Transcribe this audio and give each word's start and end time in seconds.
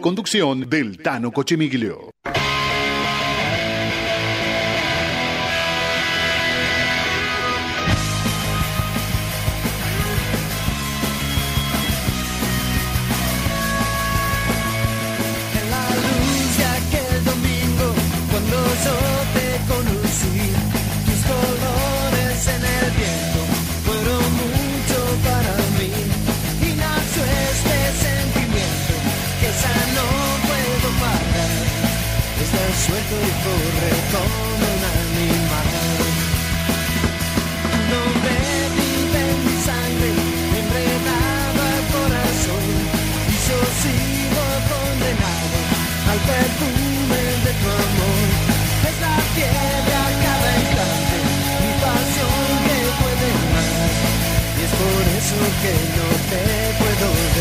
Conducción 0.00 0.70
del 0.70 0.98
Tano 0.98 1.32
Cochemiglio. 1.32 2.12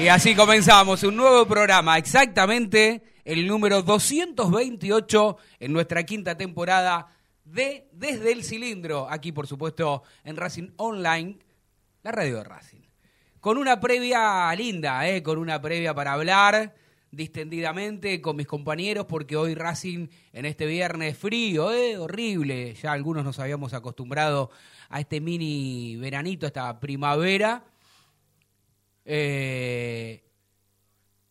Y 0.00 0.08
así 0.08 0.34
comenzamos 0.34 1.02
un 1.02 1.14
nuevo 1.14 1.46
programa, 1.46 1.98
exactamente 1.98 3.02
el 3.22 3.46
número 3.46 3.82
228 3.82 5.36
en 5.58 5.74
nuestra 5.74 6.04
quinta 6.04 6.38
temporada 6.38 7.14
de 7.44 7.86
Desde 7.92 8.32
el 8.32 8.42
Cilindro, 8.42 9.06
aquí 9.10 9.30
por 9.30 9.46
supuesto 9.46 10.02
en 10.24 10.38
Racing 10.38 10.70
Online, 10.78 11.38
la 12.02 12.12
radio 12.12 12.38
de 12.38 12.44
Racing. 12.44 12.80
Con 13.40 13.58
una 13.58 13.78
previa 13.78 14.50
linda, 14.54 15.06
¿eh? 15.06 15.22
con 15.22 15.36
una 15.36 15.60
previa 15.60 15.92
para 15.92 16.14
hablar 16.14 16.74
distendidamente 17.10 18.22
con 18.22 18.36
mis 18.36 18.46
compañeros, 18.46 19.04
porque 19.04 19.36
hoy 19.36 19.54
Racing 19.54 20.08
en 20.32 20.46
este 20.46 20.64
viernes 20.64 21.18
frío, 21.18 21.72
¿eh? 21.72 21.98
horrible, 21.98 22.72
ya 22.72 22.92
algunos 22.92 23.22
nos 23.22 23.38
habíamos 23.38 23.74
acostumbrado 23.74 24.50
a 24.88 24.98
este 24.98 25.20
mini 25.20 25.96
veranito, 25.96 26.46
esta 26.46 26.80
primavera. 26.80 27.64
Eh, 29.12 30.22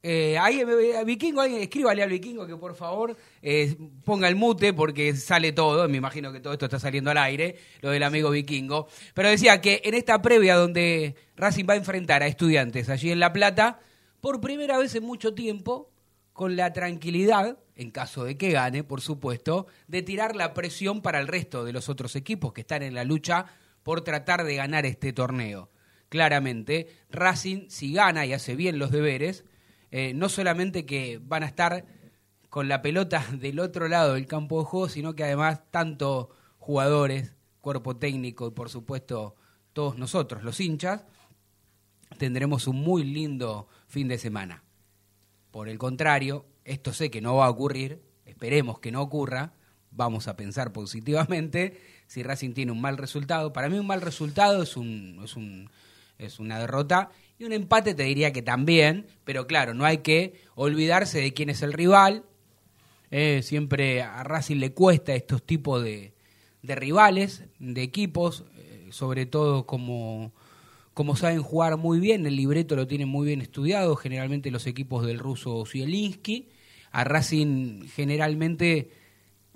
eh, 0.02 0.38
ahí, 0.38 0.62
eh, 0.62 1.04
Vikingo, 1.06 1.42
ahí, 1.42 1.56
escríbale 1.56 2.04
al 2.04 2.10
Vikingo 2.10 2.48
que 2.48 2.56
por 2.56 2.74
favor 2.74 3.18
eh, 3.42 3.76
ponga 4.06 4.28
el 4.28 4.36
mute 4.36 4.74
porque 4.74 5.16
sale 5.16 5.54
todo. 5.54 5.88
Me 5.88 5.98
imagino 5.98 6.34
que 6.34 6.42
todo 6.42 6.54
esto 6.54 6.66
está 6.66 6.80
saliendo 6.80 7.12
al 7.12 7.18
aire, 7.18 7.58
lo 7.82 7.92
del 7.92 8.04
amigo 8.04 8.32
Vikingo. 8.32 8.88
Pero 9.14 9.30
decía 9.30 9.62
que 9.62 9.82
en 9.84 9.94
esta 9.94 10.22
previa 10.22 10.56
donde 10.56 11.16
Racing 11.38 11.66
va 11.70 11.74
a 11.74 11.78
enfrentar 11.78 12.22
a 12.22 12.28
estudiantes 12.28 12.90
allí 12.90 13.12
en 13.12 13.20
La 13.20 13.32
Plata, 13.32 13.80
por 14.20 14.42
primera 14.42 14.78
vez 14.78 14.96
en 14.96 15.04
mucho 15.04 15.34
tiempo, 15.34 15.90
con 16.34 16.58
la 16.58 16.74
tranquilidad, 16.74 17.60
en 17.76 17.92
caso 17.92 18.26
de 18.26 18.38
que 18.38 18.52
gane, 18.52 18.84
por 18.84 19.00
supuesto, 19.00 19.68
de 19.88 20.02
tirar 20.02 20.36
la 20.36 20.54
presión 20.54 21.02
para 21.02 21.20
el 21.20 21.28
resto 21.28 21.64
de 21.64 21.72
los 21.72 21.88
otros 21.88 22.18
equipos 22.18 22.52
que 22.52 22.62
están 22.62 22.84
en 22.84 22.94
la 22.94 23.06
lucha 23.06 23.46
por 23.84 24.02
tratar 24.02 24.44
de 24.44 24.56
ganar 24.56 24.86
este 24.86 25.14
torneo 25.14 25.70
claramente, 26.10 26.88
Racing, 27.10 27.70
si 27.70 27.94
gana 27.94 28.26
y 28.26 28.34
hace 28.34 28.56
bien 28.56 28.80
los 28.80 28.92
deberes, 28.92 29.46
eh, 29.92 30.14
no 30.14 30.30
solamente 30.30 30.86
que 30.86 31.20
van 31.24 31.44
a 31.44 31.48
estar 31.48 31.86
con 32.50 32.68
la 32.68 32.82
pelota 32.82 33.26
del 33.34 33.60
otro 33.60 33.88
lado 33.88 34.16
del 34.16 34.28
campo 34.28 34.60
de 34.60 34.66
juego, 34.66 34.90
sino 34.90 35.16
que 35.16 35.24
además 35.24 35.62
tanto 35.72 36.30
jugadores, 36.58 37.36
cuerpo 37.62 37.98
técnico 37.98 38.48
y 38.48 38.52
por 38.52 38.70
supuesto 38.70 39.36
todos 39.74 39.98
nosotros, 39.98 40.44
los 40.44 40.60
hinchas, 40.60 41.06
tendremos 42.18 42.68
un 42.68 42.78
muy 42.78 43.04
lindo 43.04 43.68
fin 43.88 44.08
de 44.08 44.18
semana. 44.18 44.64
Por 45.52 45.70
el 45.70 45.78
contrario, 45.78 46.46
esto 46.64 46.94
sé 46.94 47.10
que 47.10 47.22
no 47.22 47.36
va 47.36 47.46
a 47.46 47.50
ocurrir, 47.50 48.04
esperemos 48.26 48.80
que 48.80 48.92
no 48.92 49.02
ocurra, 49.02 49.54
vamos 49.92 50.28
a 50.28 50.36
pensar 50.36 50.72
positivamente 50.72 51.80
si 52.08 52.24
Racing 52.24 52.54
tiene 52.54 52.72
un 52.72 52.82
mal 52.82 52.98
resultado. 52.98 53.54
Para 53.54 53.70
mí 53.70 53.78
un 53.78 53.88
mal 53.88 54.02
resultado 54.02 54.64
es 54.64 54.78
un, 54.78 55.22
es 55.24 55.36
un 55.36 55.70
es 56.20 56.40
una 56.40 56.60
derrota. 56.60 57.10
Y 57.40 57.46
un 57.46 57.54
empate 57.54 57.96
te 57.96 58.04
diría 58.04 58.32
que 58.32 58.42
también, 58.42 59.08
pero 59.24 59.48
claro, 59.48 59.74
no 59.74 59.86
hay 59.86 60.00
que 60.00 60.34
olvidarse 60.56 61.20
de 61.22 61.34
quién 61.34 61.50
es 61.50 61.64
el 61.64 61.74
rival. 61.74 62.26
Eh, 63.10 63.42
siempre 63.42 64.04
a 64.04 64.24
Racing 64.24 64.58
le 64.58 64.74
cuesta 64.74 65.16
estos 65.16 65.44
tipos 65.44 65.84
de, 65.84 66.14
de 66.62 66.76
rivales, 66.76 67.44
de 67.58 67.82
equipos, 67.82 68.44
eh, 68.58 68.90
sobre 68.92 69.26
todo 69.26 69.66
como, 69.66 70.34
como 70.94 71.16
saben 71.16 71.42
jugar 71.42 71.78
muy 71.78 72.00
bien, 72.00 72.26
el 72.26 72.36
libreto 72.36 72.76
lo 72.76 72.88
tienen 72.88 73.08
muy 73.08 73.26
bien 73.26 73.42
estudiado, 73.42 73.96
generalmente 73.96 74.52
los 74.52 74.68
equipos 74.68 75.06
del 75.06 75.18
ruso 75.18 75.66
Zielinski. 75.66 76.50
A 76.92 77.04
Racing 77.04 77.88
generalmente 77.88 78.90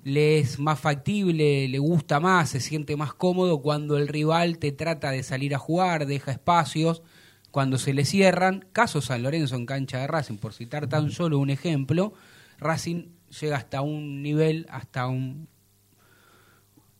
le 0.04 0.38
es 0.38 0.58
más 0.58 0.78
factible, 0.78 1.66
le 1.66 1.78
gusta 1.78 2.20
más, 2.20 2.50
se 2.50 2.60
siente 2.60 2.94
más 2.94 3.14
cómodo 3.14 3.62
cuando 3.62 3.96
el 3.96 4.06
rival 4.06 4.58
te 4.58 4.70
trata 4.70 5.10
de 5.10 5.22
salir 5.22 5.54
a 5.54 5.58
jugar, 5.58 6.06
deja 6.06 6.30
espacios, 6.30 7.02
cuando 7.50 7.78
se 7.78 7.94
le 7.94 8.04
cierran. 8.04 8.66
Caso 8.72 9.00
San 9.00 9.22
Lorenzo 9.22 9.56
en 9.56 9.64
cancha 9.64 9.98
de 9.98 10.06
Racing, 10.06 10.36
por 10.36 10.52
citar 10.52 10.88
tan 10.88 11.10
solo 11.10 11.38
un 11.38 11.48
ejemplo, 11.48 12.12
Racing 12.58 13.06
llega 13.40 13.56
hasta 13.56 13.80
un 13.80 14.22
nivel, 14.22 14.66
hasta 14.68 15.06
un... 15.06 15.48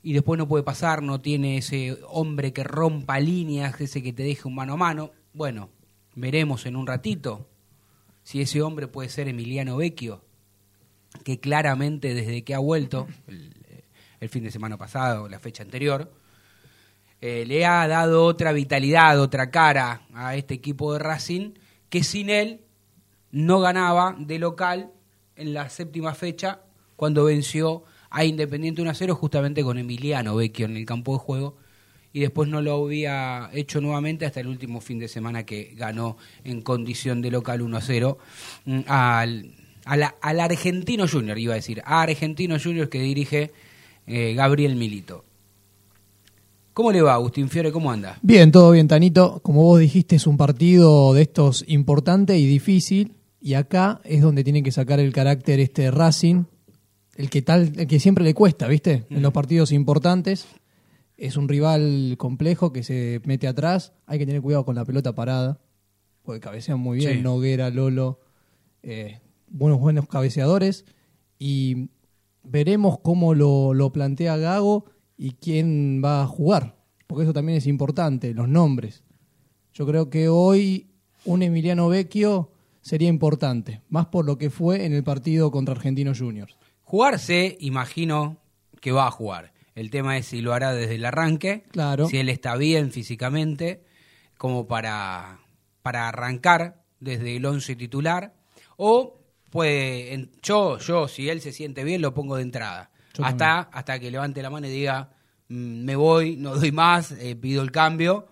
y 0.02 0.14
después 0.14 0.38
no 0.38 0.48
puede 0.48 0.64
pasar, 0.64 1.02
no 1.02 1.20
tiene 1.20 1.58
ese 1.58 1.98
hombre 2.08 2.54
que 2.54 2.64
rompa 2.64 3.20
líneas, 3.20 3.78
ese 3.82 4.02
que 4.02 4.14
te 4.14 4.22
deje 4.22 4.48
un 4.48 4.54
mano 4.54 4.72
a 4.72 4.76
mano. 4.78 5.10
Bueno, 5.34 5.68
veremos 6.14 6.64
en 6.64 6.74
un 6.74 6.86
ratito 6.86 7.46
si 8.22 8.40
ese 8.40 8.62
hombre 8.62 8.88
puede 8.88 9.10
ser 9.10 9.28
Emiliano 9.28 9.76
Vecchio, 9.76 10.23
que 11.22 11.38
claramente 11.40 12.14
desde 12.14 12.42
que 12.42 12.54
ha 12.54 12.58
vuelto, 12.58 13.06
el, 13.28 14.28
fin 14.28 14.42
de 14.42 14.50
semana 14.50 14.78
pasado, 14.78 15.28
la 15.28 15.38
fecha 15.38 15.62
anterior, 15.62 16.10
eh, 17.20 17.44
le 17.46 17.66
ha 17.66 17.86
dado 17.86 18.24
otra 18.24 18.52
vitalidad, 18.52 19.20
otra 19.20 19.50
cara 19.50 20.02
a 20.14 20.34
este 20.34 20.54
equipo 20.54 20.94
de 20.94 20.98
Racing, 20.98 21.52
que 21.90 22.02
sin 22.02 22.30
él 22.30 22.62
no 23.30 23.60
ganaba 23.60 24.16
de 24.18 24.38
local 24.38 24.92
en 25.36 25.54
la 25.54 25.68
séptima 25.68 26.14
fecha 26.14 26.60
cuando 26.96 27.24
venció 27.24 27.84
a 28.10 28.24
Independiente 28.24 28.80
1 28.80 28.90
a 28.90 28.94
0 28.94 29.14
justamente 29.16 29.62
con 29.62 29.76
Emiliano 29.76 30.36
Vecchio 30.36 30.66
en 30.66 30.76
el 30.76 30.86
campo 30.86 31.12
de 31.14 31.18
juego 31.18 31.56
y 32.12 32.20
después 32.20 32.48
no 32.48 32.62
lo 32.62 32.84
había 32.84 33.50
hecho 33.52 33.80
nuevamente 33.80 34.24
hasta 34.24 34.38
el 34.38 34.46
último 34.46 34.80
fin 34.80 35.00
de 35.00 35.08
semana 35.08 35.44
que 35.44 35.74
ganó 35.74 36.16
en 36.44 36.62
condición 36.62 37.20
de 37.20 37.32
local 37.32 37.60
1 37.60 37.76
a 37.76 37.80
0 37.80 38.18
mm, 38.64 38.80
al 38.86 39.52
a 39.84 39.96
la- 39.96 40.14
al 40.20 40.40
Argentino 40.40 41.06
Junior, 41.08 41.38
iba 41.38 41.52
a 41.52 41.56
decir, 41.56 41.82
a 41.84 42.02
Argentino 42.02 42.56
Junior 42.62 42.88
que 42.88 43.00
dirige 43.00 43.50
eh, 44.06 44.34
Gabriel 44.34 44.76
Milito. 44.76 45.24
¿Cómo 46.72 46.90
le 46.90 47.02
va, 47.02 47.14
Agustín 47.14 47.48
Fiore? 47.48 47.70
¿Cómo 47.70 47.90
anda? 47.92 48.18
Bien, 48.22 48.50
todo 48.50 48.72
bien, 48.72 48.88
Tanito. 48.88 49.40
Como 49.42 49.62
vos 49.62 49.78
dijiste, 49.78 50.16
es 50.16 50.26
un 50.26 50.36
partido 50.36 51.14
de 51.14 51.22
estos 51.22 51.64
importante 51.68 52.36
y 52.36 52.46
difícil. 52.46 53.12
Y 53.40 53.54
acá 53.54 54.00
es 54.04 54.22
donde 54.22 54.42
tiene 54.42 54.62
que 54.62 54.72
sacar 54.72 54.98
el 54.98 55.12
carácter 55.12 55.60
este 55.60 55.90
Racing, 55.90 56.44
el 57.16 57.30
que 57.30 57.42
tal, 57.42 57.72
el 57.76 57.86
que 57.86 58.00
siempre 58.00 58.24
le 58.24 58.34
cuesta, 58.34 58.66
¿viste? 58.66 59.04
En 59.10 59.22
los 59.22 59.32
partidos 59.32 59.70
importantes. 59.70 60.46
Es 61.16 61.36
un 61.36 61.48
rival 61.48 62.16
complejo 62.18 62.72
que 62.72 62.82
se 62.82 63.20
mete 63.24 63.46
atrás. 63.46 63.92
Hay 64.06 64.18
que 64.18 64.26
tener 64.26 64.42
cuidado 64.42 64.64
con 64.64 64.74
la 64.74 64.84
pelota 64.84 65.14
parada, 65.14 65.60
porque 66.24 66.40
cabecean 66.40 66.80
muy 66.80 66.98
bien. 66.98 67.12
Sí. 67.18 67.20
Noguera, 67.22 67.70
Lolo, 67.70 68.18
eh, 68.82 69.20
buenos, 69.48 69.80
buenos 69.80 70.06
cabeceadores. 70.08 70.84
Y 71.38 71.90
veremos 72.42 72.98
cómo 73.00 73.34
lo, 73.34 73.74
lo 73.74 73.92
plantea 73.92 74.36
Gago 74.36 74.86
y 75.16 75.32
quién 75.32 76.02
va 76.04 76.22
a 76.22 76.26
jugar, 76.26 76.76
porque 77.06 77.24
eso 77.24 77.32
también 77.32 77.58
es 77.58 77.66
importante, 77.66 78.34
los 78.34 78.48
nombres. 78.48 79.04
Yo 79.72 79.86
creo 79.86 80.10
que 80.10 80.28
hoy 80.28 80.88
un 81.24 81.42
Emiliano 81.42 81.88
Vecchio 81.88 82.50
sería 82.80 83.08
importante, 83.08 83.80
más 83.88 84.06
por 84.06 84.24
lo 84.24 84.36
que 84.38 84.50
fue 84.50 84.84
en 84.84 84.92
el 84.92 85.02
partido 85.04 85.50
contra 85.50 85.74
Argentinos 85.74 86.18
Juniors. 86.20 86.56
Jugarse, 86.82 87.56
imagino 87.60 88.36
que 88.80 88.92
va 88.92 89.06
a 89.06 89.10
jugar. 89.10 89.52
El 89.74 89.90
tema 89.90 90.16
es 90.18 90.26
si 90.26 90.40
lo 90.42 90.52
hará 90.52 90.72
desde 90.72 90.96
el 90.96 91.04
arranque, 91.04 91.64
Claro. 91.72 92.06
si 92.08 92.18
él 92.18 92.28
está 92.28 92.56
bien 92.56 92.92
físicamente, 92.92 93.84
como 94.36 94.66
para, 94.66 95.40
para 95.82 96.08
arrancar 96.08 96.84
desde 97.00 97.36
el 97.36 97.46
11 97.46 97.74
titular, 97.76 98.34
o 98.76 99.18
puede, 99.54 100.28
yo, 100.42 100.78
yo, 100.78 101.06
si 101.06 101.28
él 101.28 101.40
se 101.40 101.52
siente 101.52 101.84
bien, 101.84 102.02
lo 102.02 102.12
pongo 102.12 102.34
de 102.34 102.42
entrada. 102.42 102.90
Yo 103.14 103.24
Hasta, 103.24 103.60
hasta 103.60 104.00
que 104.00 104.10
levante 104.10 104.42
la 104.42 104.50
mano 104.50 104.66
y 104.66 104.70
diga, 104.70 105.10
"Mm, 105.48 105.84
me 105.84 105.94
voy, 105.94 106.34
no 106.36 106.56
doy 106.56 106.72
más, 106.72 107.12
eh, 107.12 107.36
pido 107.36 107.62
el 107.62 107.70
cambio, 107.70 108.26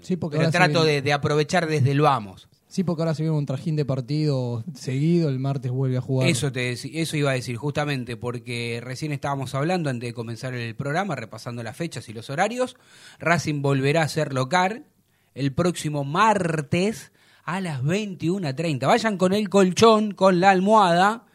Sí, 0.00 0.16
porque 0.16 0.38
pero 0.38 0.50
trato 0.50 0.82
de, 0.84 1.02
de 1.02 1.12
aprovechar 1.12 1.66
desde 1.66 1.90
el 1.90 2.00
vamos. 2.00 2.48
Sí, 2.68 2.84
porque 2.84 3.02
ahora 3.02 3.14
se 3.14 3.22
viene 3.22 3.36
un 3.36 3.46
trajín 3.46 3.76
de 3.76 3.84
partido 3.84 4.64
seguido, 4.74 5.28
el 5.28 5.38
martes 5.38 5.70
vuelve 5.70 5.98
a 5.98 6.00
jugar. 6.00 6.28
Eso, 6.28 6.50
te, 6.52 6.72
eso 6.72 7.16
iba 7.16 7.30
a 7.30 7.34
decir, 7.34 7.56
justamente, 7.56 8.16
porque 8.16 8.80
recién 8.82 9.12
estábamos 9.12 9.54
hablando 9.54 9.90
antes 9.90 10.08
de 10.08 10.14
comenzar 10.14 10.54
el 10.54 10.74
programa, 10.74 11.16
repasando 11.16 11.62
las 11.62 11.76
fechas 11.76 12.08
y 12.08 12.12
los 12.14 12.30
horarios. 12.30 12.76
Racing 13.18 13.60
volverá 13.62 14.02
a 14.02 14.08
ser 14.08 14.32
local 14.32 14.86
el 15.34 15.52
próximo 15.52 16.04
martes 16.04 17.12
a 17.44 17.60
las 17.60 17.82
21.30. 17.82 18.86
Vayan 18.86 19.16
con 19.16 19.32
el 19.32 19.48
colchón, 19.48 20.12
con 20.12 20.40
la 20.40 20.50
almohada, 20.50 21.26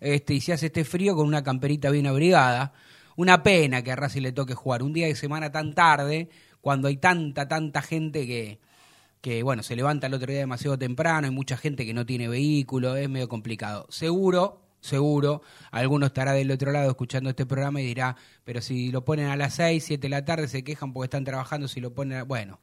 este, 0.00 0.34
y 0.34 0.40
si 0.40 0.52
hace 0.52 0.66
este 0.66 0.84
frío, 0.84 1.14
con 1.14 1.26
una 1.26 1.42
camperita 1.42 1.90
bien 1.90 2.06
abrigada. 2.06 2.72
Una 3.16 3.42
pena 3.42 3.82
que 3.82 3.92
a 3.92 3.96
Racing 3.96 4.22
le 4.22 4.32
toque 4.32 4.54
jugar 4.54 4.82
un 4.82 4.92
día 4.92 5.06
de 5.06 5.14
semana 5.14 5.50
tan 5.50 5.74
tarde, 5.74 6.28
cuando 6.60 6.88
hay 6.88 6.96
tanta, 6.96 7.48
tanta 7.48 7.82
gente 7.82 8.26
que, 8.26 8.60
que 9.20 9.42
bueno, 9.42 9.62
se 9.62 9.76
levanta 9.76 10.06
el 10.06 10.14
otro 10.14 10.30
día 10.30 10.40
demasiado 10.40 10.78
temprano, 10.78 11.26
hay 11.26 11.32
mucha 11.32 11.56
gente 11.56 11.84
que 11.84 11.94
no 11.94 12.06
tiene 12.06 12.28
vehículo, 12.28 12.96
es 12.96 13.08
medio 13.08 13.28
complicado. 13.28 13.86
Seguro, 13.90 14.62
seguro, 14.80 15.42
alguno 15.70 16.06
estará 16.06 16.32
del 16.32 16.50
otro 16.50 16.70
lado 16.70 16.88
escuchando 16.88 17.30
este 17.30 17.44
programa 17.44 17.80
y 17.80 17.86
dirá, 17.86 18.16
pero 18.44 18.60
si 18.60 18.90
lo 18.92 19.04
ponen 19.04 19.26
a 19.26 19.36
las 19.36 19.54
6, 19.54 19.84
7 19.84 20.00
de 20.00 20.08
la 20.08 20.24
tarde 20.24 20.48
se 20.48 20.62
quejan 20.62 20.92
porque 20.92 21.06
están 21.06 21.24
trabajando, 21.24 21.68
si 21.68 21.80
lo 21.80 21.92
ponen, 21.92 22.18
a... 22.18 22.22
bueno, 22.22 22.60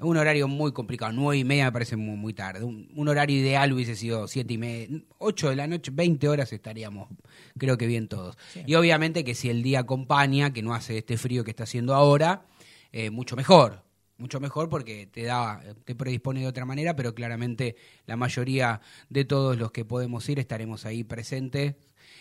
un 0.00 0.16
horario 0.16 0.46
muy 0.46 0.72
complicado, 0.72 1.12
9 1.12 1.38
y 1.38 1.44
media 1.44 1.64
me 1.66 1.72
parece 1.72 1.96
muy, 1.96 2.16
muy 2.16 2.32
tarde. 2.32 2.64
Un, 2.64 2.88
un 2.94 3.08
horario 3.08 3.36
ideal 3.36 3.72
hubiese 3.72 3.96
sido 3.96 4.28
7 4.28 4.52
y 4.52 4.58
media, 4.58 5.00
8 5.18 5.50
de 5.50 5.56
la 5.56 5.66
noche, 5.66 5.90
20 5.92 6.28
horas 6.28 6.52
estaríamos, 6.52 7.08
creo 7.56 7.76
que 7.76 7.86
bien 7.86 8.08
todos. 8.08 8.36
Y 8.66 8.74
obviamente 8.74 9.24
que 9.24 9.34
si 9.34 9.50
el 9.50 9.62
día 9.62 9.80
acompaña, 9.80 10.52
que 10.52 10.62
no 10.62 10.74
hace 10.74 10.98
este 10.98 11.16
frío 11.16 11.44
que 11.44 11.50
está 11.50 11.64
haciendo 11.64 11.94
ahora, 11.94 12.46
eh, 12.92 13.10
mucho 13.10 13.34
mejor, 13.34 13.82
mucho 14.18 14.40
mejor 14.40 14.68
porque 14.68 15.06
te 15.06 15.24
da, 15.24 15.60
te 15.84 15.94
predispone 15.94 16.40
de 16.40 16.46
otra 16.46 16.64
manera, 16.64 16.94
pero 16.94 17.14
claramente 17.14 17.76
la 18.06 18.16
mayoría 18.16 18.80
de 19.08 19.24
todos 19.24 19.58
los 19.58 19.72
que 19.72 19.84
podemos 19.84 20.28
ir 20.28 20.38
estaremos 20.38 20.86
ahí 20.86 21.04
presentes 21.04 21.74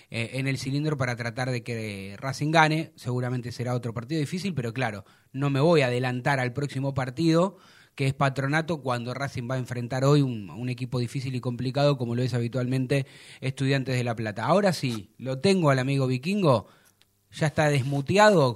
eh, 0.10 0.32
en 0.34 0.48
el 0.48 0.58
cilindro 0.58 0.98
para 0.98 1.16
tratar 1.16 1.52
de 1.52 1.64
que 1.64 2.16
Racing 2.20 2.52
gane. 2.52 2.94
Seguramente 2.96 3.52
será 3.52 3.74
otro 3.76 3.94
partido 3.94 4.20
difícil, 4.20 4.54
pero 4.54 4.74
claro, 4.74 5.04
no 5.32 5.50
me 5.50 5.60
voy 5.60 5.82
a 5.82 5.88
adelantar 5.88 6.40
al 6.40 6.54
próximo 6.54 6.94
partido 6.94 7.58
que 7.96 8.06
es 8.06 8.14
Patronato 8.14 8.84
cuando 8.84 9.16
Racing 9.16 9.50
va 9.50 9.56
a 9.56 9.58
enfrentar 9.58 10.06
hoy 10.06 10.22
un, 10.22 10.52
un 10.52 10.70
equipo 10.70 11.00
difícil 11.00 11.34
y 11.34 11.42
complicado 11.42 11.98
como 11.98 12.14
lo 12.14 12.22
es 12.22 12.36
habitualmente 12.36 13.08
Estudiantes 13.42 13.96
de 13.96 14.04
La 14.04 14.16
Plata. 14.16 14.46
Ahora 14.46 14.72
sí, 14.72 15.16
lo 15.18 15.40
tengo 15.40 15.72
al 15.72 15.80
amigo 15.80 16.06
Vikingo, 16.06 16.68
ya 17.32 17.48
está 17.48 17.70
desmuteado. 17.70 18.56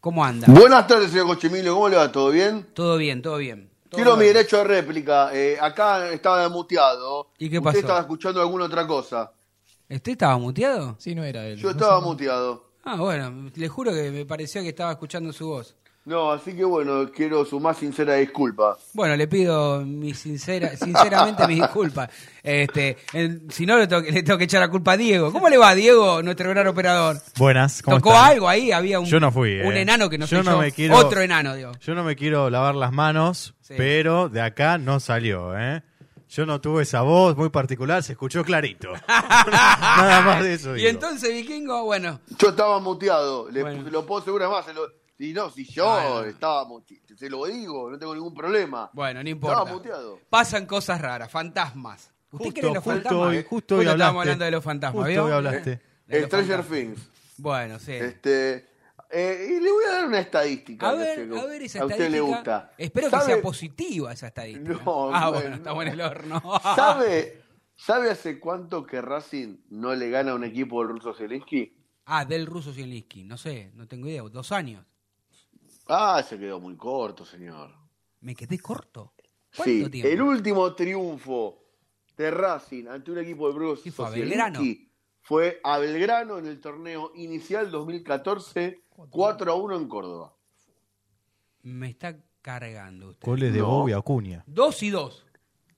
¿Cómo 0.00 0.24
anda? 0.24 0.46
Buenas 0.50 0.86
tardes, 0.86 1.10
señor 1.10 1.26
Cochimilio. 1.26 1.74
¿Cómo 1.74 1.90
le 1.90 1.96
va? 1.96 2.10
¿Todo 2.10 2.30
bien? 2.30 2.66
Todo 2.72 2.96
bien, 2.96 3.20
todo 3.20 3.36
bien. 3.36 3.70
Todo 3.90 3.98
Quiero 3.98 4.16
mi 4.16 4.24
derecho 4.24 4.56
de 4.56 4.64
réplica. 4.64 5.30
Eh, 5.34 5.58
acá 5.60 6.10
estaba 6.10 6.48
muteado. 6.48 7.30
¿Y 7.38 7.50
qué 7.50 7.58
Usted 7.58 7.64
pasó? 7.68 7.78
estaba 7.78 8.00
escuchando 8.00 8.40
alguna 8.40 8.64
otra 8.64 8.86
cosa. 8.86 9.32
¿Este 9.94 10.12
estaba 10.12 10.38
muteado? 10.38 10.96
Sí, 10.98 11.14
no 11.14 11.22
era 11.22 11.44
él. 11.46 11.58
Yo 11.58 11.68
No 11.68 11.72
estaba 11.72 12.00
muteado. 12.00 12.64
Ah, 12.84 12.96
bueno, 12.96 13.50
le 13.54 13.68
juro 13.68 13.92
que 13.92 14.10
me 14.10 14.24
pareció 14.24 14.62
que 14.62 14.70
estaba 14.70 14.92
escuchando 14.92 15.32
su 15.32 15.46
voz. 15.48 15.76
No, 16.04 16.32
así 16.32 16.52
que 16.56 16.64
bueno, 16.64 17.08
quiero 17.14 17.44
su 17.44 17.60
más 17.60 17.76
sincera 17.76 18.14
disculpa. 18.14 18.76
Bueno, 18.92 19.14
le 19.14 19.28
pido 19.28 19.82
mi 19.86 20.14
sincera, 20.14 20.76
sinceramente 20.76 21.46
mis 21.46 21.58
disculpas. 21.62 22.10
Este, 22.42 22.96
el- 23.12 23.42
si 23.52 23.66
no 23.66 23.78
le 23.78 23.86
tengo, 23.86 24.02
que- 24.02 24.10
le 24.10 24.22
tengo 24.24 24.36
que 24.36 24.44
echar 24.44 24.60
la 24.60 24.68
culpa 24.68 24.92
a 24.92 24.96
Diego. 24.96 25.30
¿Cómo 25.30 25.48
le 25.48 25.58
va 25.58 25.68
a 25.68 25.74
Diego, 25.76 26.20
nuestro 26.22 26.48
gran 26.50 26.66
operador? 26.66 27.18
Buenas, 27.38 27.82
¿cómo 27.82 27.98
¿Tocó 27.98 28.14
están? 28.14 28.30
algo 28.32 28.48
ahí? 28.48 28.72
Había 28.72 28.98
un, 28.98 29.06
Yo 29.06 29.20
no 29.20 29.30
fui, 29.30 29.60
un 29.60 29.76
eh. 29.76 29.82
enano 29.82 30.10
que 30.10 30.18
no 30.18 30.24
Yo 30.26 30.38
soy 30.38 30.44
no 30.46 30.52
yo. 30.52 30.58
me 30.58 30.72
quiero- 30.72 30.96
Otro 30.96 31.20
enano, 31.20 31.54
digo. 31.54 31.70
Yo 31.80 31.94
no 31.94 32.02
me 32.02 32.16
quiero 32.16 32.50
lavar 32.50 32.74
las 32.74 32.90
manos, 32.92 33.54
Sí. 33.60 33.74
pero 33.76 34.28
de 34.28 34.40
acá 34.40 34.78
no 34.78 34.98
salió, 34.98 35.56
¿eh? 35.56 35.82
Yo 36.34 36.46
no 36.46 36.60
tuve 36.60 36.82
esa 36.84 37.02
voz 37.02 37.36
muy 37.36 37.50
particular, 37.50 38.02
se 38.02 38.12
escuchó 38.12 38.42
clarito. 38.42 38.92
Nada 39.08 40.20
más 40.22 40.42
de 40.42 40.54
eso 40.54 40.72
Y 40.74 40.78
digo. 40.78 40.88
entonces, 40.88 41.30
Vikingo, 41.32 41.84
bueno, 41.84 42.20
Yo 42.38 42.48
estaba 42.48 42.80
muteado. 42.80 43.50
Le, 43.50 43.60
Bueno. 43.62 43.90
lo 43.90 44.06
puedo 44.06 44.22
asegurar 44.22 44.48
más. 44.48 44.64
Se 44.64 44.72
lo, 44.72 44.82
y 45.18 45.32
no, 45.32 45.50
si 45.50 45.64
yo 45.66 45.84
Bueno. 45.84 46.24
estaba 46.24 46.64
muteado, 46.64 47.02
se 47.16 47.28
lo 47.28 47.44
digo, 47.46 47.90
no 47.90 47.98
tengo 47.98 48.14
ningún 48.14 48.34
problema. 48.34 48.90
bueno, 48.94 49.22
no 49.22 49.28
importa. 49.28 49.58
Estaba 49.58 49.76
muteado. 49.76 50.18
Pasan 50.30 50.66
cosas 50.66 51.00
raras, 51.00 51.30
fantasmas. 51.30 52.10
¿Usted 52.30 52.46
Justo, 52.46 52.60
cree 52.60 52.68
en 52.68 52.74
los 52.76 52.84
justo 52.84 52.96
fantasmas? 53.02 53.28
hoy, 53.28 53.44
justo 53.48 53.76
hoy 53.76 53.86
hablaste. 53.86 54.18
hablando 54.18 54.44
de 54.46 54.50
los 54.50 54.64
fantasmas, 54.64 55.04
Justo 55.04 55.10
¿vio? 55.10 55.24
hoy 55.26 55.32
hablaste. 55.32 55.80
De 56.06 56.24
Stranger. 56.26 56.62
Things. 56.64 56.98
Bueno, 57.36 57.78
sí. 57.78 57.92
Este, 57.92 58.66
eh, 59.12 59.56
y 59.56 59.60
le 59.60 59.70
voy 59.70 59.84
a 59.84 59.90
dar 59.92 60.06
una 60.06 60.20
estadística. 60.20 60.88
A 60.90 60.94
ver, 60.94 61.20
a 61.32 61.44
ver 61.44 61.62
esa 61.62 61.80
a 61.80 61.82
estadística. 61.82 61.94
usted 61.94 62.10
le 62.10 62.20
gusta. 62.20 62.72
Espero 62.78 63.06
que 63.08 63.10
¿Sabe- 63.16 63.26
sea 63.34 63.42
positiva 63.42 64.12
esa 64.12 64.26
estadística. 64.28 64.80
No, 64.84 65.14
ah, 65.14 65.28
bueno, 65.28 65.40
bueno, 65.42 65.56
estamos 65.56 65.84
no. 65.84 65.90
en 65.92 66.00
el 66.00 66.00
horno. 66.00 66.42
¿Sabe, 66.74 67.42
¿Sabe 67.76 68.10
hace 68.10 68.38
cuánto 68.40 68.84
que 68.86 69.00
Racing 69.00 69.58
no 69.70 69.94
le 69.94 70.10
gana 70.10 70.32
a 70.32 70.34
un 70.34 70.44
equipo 70.44 70.80
del 70.82 70.88
ruso 70.96 71.12
Zelinsky? 71.14 71.76
ah, 72.06 72.24
del 72.24 72.46
ruso 72.46 72.72
Zielinski. 72.72 73.24
No 73.24 73.36
sé, 73.38 73.70
no 73.74 73.86
tengo 73.86 74.08
idea. 74.08 74.22
Dos 74.22 74.50
años. 74.52 74.84
Ah, 75.88 76.22
se 76.26 76.38
quedó 76.38 76.60
muy 76.60 76.76
corto, 76.76 77.24
señor. 77.24 77.70
Me 78.20 78.34
quedé 78.34 78.58
corto. 78.58 79.14
¿Cuánto 79.54 79.64
Sí, 79.84 79.90
tiempo? 79.90 80.08
el 80.08 80.22
último 80.22 80.74
triunfo 80.74 81.58
de 82.16 82.30
Racing 82.30 82.86
ante 82.86 83.10
un 83.10 83.18
equipo 83.18 83.50
ruso 83.52 83.82
¿Qué 83.82 83.90
fue, 83.90 84.06
a 84.06 84.10
Zielinski 84.10 84.90
fue 85.20 85.60
a 85.62 85.78
Belgrano 85.78 86.38
en 86.38 86.46
el 86.46 86.60
torneo 86.60 87.12
inicial 87.16 87.70
2014, 87.70 88.81
4 89.10 89.52
a 89.52 89.54
1 89.54 89.76
en 89.76 89.88
Córdoba. 89.88 90.32
Me 91.62 91.88
está 91.90 92.16
cargando 92.40 93.10
usted. 93.10 93.26
Goles 93.26 93.52
de 93.52 93.60
No. 93.60 93.66
Bob 93.66 93.88
y 93.88 93.92
Acuña. 93.92 94.42
Dos 94.46 94.82
y 94.82 94.90
dos. 94.90 95.24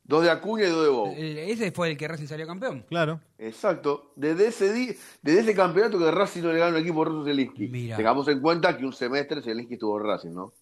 Dos 0.07 0.23
de 0.23 0.31
Acuña 0.31 0.65
y 0.65 0.71
dos 0.71 0.85
de 0.85 0.91
Bow. 0.91 1.15
El- 1.17 1.39
ese 1.39 1.73
fue 1.73 1.91
el 1.91 1.97
que 1.97 2.07
Racing 2.09 2.27
salió 2.27 2.47
campeón. 2.47 2.85
Claro. 2.89 3.21
Exacto. 3.39 4.13
Desde 4.17 4.49
ese, 4.49 4.73
di- 4.73 4.95
desde 5.23 5.41
ese 5.41 5.55
campeonato 5.55 5.99
que 5.99 6.11
Racing 6.11 6.43
no 6.43 6.53
le 6.53 6.59
gana 6.59 6.73
a 6.73 6.75
un 6.79 6.83
equipo 6.83 7.05
ruso 7.05 7.25
Zelinsky. 7.25 7.69
Mira. 7.69 7.97
Tengamos 7.97 8.29
en 8.29 8.41
cuenta 8.41 8.77
que 8.77 8.85
un 8.85 8.93
semestre 8.93 9.41
Zelinsky 9.43 9.75
estuvo 9.75 9.99
en 9.99 10.07
Racing, 10.07 10.33
¿no? 10.35 10.53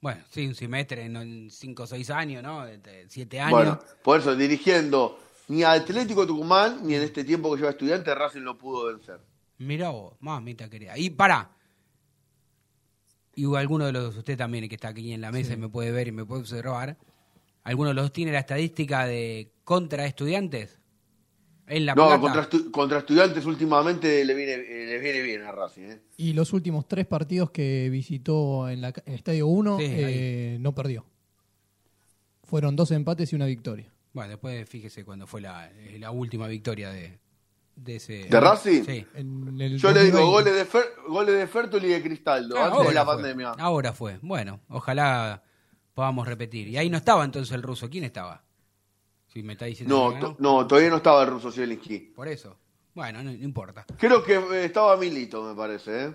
Bueno, 0.00 0.22
sí, 0.30 0.46
un 0.46 0.54
semestre, 0.54 1.08
no 1.08 1.20
en 1.22 1.50
cinco 1.50 1.82
o 1.82 1.86
seis 1.86 2.10
años, 2.10 2.42
¿no? 2.42 2.64
De 2.64 3.06
siete 3.08 3.40
años. 3.40 3.52
Bueno, 3.52 3.78
por 4.02 4.20
eso, 4.20 4.34
dirigiendo 4.36 5.18
ni 5.48 5.62
a 5.62 5.72
Atlético 5.72 6.26
Tucumán, 6.26 6.86
ni 6.86 6.94
en 6.94 7.02
este 7.02 7.24
tiempo 7.24 7.50
que 7.50 7.56
lleva 7.58 7.70
estudiante, 7.70 8.14
Racing 8.14 8.40
lo 8.42 8.56
pudo 8.56 8.86
vencer. 8.86 9.20
Mirá 9.58 9.90
vos, 9.90 10.14
mamita 10.20 10.68
querida. 10.70 10.96
Y 10.98 11.10
pará. 11.10 11.50
Y 13.36 13.44
alguno 13.54 13.86
de 13.86 13.92
los, 13.92 14.16
usted 14.16 14.36
también 14.36 14.68
que 14.68 14.74
está 14.74 14.88
aquí 14.88 15.12
en 15.12 15.20
la 15.20 15.30
mesa 15.30 15.52
y 15.52 15.56
me 15.58 15.68
puede 15.68 15.92
ver 15.92 16.08
y 16.08 16.12
me 16.12 16.24
puede 16.24 16.40
observar, 16.40 16.96
¿alguno 17.62 17.90
de 17.90 17.94
los 17.94 18.06
dos 18.06 18.12
tiene 18.12 18.32
la 18.32 18.40
estadística 18.40 19.04
de 19.06 19.52
contra 19.62 20.06
estudiantes? 20.06 20.80
En 21.68 21.84
la 21.84 21.94
no, 21.94 22.18
contra, 22.20 22.48
estu- 22.48 22.70
contra 22.70 22.98
estudiantes 22.98 23.44
últimamente 23.44 24.24
le 24.24 24.34
viene, 24.34 24.52
eh, 24.54 24.86
le 24.86 24.98
viene 25.00 25.20
bien 25.20 25.42
a 25.42 25.52
Racing. 25.52 25.82
¿eh? 25.82 26.00
Y 26.16 26.32
los 26.32 26.52
últimos 26.52 26.88
tres 26.88 27.06
partidos 27.06 27.50
que 27.50 27.88
visitó 27.90 28.68
en, 28.70 28.80
la, 28.80 28.88
en 28.88 29.02
el 29.04 29.14
Estadio 29.14 29.46
1 29.48 29.78
Sí, 29.78 29.84
eh, 29.86 30.56
no 30.60 30.74
perdió. 30.74 31.04
Fueron 32.44 32.74
dos 32.76 32.90
empates 32.92 33.32
y 33.32 33.36
una 33.36 33.46
victoria. 33.46 33.92
Bueno, 34.12 34.30
después 34.30 34.66
fíjese 34.68 35.04
cuando 35.04 35.26
fue 35.26 35.40
la, 35.40 35.70
la 35.98 36.10
última 36.10 36.46
victoria 36.46 36.90
de, 36.90 37.18
de 37.76 37.96
ese... 37.96 38.24
¿De 38.24 38.40
Racing? 38.40 38.82
Sí. 38.84 39.06
En 39.14 39.60
el 39.60 39.78
Yo 39.78 39.92
le 39.92 40.02
digo 40.04 40.18
2020. 40.18 40.20
goles 40.22 40.54
de, 40.54 40.66
Fer- 40.66 41.06
goles 41.08 41.34
de 41.38 41.46
Fertoli 41.46 41.86
y 41.88 41.90
de 41.92 42.02
Cristaldo, 42.02 42.56
Ah, 42.58 42.64
antes 42.64 42.78
de 42.80 42.84
ahora 42.86 42.92
la 42.94 43.04
fue. 43.04 43.14
pandemia. 43.14 43.50
Ahora 43.58 43.92
fue. 43.92 44.18
Bueno, 44.22 44.60
ojalá 44.68 45.42
podamos 45.94 46.26
repetir. 46.26 46.68
Y 46.68 46.76
ahí 46.78 46.90
no 46.90 46.96
estaba 46.96 47.24
entonces 47.24 47.54
el 47.54 47.62
ruso. 47.62 47.88
¿Quién 47.88 48.04
estaba? 48.04 48.42
Si 49.28 49.42
me 49.42 49.52
está 49.52 49.66
diciendo 49.66 50.10
No, 50.14 50.18
to- 50.18 50.36
no, 50.38 50.66
todavía 50.66 50.90
no 50.90 50.96
estaba 50.96 51.22
el 51.22 51.28
ruso 51.30 51.52
Zielinski. 51.52 51.98
Por 52.14 52.28
eso. 52.28 52.58
Bueno, 52.94 53.22
no, 53.22 53.30
no 53.30 53.44
importa. 53.44 53.84
Creo 53.98 54.24
que 54.24 54.34
eh, 54.34 54.64
estaba 54.64 54.96
Milito, 54.96 55.42
me 55.42 55.54
parece. 55.54 56.06
¿eh? 56.06 56.14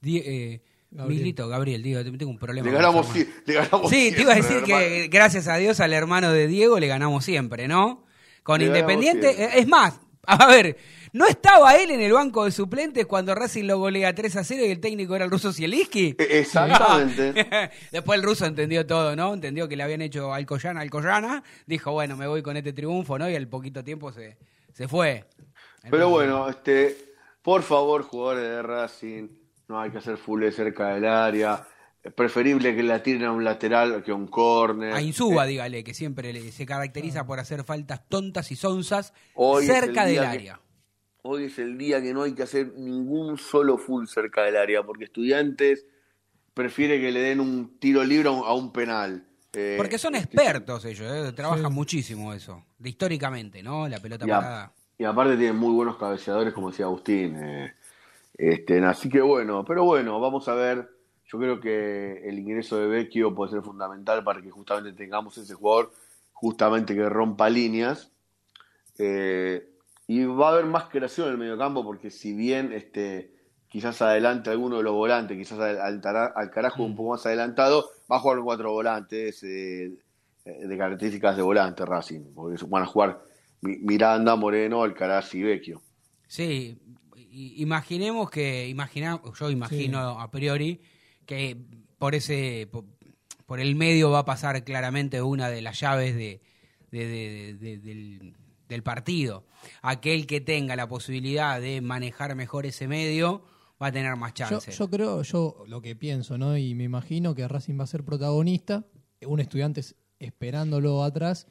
Die- 0.00 0.22
eh, 0.24 0.62
Gabriel. 0.88 1.18
Milito, 1.20 1.48
Gabriel, 1.48 1.82
digo, 1.82 2.02
tengo 2.04 2.30
un 2.30 2.38
problema. 2.38 2.68
Le 2.68 2.72
ganamos, 2.74 3.08
sí, 3.08 3.28
le 3.44 3.54
ganamos 3.54 3.90
Sí, 3.90 4.12
te 4.14 4.22
iba 4.22 4.32
a 4.32 4.36
decir 4.36 4.62
que 4.62 5.08
gracias 5.10 5.48
a 5.48 5.56
Dios 5.56 5.80
al 5.80 5.92
hermano 5.92 6.30
de 6.32 6.46
Diego 6.46 6.78
le 6.78 6.86
ganamos 6.86 7.24
siempre, 7.24 7.66
¿no? 7.66 8.04
Con 8.44 8.60
Le 8.60 8.66
Independiente, 8.66 9.30
eh, 9.44 9.50
es 9.56 9.66
más, 9.66 10.00
A 10.38 10.46
ver, 10.48 10.76
¿no 11.12 11.26
estaba 11.26 11.76
él 11.76 11.90
en 11.90 12.00
el 12.00 12.12
banco 12.12 12.44
de 12.44 12.50
suplentes 12.50 13.06
cuando 13.06 13.34
Racing 13.34 13.64
lo 13.64 13.78
golea 13.78 14.14
3 14.14 14.36
a 14.36 14.44
0 14.44 14.64
y 14.66 14.70
el 14.70 14.80
técnico 14.80 15.14
era 15.14 15.24
el 15.24 15.30
ruso 15.30 15.52
Zielinski? 15.52 16.16
E- 16.18 16.38
Exactamente. 16.40 17.70
Después 17.92 18.18
el 18.18 18.24
ruso 18.24 18.44
entendió 18.46 18.86
todo, 18.86 19.14
¿no? 19.16 19.34
Entendió 19.34 19.68
que 19.68 19.76
le 19.76 19.82
habían 19.82 20.02
hecho 20.02 20.32
Alcoyana, 20.34 20.80
Alcoyana. 20.80 21.42
Dijo, 21.66 21.92
bueno, 21.92 22.16
me 22.16 22.26
voy 22.26 22.42
con 22.42 22.56
este 22.56 22.72
triunfo, 22.72 23.18
¿no? 23.18 23.28
Y 23.30 23.36
al 23.36 23.48
poquito 23.48 23.84
tiempo 23.84 24.12
se, 24.12 24.36
se 24.72 24.88
fue. 24.88 25.24
Pero 25.90 26.08
bueno, 26.08 26.48
este, 26.48 27.14
por 27.42 27.62
favor, 27.62 28.02
jugadores 28.02 28.42
de 28.42 28.62
Racing, 28.62 29.28
no 29.68 29.80
hay 29.80 29.90
que 29.90 29.98
hacer 29.98 30.16
full 30.16 30.44
cerca 30.50 30.94
del 30.94 31.04
área. 31.06 31.64
Es 32.06 32.12
preferible 32.12 32.76
que 32.76 32.84
la 32.84 33.02
tiren 33.02 33.24
a 33.24 33.32
un 33.32 33.42
lateral 33.42 34.04
que 34.04 34.12
a 34.12 34.14
un 34.14 34.28
córner. 34.28 34.92
A 34.92 35.02
Insúa, 35.02 35.44
dígale, 35.44 35.82
que 35.82 35.92
siempre 35.92 36.32
le- 36.32 36.52
se 36.52 36.64
caracteriza 36.64 37.26
por 37.26 37.40
hacer 37.40 37.64
faltas 37.64 38.08
tontas 38.08 38.52
y 38.52 38.54
sonzas 38.56 39.12
cerca 39.62 40.04
el 40.08 40.14
del 40.14 40.20
que- 40.22 40.26
área. 40.26 40.60
Hoy 41.22 41.46
es 41.46 41.58
el 41.58 41.76
día 41.76 42.00
que 42.00 42.14
no 42.14 42.22
hay 42.22 42.32
que 42.32 42.44
hacer 42.44 42.74
ningún 42.76 43.36
solo 43.38 43.76
full 43.76 44.06
cerca 44.06 44.44
del 44.44 44.56
área, 44.56 44.84
porque 44.84 45.02
estudiantes 45.06 45.84
prefiere 46.54 47.00
que 47.00 47.10
le 47.10 47.18
den 47.18 47.40
un 47.40 47.76
tiro 47.80 48.04
libre 48.04 48.28
a 48.28 48.52
un, 48.54 48.72
penal. 48.72 49.26
Eh, 49.52 49.74
Porque 49.76 49.98
son 49.98 50.14
expertos 50.14 50.84
ellos, 50.84 51.10
¿eh? 51.12 51.32
trabajan 51.32 51.72
muchísimo 51.74 52.32
eso, 52.32 52.64
históricamente, 52.84 53.64
¿no? 53.64 53.88
La 53.88 53.98
pelota 53.98 54.24
y, 54.24 54.30
a- 54.30 54.36
parada. 54.40 54.72
y 54.96 55.02
aparte 55.02 55.36
tienen 55.36 55.56
muy 55.56 55.74
buenos 55.74 55.96
cabeceadores, 55.96 56.54
como 56.54 56.70
decía 56.70 56.84
Agustín. 56.84 57.36
eh, 57.42 57.74
este, 58.38 58.78
así 58.84 59.08
que 59.08 59.20
bueno, 59.20 59.64
pero 59.64 59.82
bueno, 59.84 60.20
vamos 60.20 60.46
a 60.46 60.54
ver. 60.54 60.94
Yo 61.28 61.38
creo 61.38 61.60
que 61.60 62.28
el 62.28 62.38
ingreso 62.38 62.78
de 62.78 62.86
Vecchio 62.86 63.34
puede 63.34 63.52
ser 63.52 63.62
fundamental 63.62 64.22
para 64.22 64.40
que 64.40 64.50
justamente 64.50 64.92
tengamos 64.92 65.36
ese 65.38 65.54
jugador, 65.54 65.92
justamente 66.32 66.94
que 66.94 67.08
rompa 67.08 67.50
líneas. 67.50 68.12
Eh, 68.98 69.68
y 70.06 70.24
va 70.24 70.48
a 70.48 70.52
haber 70.52 70.66
más 70.66 70.84
creación 70.84 71.26
en 71.26 71.32
el 71.32 71.38
mediocampo, 71.38 71.84
porque 71.84 72.10
si 72.10 72.32
bien 72.34 72.72
este, 72.72 73.32
quizás 73.68 74.00
adelante 74.02 74.50
alguno 74.50 74.78
de 74.78 74.84
los 74.84 74.94
volantes, 74.94 75.36
quizás 75.36 75.58
al, 75.58 75.78
al, 75.80 76.32
al 76.34 76.50
carajo 76.50 76.84
un 76.84 76.94
poco 76.94 77.10
más 77.10 77.26
adelantado, 77.26 77.90
va 78.10 78.16
a 78.16 78.20
jugar 78.20 78.38
con 78.38 78.46
cuatro 78.46 78.72
volantes 78.72 79.42
eh, 79.42 79.92
de 80.44 80.78
características 80.78 81.36
de 81.36 81.42
volante 81.42 81.84
Racing, 81.84 82.32
porque 82.34 82.64
van 82.68 82.84
a 82.84 82.86
jugar 82.86 83.20
Mi- 83.62 83.78
Miranda, 83.78 84.36
Moreno, 84.36 84.84
Alcaraz 84.84 85.34
y 85.34 85.42
Vecchio. 85.42 85.82
Sí, 86.28 86.78
imaginemos 87.32 88.30
que, 88.30 88.68
imagina, 88.68 89.20
yo 89.38 89.50
imagino 89.50 90.20
a 90.20 90.30
priori 90.30 90.80
que 91.26 91.56
por 91.98 92.14
ese, 92.14 92.68
por, 92.70 92.84
por 93.46 93.60
el 93.60 93.74
medio 93.74 94.10
va 94.10 94.20
a 94.20 94.24
pasar 94.24 94.62
claramente 94.64 95.20
una 95.22 95.48
de 95.50 95.60
las 95.62 95.78
llaves 95.80 96.14
de, 96.14 96.40
de- 96.90 97.06
de- 97.08 97.54
de- 97.54 97.78
del, 97.78 98.36
del 98.68 98.82
partido. 98.82 99.44
Aquel 99.82 100.26
que 100.26 100.40
tenga 100.40 100.76
la 100.76 100.88
posibilidad 100.88 101.60
de 101.60 101.80
manejar 101.80 102.34
mejor 102.34 102.66
ese 102.66 102.88
medio 102.88 103.44
va 103.82 103.88
a 103.88 103.92
tener 103.92 104.16
más 104.16 104.32
Yo, 104.34 104.46
chances. 104.48 104.78
yo 104.78 104.88
creo, 104.88 105.22
yo 105.22 105.64
lo 105.66 105.82
que 105.82 105.94
pienso, 105.96 106.38
¿no? 106.38 106.56
Y 106.56 106.74
me 106.74 106.84
imagino 106.84 107.34
que 107.34 107.46
Racing 107.46 107.78
va 107.78 107.84
a 107.84 107.88
ser 107.88 108.04
protagonista, 108.04 108.84
un 109.26 109.40
estudiante 109.40 109.80
es- 109.80 109.96
esperándolo 110.18 111.02
atrás, 111.04 111.46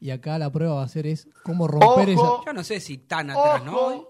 y 0.00 0.10
acá 0.10 0.38
la 0.38 0.50
prueba 0.50 0.74
va 0.76 0.82
a 0.84 0.88
ser 0.88 1.06
es 1.06 1.28
cómo 1.44 1.66
romper 1.68 2.08
esa... 2.10 2.20
Ojo. 2.22 2.44
Yo 2.46 2.52
no 2.52 2.62
sé 2.64 2.80
si 2.80 2.98
tan 2.98 3.30
atrás, 3.30 3.64
¿no? 3.64 4.06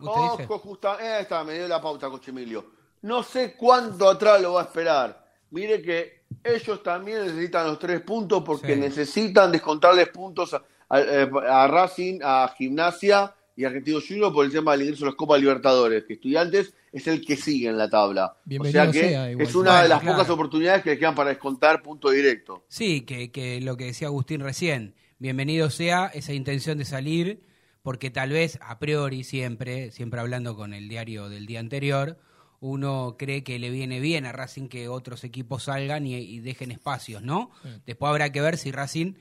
Ojo, 0.00 0.58
justa, 0.58 0.96
eh, 1.00 1.22
está, 1.22 1.44
me 1.44 1.54
dio 1.54 1.68
la 1.68 1.80
pauta, 1.80 2.08
Coche 2.08 2.30
Emilio. 2.30 2.64
No 3.02 3.22
sé 3.22 3.54
cuánto 3.56 4.08
atrás 4.08 4.40
lo 4.40 4.54
va 4.54 4.62
a 4.62 4.64
esperar. 4.64 5.26
Mire 5.50 5.82
que 5.82 6.22
ellos 6.44 6.82
también 6.82 7.24
necesitan 7.26 7.66
los 7.66 7.78
tres 7.78 8.00
puntos 8.00 8.42
porque 8.44 8.74
Sí. 8.74 8.80
necesitan 8.80 9.52
descontarles 9.52 10.08
puntos 10.08 10.54
a, 10.54 10.62
a- 10.88 11.62
a 11.64 11.68
Racing, 11.68 12.20
a 12.22 12.52
Gimnasia 12.56 13.34
y 13.56 13.64
a 13.64 13.68
Argentino 13.68 13.98
Junior 14.06 14.32
por 14.32 14.44
el 14.46 14.52
tema 14.52 14.72
del 14.72 14.82
ingreso 14.82 15.04
a 15.04 15.08
las 15.08 15.14
Copas 15.16 15.40
Libertadores, 15.40 16.04
que 16.04 16.14
Estudiantes 16.14 16.74
es 16.90 17.06
el 17.06 17.24
que 17.24 17.36
sigue 17.36 17.68
en 17.68 17.76
la 17.78 17.88
tabla. 17.88 18.36
Bienvenido 18.44 18.80
o 18.82 18.84
sea 18.84 18.92
que 18.92 19.08
sea, 19.08 19.30
es 19.30 19.54
una 19.54 19.70
Bueno, 19.70 19.82
de 19.82 19.88
las 19.88 20.00
claro. 20.00 20.16
pocas 20.16 20.30
oportunidades 20.30 20.82
que 20.82 20.90
le 20.90 20.98
quedan 20.98 21.14
para 21.14 21.30
descontar 21.30 21.82
punto 21.82 22.10
directo. 22.10 22.64
Sí, 22.68 23.02
que, 23.02 23.30
que 23.30 23.60
lo 23.60 23.76
que 23.76 23.86
decía 23.86 24.08
Agustín 24.08 24.40
recién, 24.40 24.94
bienvenido 25.18 25.70
sea 25.70 26.06
esa 26.14 26.32
intención 26.32 26.78
de 26.78 26.84
salir, 26.84 27.42
porque 27.82 28.10
tal 28.10 28.30
vez 28.30 28.58
a 28.62 28.78
priori 28.78 29.22
siempre, 29.24 29.90
siempre 29.90 30.20
hablando 30.20 30.54
con 30.56 30.72
el 30.72 30.88
diario 30.88 31.28
del 31.28 31.46
día 31.46 31.60
anterior, 31.60 32.16
uno 32.62 33.16
cree 33.18 33.42
que 33.42 33.58
le 33.58 33.70
viene 33.70 33.98
bien 34.00 34.24
a 34.24 34.30
Racing 34.32 34.68
que 34.68 34.88
otros 34.88 35.24
equipos 35.24 35.64
salgan 35.64 36.06
y, 36.06 36.14
y 36.14 36.38
dejen 36.38 36.70
espacios, 36.70 37.20
¿no? 37.22 37.50
Después 37.86 38.08
habrá 38.08 38.30
que 38.30 38.40
ver 38.40 38.56
si 38.56 38.70
Racing 38.70 39.14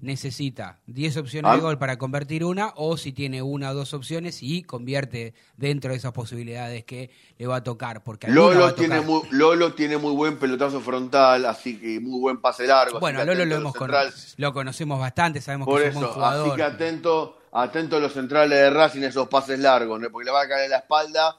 necesita 0.00 0.78
10 0.86 1.16
opciones 1.18 1.50
de 1.52 1.58
Ah. 1.58 1.60
gol 1.60 1.78
para 1.78 1.96
convertir 1.98 2.44
una 2.44 2.72
o 2.76 2.96
si 2.96 3.12
tiene 3.12 3.42
una 3.42 3.70
o 3.70 3.74
dos 3.74 3.94
opciones 3.94 4.42
y 4.42 4.62
convierte 4.62 5.32
dentro 5.56 5.90
de 5.90 5.96
esas 5.96 6.12
posibilidades 6.12 6.84
que 6.84 7.10
le 7.38 7.46
va 7.46 7.56
a 7.56 7.62
tocar. 7.62 8.02
Porque 8.04 8.26
va 8.28 8.32
Lolo 8.34 8.64
a 8.66 8.70
tocar. 8.70 8.74
tiene, 8.86 9.00
muy, 9.00 9.22
Lolo 9.30 9.72
tiene 9.74 9.96
muy 9.96 10.12
buen 10.14 10.38
pelotazo 10.38 10.80
frontal, 10.80 11.46
así 11.46 11.78
que 11.78 11.98
muy 12.00 12.20
buen 12.20 12.40
pase 12.40 12.66
largo. 12.66 13.00
Bueno, 13.00 13.24
Lolo 13.24 13.44
lo, 13.46 13.56
hemos 13.56 13.74
cono- 13.74 13.96
lo 14.36 14.52
conocemos 14.52 14.98
bastante, 15.00 15.40
sabemos 15.40 15.66
Por 15.66 15.80
que 15.82 15.88
es 15.88 15.94
un 15.94 16.00
buen 16.00 16.10
eso, 16.10 16.14
jugador. 16.14 16.46
así 16.48 16.56
que 16.56 16.62
atento, 16.62 17.38
atento 17.52 17.96
a 17.96 18.00
los 18.00 18.12
centrales 18.12 18.58
de 18.58 18.70
Racing, 18.70 19.02
esos 19.02 19.28
pases 19.28 19.58
largos, 19.58 19.98
¿no? 20.00 20.10
porque 20.10 20.26
le 20.26 20.30
va 20.32 20.42
a 20.42 20.48
caer 20.48 20.64
en 20.66 20.70
la 20.72 20.78
espalda 20.78 21.38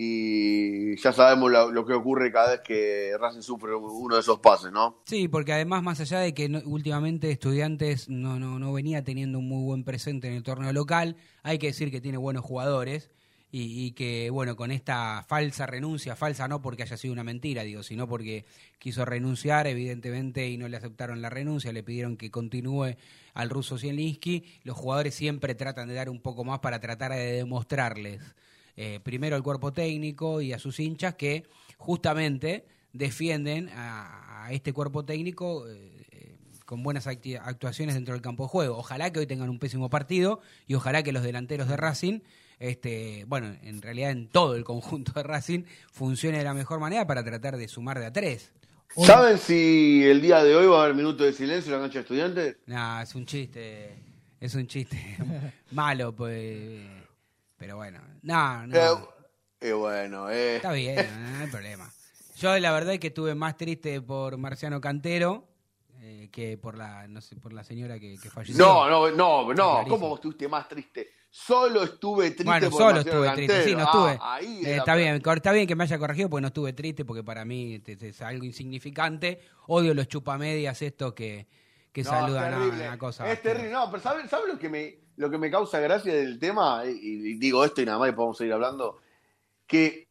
y 0.00 0.94
ya 0.98 1.12
sabemos 1.12 1.50
lo, 1.50 1.84
que 1.84 1.92
ocurre 1.92 2.30
cada 2.30 2.52
vez 2.52 2.60
que 2.60 3.16
Racing 3.18 3.40
sufre 3.40 3.74
uno 3.74 4.14
de 4.14 4.20
esos 4.20 4.38
pases, 4.38 4.70
¿no? 4.70 5.02
Sí, 5.04 5.26
porque 5.26 5.52
además, 5.52 5.82
más 5.82 5.98
allá 5.98 6.20
de 6.20 6.32
que 6.34 6.46
últimamente 6.66 7.32
Estudiantes 7.32 8.08
no, 8.08 8.38
no, 8.38 8.60
no 8.60 8.72
venía 8.72 9.02
teniendo 9.02 9.40
un 9.40 9.48
muy 9.48 9.64
buen 9.64 9.82
presente 9.82 10.28
en 10.28 10.34
el 10.34 10.44
torneo 10.44 10.72
local, 10.72 11.16
hay 11.42 11.58
que 11.58 11.66
decir 11.66 11.90
que 11.90 12.00
tiene 12.00 12.16
buenos 12.16 12.44
jugadores 12.44 13.10
y, 13.50 13.86
y 13.86 13.90
que, 13.90 14.30
bueno, 14.30 14.54
con 14.54 14.70
esta 14.70 15.24
falsa 15.26 15.66
renuncia, 15.66 16.14
falsa 16.14 16.46
no 16.46 16.62
porque 16.62 16.84
haya 16.84 16.96
sido 16.96 17.12
una 17.12 17.24
mentira, 17.24 17.64
digo, 17.64 17.82
sino 17.82 18.06
porque 18.06 18.44
quiso 18.78 19.04
renunciar, 19.04 19.66
evidentemente, 19.66 20.48
y 20.48 20.58
no 20.58 20.68
le 20.68 20.76
aceptaron 20.76 21.20
la 21.22 21.30
renuncia, 21.30 21.72
le 21.72 21.82
pidieron 21.82 22.16
que 22.16 22.30
continúe 22.30 22.94
al 23.34 23.50
ruso 23.50 23.76
Zielinski. 23.76 24.44
Los 24.62 24.76
jugadores 24.76 25.16
siempre 25.16 25.56
tratan 25.56 25.88
de 25.88 25.94
dar 25.94 26.08
un 26.08 26.20
poco 26.20 26.44
más 26.44 26.60
para 26.60 26.78
tratar 26.78 27.10
de 27.10 27.32
demostrarles 27.32 28.20
eh, 28.80 29.00
primero 29.02 29.34
al 29.34 29.42
cuerpo 29.42 29.72
técnico 29.72 30.40
y 30.40 30.52
a 30.52 30.58
sus 30.60 30.78
hinchas 30.78 31.16
que 31.16 31.44
justamente 31.76 32.64
defienden 32.92 33.68
a, 33.70 34.44
a 34.44 34.52
este 34.52 34.72
cuerpo 34.72 35.04
técnico 35.04 35.68
eh, 35.68 36.36
con 36.64 36.84
buenas 36.84 37.08
actuaciones 37.08 37.96
dentro 37.96 38.14
del 38.14 38.22
campo 38.22 38.44
de 38.44 38.50
juego. 38.50 38.76
Ojalá 38.76 39.10
que 39.10 39.18
hoy 39.18 39.26
tengan 39.26 39.48
un 39.48 39.58
pésimo 39.58 39.90
partido 39.90 40.40
y 40.68 40.74
ojalá 40.74 41.02
que 41.02 41.10
los 41.10 41.24
delanteros 41.24 41.66
de 41.66 41.76
Racing, 41.76 42.20
este, 42.60 43.24
bueno, 43.26 43.56
en 43.62 43.82
realidad 43.82 44.12
en 44.12 44.28
todo 44.28 44.54
el 44.54 44.62
conjunto 44.62 45.10
de 45.12 45.24
Racing, 45.24 45.64
funcione 45.90 46.38
de 46.38 46.44
la 46.44 46.54
mejor 46.54 46.78
manera 46.78 47.04
para 47.04 47.24
tratar 47.24 47.56
de 47.56 47.66
sumar 47.66 47.98
de 47.98 48.06
a 48.06 48.12
tres. 48.12 48.52
¿Saben 48.96 49.38
si 49.38 50.04
el 50.04 50.22
día 50.22 50.44
de 50.44 50.54
hoy 50.54 50.66
va 50.66 50.82
a 50.82 50.84
haber 50.84 50.94
minuto 50.94 51.24
de 51.24 51.32
silencio 51.32 51.74
en 51.74 51.80
la 51.80 51.84
cancha 51.84 51.98
de 51.98 52.02
estudiantes? 52.02 52.56
Nah, 52.66 53.02
es 53.02 53.12
un 53.16 53.26
chiste, 53.26 53.94
es 54.38 54.54
un 54.54 54.68
chiste 54.68 55.16
malo, 55.72 56.14
pues. 56.14 57.07
Pero 57.58 57.76
bueno, 57.76 58.00
no, 58.22 58.66
no. 58.66 59.08
Eh, 59.60 59.72
bueno, 59.72 60.30
eh. 60.30 60.56
Está 60.56 60.72
bien, 60.72 60.96
no, 60.96 61.30
no 61.30 61.44
hay 61.44 61.50
problema. 61.50 61.92
Yo 62.36 62.56
la 62.58 62.72
verdad 62.72 62.94
es 62.94 63.00
que 63.00 63.08
estuve 63.08 63.34
más 63.34 63.56
triste 63.56 64.00
por 64.00 64.38
Marciano 64.38 64.80
Cantero 64.80 65.48
eh, 66.00 66.28
que 66.30 66.56
por 66.56 66.78
la, 66.78 67.08
no 67.08 67.20
sé, 67.20 67.34
por 67.36 67.52
la 67.52 67.64
señora 67.64 67.98
que, 67.98 68.16
que 68.22 68.30
falleció. 68.30 68.64
No, 68.64 68.88
no, 68.88 69.10
no, 69.10 69.52
no. 69.52 69.84
¿cómo 69.88 70.14
estuviste 70.14 70.46
más 70.46 70.68
triste? 70.68 71.08
Solo 71.28 71.82
estuve 71.82 72.30
triste 72.30 72.44
Bueno, 72.44 72.70
por 72.70 72.80
solo 72.80 73.00
estuve 73.00 73.30
triste, 73.32 73.64
sí, 73.64 73.74
no 73.74 73.82
estuve. 73.82 74.18
Ah, 74.20 74.36
ahí 74.36 74.64
Eh, 74.64 74.76
está 74.76 74.94
bien, 74.94 75.20
está 75.24 75.52
bien 75.52 75.66
que 75.66 75.74
me 75.74 75.84
haya 75.84 75.98
corregido 75.98 76.30
porque 76.30 76.42
no 76.42 76.48
estuve 76.48 76.72
triste 76.72 77.04
porque 77.04 77.24
para 77.24 77.44
mí 77.44 77.74
este, 77.74 77.92
este, 77.92 78.08
es 78.10 78.22
algo 78.22 78.44
insignificante. 78.44 79.40
Odio 79.66 79.92
los 79.92 80.06
chupamedias 80.06 80.80
estos 80.80 81.12
que, 81.14 81.48
que 81.92 82.04
No, 82.04 82.10
saludan 82.10 82.54
a 82.54 82.58
una 82.58 82.98
cosa. 82.98 83.30
Es 83.30 83.42
terrible, 83.42 83.70
no, 83.72 83.90
pero 83.90 84.02
¿sabes 84.02 84.30
sabe 84.30 84.46
lo 84.46 84.58
que 84.58 84.68
me 84.68 85.07
lo 85.18 85.30
que 85.30 85.38
me 85.38 85.50
causa 85.50 85.78
gracia 85.80 86.14
del 86.14 86.38
tema? 86.38 86.82
Y, 86.86 86.90
y 86.90 87.34
digo 87.34 87.64
esto 87.64 87.82
y 87.82 87.86
nada 87.86 87.98
más 87.98 88.08
y 88.08 88.12
podemos 88.12 88.36
seguir 88.38 88.52
hablando. 88.54 89.00
Que 89.66 90.08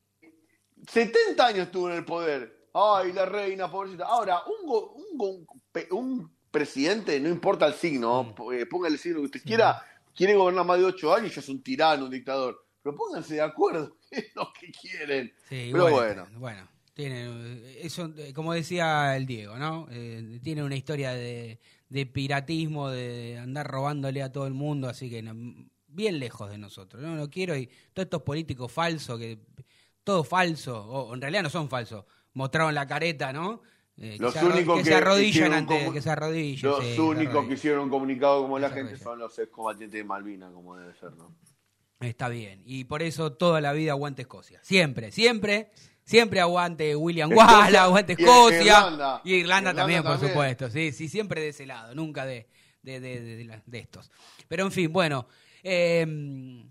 70 0.87 1.45
años 1.45 1.65
estuvo 1.67 1.89
en 1.89 1.95
el 1.97 2.05
poder. 2.05 2.69
Ay, 2.73 3.11
la 3.13 3.25
reina, 3.25 3.69
pobrecita. 3.71 4.05
Ahora, 4.05 4.41
un, 4.45 4.67
go- 4.67 4.91
un, 4.93 5.17
go- 5.17 5.47
un 5.91 6.31
presidente, 6.51 7.19
no 7.19 7.29
importa 7.29 7.65
el 7.67 7.73
signo, 7.73 8.23
Mm. 8.37 8.53
eh, 8.53 8.65
ponga 8.67 8.87
el 8.87 8.97
signo 8.99 9.19
que 9.19 9.25
usted 9.25 9.43
quiera, 9.43 9.81
quiere 10.15 10.35
gobernar 10.35 10.65
más 10.65 10.77
de 10.79 10.85
8 10.85 11.15
años 11.15 11.31
y 11.31 11.35
ya 11.35 11.41
es 11.41 11.49
un 11.49 11.63
tirano, 11.63 12.05
un 12.05 12.11
dictador. 12.11 12.63
Pero 12.83 12.95
pónganse 12.95 13.35
de 13.35 13.41
acuerdo, 13.41 13.97
es 14.11 14.35
lo 14.35 14.51
que 14.53 14.71
quieren. 14.71 15.33
Sí, 15.49 15.69
Pero 15.71 15.89
bueno, 15.89 15.95
bueno. 16.25 16.39
bueno, 16.39 16.67
tiene, 16.93 17.79
eso, 17.81 18.11
eh, 18.17 18.31
como 18.33 18.53
decía 18.53 19.15
el 19.17 19.25
Diego, 19.25 19.57
¿no? 19.57 19.87
Eh, 19.91 20.39
tiene 20.43 20.63
una 20.63 20.75
historia 20.75 21.11
de, 21.13 21.59
de 21.89 22.05
piratismo, 22.05 22.89
de 22.89 23.37
andar 23.39 23.67
robándole 23.67 24.21
a 24.21 24.31
todo 24.31 24.47
el 24.47 24.53
mundo, 24.53 24.89
así 24.89 25.09
que 25.09 25.21
no, 25.21 25.33
bien 25.87 26.19
lejos 26.19 26.49
de 26.49 26.57
nosotros. 26.57 27.01
No, 27.01 27.15
no 27.15 27.29
quiero 27.29 27.55
y 27.55 27.67
todos 27.93 28.05
estos 28.05 28.21
políticos 28.23 28.71
falsos 28.71 29.17
que 29.19 29.39
todo 30.03 30.23
falso, 30.23 30.83
o 30.85 31.13
en 31.13 31.21
realidad 31.21 31.43
no 31.43 31.49
son 31.49 31.69
falsos, 31.69 32.05
mostraron 32.33 32.73
la 32.75 32.85
careta, 32.87 33.31
¿no? 33.33 33.61
Eh, 33.97 34.11
que 34.17 34.23
Los 34.23 34.33
se, 34.33 34.39
arro- 34.41 34.53
únicos 34.55 34.77
que 34.77 34.83
que 34.83 34.89
se 34.89 34.95
arrodillan 34.95 35.65
como- 35.65 35.91
que 35.93 36.01
se 36.01 36.09
arrodillen. 36.09 36.69
Los 36.69 36.83
sí, 36.85 36.99
únicos 36.99 37.17
que 37.17 37.27
arrodillan. 37.29 37.53
hicieron 37.53 37.83
un 37.85 37.89
comunicado 37.89 38.41
como 38.43 38.59
la 38.59 38.69
gente 38.69 38.95
son 38.97 39.17
los 39.19 39.37
excombatientes 39.39 39.97
de 39.97 40.03
Malvinas, 40.03 40.51
como 40.53 40.75
debe 40.77 40.93
ser, 40.95 41.13
¿no? 41.15 41.35
Está 41.99 42.29
bien. 42.29 42.61
Y 42.63 42.83
por 42.83 43.01
eso 43.01 43.33
toda 43.33 43.59
la 43.59 43.73
vida 43.73 43.93
aguante 43.93 44.21
Escocia. 44.21 44.59
Siempre, 44.61 45.11
siempre. 45.11 45.71
Siempre 46.07 46.39
aguante 46.39 46.95
William 46.95 47.29
Wallace, 47.35 47.77
aguante 47.77 48.15
y 48.17 48.21
Escocia. 48.23 48.61
Irlanda. 48.61 49.21
Y 49.25 49.33
Irlanda, 49.33 49.69
Irlanda 49.71 49.73
también, 49.75 50.01
por 50.03 50.11
también. 50.13 50.31
supuesto. 50.31 50.69
Sí, 50.71 50.91
sí, 50.93 51.09
siempre 51.09 51.41
de 51.41 51.49
ese 51.49 51.65
lado, 51.65 51.93
nunca 51.93 52.25
de, 52.25 52.47
de, 52.81 52.99
de- 53.01 53.21
de- 53.21 53.35
de 53.35 53.43
la- 53.45 53.61
de 53.65 53.79
estos. 53.79 54.09
Pero 54.47 54.63
en 54.63 54.71
fin, 54.71 54.91
bueno. 54.91 55.27
eh, 55.63 56.63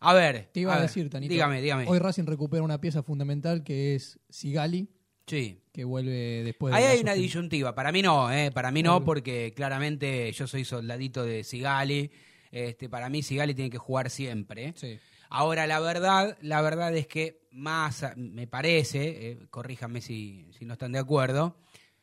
a 0.00 0.14
ver. 0.14 0.48
Te 0.52 0.60
iba 0.60 0.74
a, 0.76 0.80
decir, 0.80 1.08
Tanito. 1.10 1.32
Dígame, 1.32 1.60
dígame. 1.60 1.84
Hoy 1.88 1.98
Racing 1.98 2.24
recupera 2.26 2.62
una 2.62 2.80
pieza 2.80 3.02
fundamental 3.02 3.62
que 3.62 3.94
es 3.94 4.18
Sigali, 4.28 4.88
Sí. 5.26 5.60
que 5.72 5.84
vuelve 5.84 6.42
después 6.44 6.72
de. 6.72 6.78
Ahí 6.78 6.84
hay 6.84 7.00
una 7.00 7.14
disyuntiva. 7.14 7.74
Para 7.74 7.92
mí 7.92 8.02
no, 8.02 8.32
¿eh? 8.32 8.50
Para 8.50 8.70
mí 8.72 8.82
no, 8.82 9.04
porque 9.04 9.52
claramente 9.54 10.30
yo 10.32 10.46
soy 10.46 10.64
soldadito 10.64 11.24
de 11.24 11.44
Sigali. 11.44 12.10
Este, 12.50 12.88
para 12.88 13.08
mí 13.08 13.22
Sigali 13.22 13.54
tiene 13.54 13.70
que 13.70 13.78
jugar 13.78 14.10
siempre. 14.10 14.72
Sí. 14.76 14.98
Ahora, 15.34 15.66
la 15.66 15.80
verdad, 15.80 16.36
la 16.42 16.60
verdad 16.60 16.94
es 16.94 17.06
que 17.06 17.40
más, 17.52 18.02
a- 18.02 18.14
me 18.16 18.46
parece, 18.46 19.30
eh, 19.30 19.38
corríjanme 19.50 20.00
si, 20.00 20.48
si 20.58 20.64
no 20.64 20.74
están 20.74 20.92
de 20.92 20.98
acuerdo, 20.98 21.56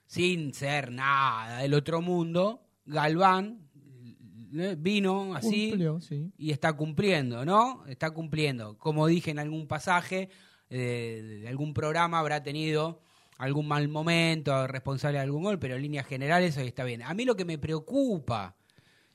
sin 0.05 0.53
ser 0.53 0.91
nada 0.91 1.59
del 1.59 1.73
otro 1.75 2.01
mundo, 2.01 2.63
Galván 2.85 3.69
eh, 4.57 4.75
vino 4.79 5.35
así 5.35 5.69
Cumplió, 5.69 6.01
sí. 6.01 6.31
y 6.37 6.49
está 6.51 6.73
cumpliendo, 6.73 7.45
¿no? 7.45 7.85
Está 7.85 8.09
cumpliendo. 8.11 8.77
Como 8.79 9.05
dije 9.05 9.29
en 9.29 9.37
algún 9.37 9.67
pasaje 9.67 10.29
eh, 10.71 11.39
de 11.43 11.47
algún 11.47 11.73
programa, 11.75 12.17
habrá 12.19 12.41
tenido 12.41 13.01
algún 13.37 13.67
mal 13.67 13.87
momento, 13.89 14.65
responsable 14.67 15.19
de 15.19 15.23
algún 15.23 15.43
gol, 15.43 15.59
pero 15.59 15.75
en 15.75 15.83
líneas 15.83 16.07
generales 16.07 16.57
hoy 16.57 16.65
está 16.67 16.83
bien. 16.83 17.03
A 17.03 17.13
mí 17.13 17.25
lo 17.25 17.35
que 17.35 17.45
me 17.45 17.57
preocupa 17.59 18.55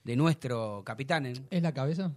de 0.05 0.15
nuestro 0.17 0.83
capitán, 0.85 1.27
¿eh? 1.27 1.35
¿Es 1.51 1.63
la 1.63 1.75
cabeza? 1.75 2.13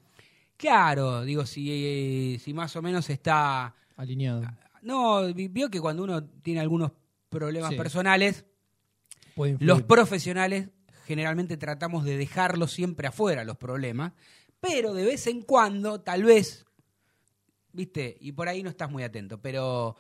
Claro, 0.58 1.24
digo, 1.24 1.46
si, 1.46 1.70
eh, 1.72 2.40
si 2.40 2.54
más 2.54 2.76
o 2.76 2.82
menos 2.82 3.10
está... 3.10 3.74
Alineado. 3.96 4.44
No, 4.82 5.34
vi- 5.34 5.48
vio 5.48 5.70
que 5.70 5.80
cuando 5.82 6.04
uno 6.04 6.24
tiene 6.26 6.60
algunos 6.60 6.92
problemas 7.30 7.72
Sí. 7.72 7.78
personales, 7.78 8.46
los 9.60 9.84
profesionales 9.84 10.70
generalmente 11.06 11.58
tratamos 11.58 12.04
de 12.04 12.18
dejarlos 12.18 12.72
siempre 12.72 13.08
afuera, 13.08 13.44
los 13.44 13.58
problemas, 13.58 14.14
pero 14.60 14.94
de 14.94 15.06
vez 15.06 15.28
en 15.28 15.42
cuando, 15.42 16.02
tal 16.02 16.24
vez, 16.24 16.66
viste, 17.72 18.18
y 18.20 18.32
por 18.32 18.48
ahí 18.50 18.64
no 18.64 18.70
estás 18.70 18.90
muy 18.90 19.04
atento, 19.04 19.40
pero 19.42 19.96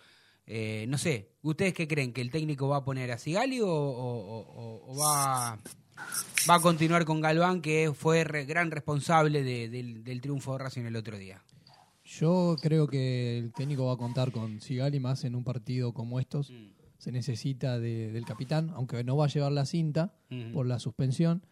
eh, 0.45 0.85
no 0.87 0.97
sé, 0.97 1.33
¿ustedes 1.41 1.73
qué 1.73 1.87
creen? 1.87 2.13
¿Que 2.13 2.21
el 2.21 2.31
técnico 2.31 2.67
va 2.67 2.77
a 2.77 2.83
poner 2.85 3.11
a 3.11 3.17
Sigali 3.17 3.61
o, 3.61 3.67
o- 3.67 4.39
o- 4.39 4.91
o 4.91 4.97
va, 4.97 5.59
va 6.49 6.55
a 6.55 6.59
continuar 6.61 7.05
con 7.05 7.21
Galván, 7.21 7.61
que 7.61 7.91
fue 7.93 8.23
re- 8.23 8.45
gran 8.45 8.71
responsable 8.71 9.43
de- 9.43 9.69
del, 9.69 10.03
del 10.03 10.21
triunfo 10.21 10.53
de 10.53 10.59
Racing 10.59 10.83
el 10.85 10.95
otro 10.95 11.17
día? 11.17 11.41
Yo 12.03 12.55
creo 12.61 12.87
que 12.87 13.37
el 13.37 13.51
técnico 13.53 13.85
va 13.85 13.93
a 13.93 13.97
contar 13.97 14.31
con 14.31 14.61
Sigali 14.61 14.99
más 14.99 15.23
en 15.25 15.35
un 15.35 15.43
partido 15.43 15.93
como 15.93 16.19
estos. 16.19 16.51
Mm. 16.51 16.67
Se 16.97 17.11
necesita 17.11 17.77
de- 17.79 18.11
del 18.11 18.25
capitán, 18.25 18.71
aunque 18.75 19.03
no 19.03 19.17
va 19.17 19.25
a 19.25 19.29
llevar 19.29 19.51
la 19.51 19.65
cinta 19.65 20.13
por 20.53 20.65
la 20.65 20.79
suspensión, 20.79 21.43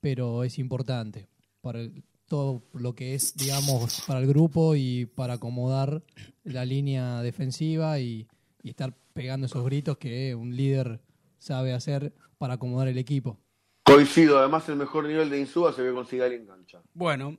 pero 0.00 0.44
es 0.44 0.58
importante 0.58 1.28
para 1.60 1.80
el- 1.80 2.02
todo 2.28 2.62
lo 2.74 2.94
que 2.96 3.14
es, 3.14 3.36
digamos, 3.36 4.02
para 4.06 4.18
el 4.18 4.26
grupo 4.26 4.74
y 4.74 5.06
para 5.06 5.34
acomodar 5.34 6.02
la 6.42 6.64
línea 6.64 7.22
defensiva 7.22 8.00
y, 8.00 8.26
y 8.62 8.70
estar 8.70 8.92
pegando 9.12 9.46
esos 9.46 9.64
gritos 9.64 9.96
que 9.96 10.34
un 10.34 10.56
líder 10.56 11.00
sabe 11.38 11.72
hacer 11.72 12.12
para 12.38 12.54
acomodar 12.54 12.88
el 12.88 12.98
equipo. 12.98 13.38
Coincido, 13.86 14.38
además 14.38 14.68
el 14.68 14.76
mejor 14.76 15.04
nivel 15.06 15.30
de 15.30 15.38
Insúa 15.40 15.72
se 15.72 15.82
ve 15.82 15.92
con 15.94 16.06
Sigali 16.06 16.34
en 16.34 16.46
cancha. 16.46 16.82
Bueno, 16.92 17.38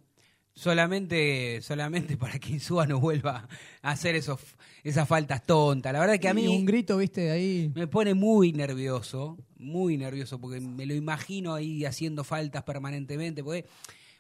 solamente, 0.54 1.62
solamente 1.62 2.16
para 2.18 2.40
que 2.40 2.52
Insúa 2.54 2.88
no 2.88 3.00
vuelva 3.02 3.48
a 3.82 3.92
hacer 3.92 4.16
esos, 4.16 4.40
esas 4.84 5.08
faltas 5.08 5.44
tontas. 5.46 5.92
La 5.92 6.00
verdad 6.00 6.16
es 6.16 6.22
que 6.22 6.30
a 6.30 6.34
Y 6.34 6.34
mí 6.34 6.48
un 6.48 6.66
grito, 6.66 6.98
viste, 6.98 7.32
ahí. 7.32 7.76
me 7.76 7.88
pone 7.88 8.14
muy 8.14 8.54
nervioso, 8.54 9.38
muy 9.58 9.98
nervioso, 9.98 10.40
porque 10.40 10.62
me 10.62 10.86
lo 10.86 10.94
imagino 10.96 11.54
ahí 11.54 11.84
haciendo 11.86 12.24
faltas 12.24 12.64
permanentemente, 12.64 13.44
porque 13.44 13.66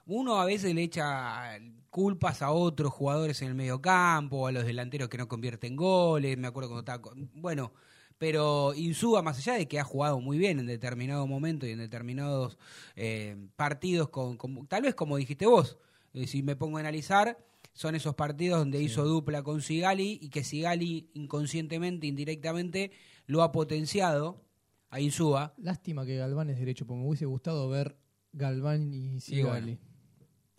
uno 0.05 0.39
a 0.41 0.45
veces 0.45 0.75
le 0.75 0.83
echa 0.83 1.57
culpas 1.89 2.41
a 2.41 2.51
otros 2.51 2.91
jugadores 2.93 3.41
en 3.41 3.49
el 3.49 3.55
medio 3.55 3.81
campo, 3.81 4.47
a 4.47 4.51
los 4.51 4.65
delanteros 4.65 5.09
que 5.09 5.17
no 5.17 5.27
convierten 5.29 5.75
goles, 5.77 6.37
me 6.37 6.47
acuerdo 6.47 6.69
cuando 6.69 6.81
estaba... 6.81 7.01
con- 7.01 7.29
Bueno, 7.35 7.73
pero 8.17 8.73
Insúa, 8.75 9.21
más 9.21 9.37
allá 9.37 9.53
de 9.53 9.67
que 9.67 9.79
ha 9.79 9.83
jugado 9.83 10.19
muy 10.19 10.37
bien 10.37 10.59
en 10.59 10.65
determinado 10.65 11.27
momento 11.27 11.65
y 11.67 11.71
en 11.71 11.79
determinados 11.79 12.57
eh, 12.95 13.35
partidos, 13.55 14.09
con, 14.09 14.37
con- 14.37 14.67
tal 14.67 14.81
vez 14.83 14.95
como 14.95 15.17
dijiste 15.17 15.45
vos, 15.45 15.77
eh, 16.13 16.27
si 16.27 16.41
me 16.43 16.55
pongo 16.55 16.77
a 16.77 16.79
analizar, 16.81 17.37
son 17.73 17.93
esos 17.95 18.15
partidos 18.15 18.59
donde 18.59 18.81
hizo 18.81 19.03
dupla 19.05 19.43
con 19.43 19.61
Sigali 19.61 20.17
y 20.21 20.29
que 20.29 20.43
Sigali 20.43 21.09
inconscientemente, 21.13 22.07
indirectamente, 22.07 22.91
lo 23.27 23.43
ha 23.43 23.51
potenciado 23.51 24.41
a 24.89 24.99
Insúa. 24.99 25.53
Lástima 25.57 26.05
que 26.05 26.17
Galván 26.17 26.49
es 26.49 26.57
derecho, 26.57 26.87
porque 26.87 27.01
me 27.01 27.07
hubiese 27.07 27.25
gustado 27.25 27.69
ver 27.69 27.97
Galván 28.33 28.93
y 28.93 29.19
Sigali. 29.19 29.43
bueno. 29.75 29.77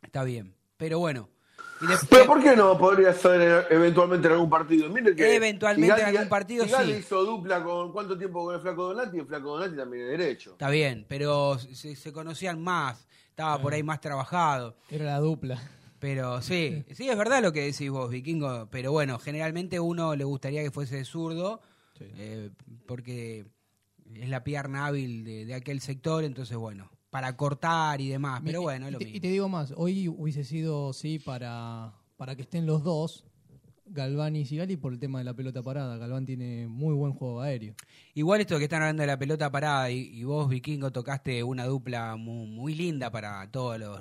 Está 0.02 0.22
bien. 0.22 0.54
Pero 0.76 1.00
bueno. 1.00 1.28
Y 1.80 1.86
después- 1.86 2.08
Pero 2.10 2.26
¿por 2.26 2.42
qué 2.42 2.56
no 2.56 2.76
podría 2.76 3.12
ser 3.12 3.40
eh, 3.40 3.66
eventualmente 3.70 4.26
en 4.26 4.34
algún 4.34 4.50
partido? 4.50 4.88
Mire 4.88 5.14
que 5.14 5.36
Eventualmente 5.36 6.00
en 6.00 6.06
algún 6.08 6.28
partido, 6.28 6.64
sí. 6.66 6.90
hizo 6.98 7.24
dupla 7.24 7.62
con 7.62 7.92
cuánto 7.92 8.16
tiempo 8.18 8.44
con 8.44 8.54
el 8.54 8.60
Flaco 8.60 8.88
Donati 8.94 9.16
y 9.16 9.20
el 9.20 9.26
Flaco 9.26 9.56
Donati 9.58 9.76
también 9.76 10.04
es 10.04 10.10
derecho. 10.18 10.52
Está 10.52 10.70
bien, 10.70 11.06
pero 11.08 11.58
se, 11.58 11.94
se 11.96 12.12
conocían 12.12 12.60
más, 12.62 13.06
estaba 13.30 13.60
por 13.62 13.72
ahí 13.74 13.82
más 13.82 14.00
trabajado. 14.00 14.76
Era 14.90 15.04
la 15.04 15.18
dupla. 15.20 15.60
Pero 16.00 16.42
sí, 16.42 16.84
sí, 16.94 17.08
es 17.08 17.16
verdad 17.18 17.42
lo 17.42 17.52
que 17.52 17.62
decís 17.62 17.90
vos, 17.90 18.10
Vikingo. 18.10 18.68
Pero 18.70 18.92
bueno, 18.92 19.18
generalmente 19.18 19.78
uno 19.80 20.14
le 20.16 20.24
gustaría 20.24 20.62
que 20.62 20.70
fuese 20.70 21.04
zurdo, 21.04 21.60
eh, 22.00 22.50
porque 22.86 23.46
es 24.14 24.28
la 24.28 24.42
pierna 24.44 24.86
hábil 24.86 25.24
de, 25.24 25.44
de 25.44 25.54
aquel 25.54 25.80
sector, 25.80 26.24
entonces 26.24 26.56
bueno, 26.56 26.90
para 27.10 27.36
cortar 27.36 28.00
y 28.00 28.08
demás. 28.08 28.42
Pero 28.44 28.60
Y- 28.60 28.64
bueno, 28.64 28.86
es 28.86 28.90
y 28.90 28.92
lo 28.92 28.98
te, 28.98 29.04
mismo. 29.04 29.16
y 29.16 29.20
te 29.20 29.28
digo 29.28 29.48
más, 29.48 29.72
hoy 29.76 30.08
hubiese 30.08 30.44
sido, 30.44 30.92
sí, 30.92 31.18
para, 31.18 31.94
para 32.16 32.36
que 32.36 32.42
estén 32.42 32.66
los 32.66 32.82
dos, 32.82 33.24
Galván 33.90 34.36
y 34.36 34.44
Sigali, 34.44 34.76
por 34.76 34.92
el 34.92 34.98
tema 34.98 35.18
de 35.18 35.24
la 35.24 35.32
pelota 35.34 35.62
parada. 35.62 35.96
Galván 35.96 36.26
tiene 36.26 36.68
muy 36.68 36.94
buen 36.94 37.14
juego 37.14 37.40
aéreo. 37.40 37.74
Igual 38.12 38.42
esto 38.42 38.58
que 38.58 38.64
están 38.64 38.82
hablando 38.82 39.00
de 39.02 39.06
la 39.06 39.18
pelota 39.18 39.50
parada 39.50 39.90
y, 39.90 40.00
y 40.18 40.24
vos, 40.24 40.46
Vikingo, 40.48 40.90
tocaste 40.92 41.42
una 41.42 41.64
dupla 41.64 42.16
muy, 42.16 42.46
muy 42.48 42.74
linda 42.74 43.10
para 43.10 43.50
todos 43.50 43.78
los, 43.78 43.98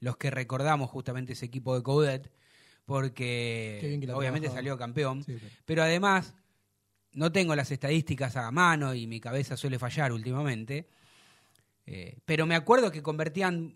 los 0.00 0.16
que 0.16 0.30
recordamos 0.30 0.88
justamente 0.88 1.34
ese 1.34 1.44
equipo 1.44 1.74
de 1.76 1.82
Coudet, 1.82 2.32
porque 2.86 4.00
obviamente 4.14 4.48
salió 4.48 4.78
campeón. 4.78 5.22
Sí, 5.24 5.36
Pero 5.66 5.82
además, 5.82 6.34
no 7.12 7.30
tengo 7.32 7.54
las 7.54 7.70
estadísticas 7.70 8.36
a 8.36 8.50
mano 8.50 8.94
y 8.94 9.06
mi 9.06 9.20
cabeza 9.20 9.56
suele 9.58 9.78
fallar 9.78 10.12
últimamente, 10.12 10.88
eh, 11.86 12.18
pero 12.24 12.46
me 12.46 12.54
acuerdo 12.56 12.90
que 12.90 13.02
convertían 13.02 13.74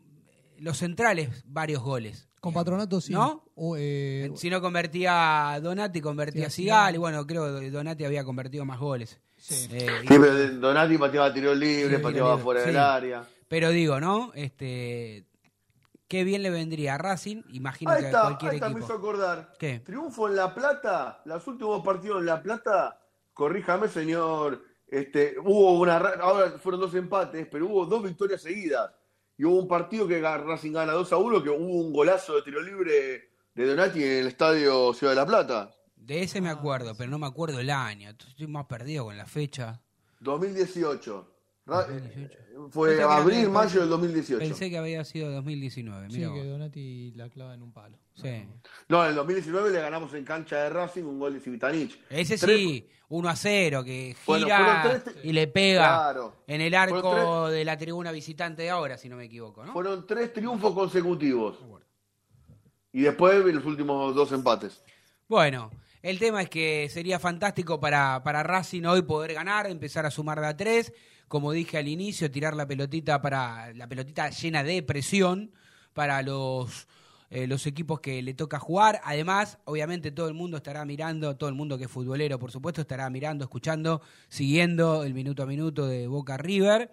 los 0.59 0.79
centrales 0.79 1.43
varios 1.47 1.83
goles. 1.83 2.29
Con. 2.41 2.55
Patronato 2.55 3.01
sí. 3.03 3.13
¿No? 3.13 3.45
O, 3.55 3.77
eh, 3.79 4.31
Si 4.35 4.49
no 4.49 4.61
convertía 4.63 5.59
Donati, 5.63 6.01
convertía 6.01 6.49
Sí, 6.49 6.63
Sigali. 6.63 6.79
Sigali. 6.95 6.99
Bueno, 6.99 7.27
creo 7.27 7.61
que 7.61 7.71
Donati 7.71 8.05
había 8.05 8.25
convertido 8.25 8.65
más 8.65 8.79
goles. 8.79 9.21
Sí. 9.37 9.69
Eh, 9.73 9.87
y- 10.05 10.07
Sí, 10.07 10.15
pero 10.19 10.51
Donati 10.59 10.97
pateaba 10.99 11.33
tiro 11.35 11.55
libre, 11.55 11.97
Sí, 11.97 12.03
pateaba 12.03 12.31
libre, 12.31 12.43
fuera 12.45 12.61
sí. 12.63 12.67
del 12.69 12.77
área. 12.79 13.29
Pero 13.49 13.71
digo, 13.71 14.01
¿no? 14.01 14.33
Este, 14.35 15.27
qué 16.09 16.25
bien 16.25 16.43
le 16.43 16.51
vendría 16.51 16.95
a 16.95 16.99
Racing, 16.99 17.43
imagino 17.53 17.91
Ahí 17.91 18.03
que 18.03 18.09
a 18.09 18.21
cualquier 18.23 18.51
ahí 18.53 18.57
está, 18.57 18.69
me 18.71 18.75
hizo 18.81 18.85
equipo. 18.95 18.99
acordar. 18.99 19.53
¿Qué? 19.59 19.81
Triunfo 19.81 20.29
en 20.29 20.37
La 20.37 20.55
Plata, 20.55 21.21
los 21.27 21.47
últimos 21.47 21.85
partidos 21.85 22.21
en 22.21 22.27
La 22.27 22.43
Plata, 22.43 22.99
corríjame 23.35 23.89
señor, 23.89 24.63
este, 24.91 25.37
hubo 25.39 25.79
una, 25.79 25.99
ra- 25.99 26.19
ahora 26.21 26.51
fueron 26.59 26.81
dos 26.81 26.95
empates, 26.95 27.47
pero 27.51 27.67
hubo 27.67 27.87
dos 27.87 28.03
victorias 28.03 28.43
seguidas. 28.43 28.91
Y 29.39 29.45
hubo 29.45 29.59
un 29.59 29.69
partido 29.69 30.07
que 30.07 30.21
Racing 30.21 30.73
gana 30.73 30.93
2 30.93 31.13
a 31.13 31.17
1, 31.17 31.43
que 31.43 31.49
hubo 31.51 31.57
un 31.81 31.93
golazo 31.93 32.37
de 32.37 32.43
tiro 32.43 32.61
libre 32.63 33.31
de 33.55 33.67
Donati 33.67 34.03
en 34.05 34.11
el 34.21 34.27
estadio 34.27 34.93
Ciudad 34.93 35.13
de 35.13 35.17
La 35.17 35.27
Plata. 35.27 35.71
De 35.97 36.23
ese 36.23 36.41
me 36.41 36.51
acuerdo, 36.51 36.95
pero 36.97 37.11
no 37.11 37.19
me 37.19 37.27
acuerdo 37.27 37.59
el 37.61 37.71
año. 37.71 38.11
Estoy 38.11 38.47
más 38.47 38.67
perdido 38.67 39.05
con 39.05 39.17
la 39.17 39.27
fecha. 39.27 39.81
2018. 40.21 41.27
2018. 41.77 42.39
Fue 42.71 42.97
que 42.97 43.03
abril, 43.03 43.49
mayo 43.49 43.81
del 43.81 43.89
2018. 43.89 44.39
Pensé 44.39 44.69
que 44.71 44.77
había 44.79 45.03
sido 45.05 45.31
2019. 45.33 46.11
sí, 46.11 46.19
Mira 46.19 46.33
que 46.33 46.39
vos. 46.41 46.47
Donati 46.49 47.13
la 47.17 47.29
clava 47.31 47.55
en 47.55 47.63
un 47.63 47.73
palo. 47.73 47.99
Sí. 48.15 48.45
No, 48.89 49.03
en 49.03 49.11
el 49.11 49.15
2019 49.17 49.71
le 49.71 49.81
ganamos 49.81 50.13
en 50.15 50.25
cancha 50.25 50.57
de 50.65 50.71
Racing 50.71 51.05
un 51.05 51.19
gol 51.19 51.33
de 51.35 51.41
Civitanich. 51.41 51.99
Ese 52.11 52.37
Tres- 52.37 52.59
sí, 52.59 52.89
1 53.09 53.29
a 53.29 53.35
0, 53.37 53.83
que 53.83 54.15
gira 54.27 55.01
tres- 55.03 55.17
y 55.25 55.33
le 55.33 55.47
pega 55.47 55.87
Claro. 55.87 56.43
en 56.47 56.61
el 56.61 56.75
arco 56.75 57.49
de 57.49 57.65
la 57.65 57.79
tribuna 57.79 58.13
visitante 58.13 58.63
de 58.63 58.71
ahora, 58.71 58.99
si 58.99 59.09
no 59.09 59.17
me 59.17 59.25
equivoco, 59.25 59.65
¿no? 59.65 59.73
Fueron 59.73 60.07
tres 60.07 60.33
triunfos 60.33 60.75
consecutivos. 60.75 61.59
Y 62.93 63.03
después 63.03 63.43
los 63.55 63.65
últimos 63.65 64.15
dos 64.15 64.33
empates. 64.33 64.83
Bueno, 65.29 65.71
el 66.03 66.19
tema 66.19 66.43
es 66.43 66.51
que 66.51 66.89
sería 66.91 67.19
fantástico 67.19 67.79
para, 67.81 68.23
para 68.25 68.43
Racing 68.43 68.83
hoy 68.85 69.03
poder 69.03 69.33
ganar, 69.35 69.67
empezar 69.69 70.05
a 70.07 70.11
sumar 70.11 70.41
de 70.41 70.47
a 70.49 70.57
tres. 70.57 70.93
Como 71.31 71.53
dije 71.53 71.79
al 71.79 71.87
inicio, 71.87 72.29
tirar 72.29 72.57
la 72.57 72.67
pelotita 72.67 73.23
para 73.23 73.73
la 73.75 73.87
pelotita 73.87 74.31
llena 74.31 74.65
de 74.65 74.83
presión 74.83 75.53
para 75.93 76.23
los 76.23 76.89
eh, 77.31 77.47
los 77.47 77.69
equipos 77.69 78.01
que 78.01 78.21
le 78.21 78.35
toca 78.35 78.59
jugar. 78.59 79.01
Además, 79.05 79.59
obviamente 79.65 80.11
todo 80.11 80.27
el 80.27 80.35
mundo 80.35 80.57
estará 80.57 80.85
mirando, 80.85 81.37
todo 81.37 81.49
el 81.49 81.55
mundo 81.55 81.79
que 81.79 81.85
es 81.85 81.91
futbolero, 81.91 82.41
por 82.41 82.51
supuesto, 82.51 82.81
estará 82.81 83.09
mirando, 83.11 83.45
escuchando, 83.45 84.03
siguiendo 84.29 85.05
el 85.05 85.15
minuto 85.15 85.45
a 85.45 85.47
minuto 85.47 85.87
de 85.87 86.09
Boca 86.09 86.37
River. 86.37 86.93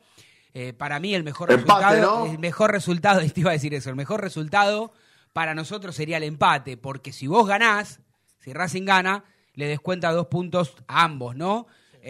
Eh, 0.54 0.74
para 0.74 1.00
mí 1.00 1.16
el 1.16 1.24
mejor 1.24 1.52
Empate, 1.52 1.86
resultado, 1.86 2.26
¿no? 2.26 2.32
el 2.32 2.38
mejor 2.38 2.72
resultado, 2.72 3.22
te 3.34 3.40
iba 3.40 3.50
a 3.50 3.54
decir 3.54 3.74
eso, 3.74 3.90
el 3.90 3.96
mejor 3.96 4.22
resultado 4.22 4.92
para 5.34 5.56
nosotros 5.56 5.96
sería 5.96 6.18
el 6.18 6.24
empate, 6.24 6.78
porque 6.78 7.12
si 7.12 7.26
vos 7.26 7.48
ganás, 7.48 8.02
si 8.38 8.54
Racing 8.54 8.86
gana, 8.86 9.24
le 9.56 9.68
descuenta 9.68 10.12
dos 10.12 10.28
puntos 10.28 10.76
a 10.88 11.06
ambos, 11.06 11.36
¿no? 11.36 11.66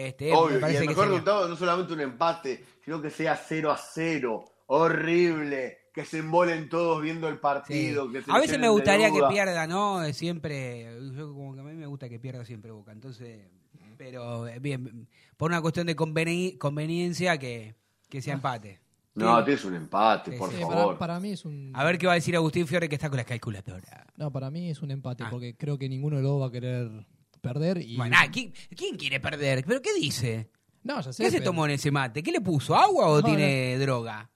Este, 0.06 0.26
me 0.30 0.36
Obvio, 0.36 0.60
y 0.60 0.64
el 0.64 0.80
que 0.82 0.86
mejor 0.88 0.94
sería- 1.04 1.04
resultado 1.06 1.48
no 1.48 1.56
solamente 1.56 1.92
un 1.92 2.00
empate, 2.00 2.64
sino 2.84 3.02
que 3.02 3.10
sea 3.10 3.34
0 3.36 3.70
a 3.72 3.76
0. 3.76 4.44
Horrible. 4.66 5.78
Que 5.92 6.04
se 6.04 6.18
embolen 6.18 6.68
todos 6.68 7.02
viendo 7.02 7.26
el 7.28 7.34
Sí. 7.34 7.40
partido. 7.42 8.10
que 8.12 8.22
se 8.22 8.30
A 8.30 8.38
veces 8.38 8.58
me 8.60 8.68
gustaría 8.68 9.10
que 9.10 9.20
pierda, 9.28 9.66
¿no? 9.66 10.04
Siempre, 10.12 10.86
yo 11.16 11.32
como 11.34 11.54
que 11.54 11.60
a 11.60 11.64
mí 11.64 11.72
me 11.74 11.86
gusta 11.86 12.08
que 12.08 12.20
pierda 12.20 12.44
siempre 12.44 12.70
Boca, 12.70 12.92
entonces, 12.92 13.48
pero 13.96 14.44
bien, 14.60 15.08
por 15.36 15.50
una 15.50 15.60
cuestión 15.60 15.86
de 15.88 15.96
conveni- 15.96 16.56
conveniencia 16.58 17.36
que, 17.38 17.74
que 18.08 18.22
sea 18.22 18.34
empate. 18.34 18.78
No, 19.14 19.42
tienes 19.42 19.64
un 19.64 19.74
empate, 19.74 20.32
por 20.38 20.50
sí, 20.52 20.60
favor. 20.60 20.86
para, 20.86 20.98
para 20.98 21.20
mí 21.20 21.32
es 21.32 21.44
un. 21.44 21.72
A 21.74 21.82
ver 21.82 21.98
qué 21.98 22.06
va 22.06 22.12
a 22.12 22.14
decir 22.16 22.36
Agustín 22.36 22.68
Fiore 22.68 22.88
que 22.88 22.94
está 22.94 23.08
con 23.08 23.16
la 23.16 23.24
calculadora. 23.24 24.06
No, 24.16 24.30
para 24.30 24.48
mí 24.52 24.70
es 24.70 24.80
un 24.80 24.92
empate, 24.92 25.24
Ah. 25.24 25.28
porque 25.30 25.56
creo 25.56 25.76
que 25.76 25.88
ninguno 25.88 26.16
de 26.18 26.22
los 26.22 26.30
dos 26.30 26.42
va 26.42 26.46
a 26.46 26.52
querer 26.52 26.88
perder. 27.38 27.78
Y... 27.82 27.96
Bueno, 27.96 28.16
ah, 28.18 28.26
¿quién, 28.30 28.52
quién 28.76 28.96
quiere 28.96 29.20
perder? 29.20 29.64
¿Pero 29.66 29.80
qué 29.82 29.94
dice? 29.94 30.50
no, 30.82 31.00
ya 31.00 31.12
sé. 31.12 31.22
¿Qué 31.22 31.30
se 31.30 31.38
pero- 31.38 31.50
tomó 31.50 31.64
en 31.66 31.72
ese 31.72 31.90
mate? 31.90 32.22
¿Qué 32.22 32.30
le 32.32 32.40
puso? 32.40 32.74
¿Agua 32.76 33.08
o 33.08 33.20
No, 33.20 33.22
tiene 33.26 33.76
droga? 33.78 34.30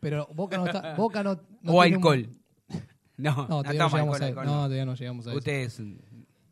Pero 0.00 0.28
Boca 0.34 0.56
no 0.58 0.66
está. 0.66 0.94
Boca 0.96 1.22
no, 1.22 1.34
no 1.62 1.72
¿O 1.72 1.82
tiene 1.82 1.96
un- 1.96 2.02
alcohol? 2.02 2.28
No, 3.16 3.30
No, 3.30 3.42
no, 3.42 3.46
todavía 3.62 3.78
no, 3.84 3.88
llegamos 3.90 3.94
alcohol, 4.16 4.22
a, 4.22 4.26
alcohol, 4.26 4.44
no, 4.46 4.50
no. 4.52 4.56
todavía 4.64 4.84
no 4.84 4.94
llegamos 4.96 5.26
a 5.26 5.30
eso. 5.30 5.38
Usted 5.38 5.52
es- 5.60 5.82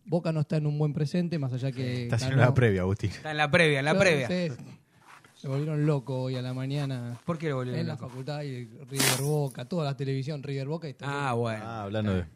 Boca 0.05 0.33
no 0.33 0.41
está 0.41 0.57
en 0.59 0.67
un 0.67 0.79
buen 0.79 0.93
presente, 0.93 1.39
más 1.39 1.53
allá 1.53 1.73
que. 1.73 2.05
Está 2.05 2.17
haciendo 2.17 2.37
ganó- 2.39 2.49
la 2.51 2.55
previa, 2.55 2.81
Agustín. 2.83 3.11
está 3.11 3.31
en 3.33 3.37
la 3.37 3.51
previa, 3.51 3.79
en 3.81 3.85
la 3.85 3.99
previa. 3.99 4.29
Se 5.35 5.49
volvieron 5.49 5.85
locos 5.87 6.17
hoy 6.17 6.37
a 6.37 6.43
la 6.43 6.55
mañana. 6.55 7.19
¿Por 7.25 7.37
qué 7.37 7.49
lo 7.49 7.57
volvió 7.57 7.75
En 7.75 7.87
la 7.89 7.95
loco? 7.95 8.09
facultad 8.09 8.43
y 8.43 8.65
River 8.67 9.23
Boca, 9.23 9.65
toda 9.65 9.85
la 9.85 9.97
televisión 9.97 10.41
River 10.41 10.69
Boca. 10.69 10.87
Y 10.87 10.93
está 10.93 11.31
Ah, 11.31 11.33
bueno. 11.33 11.65
Ah, 11.65 11.83
hablando 11.83 12.15
de... 12.15 12.27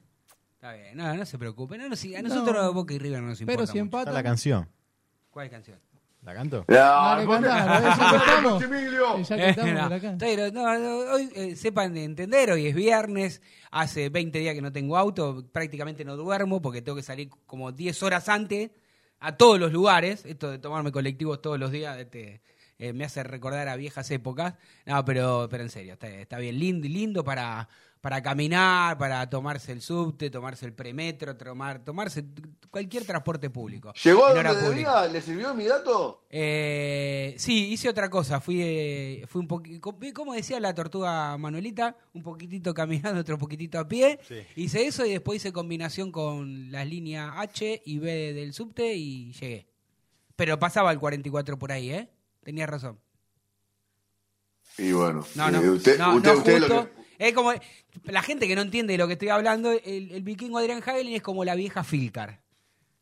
Está 0.67 0.73
bien, 0.83 0.97
no, 0.97 1.15
no 1.15 1.25
se 1.27 1.39
preocupe. 1.39 1.79
No, 1.79 1.89
no, 1.89 1.97
si- 1.97 2.15
a 2.17 2.23
nosotros 2.23 2.75
Boca 2.75 2.93
y 2.95 2.99
River 2.99 3.21
no 3.23 3.29
nos 3.29 3.41
importa 3.41 3.57
Pero 3.57 3.67
si 3.67 3.73
mucho. 3.73 3.85
Está 3.85 3.99
empatan. 3.99 4.15
la 4.15 4.23
canción. 4.23 4.69
¿Cuál 5.31 5.51
canción? 5.51 5.79
¿La 6.23 6.35
canto? 6.35 6.65
Ah, 6.69 7.15
Dale, 7.15 7.27
¿por 7.27 7.37
qué- 7.39 7.47
cantá, 7.47 7.77
a 7.77 7.81
ver 7.81 7.93
si 7.95 8.01
empezamos. 8.03 8.63
Emilio. 8.65 9.23
Ya 9.23 9.37
que 9.37 9.49
estamos 9.51 9.75
no, 9.75 9.83
por 9.85 9.93
acá. 9.93 10.17
pero 10.19 10.51
no, 10.51 10.79
no, 10.79 10.97
hoy 11.13 11.31
eh, 11.37 11.55
sepan 11.57 11.95
de 11.95 12.03
entender, 12.05 12.51
hoy 12.51 12.67
es 12.67 12.75
viernes, 12.75 13.43
hace 13.71 14.09
20 14.09 14.39
días 14.41 14.55
que 14.55 14.63
no 14.63 14.73
tengo 14.73 14.97
auto, 14.97 15.47
prácticamente 15.53 16.05
no 16.05 16.17
duermo 16.17 16.61
porque 16.61 16.83
tengo 16.83 16.97
que 16.97 17.05
salir 17.05 17.29
como 17.47 17.71
10 17.71 18.03
horas 18.03 18.29
antes 18.29 18.73
a 19.21 19.37
todos 19.37 19.61
los 19.61 19.73
lugares. 19.73 20.25
Esto 20.27 20.51
de 20.51 20.59
tomarme 20.59 20.91
colectivos 20.91 21.41
todos 21.41 21.61
los 21.61 21.71
días 21.71 21.97
este, 21.99 22.43
eh, 22.79 22.93
me 22.93 23.05
hace 23.05 23.23
recordar 23.23 23.69
a 23.69 23.77
viejas 23.77 24.11
épocas. 24.11 24.55
No, 24.85 25.05
pero, 25.05 25.49
pero 25.51 25.63
en 25.63 25.71
serio, 25.71 25.95
está, 25.95 26.09
está 26.09 26.39
bien 26.39 26.59
lindo, 26.59 26.87
lindo 26.89 27.25
para, 27.25 27.69
para 28.07 28.23
caminar, 28.23 28.99
para 28.99 29.29
tomarse 29.29 29.73
el 29.73 29.81
subte, 29.81 30.31
tomarse 30.31 30.65
el 30.67 30.73
premetro, 30.73 31.37
tomar, 31.37 31.85
tomarse 31.85 32.25
cualquier 32.71 33.05
transporte 33.05 33.51
público. 33.51 33.93
¿Llegó 33.95 34.27
a 34.27 34.35
donde 34.35 34.61
debía? 34.61 35.09
¿Le 35.09 35.21
sirvió 35.21 35.55
mi 35.55 35.65
dato? 35.65 36.25
Eh, 36.31 37.35
sí, 37.39 37.73
hice 37.73 37.89
otra 37.89 38.09
cosa. 38.11 38.41
Fui, 38.41 38.61
eh, 38.63 39.25
fui 39.27 39.41
un 39.41 39.49
poquito, 39.49 39.93
como 40.15 40.35
decía 40.35 40.61
la 40.61 40.75
tortuga 40.75 41.37
Manuelita, 41.39 41.97
un 42.13 42.23
poquitito 42.23 42.75
caminando, 42.75 43.21
otro 43.21 43.39
poquitito 43.39 43.79
a 43.79 43.89
pie. 43.89 44.21
Sí. 44.29 44.37
Hice 44.55 44.87
eso 44.87 45.05
y 45.05 45.11
después 45.11 45.39
hice 45.39 45.53
combinación 45.53 46.13
con 46.13 46.71
las 46.71 46.87
líneas 46.87 47.33
H 47.37 47.83
y 47.85 47.99
B 47.99 48.35
del 48.35 48.53
subte 48.53 48.95
y 48.95 49.33
llegué. 49.33 49.67
Pero 50.37 50.59
pasaba 50.59 50.93
el 50.93 51.01
44 51.01 51.59
por 51.59 51.73
ahí, 51.73 51.91
¿eh? 51.91 52.11
Tenía 52.47 52.65
razón. 52.65 52.97
Y 54.79 54.93
bueno, 54.93 55.27
No, 55.35 55.49
eh, 55.49 55.51
no, 55.51 55.73
usted, 55.73 55.99
no, 55.99 56.15
usted, 56.15 56.31
no 56.33 56.39
usted 56.39 56.61
lo 56.61 56.67
justo. 56.69 56.91
que- 57.19 57.27
Es 57.29 57.35
como 57.35 57.53
la 58.05 58.23
gente 58.23 58.47
que 58.47 58.55
no 58.55 58.63
entiende 58.63 58.93
de 58.93 58.99
lo 58.99 59.09
que 59.09 59.15
estoy 59.15 59.31
hablando, 59.31 59.73
el, 59.73 60.13
el 60.13 60.23
vikingo 60.23 60.59
Adrián 60.59 60.81
Hagelin 60.81 61.17
es 61.17 61.23
como 61.23 61.45
la 61.45 61.57
vieja 61.57 61.83
Filcar. 61.83 62.41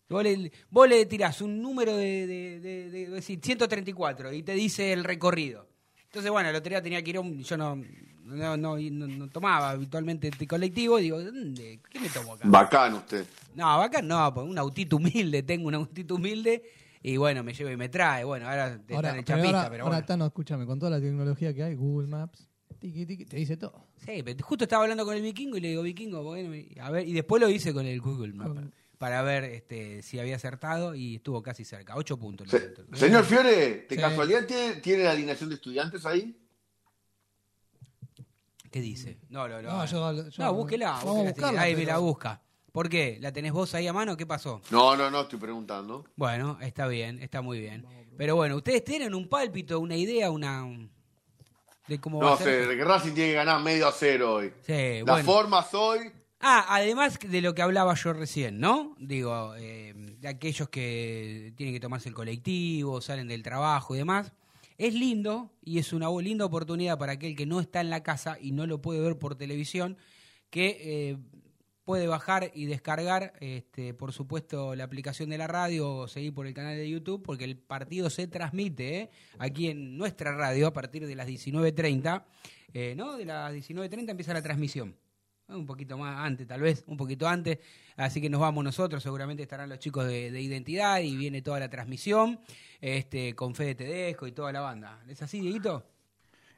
Vos 0.09 0.23
le, 0.23 0.51
vos 0.71 0.89
le 0.89 1.05
tirás 1.05 1.43
un 1.43 1.61
número 1.61 1.95
de, 1.95 2.27
de, 2.27 2.61
de- 2.61 2.91
de- 2.91 3.07
decir, 3.11 3.39
134 3.43 4.33
y 4.33 4.43
te 4.43 4.53
dice 4.55 4.95
el 4.95 5.05
recorrido. 5.05 5.69
Entonces, 6.07 6.31
bueno, 6.31 6.49
el 6.49 6.57
otro 6.57 6.71
día 6.71 6.81
tenía 6.83 7.03
que 7.05 7.11
ir 7.11 7.17
a 7.19 7.21
un... 7.21 7.43
Yo 7.43 7.57
no, 7.59 7.77
no, 8.23 8.57
no, 8.57 8.79
no- 8.79 9.29
tomaba 9.29 9.69
habitualmente 9.73 10.29
este 10.29 10.47
colectivo 10.47 10.99
y 10.99 11.03
digo, 11.03 11.23
¿dónde? 11.23 11.81
¿qué 11.91 12.01
me 12.01 12.09
tomo 12.09 12.33
acá? 12.33 12.49
Bacán 12.49 12.95
usted. 12.95 13.27
No, 13.55 13.83
acá 13.83 14.01
no, 14.01 14.31
un 14.43 14.57
autito 14.57 14.97
humilde, 14.97 15.43
tengo 15.43 15.69
un 15.69 15.75
autito 15.75 16.15
humilde 16.15 16.63
y 17.07 17.19
bueno, 17.19 17.45
me 17.45 17.53
lleva 17.53 17.71
y 17.71 17.77
me 17.77 17.91
trae. 17.91 18.25
Bueno, 18.25 18.49
ahora 18.49 18.69
está 18.77 18.95
Ahora, 18.95 19.11
en 19.11 19.17
el 19.17 19.25
pero 19.25 19.37
chapista, 19.37 19.59
ahora, 19.59 19.71
pero 19.71 19.85
ahora, 19.85 19.97
bueno. 19.97 20.07
Tano, 20.07 20.27
escúchame, 20.27 20.65
con 20.65 20.79
toda 20.79 20.91
la 20.93 21.01
tecnología 21.03 21.53
que 21.53 21.63
hay, 21.63 21.75
Google 21.75 22.09
Maps, 22.09 22.49
tiqui, 22.79 23.05
tiqui, 23.05 23.27
te 23.27 23.37
dice 23.37 23.59
todo. 23.59 23.89
Sí, 24.07 24.23
pero 24.25 24.43
justo 24.43 24.65
estaba 24.65 24.85
hablando 24.85 25.05
con 25.05 25.15
el 25.15 25.21
vikingo 25.23 25.59
y 25.59 25.61
le 25.61 25.69
digo, 25.69 25.83
vikingo, 25.83 26.23
bueno, 26.23 26.51
a 26.81 26.91
ver, 26.91 27.07
y 27.07 27.13
después 27.13 27.43
lo 27.43 27.51
hice 27.51 27.75
con 27.75 27.85
el 27.85 28.01
Google 28.01 28.33
Maps 28.33 28.55
Con- 28.55 28.75
para 28.97 29.21
ver 29.21 29.45
este, 29.45 30.01
si 30.01 30.19
había 30.19 30.37
acertado 30.37 30.95
y 30.95 31.17
estuvo 31.17 31.43
casi 31.43 31.63
cerca, 31.67 31.95
ocho 31.95 32.17
puntos. 32.19 32.49
Se- 32.49 32.73
señor 32.95 33.25
Fiore, 33.25 33.87
¿de 33.87 33.87
Sí. 33.91 33.97
casualidad 33.97 34.47
tiene, 34.47 34.77
tiene 34.77 35.05
la 35.05 35.11
alineación 35.11 35.51
de 35.51 35.57
estudiantes 35.57 36.07
ahí? 36.07 36.41
¿Qué 38.71 38.81
dice? 38.81 39.19
No, 39.29 39.47
no, 39.47 39.61
no. 39.61 39.71
No, 39.71 39.85
yo- 39.87 40.29
yo- 40.31 40.43
no, 40.43 40.55
búsquela, 40.55 40.99
buscarla, 41.05 41.61
ahí 41.61 41.77
me 41.77 41.85
la 41.85 41.99
busca. 41.99 42.41
¿Por 42.75 42.89
qué? 42.89 43.19
¿La 43.21 43.33
tenés 43.33 43.53
vos 43.53 43.73
ahí 43.77 43.87
a 43.87 43.93
mano? 43.93 44.17
¿Qué 44.17 44.27
pasó? 44.27 44.61
No, 44.73 44.97
no, 44.97 45.09
no, 45.09 45.21
estoy 45.21 45.39
preguntando. 45.39 46.05
Bueno, 46.17 46.59
está 46.61 46.89
bien, 46.89 47.23
está 47.23 47.41
muy 47.41 47.61
bien. 47.61 47.87
Pero 48.19 48.35
bueno, 48.35 48.57
¿ustedes 48.57 48.83
tienen 48.83 49.15
un 49.15 49.29
pálpito, 49.29 49.79
una 49.79 49.95
idea, 49.95 50.29
una... 50.33 50.67
de 51.87 52.01
cómo 52.01 52.19
va 52.19 52.27
No 52.31 52.33
a 52.33 52.37
ser? 52.37 52.63
sé, 52.65 52.67
de 52.67 52.77
que 52.77 52.85
Racing 52.85 53.13
tiene 53.13 53.31
que 53.31 53.37
ganar 53.37 53.63
medio 53.63 53.87
a 53.87 53.93
cero 53.93 54.35
hoy. 54.35 54.53
Sí, 54.63 54.73
Las 54.73 55.05
bueno. 55.05 55.25
formas 55.25 55.73
hoy, 55.73 56.11
Ah, 56.41 56.67
además 56.69 57.17
de 57.21 57.41
lo 57.41 57.55
que 57.55 57.63
hablaba 57.63 57.95
yo 57.95 58.13
recién, 58.13 58.59
¿no? 58.59 58.97
Digo, 58.99 59.55
eh, 59.57 59.93
de 60.19 60.27
aquellos 60.27 60.69
que 60.69 61.55
tienen 61.57 61.73
que 61.77 61.81
tomarse 61.81 62.09
el 62.09 62.15
colectivo, 62.17 63.01
salen 63.01 63.29
del 63.29 63.45
trabajo 63.45 63.95
y 63.95 63.99
demás. 63.99 64.33
Es 64.79 64.95
lindo 64.95 65.53
y 65.63 65.79
es 65.79 65.93
una 65.93 66.09
linda 66.21 66.45
oportunidad 66.45 66.99
para 66.99 67.13
aquel 67.13 67.37
que 67.37 67.47
no 67.47 67.61
está 67.61 67.81
en 67.81 67.89
la 67.89 68.03
casa 68.03 68.37
y 68.41 68.51
no 68.51 68.67
lo 68.67 68.83
puede 68.83 68.99
ver 69.01 69.17
por 69.17 69.37
televisión, 69.37 69.97
que 70.51 70.77
eh, 70.81 71.19
puede 71.85 72.07
bajar 72.07 72.51
y 72.55 72.67
descargar, 72.67 73.35
este, 73.41 73.95
por 73.95 74.13
supuesto, 74.13 74.75
la 74.75 74.85
aplicación 74.85 75.31
de 75.31 75.39
la 75.39 75.47
radio 75.47 75.91
o 75.91 76.09
seguir 76.09 76.33
por 76.35 76.47
el 76.47 76.55
canal 76.55 76.77
de 76.77 76.89
YouTube, 76.89 77.23
porque 77.23 77.45
el 77.45 77.57
partido 77.57 78.11
se 78.11 78.27
transmite 78.27 79.01
¿eh? 79.01 79.11
aquí 79.39 79.69
en 79.69 79.97
nuestra 79.99 80.35
radio 80.35 80.67
a 80.69 80.73
partir 80.73 81.07
de 81.07 81.15
las 81.15 81.29
19.30. 81.29 82.25
eh, 82.73 82.95
¿No? 82.97 83.17
De 83.17 83.25
las 83.25 83.53
19.30 83.53 84.11
empieza 84.11 84.33
la 84.33 84.43
transmisión. 84.43 84.97
Un 85.47 85.67
poquito 85.67 85.99
más 85.99 86.19
antes, 86.21 86.47
tal 86.47 86.63
vez, 86.63 86.85
un 86.87 86.97
poquito 86.97 87.29
antes. 87.29 87.59
Así 87.97 88.21
que 88.23 88.31
nos 88.31 88.41
vamos 88.41 88.65
nosotros, 88.65 89.03
seguramente 89.03 89.43
estarán 89.43 89.69
los 89.69 89.79
chicos 89.79 90.07
de, 90.07 90.31
de 90.31 90.41
identidad 90.41 91.01
y 91.01 91.17
viene 91.17 91.43
toda 91.43 91.61
la 91.61 91.69
transmisión, 91.69 92.41
este, 92.81 93.35
con 93.35 93.55
Fede 93.55 93.75
Tedesco 93.75 94.27
y 94.27 94.33
toda 94.33 94.53
la 94.53 94.61
banda. 94.61 95.03
¿Es 95.07 95.21
así, 95.21 95.41
Dieguito? 95.41 95.85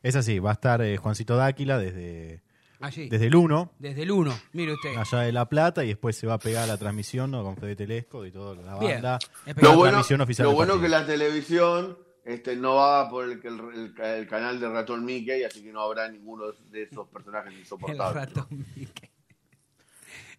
Es 0.02 0.14
así, 0.14 0.38
va 0.38 0.50
a 0.50 0.52
estar 0.52 0.80
eh, 0.82 0.96
Juancito 0.98 1.36
Dáquila 1.36 1.78
desde, 1.78 2.42
Allí. 2.80 3.08
desde 3.08 3.26
el 3.26 3.34
1, 3.36 3.72
Desde 3.78 4.02
el 4.02 4.10
1, 4.10 4.38
mire 4.52 4.72
usted. 4.74 4.96
allá 4.96 5.20
de 5.20 5.32
La 5.32 5.48
Plata, 5.48 5.84
y 5.84 5.88
después 5.88 6.16
se 6.16 6.26
va 6.26 6.34
a 6.34 6.38
pegar 6.38 6.68
la 6.68 6.76
transmisión 6.76 7.30
¿no? 7.30 7.42
con 7.42 7.56
Fede 7.56 7.74
Telesco 7.76 8.26
y 8.26 8.30
toda 8.32 8.54
la 8.54 8.78
Bien. 8.78 8.94
banda. 9.02 9.18
Lo 9.46 9.52
La 9.70 9.76
bueno, 9.76 10.02
lo 10.38 10.52
bueno 10.52 10.80
que 10.80 10.88
la 10.88 11.06
televisión 11.06 11.96
este, 12.24 12.56
no 12.56 12.74
va 12.74 13.08
por 13.08 13.24
el, 13.24 13.40
el- 13.44 13.94
el- 13.96 14.00
el 14.04 14.26
canal 14.28 14.58
de 14.60 14.68
ratón 14.68 15.04
Mickey, 15.04 15.44
así 15.44 15.62
que 15.62 15.72
no 15.72 15.80
habrá 15.80 16.08
ninguno 16.10 16.44
de 16.70 16.82
esos 16.82 17.06
personajes 17.08 17.52
El 17.54 17.60
insoportables. 17.60 18.14
ratón 18.34 18.46
Mickey. 18.76 19.08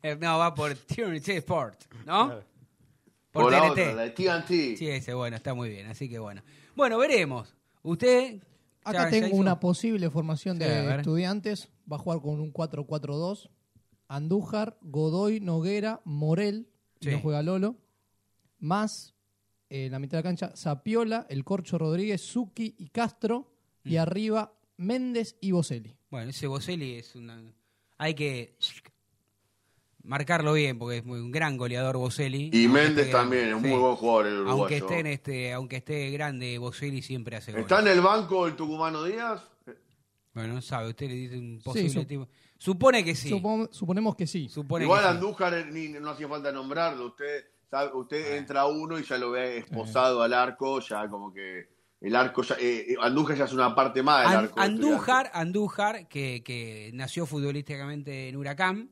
Eh, 0.04 0.15
No, 0.19 0.38
va 0.38 0.54
por 0.54 0.76
TNT 0.76 1.30
Sport, 1.38 1.82
¿no? 2.06 2.28
Por, 3.32 3.43
Por 3.43 3.52
la 3.52 3.62
TNT. 3.62 3.71
otra, 3.71 3.93
la 3.93 4.02
de 4.04 4.10
TNT. 4.12 4.78
Sí, 4.78 4.88
ese, 4.89 5.13
bueno, 5.13 5.36
está 5.38 5.54
muy 5.54 5.69
bien, 5.69 5.88
así 5.88 6.08
que 6.10 6.19
bueno. 6.19 6.41
Bueno, 6.76 6.97
veremos. 6.97 7.54
Usted... 7.84 8.41
Acá 8.84 9.06
ya- 9.06 9.10
tengo 9.10 9.28
ya 9.28 9.34
hizo- 9.34 9.41
una 9.41 9.60
posible 9.60 10.10
formación 10.10 10.58
Sí, 10.58 10.63
de 10.63 10.95
estudiantes. 10.95 11.67
Va 11.91 11.97
a 11.97 12.00
jugar 12.00 12.21
con 12.21 12.39
un 12.39 12.52
4-4-2. 12.54 13.50
Andújar, 14.08 14.78
Godoy, 14.82 15.39
Noguera, 15.39 16.02
Morel, 16.06 16.69
Sí. 17.02 17.12
no 17.12 17.19
juega 17.19 17.43
Lolo. 17.43 17.76
Más 18.60 19.13
eh, 19.69 19.86
en 19.86 19.91
la 19.91 20.00
mitad 20.00 20.17
de 20.17 20.23
la 20.23 20.30
cancha, 20.30 20.54
Zapiola, 20.56 21.26
El 21.30 21.43
Corcho 21.43 21.78
Rodríguez, 21.78 22.21
Zucchi 22.21 22.76
y 22.78 22.89
Castro. 22.89 23.52
Mm. 23.84 23.89
Y 23.89 23.97
arriba, 23.97 24.54
Méndez 24.78 25.38
y 25.41 25.52
Boselli. 25.52 25.95
Bueno, 26.10 26.30
ese 26.30 26.47
Boselli 26.47 26.95
es 26.95 27.15
una... 27.15 27.41
Hay 27.97 28.13
que 28.13 28.58
marcarlo 30.04 30.54
bien, 30.54 30.80
porque 30.80 30.97
es 30.97 31.06
muy, 31.06 31.19
un 31.19 31.32
gran 31.32 31.58
goleador 31.58 31.97
Boselli. 31.97 32.50
Y 32.54 32.67
Méndez 32.67 33.12
también, 33.12 33.50
es 33.50 33.54
un 33.56 33.62
sí. 33.63 33.67
muy 33.67 33.80
buen 33.80 33.95
jugador 33.95 34.28
el 34.28 34.34
uruguayo. 34.39 34.60
Aunque 34.62 34.78
esté, 34.78 35.00
en 35.00 35.08
este, 35.08 35.54
aunque 35.54 35.76
esté 35.78 36.10
grande, 36.12 36.58
Boselli 36.58 37.02
siempre 37.02 37.36
hace 37.36 37.52
goles. 37.52 37.65
¿Está 37.65 37.82
en 37.82 37.88
el 37.88 38.02
banco 38.02 38.47
el 38.47 38.56
tucumano 38.56 39.04
Díaz? 39.04 39.41
Bueno, 40.38 40.54
no 40.56 40.62
sabe, 40.62 40.89
usted 40.89 41.08
le 41.08 41.13
dice 41.15 41.38
un 41.38 41.60
posible 41.63 42.06
tipo. 42.06 42.28
Supone 42.58 43.04
que 43.04 43.15
sí. 43.15 43.30
Supon- 43.30 43.69
suponemos 43.71 44.15
que 44.15 44.28
sí. 44.28 44.47
Supone 44.50 44.86
Igual 44.86 45.02
que 45.02 45.08
sí. 45.10 45.15
Andújar 45.15 45.54
eh, 45.56 45.65
ni- 45.71 45.89
no 45.89 46.12
hacía 46.12 46.28
falta 46.28 46.52
nombrarlo. 46.52 47.08
Usted 47.08 47.45
sabe, 47.69 47.91
usted 47.93 48.36
entra 48.38 48.65
uno 48.67 49.00
y 49.00 49.04
ya 49.04 49.17
lo 49.17 49.32
ve 49.32 49.58
esposado 49.58 50.21
al 50.21 50.34
arco, 50.34 50.80
ya 50.80 51.08
como 51.08 51.34
que 51.34 51.67
el 52.02 52.15
arco 52.15 52.43
ya, 52.43 52.56
eh, 52.60 52.86
eh, 52.91 52.95
Andújar 53.02 53.36
ya 53.38 53.45
es 53.45 53.54
una 53.54 53.73
parte 53.73 54.04
más 54.04 54.28
del 54.30 54.38
An- 54.38 54.43
arco. 54.45 54.60
Andújar, 54.60 55.32
Andújar 55.34 56.08
que, 56.08 56.43
que 56.43 56.91
nació 56.93 57.26
futbolísticamente 57.26 58.30
en 58.30 58.36
Huracán, 58.38 58.91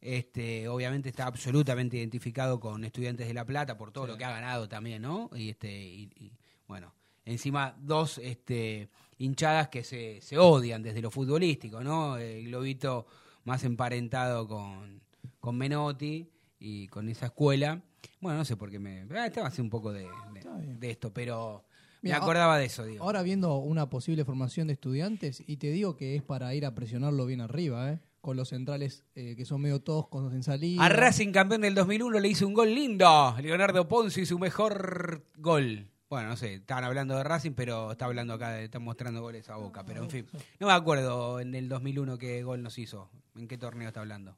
este, 0.00 0.68
obviamente 0.68 1.08
está 1.08 1.26
absolutamente 1.26 1.96
identificado 1.96 2.58
con 2.60 2.84
Estudiantes 2.84 3.28
de 3.28 3.34
La 3.34 3.44
Plata 3.46 3.76
por 3.78 3.92
todo 3.92 4.06
lo 4.06 4.16
que 4.18 4.24
ha 4.24 4.30
ganado 4.32 4.68
también, 4.68 5.00
¿no? 5.02 5.30
Y 5.34 5.50
este, 5.50 5.70
y, 5.72 6.10
y, 6.16 6.32
bueno, 6.66 6.92
encima 7.24 7.76
dos 7.78 8.18
este, 8.18 8.88
hinchadas 9.24 9.68
que 9.68 9.84
se, 9.84 10.20
se 10.20 10.38
odian 10.38 10.82
desde 10.82 11.00
lo 11.02 11.10
futbolístico, 11.10 11.82
¿no? 11.82 12.16
El 12.18 12.46
globito 12.46 13.06
más 13.44 13.64
emparentado 13.64 14.46
con, 14.48 15.00
con 15.40 15.56
Menotti 15.56 16.28
y 16.58 16.86
con 16.88 17.08
esa 17.08 17.26
escuela. 17.26 17.80
Bueno, 18.20 18.38
no 18.38 18.44
sé 18.44 18.56
por 18.56 18.70
qué 18.70 18.78
me. 18.78 19.06
ah, 19.16 19.26
Estaba 19.26 19.48
hace 19.48 19.62
un 19.62 19.70
poco 19.70 19.92
de, 19.92 20.04
de- 20.34 20.74
de 20.76 20.90
esto, 20.90 21.12
pero 21.12 21.64
Mira, 22.02 22.18
me 22.18 22.22
acordaba 22.24 22.58
de 22.58 22.64
eso, 22.66 22.84
digo. 22.84 23.04
Ahora 23.04 23.22
viendo 23.22 23.56
una 23.58 23.88
posible 23.90 24.24
formación 24.24 24.66
de 24.66 24.72
estudiantes, 24.74 25.42
y 25.46 25.56
te 25.58 25.70
digo 25.70 25.96
que 25.96 26.16
es 26.16 26.22
para 26.22 26.54
ir 26.54 26.66
a 26.66 26.74
presionarlo 26.74 27.26
bien 27.26 27.40
arriba, 27.40 27.92
¿eh? 27.92 28.00
con 28.20 28.36
los 28.36 28.50
centrales 28.50 29.04
eh, 29.16 29.34
que 29.36 29.44
son 29.44 29.60
medio 29.60 29.80
toscos 29.80 30.32
en 30.32 30.44
salida. 30.44 30.84
A 30.84 30.88
Racing 30.88 31.32
campeón 31.32 31.62
del 31.62 31.74
2001 31.74 32.20
le 32.20 32.28
hizo 32.28 32.46
un 32.46 32.54
gol 32.54 32.72
lindo. 32.72 33.34
Leonardo 33.42 33.86
Ponzi 33.88 34.24
su 34.26 34.38
mejor 34.38 35.24
gol. 35.36 35.88
Bueno, 36.12 36.28
no 36.28 36.36
sé, 36.36 36.56
estaban 36.56 36.84
hablando 36.84 37.16
de 37.16 37.24
Racing, 37.24 37.52
pero 37.52 37.92
está 37.92 38.04
hablando 38.04 38.34
acá, 38.34 38.50
de- 38.50 38.64
están 38.64 38.82
mostrando 38.84 39.22
goles 39.22 39.48
a 39.48 39.56
Boca. 39.56 39.82
Pero 39.82 40.02
en 40.02 40.10
fin, 40.10 40.28
no 40.60 40.66
me 40.66 40.74
acuerdo 40.74 41.40
en 41.40 41.54
el 41.54 41.70
2001 41.70 42.18
qué 42.18 42.42
gol 42.42 42.62
nos 42.62 42.76
hizo. 42.76 43.08
¿En 43.34 43.48
qué 43.48 43.56
torneo 43.56 43.88
está 43.88 44.00
hablando? 44.00 44.36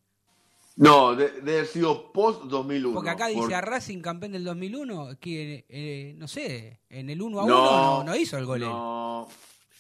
No, 0.77 1.17
de- 1.17 1.33
debe 1.33 1.55
haber 1.55 1.67
sido 1.67 2.13
post 2.13 2.45
2001. 2.45 2.95
Porque 2.95 3.11
acá 3.11 3.27
dice 3.27 3.41
Por- 3.41 3.55
a 3.55 3.61
Racing 3.61 3.99
campeón 4.03 4.31
del 4.31 4.45
2001, 4.45 5.19
que 5.19 5.67
eh, 5.69 6.15
no 6.17 6.29
sé, 6.29 6.79
en 6.91 7.11
el 7.11 7.21
1 7.21 7.41
a 7.41 7.43
1 7.43 7.53
No, 7.57 7.97
no, 7.99 8.05
no 8.05 8.15
hizo 8.15 8.39
el 8.39 8.47
gol. 8.47 8.61
No. 8.61 9.27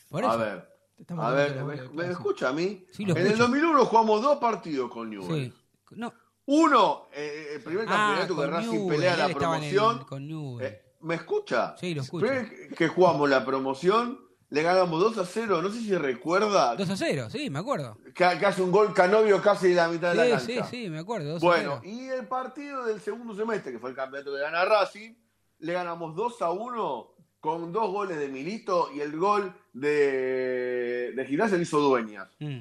Por 0.09 0.24
A 0.24 0.30
eso. 0.30 0.38
ver. 0.40 0.68
A 1.16 1.30
ver, 1.30 1.54
de 1.54 1.61
los 1.80 1.94
¿me, 1.94 2.11
escucha 2.11 2.48
a 2.48 2.52
mí? 2.52 2.85
Sí, 2.90 3.04
lo 3.04 3.12
en 3.12 3.18
el 3.18 3.26
escucho. 3.28 3.42
2001 3.44 3.85
jugamos 3.87 4.20
dos 4.20 4.38
partidos 4.38 4.90
con 4.90 5.11
Newell. 5.11 5.52
Sí. 5.52 5.52
No. 5.92 6.12
Uno, 6.46 7.07
eh, 7.14 7.52
el 7.54 7.62
primer 7.62 7.87
Ah, 7.88 8.16
campeonato 8.16 8.37
que 8.37 8.46
Racing 8.48 8.70
Newell, 8.72 8.88
pelea 8.96 9.16
la 9.16 9.24
en 9.26 9.30
el- 9.30 9.37
promoción. 9.37 10.04
con 10.07 10.26
Newell. 10.26 10.66
Eh, 10.66 10.80
¿Me 11.04 11.14
escucha? 11.16 11.76
Sí, 11.78 11.94
lo 11.94 12.02
escucho. 12.02 12.26
Primer 12.26 12.68
que 12.74 12.88
jugamos 12.88 13.28
la 13.28 13.44
promoción, 13.44 14.18
le 14.50 14.62
ganamos 14.62 15.00
2 15.00 15.18
a 15.18 15.24
0. 15.26 15.62
No 15.62 15.70
sé 15.70 15.80
si 15.80 15.94
recuerda 15.96 16.76
2 16.76 16.88
a 16.90 16.96
0, 16.96 17.28
sí, 17.30 17.50
me 17.50 17.58
acuerdo. 17.58 17.96
que, 18.06 18.12
que 18.12 18.46
hace 18.46 18.62
un 18.62 18.70
gol 18.72 18.92
Canovio 18.94 19.40
casi 19.42 19.68
de 19.68 19.74
la 19.74 19.88
mitad 19.88 20.14
de 20.14 20.28
la 20.30 20.40
Sí, 20.40 20.54
cancha. 20.54 20.70
sí, 20.70 20.84
sí, 20.84 20.90
me 20.90 20.98
acuerdo. 21.00 21.32
2 21.34 21.42
a 21.42 21.46
Bueno, 21.46 21.80
0. 21.82 21.94
y 21.94 22.08
el 22.08 22.26
partido 22.26 22.84
del 22.84 23.00
segundo 23.00 23.34
semestre, 23.34 23.72
que 23.72 23.78
fue 23.78 23.90
el 23.90 23.96
campeonato 23.96 24.32
que 24.34 24.40
gana 24.40 24.64
Racing, 24.64 25.14
le 25.58 25.72
ganamos 25.72 26.14
2 26.16 26.42
a 26.42 26.50
1 26.50 27.10
con 27.40 27.72
dos 27.72 27.90
goles 27.92 28.18
de 28.18 28.28
Milito 28.28 28.88
y 28.94 29.00
el 29.00 29.14
gol 29.18 29.52
de, 29.74 31.12
de 31.14 31.26
Gimnasia 31.26 31.56
lo 31.56 31.62
hizo 31.62 31.78
Dueñas. 31.80 32.28
Mm. 32.38 32.60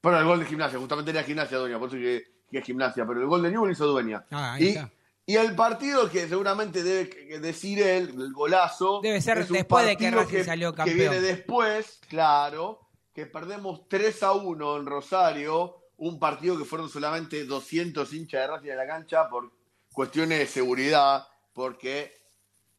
Pero 0.00 0.18
el 0.18 0.24
gol 0.26 0.38
de 0.40 0.44
Gimnasia, 0.44 0.78
justamente 0.78 1.10
era 1.10 1.22
Gimnasia 1.22 1.56
Dueñas, 1.56 1.78
por 1.78 1.88
eso 1.88 1.96
que, 1.96 2.24
que 2.50 2.58
es 2.58 2.64
Gimnasia, 2.64 3.06
pero 3.06 3.20
el 3.22 3.26
gol 3.26 3.40
de 3.42 3.50
Newell 3.50 3.68
lo 3.68 3.72
hizo 3.72 3.86
Dueñas. 3.86 4.22
Ah, 4.30 4.52
ahí 4.54 4.64
y, 4.64 4.68
está. 4.68 4.90
Y 5.26 5.36
el 5.36 5.54
partido 5.54 6.10
que 6.10 6.28
seguramente 6.28 6.82
debe 6.82 7.08
que- 7.08 7.38
decir 7.40 7.80
él, 7.82 8.10
el 8.16 8.32
golazo. 8.32 9.00
Debe 9.02 9.20
ser 9.20 9.46
después 9.46 9.86
de 9.86 9.96
que 9.96 10.10
Racing 10.10 10.44
salió 10.44 10.72
Que 10.72 10.76
campeón. 10.76 10.98
viene 10.98 11.20
después, 11.20 12.00
claro, 12.08 12.80
que 13.14 13.26
perdemos 13.26 13.88
3 13.88 14.22
a 14.22 14.32
1 14.32 14.76
en 14.76 14.86
Rosario, 14.86 15.76
un 15.96 16.18
partido 16.18 16.58
que 16.58 16.64
fueron 16.64 16.88
solamente 16.88 17.44
200 17.44 18.12
hinchas 18.12 18.40
de 18.42 18.46
Racing 18.48 18.70
en 18.70 18.76
la 18.76 18.86
cancha 18.86 19.28
por 19.28 19.50
cuestiones 19.92 20.38
de 20.40 20.46
seguridad, 20.46 21.26
porque 21.52 22.12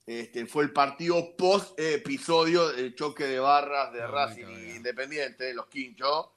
este, 0.05 0.45
fue 0.45 0.65
el 0.65 0.71
partido 0.73 1.35
post 1.35 1.79
episodio 1.79 2.69
del 2.73 2.93
choque 2.93 3.23
de 3.23 3.39
barras 3.39 3.91
de 3.93 4.03
Ah, 4.03 4.07
Racing. 4.07 4.45
Independiente, 4.75 5.51
los 5.53 5.65
quinchos, 5.67 6.27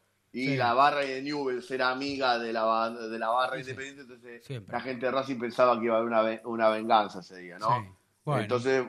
y 0.43 0.47
Sí. 0.49 0.57
la 0.57 0.75
barra 0.75 1.01
de 1.01 1.23
Newell's 1.23 1.71
era 1.71 1.91
amiga 1.91 2.39
de 2.39 2.53
la, 2.53 2.91
de 2.91 3.19
la 3.19 3.29
barra 3.29 3.57
Sí, 3.57 3.65
sí. 3.65 3.71
Independiente, 3.71 4.03
entonces 4.03 4.45
Siempre. 4.47 4.73
la 4.73 4.81
gente 4.81 5.07
de 5.07 5.13
Racing 5.13 5.39
pensaba 5.39 5.79
que 5.79 5.87
iba 5.87 5.97
a 5.97 5.99
haber 5.99 6.09
una, 6.13 6.41
una 6.45 6.69
venganza 6.69 7.21
ese 7.21 7.39
día, 7.39 7.59
¿no? 7.59 7.69
Sí. 7.81 7.89
Bueno. 8.25 8.43
Entonces, 8.43 8.85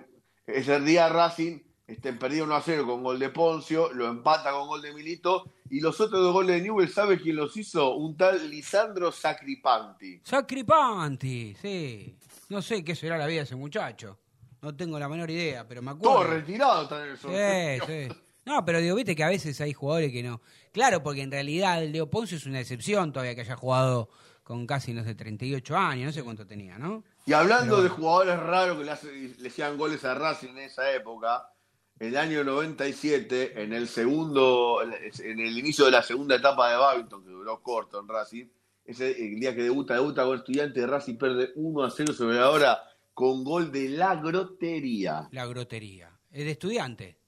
ese 0.47 0.79
día 0.81 1.09
Racing 1.09 1.59
este, 1.87 2.13
perdió 2.13 2.43
1 2.43 2.55
a 2.55 2.61
0 2.61 2.85
con 2.85 3.01
gol 3.03 3.17
de 3.17 3.29
Poncio, 3.29 3.91
lo 3.93 4.07
empata 4.07 4.51
con 4.51 4.67
gol 4.67 4.81
de 4.81 4.93
Milito, 4.93 5.51
y 5.71 5.79
los 5.79 5.99
otros 5.99 6.21
dos 6.21 6.33
goles 6.33 6.57
de 6.57 6.61
Newell, 6.61 6.89
¿sabe 6.89 7.19
quién 7.19 7.35
los 7.35 7.55
hizo? 7.57 7.95
Un 7.95 8.15
tal 8.15 8.47
Lisandro 8.49 9.11
Sacripanti. 9.11 10.21
Sacripanti, 10.23 11.55
sí. 11.61 12.15
No 12.49 12.61
sé 12.61 12.83
qué 12.83 12.95
será 12.95 13.17
la 13.17 13.25
vida 13.27 13.39
de 13.39 13.43
ese 13.45 13.55
muchacho. 13.55 14.19
No 14.61 14.75
tengo 14.75 14.99
la 14.99 15.07
menor 15.09 15.31
idea, 15.31 15.67
pero 15.67 15.81
me 15.81 15.91
acuerdo. 15.91 16.15
Todo 16.19 16.23
retirado 16.25 16.83
está 16.83 17.03
en 17.03 17.11
el 17.11 17.17
Sí, 17.17 17.21
sorteo. 17.23 17.85
sí. 17.87 18.15
No, 18.45 18.65
pero 18.65 18.79
digo, 18.79 18.95
viste 18.95 19.15
que 19.15 19.23
a 19.23 19.29
veces 19.29 19.59
hay 19.61 19.73
jugadores 19.73 20.11
que 20.11 20.23
no. 20.23 20.41
Claro, 20.71 21.01
porque 21.03 21.21
en 21.21 21.31
realidad 21.31 21.83
el 21.83 21.91
Leo 21.91 22.09
Poncio 22.09 22.37
es 22.37 22.45
una 22.45 22.59
excepción 22.59 23.11
todavía 23.11 23.35
que 23.35 23.41
haya 23.41 23.55
jugado 23.55 24.09
con 24.43 24.65
casi, 24.65 24.93
no 24.93 25.03
sé, 25.03 25.13
38 25.15 25.75
años, 25.77 26.05
no 26.07 26.11
sé 26.11 26.23
cuánto 26.23 26.45
tenía, 26.47 26.77
¿no? 26.79 27.03
Y 27.25 27.33
hablando 27.33 27.81
de 27.83 27.89
jugadores 27.89 28.39
raros 28.39 28.77
que 28.79 28.83
le, 28.85 28.91
hace- 28.91 29.35
le 29.37 29.47
hacían 29.47 29.77
goles 29.77 30.03
a 30.05 30.15
Racing 30.15 30.49
en 30.49 30.57
esa 30.59 30.91
época, 30.91 31.51
el 31.99 32.15
año 32.17 32.43
97, 32.43 33.61
en 33.61 33.73
el 33.73 33.87
segundo, 33.87 34.79
en 34.81 35.39
el 35.39 35.57
inicio 35.57 35.85
de 35.85 35.91
la 35.91 36.01
segunda 36.01 36.35
etapa 36.35 36.71
de 36.71 36.77
Babington, 36.77 37.23
que 37.23 37.29
duró 37.29 37.61
corto 37.61 37.99
en 37.99 38.07
Racing, 38.07 38.45
ese 38.85 39.11
el 39.11 39.39
día 39.39 39.53
que 39.55 39.61
debuta, 39.63 39.93
debuta 39.95 40.23
con 40.23 40.37
estudiante 40.37 40.79
de 40.79 40.87
Racing, 40.87 41.15
pierde 41.17 41.51
1 41.55 41.83
a 41.83 41.91
0 41.91 42.13
sobre 42.13 42.37
la 42.37 42.49
hora 42.49 42.79
con 43.13 43.43
gol 43.43 43.71
de 43.71 43.89
la 43.89 44.15
grotería. 44.15 45.27
La 45.31 45.45
grotería. 45.45 46.09
Es 46.31 46.45
de 46.45 46.51
estudiante, 46.51 47.19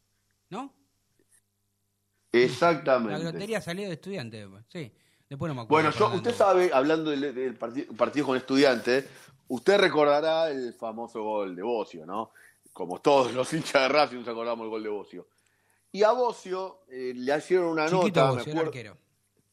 ¿no? 0.49 0.73
Exactamente. 2.31 3.13
La 3.23 3.29
grotería 3.31 3.61
salió 3.61 3.87
de 3.87 3.93
estudiante, 3.93 4.47
sí. 4.69 4.91
Después 5.29 5.47
no 5.49 5.55
me 5.55 5.61
acuerdo. 5.61 5.89
Bueno, 5.91 6.11
yo, 6.11 6.15
usted 6.17 6.33
sabe, 6.35 6.71
hablando 6.73 7.09
del, 7.11 7.33
del 7.33 7.57
parti- 7.57 7.83
partido 7.95 8.25
con 8.27 8.37
estudiantes, 8.37 9.05
usted 9.47 9.77
recordará 9.79 10.49
el 10.49 10.73
famoso 10.73 11.23
gol 11.23 11.55
de 11.55 11.61
Bocio, 11.63 12.05
¿no? 12.05 12.31
Como 12.73 12.99
todos 12.99 13.33
los 13.33 13.51
hinchas 13.53 13.83
de 13.83 13.87
Racing 13.89 14.17
nos 14.17 14.27
acordamos 14.27 14.63
del 14.65 14.69
gol 14.69 14.83
de 14.83 14.89
Bocio. 14.89 15.27
Y 15.93 16.03
a 16.03 16.11
Bocio 16.11 16.79
eh, 16.89 17.13
le 17.15 17.37
hicieron 17.37 17.67
una 17.67 17.85
Chiquito 17.85 18.01
nota, 18.07 18.21
me 18.25 18.35
Bocio, 18.35 18.51
el 18.51 18.57
acuerdo- 18.57 18.67
arquero. 18.69 18.97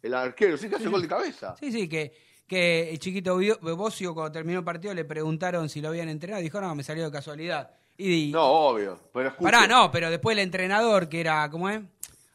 El 0.01 0.15
arquero, 0.15 0.57
sí 0.57 0.69
que 0.69 0.77
hace 0.77 0.89
gol 0.89 1.03
de 1.03 1.09
cabeza. 1.09 1.57
Sí, 1.59 1.73
sí, 1.73 1.89
que, 1.89 2.13
que 2.47 2.91
el 2.91 2.99
chiquito 3.01 3.37
Bocio 3.77 4.15
cuando 4.15 4.31
terminó 4.31 4.61
el 4.61 4.65
partido 4.65 4.95
le 4.95 5.05
preguntaron 5.05 5.69
si 5.69 5.81
lo 5.81 5.89
habían 5.89 6.09
entrenado. 6.09 6.41
Dijo, 6.41 6.61
no, 6.61 6.73
me 6.77 6.85
salió 6.85 7.05
de 7.05 7.11
casualidad. 7.11 7.71
Y, 7.97 8.31
No, 8.33 8.45
obvio. 8.45 8.97
Pero 9.13 9.35
Pará, 9.37 9.67
no, 9.67 9.91
pero 9.91 10.09
después 10.09 10.35
el 10.37 10.45
entrenador, 10.45 11.09
que 11.09 11.19
era, 11.21 11.51
¿cómo 11.51 11.69
es? 11.69 11.81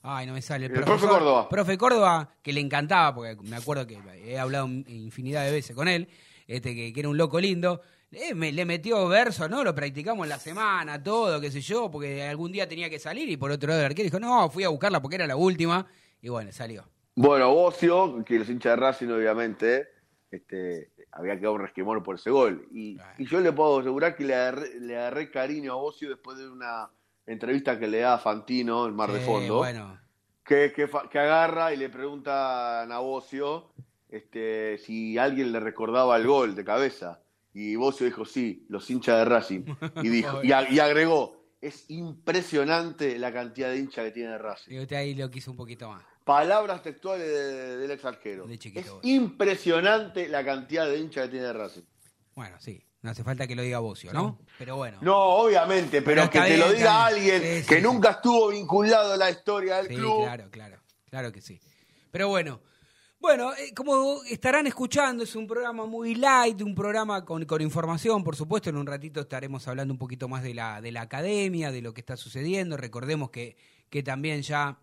Ay, 0.06 0.28
no 0.28 0.34
me 0.34 0.42
sale. 0.42 0.66
El 0.66 0.74
profe 0.74 1.08
Córdoba. 1.08 1.48
Profe 1.50 1.78
Córdoba, 1.78 2.30
que 2.42 2.52
le 2.54 2.60
encantaba, 2.60 3.16
porque 3.16 3.38
me 3.44 3.56
acuerdo 3.56 3.88
que 3.88 3.98
he 4.26 4.38
hablado 4.38 4.68
infinidad 4.68 5.46
de 5.46 5.52
veces 5.52 5.76
con 5.76 5.88
él, 5.88 6.08
este 6.46 6.76
que, 6.76 6.92
que 6.92 7.00
era 7.00 7.10
un 7.10 7.18
loco 7.18 7.40
lindo. 7.40 7.82
eh, 8.12 8.36
me- 8.36 8.52
le 8.52 8.66
metió 8.66 9.08
verso, 9.08 9.48
¿no? 9.50 9.64
Lo 9.64 9.74
practicamos 9.74 10.28
la 10.28 10.38
semana, 10.38 11.02
todo, 11.02 11.40
qué 11.42 11.50
sé 11.50 11.62
yo, 11.62 11.90
porque 11.90 12.22
algún 12.24 12.52
día 12.52 12.68
tenía 12.68 12.90
que 12.90 13.00
salir 13.00 13.28
y 13.30 13.38
por 13.38 13.50
otro 13.50 13.70
lado 13.70 13.80
el 13.80 13.86
arquero 13.88 14.04
dijo, 14.06 14.20
no, 14.20 14.50
fui 14.52 14.64
a 14.66 14.70
buscarla 14.70 15.02
porque 15.02 15.16
era 15.16 15.26
la 15.26 15.36
última. 15.36 15.88
Y 16.22 16.30
bueno, 16.30 16.52
salió. 16.52 16.84
Bueno, 17.16 17.54
Bocio, 17.54 18.24
que 18.26 18.38
los 18.40 18.50
hinchas 18.50 18.74
de 18.74 18.76
Racing, 18.76 19.08
obviamente, 19.08 19.88
este, 20.30 20.92
había 21.12 21.38
quedado 21.38 21.54
un 21.54 21.62
resquemor 21.62 22.04
por 22.04 22.16
ese 22.16 22.30
gol. 22.30 22.68
Y, 22.72 22.98
yo 23.20 23.40
le 23.40 23.52
puedo 23.52 23.80
asegurar 23.80 24.16
que 24.16 24.26
le 24.26 24.36
agarré, 24.36 24.80
le 24.80 24.98
agarré 24.98 25.32
cariño 25.32 25.74
a 25.74 25.76
Bocio 25.76 26.10
después 26.10 26.38
de 26.38 26.50
una 26.50 26.90
entrevista 27.26 27.80
que 27.80 27.88
le 27.88 28.00
da 28.00 28.16
a 28.16 28.18
Fantino 28.20 28.86
en 28.88 28.96
Mar 28.96 29.12
de 29.12 29.20
Fondo. 29.22 29.58
bueno, 29.58 30.00
que, 30.46 30.74
que, 30.74 31.20
agarra 31.20 31.74
y 31.74 31.78
le 31.78 31.90
pregunta 31.90 32.82
a 32.84 33.00
Bocio 33.00 33.72
este, 34.10 34.78
si 34.78 35.18
alguien 35.18 35.52
le 35.52 35.60
recordaba 35.60 36.18
el 36.18 36.28
gol 36.28 36.54
de 36.56 36.64
cabeza. 36.66 37.22
Y 37.54 37.76
Bocio 37.76 38.06
dijo, 38.06 38.26
sí, 38.26 38.66
los 38.70 38.90
hinchas 38.90 39.20
de 39.20 39.26
Racing. 39.26 39.62
Y, 40.04 40.10
dijo, 40.10 40.44
y, 40.44 40.52
a- 40.52 40.70
y 40.70 40.80
agregó, 40.80 41.46
es 41.62 41.86
impresionante 41.90 43.18
la 43.20 43.32
cantidad 43.32 43.70
de 43.70 43.78
hinchas 43.80 44.06
que 44.06 44.12
tiene 44.12 44.38
Racing. 44.38 44.72
digo, 44.72 44.84
usted 44.84 44.96
ahí 44.98 45.14
lo 45.16 45.30
quiso 45.30 45.52
un 45.52 45.58
poquito 45.58 45.88
más. 45.90 46.04
Palabras 46.26 46.82
textuales 46.82 47.28
de- 47.28 47.78
del 47.78 47.92
ex 47.92 48.04
arquero. 48.06 48.46
De 48.48 48.58
chiquito, 48.58 49.00
Es 49.04 49.10
impresionante 49.10 50.28
la 50.30 50.44
cantidad 50.44 50.88
de 50.88 50.98
hinchas 51.00 51.26
que 51.26 51.32
tiene 51.32 51.54
Racing. 51.54 51.84
Bueno, 52.36 52.58
sí, 52.60 52.84
no 53.04 53.12
hace 53.12 53.24
falta 53.24 53.46
que 53.46 53.56
lo 53.56 53.62
diga 53.62 53.80
Bocio, 53.80 54.12
¿no? 54.12 54.40
Pero 54.58 54.78
bueno. 54.78 54.98
No, 55.02 55.18
obviamente, 55.18 56.02
pero, 56.02 56.22
Pero 56.22 56.32
que 56.32 56.52
te 56.54 56.58
lo 56.58 56.72
diga 56.72 57.06
alguien. 57.06 57.42
Sí, 57.42 57.68
que 57.68 57.76
sí, 57.76 57.82
nunca 57.82 58.12
estuvo 58.12 58.48
vinculado 58.48 59.14
a 59.14 59.18
la 59.18 59.30
historia 59.30 59.78
del 59.78 59.88
Sí, 59.90 59.96
club. 59.96 60.24
claro, 60.24 60.50
claro, 60.50 60.80
claro 61.10 61.32
que 61.32 61.42
sí. 61.42 61.60
Pero 62.12 62.30
bueno, 62.30 62.62
bueno, 63.20 63.54
eh, 63.56 63.74
como 63.76 64.24
estarán 64.24 64.68
escuchando, 64.68 65.24
es 65.24 65.36
un 65.36 65.48
programa 65.48 65.86
muy 65.86 66.16
light, 66.16 66.62
un 66.62 66.74
programa 66.76 67.24
con, 67.26 67.46
con 67.46 67.62
información, 67.62 68.24
por 68.24 68.36
supuesto, 68.36 68.70
en 68.70 68.78
un 68.78 68.86
ratito 68.88 69.22
estaremos 69.22 69.68
hablando 69.68 69.94
un 69.94 69.98
poquito 70.00 70.28
más 70.28 70.42
de 70.42 70.54
la, 70.54 70.82
de 70.82 70.92
la 70.92 71.02
academia, 71.02 71.72
de 71.72 71.82
lo 71.82 71.94
que 71.94 72.02
está 72.02 72.16
sucediendo. 72.18 72.78
Recordemos 72.78 73.30
que, 73.32 73.56
que 73.90 74.02
también 74.02 74.42
ya 74.42 74.80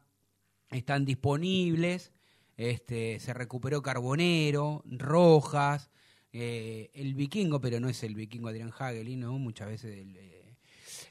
están 0.70 1.04
disponibles. 1.04 2.12
Este, 2.56 3.18
se 3.20 3.32
recuperó 3.32 3.80
Carbonero, 3.80 4.82
Rojas, 4.84 5.90
eh, 6.32 6.90
el 6.94 7.14
vikingo, 7.14 7.60
pero 7.60 7.80
no 7.80 7.88
es 7.88 8.02
el 8.04 8.14
vikingo 8.14 8.48
Adrián 8.48 8.72
Hageli, 8.76 9.16
¿no? 9.16 9.36
Muchas 9.38 9.68
veces 9.68 9.98
el, 9.98 10.16
eh, 10.16 10.54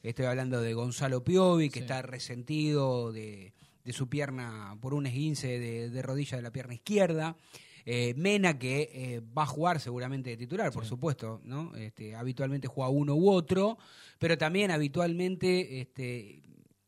estoy 0.01 0.25
hablando 0.25 0.61
de 0.61 0.73
Gonzalo 0.73 1.23
Piovi, 1.23 1.69
que 1.69 1.79
está 1.79 2.01
resentido 2.01 3.11
de, 3.11 3.53
de 3.83 3.93
su 3.93 4.07
pierna 4.07 4.77
por 4.79 4.93
un 4.93 5.07
esguince 5.07 5.59
de, 5.59 5.89
de 5.89 6.01
rodilla 6.01 6.37
de 6.37 6.43
la 6.43 6.51
pierna 6.51 6.73
izquierda. 6.73 7.35
Eh, 7.85 8.13
Mena, 8.15 8.59
que 8.59 9.21
va 9.37 9.43
a 9.43 9.47
jugar 9.47 9.79
seguramente 9.79 10.29
de 10.29 10.37
titular, 10.37 10.71
por 10.71 10.85
supuesto, 10.85 11.41
¿no? 11.43 11.75
Este, 11.75 12.15
habitualmente 12.15 12.67
juega 12.67 12.89
uno 12.89 13.15
u 13.15 13.31
otro, 13.31 13.77
pero 14.19 14.37
también 14.37 14.69
habitualmente, 14.69 15.81
este, 15.81 16.43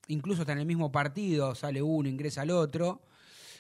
incluso 0.07 0.41
está 0.41 0.53
en 0.53 0.59
el 0.59 0.65
mismo 0.65 0.91
partido, 0.91 1.55
sale 1.55 1.81
uno, 1.81 2.07
ingresa 2.07 2.43
al 2.43 2.51
otro. 2.51 3.01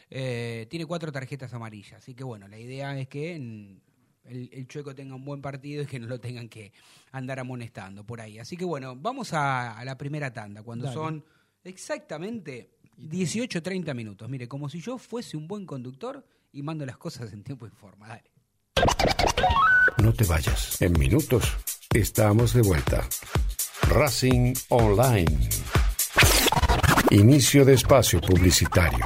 Tiene 0.09 0.85
cuatro 0.85 1.11
tarjetas 1.11 1.53
amarillas, 1.53 2.03
así 2.03 2.13
que 2.13 2.25
bueno, 2.25 2.49
la 2.49 2.59
idea 2.59 2.99
es 2.99 3.07
que 3.07 3.39
mm, 3.39 3.90
el, 4.25 4.49
el 4.53 4.67
Chueco 4.67 4.93
tenga 4.95 5.15
un 5.15 5.25
buen 5.25 5.41
partido 5.41 5.83
y 5.83 5.85
que 5.85 5.99
no 5.99 6.07
lo 6.07 6.19
tengan 6.19 6.49
que 6.49 6.71
andar 7.11 7.39
amonestando 7.39 8.05
por 8.05 8.21
ahí. 8.21 8.39
Así 8.39 8.57
que 8.57 8.65
bueno, 8.65 8.95
vamos 8.95 9.33
a, 9.33 9.77
a 9.77 9.85
la 9.85 9.97
primera 9.97 10.31
tanda, 10.33 10.63
cuando 10.63 10.85
Dale. 10.85 10.95
son 10.95 11.25
exactamente 11.63 12.71
18-30 12.97 13.93
minutos. 13.95 14.29
Mire, 14.29 14.47
como 14.47 14.69
si 14.69 14.79
yo 14.79 14.97
fuese 14.97 15.37
un 15.37 15.47
buen 15.47 15.65
conductor 15.65 16.25
y 16.53 16.61
mando 16.63 16.85
las 16.85 16.97
cosas 16.97 17.31
en 17.33 17.43
tiempo 17.43 17.65
y 17.65 17.69
forma. 17.69 18.07
Dale. 18.07 18.31
No 19.97 20.13
te 20.13 20.23
vayas. 20.25 20.81
En 20.81 20.93
minutos 20.97 21.55
estamos 21.93 22.53
de 22.53 22.61
vuelta. 22.61 23.07
Racing 23.89 24.53
Online. 24.69 25.49
Inicio 27.11 27.65
de 27.65 27.73
espacio 27.73 28.21
publicitario. 28.21 29.05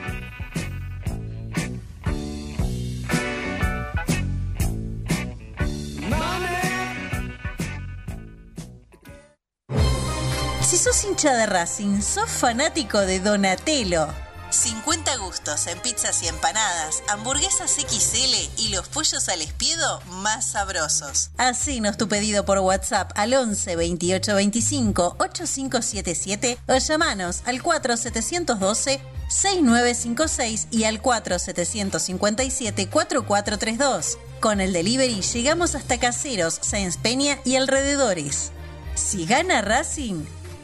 Si 10.71 10.77
sos 10.77 11.03
hincha 11.03 11.33
de 11.33 11.47
Racing, 11.47 12.01
sos 12.01 12.29
fanático 12.29 12.97
de 12.99 13.19
Donatello. 13.19 14.07
50 14.51 15.17
gustos 15.17 15.67
en 15.67 15.77
pizzas 15.79 16.23
y 16.23 16.29
empanadas, 16.29 17.03
hamburguesas 17.09 17.71
XL 17.71 18.33
y 18.57 18.69
los 18.69 18.87
pollos 18.87 19.27
al 19.27 19.41
espiedo 19.41 20.01
más 20.21 20.51
sabrosos. 20.51 21.31
Hacenos 21.35 21.97
tu 21.97 22.07
pedido 22.07 22.45
por 22.45 22.59
WhatsApp 22.59 23.11
al 23.15 23.33
11 23.33 23.75
28 23.75 24.33
25 24.33 25.17
8577 25.19 26.57
o 26.69 26.77
llamanos 26.77 27.41
al 27.43 27.61
4712 27.61 29.01
6956 29.27 30.67
y 30.71 30.85
al 30.85 31.01
4757 31.01 32.87
4432. 32.87 34.17
Con 34.39 34.61
el 34.61 34.71
delivery 34.71 35.19
llegamos 35.19 35.75
hasta 35.75 35.99
Caseros, 35.99 36.59
Sáenz 36.61 36.95
Peña 36.95 37.39
y 37.43 37.57
alrededores. 37.57 38.53
Si 38.95 39.25
gana 39.25 39.61
Racing, 39.61 40.23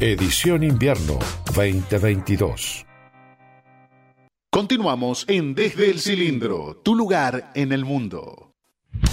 Edición 0.00 0.62
invierno 0.62 1.18
2022. 1.56 2.86
Continuamos 4.48 5.24
en 5.26 5.56
Desde 5.56 5.90
el 5.90 5.98
Cilindro, 5.98 6.76
tu 6.84 6.94
lugar 6.94 7.50
en 7.56 7.72
el 7.72 7.84
mundo. 7.84 8.54
Ujú. 8.94 9.08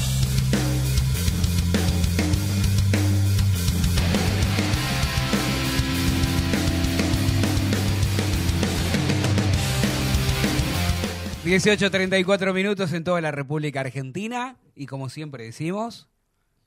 18.34 11.45 12.53
minutos 12.53 12.93
en 12.93 13.03
toda 13.03 13.21
la 13.21 13.31
República 13.31 13.79
Argentina 13.79 14.59
y 14.75 14.86
como 14.86 15.09
siempre 15.09 15.45
decimos, 15.45 16.09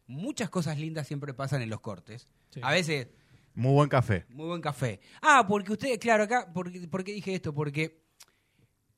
muchas 0.08 0.50
cosas 0.50 0.76
lindas 0.76 1.06
siempre 1.06 1.34
pasan 1.34 1.62
en 1.62 1.70
los 1.70 1.80
cortes. 1.80 2.26
Sí. 2.50 2.58
A 2.64 2.72
veces 2.72 3.06
Muy 3.58 3.72
buen 3.72 3.88
café. 3.88 4.24
Muy 4.28 4.46
buen 4.46 4.60
café. 4.60 5.00
Ah, 5.20 5.44
porque 5.48 5.72
ustedes, 5.72 5.98
claro, 5.98 6.22
acá, 6.22 6.48
porque, 6.54 6.86
¿por 6.86 7.02
qué 7.02 7.10
dije 7.12 7.34
esto? 7.34 7.52
Porque 7.52 8.04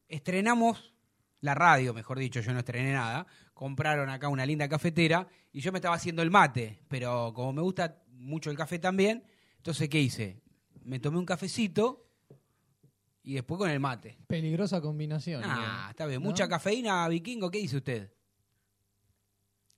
estrenamos 0.07 0.93
la 1.41 1.55
radio, 1.55 1.95
mejor 1.95 2.19
dicho, 2.19 2.41
yo 2.41 2.53
no 2.53 2.59
estrené 2.59 2.93
nada. 2.93 3.27
Compraron 3.55 4.11
acá 4.11 4.29
una 4.29 4.45
linda 4.45 4.69
cafetera 4.69 5.27
y 5.51 5.61
yo 5.61 5.73
me 5.73 5.79
estaba 5.79 5.95
haciendo 5.95 6.21
el 6.21 6.31
mate, 6.31 6.83
pero 6.89 7.33
como 7.35 7.55
me 7.55 7.63
gusta 7.63 8.03
mucho 8.09 8.51
el 8.51 8.57
café 8.59 8.79
también, 8.79 9.25
entonces, 9.57 9.89
¿qué 9.89 9.99
hice? 9.99 10.43
Me 10.85 10.99
tomé 11.01 11.17
un 11.17 11.25
cafecito 11.25 12.07
y 13.23 13.33
después 13.33 13.57
con 13.57 13.71
el 13.71 13.81
mate. 13.81 14.19
Peligrosa 14.27 14.83
combinación. 14.83 15.41
Ah, 15.43 15.87
está 15.89 16.05
bien. 16.05 16.21
¿no? 16.23 16.29
Mucha 16.29 16.47
cafeína, 16.49 17.09
vikingo, 17.09 17.51
¿qué 17.51 17.61
dice 17.61 17.79
usted? 17.79 18.13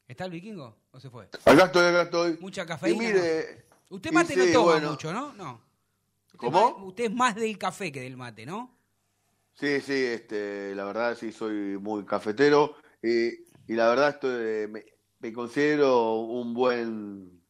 ¿Está 0.09 0.24
el 0.24 0.33
vikingo 0.33 0.76
o 0.91 0.99
se 0.99 1.09
fue? 1.09 1.28
Acá 1.45 1.66
estoy, 1.66 1.87
acá 1.87 2.03
estoy. 2.03 2.37
Mucha 2.41 2.64
Y 2.64 2.66
cafeína. 2.66 2.99
mire, 2.99 3.70
Usted 3.93 4.11
mate 4.11 4.32
sí, 4.32 4.38
no 4.38 4.47
toma 4.53 4.72
bueno. 4.72 4.90
mucho, 4.90 5.12
¿no? 5.12 5.32
No. 5.34 5.61
Usted 6.26 6.38
¿Cómo? 6.38 6.61
más- 6.78 6.86
usted 6.86 7.05
es 7.05 7.12
más 7.14 7.34
del 7.34 7.59
café 7.59 7.93
que 7.93 8.01
del 8.01 8.16
mate, 8.16 8.47
¿no? 8.47 8.74
Sí, 9.55 9.80
sí, 9.82 9.93
este, 9.93 10.74
la 10.74 10.84
verdad 10.84 11.14
sí 11.14 11.30
soy 11.30 11.76
muy 11.78 12.05
cafetero 12.07 12.74
y, 13.03 13.28
y 13.70 13.74
la 13.74 13.88
verdad 13.90 14.09
estoy, 14.09 14.66
me, 14.68 14.82
me 15.20 15.32
considero 15.32 16.14
un 16.20 16.55
buen 16.55 17.43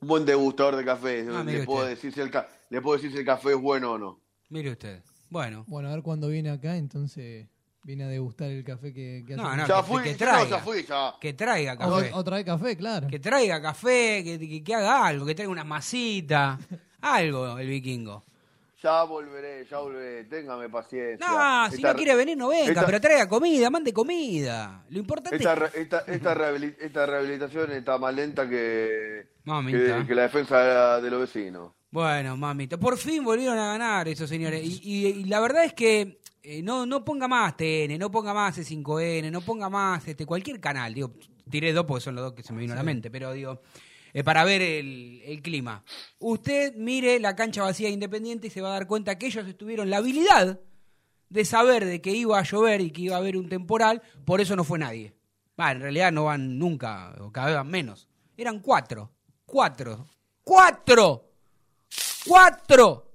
un 0.00 0.08
buen 0.08 0.24
degustador 0.24 0.76
de 0.76 0.84
café. 0.84 1.26
Ah, 1.30 1.42
le, 1.42 1.64
puedo 1.64 1.84
decir 1.84 2.12
si 2.12 2.20
el 2.20 2.30
ca- 2.30 2.48
le 2.70 2.80
puedo 2.80 2.96
decir 2.96 3.10
si 3.10 3.18
el 3.18 3.24
café 3.24 3.50
es 3.50 3.60
bueno 3.60 3.92
o 3.92 3.98
no. 3.98 4.20
Mire 4.50 4.70
usted. 4.70 5.02
Bueno. 5.30 5.64
Bueno, 5.66 5.88
a 5.88 5.94
ver 5.94 6.02
cuándo 6.04 6.28
viene 6.28 6.50
acá, 6.50 6.76
entonces 6.76 7.48
viene 7.86 8.02
a 8.02 8.08
degustar 8.08 8.50
el 8.50 8.64
café 8.64 8.92
que, 8.92 9.22
que 9.24 9.36
No, 9.36 9.46
hace. 9.46 9.56
no, 9.58 9.66
ya 9.68 9.76
que- 9.76 9.82
fui, 9.84 10.02
que 10.02 10.10
no, 10.12 10.16
traiga. 10.18 10.48
ya 10.50 10.58
fui, 10.58 10.82
ya. 10.84 11.14
Que 11.20 11.32
traiga 11.34 11.74
O- 11.74 11.78
café. 11.78 12.10
otra 12.14 12.36
vez 12.36 12.44
café, 12.44 12.76
claro. 12.76 13.06
Que 13.06 13.20
traiga 13.20 13.62
café, 13.62 14.22
que, 14.24 14.38
que- 14.40 14.64
que 14.64 14.74
haga 14.74 15.06
algo, 15.06 15.24
que 15.24 15.34
traiga 15.36 15.52
unas 15.52 15.66
masitas. 15.66 16.58
algo, 17.00 17.58
el 17.58 17.68
vikingo. 17.68 18.24
Ya 18.82 19.04
volveré, 19.04 19.64
ya 19.70 19.78
volveré, 19.78 20.24
téngame 20.24 20.68
paciencia. 20.68 21.26
No, 21.26 21.68
si 21.70 21.76
Esta- 21.76 21.92
no 21.92 21.96
quiere 21.96 22.14
venir, 22.16 22.36
no 22.36 22.48
venga, 22.48 22.72
esta- 22.72 22.86
pero 22.86 23.00
traiga 23.00 23.28
comida, 23.28 23.70
mande 23.70 23.92
comida. 23.92 24.84
Lo 24.90 24.98
importante 24.98 25.36
Esta, 25.36 25.54
re- 25.54 25.70
esta, 25.74 25.98
esta, 26.08 26.34
rehabili- 26.34 26.76
esta 26.80 27.06
rehabilitación 27.06 27.70
está 27.72 27.98
más 27.98 28.12
lenta 28.14 28.48
que, 28.48 29.28
Mamita. 29.44 29.78
que, 30.00 30.06
que 30.08 30.14
la 30.14 30.22
defensa 30.22 31.00
de 31.00 31.10
los 31.10 31.20
vecinos. 31.20 31.72
Bueno, 31.90 32.36
mamita, 32.36 32.76
por 32.78 32.98
fin 32.98 33.22
volvieron 33.24 33.56
a 33.58 33.68
ganar 33.68 34.08
esos 34.08 34.28
señores. 34.28 34.60
Y, 34.64 34.80
y- 34.82 35.06
y 35.20 35.24
la 35.24 35.38
verdad 35.40 35.64
es 35.64 35.72
que 35.72 36.18
eh, 36.48 36.62
no, 36.62 36.86
no 36.86 37.04
ponga 37.04 37.26
más 37.26 37.56
TN, 37.56 37.98
no 37.98 38.08
ponga 38.08 38.32
más 38.32 38.56
C5N, 38.56 39.32
no 39.32 39.40
ponga 39.40 39.68
más 39.68 40.06
este 40.06 40.24
cualquier 40.24 40.60
canal. 40.60 40.94
Digo, 40.94 41.12
tiré 41.50 41.72
dos 41.72 41.84
porque 41.86 42.04
son 42.04 42.14
los 42.14 42.22
dos 42.22 42.34
que 42.34 42.44
se 42.44 42.52
me 42.52 42.60
vino 42.60 42.72
a 42.72 42.76
la 42.76 42.84
mente, 42.84 43.10
pero 43.10 43.32
digo, 43.32 43.60
eh, 44.12 44.22
para 44.22 44.44
ver 44.44 44.62
el, 44.62 45.22
el 45.24 45.42
clima. 45.42 45.82
Usted 46.20 46.76
mire 46.76 47.18
la 47.18 47.34
cancha 47.34 47.62
vacía 47.62 47.88
de 47.88 47.94
Independiente 47.94 48.46
y 48.46 48.50
se 48.50 48.60
va 48.60 48.68
a 48.68 48.72
dar 48.74 48.86
cuenta 48.86 49.18
que 49.18 49.26
ellos 49.26 49.44
tuvieron 49.56 49.90
la 49.90 49.96
habilidad 49.96 50.60
de 51.28 51.44
saber 51.44 51.84
de 51.84 52.00
que 52.00 52.12
iba 52.12 52.38
a 52.38 52.44
llover 52.44 52.80
y 52.80 52.92
que 52.92 53.02
iba 53.02 53.16
a 53.16 53.18
haber 53.18 53.36
un 53.36 53.48
temporal, 53.48 54.02
por 54.24 54.40
eso 54.40 54.54
no 54.54 54.62
fue 54.62 54.78
nadie. 54.78 55.16
Va, 55.58 55.72
en 55.72 55.80
realidad 55.80 56.12
no 56.12 56.24
van 56.24 56.60
nunca, 56.60 57.12
o 57.18 57.32
cada 57.32 57.48
vez 57.48 57.56
van 57.56 57.68
menos. 57.68 58.08
Eran 58.36 58.60
cuatro. 58.60 59.10
Cuatro. 59.44 60.06
¡Cuatro! 60.44 61.28
¡Cuatro! 62.24 63.12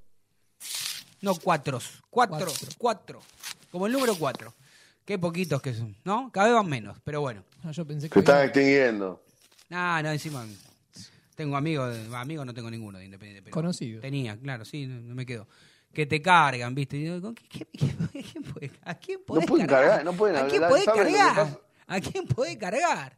No 1.22 1.36
cuatros. 1.36 2.01
Cuatro. 2.12 2.52
Cuatro. 2.78 3.22
Como 3.72 3.88
el 3.88 3.94
número 3.94 4.14
cuatro. 4.16 4.54
Qué 5.06 5.18
poquitos 5.18 5.62
que 5.62 5.74
son, 5.74 5.96
¿no? 6.04 6.30
Cada 6.32 6.48
vez 6.48 6.56
van 6.56 6.68
menos, 6.70 6.98
pero 7.04 7.22
bueno. 7.22 7.44
Ah, 7.64 7.72
yo 7.72 7.86
pensé 7.88 8.08
Se 8.08 8.10
que 8.14 8.20
están 8.20 8.36
había- 8.36 8.46
extinguiendo. 8.46 9.24
No, 9.70 10.04
no, 10.04 10.12
encima. 10.12 10.46
Tengo 11.36 11.56
amigos, 11.58 11.96
de- 11.96 12.16
amigos 12.16 12.46
no 12.46 12.54
tengo 12.54 12.70
ninguno 12.70 13.00
de 13.00 13.06
Independiente. 13.06 13.42
Pero 13.44 13.54
Conocidos. 13.54 14.02
Tenía, 14.02 14.38
claro, 14.38 14.64
sí, 14.66 14.86
no, 14.86 15.02
no 15.02 15.16
me 15.16 15.26
quedo. 15.26 15.48
Que 15.92 16.06
te 16.06 16.22
cargan, 16.22 16.76
¿viste? 16.76 16.98
Y 16.98 17.04
digo, 17.06 17.22
¿con 17.22 17.34
qué- 17.36 17.48
qué- 17.50 17.66
qué- 17.66 17.96
quién 18.32 18.44
puede- 18.44 18.72
¿A 18.84 18.96
quién 18.96 19.22
podés 19.26 19.46
pueden 19.48 19.66
cargar? 19.68 19.88
cargar, 19.90 20.06
no 20.06 20.14
pueden 20.14 20.36
¿A 20.36 20.48
quién 20.48 20.62
podés 20.62 20.84
¿saben 20.86 21.04
lo 21.04 21.10
que 21.10 21.16
cargar? 21.18 21.62
¿A 21.88 22.00
quién 22.02 22.28
podés 22.28 22.58
cargar? 22.58 23.18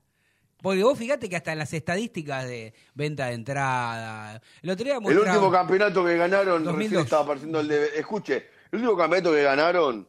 Porque 0.61 0.81
vos 0.83 0.97
fíjate 0.97 1.27
que 1.27 1.35
hasta 1.35 1.51
en 1.51 1.57
las 1.57 1.73
estadísticas 1.73 2.45
de 2.45 2.73
venta 2.93 3.25
de 3.27 3.33
entrada. 3.33 4.41
El 4.61 4.69
otro 4.69 4.85
día 4.85 4.97
El 5.05 5.17
último 5.19 5.51
campeonato 5.51 6.05
que 6.05 6.15
ganaron, 6.15 6.63
2002. 6.63 6.77
recién 6.77 7.01
estaba 7.01 7.23
apareciendo 7.23 7.59
el 7.59 7.67
DVD. 7.67 7.99
Escuche, 7.99 8.45
el 8.73 8.79
último 8.79 8.97
campeonato 8.97 9.31
que 9.31 9.43
ganaron, 9.43 10.07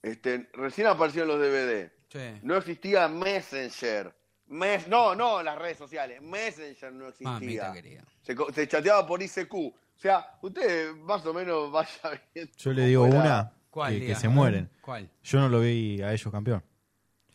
este, 0.00 0.48
recién 0.52 0.86
aparecieron 0.86 1.28
los 1.28 1.40
DVD. 1.40 1.90
Sí. 2.08 2.40
No 2.42 2.56
existía 2.56 3.08
Messenger. 3.08 4.14
Mes, 4.46 4.86
no, 4.86 5.16
no 5.16 5.42
las 5.42 5.58
redes 5.58 5.76
sociales. 5.76 6.22
Messenger 6.22 6.92
no 6.92 7.08
existía. 7.08 7.74
Se, 8.22 8.68
chateaba 8.68 9.04
por 9.04 9.20
ICQ. 9.20 9.52
O 9.54 9.74
sea, 9.96 10.38
usted 10.40 10.94
más 10.94 11.26
o 11.26 11.34
menos 11.34 11.72
vaya 11.72 12.22
viendo. 12.32 12.52
Yo 12.56 12.72
le 12.72 12.86
digo 12.86 13.06
era. 13.06 13.16
una 13.16 13.52
¿Cuál, 13.70 13.98
que, 13.98 14.14
se 14.14 14.28
mueren. 14.28 14.70
¿Cuál? 14.80 15.10
Yo 15.24 15.40
no 15.40 15.48
lo 15.48 15.60
vi 15.60 16.00
a 16.00 16.12
ellos 16.12 16.30
campeón. 16.30 16.62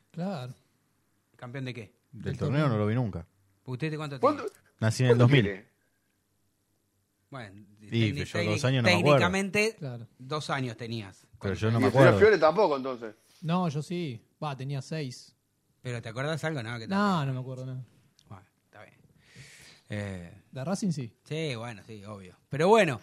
Claro. 0.10 0.54
¿Campeón 1.36 1.66
de 1.66 1.74
qué? 1.74 1.94
Del 2.14 2.38
torneo 2.38 2.70
no 2.70 2.78
lo 2.78 2.88
vi 2.88 2.96
nunca. 2.96 3.28
¿Usted 3.66 3.92
de 3.92 3.98
cuánto? 3.98 4.20
¿Cuánto, 4.22 4.46
Nací 4.80 5.04
en 5.04 5.10
el 5.10 5.18
cuánto 5.18 5.24
2000. 5.26 5.44
quiere? 5.44 5.68
Bueno, 7.30 7.62
Y 7.92 8.12
técnic- 8.14 8.26
yo 8.26 8.52
dos 8.52 8.66
años 8.66 8.84
no 8.84 8.90
me 8.90 8.96
acuerdo. 8.96 9.10
técnicamente 9.18 9.76
Claro. 9.78 10.08
dos 10.18 10.50
años 10.50 10.78
tenías. 10.78 11.28
Pero 11.42 11.54
yo 11.56 11.70
no 11.72 11.78
Y 11.78 11.82
me 11.82 11.88
el 11.88 11.92
señor 11.92 12.08
acuerdo. 12.08 12.20
Fiore 12.20 12.38
tampoco, 12.40 12.78
entonces. 12.78 13.16
No, 13.42 13.68
yo 13.70 13.82
sí. 13.82 14.20
Va, 14.44 14.56
tenía 14.56 14.82
seis. 14.82 15.36
Pero 15.82 16.02
¿te 16.02 16.10
acuerdas 16.10 16.44
algo? 16.44 16.62
No, 16.64 16.74
que 16.80 16.86
te- 16.88 16.94
No, 16.94 17.26
no 17.26 17.34
me 17.34 17.40
acuerdo 17.40 17.66
nada. 17.66 17.84
Bueno, 18.30 18.46
está 18.66 18.84
bien. 18.84 18.96
Eh, 19.90 20.32
De 20.52 20.64
Racing 20.64 20.92
sí. 20.92 21.14
sí, 21.24 21.56
bueno, 21.56 21.82
sí, 21.86 22.04
obvio. 22.06 22.38
Pero 22.50 22.68
bueno, 22.68 23.00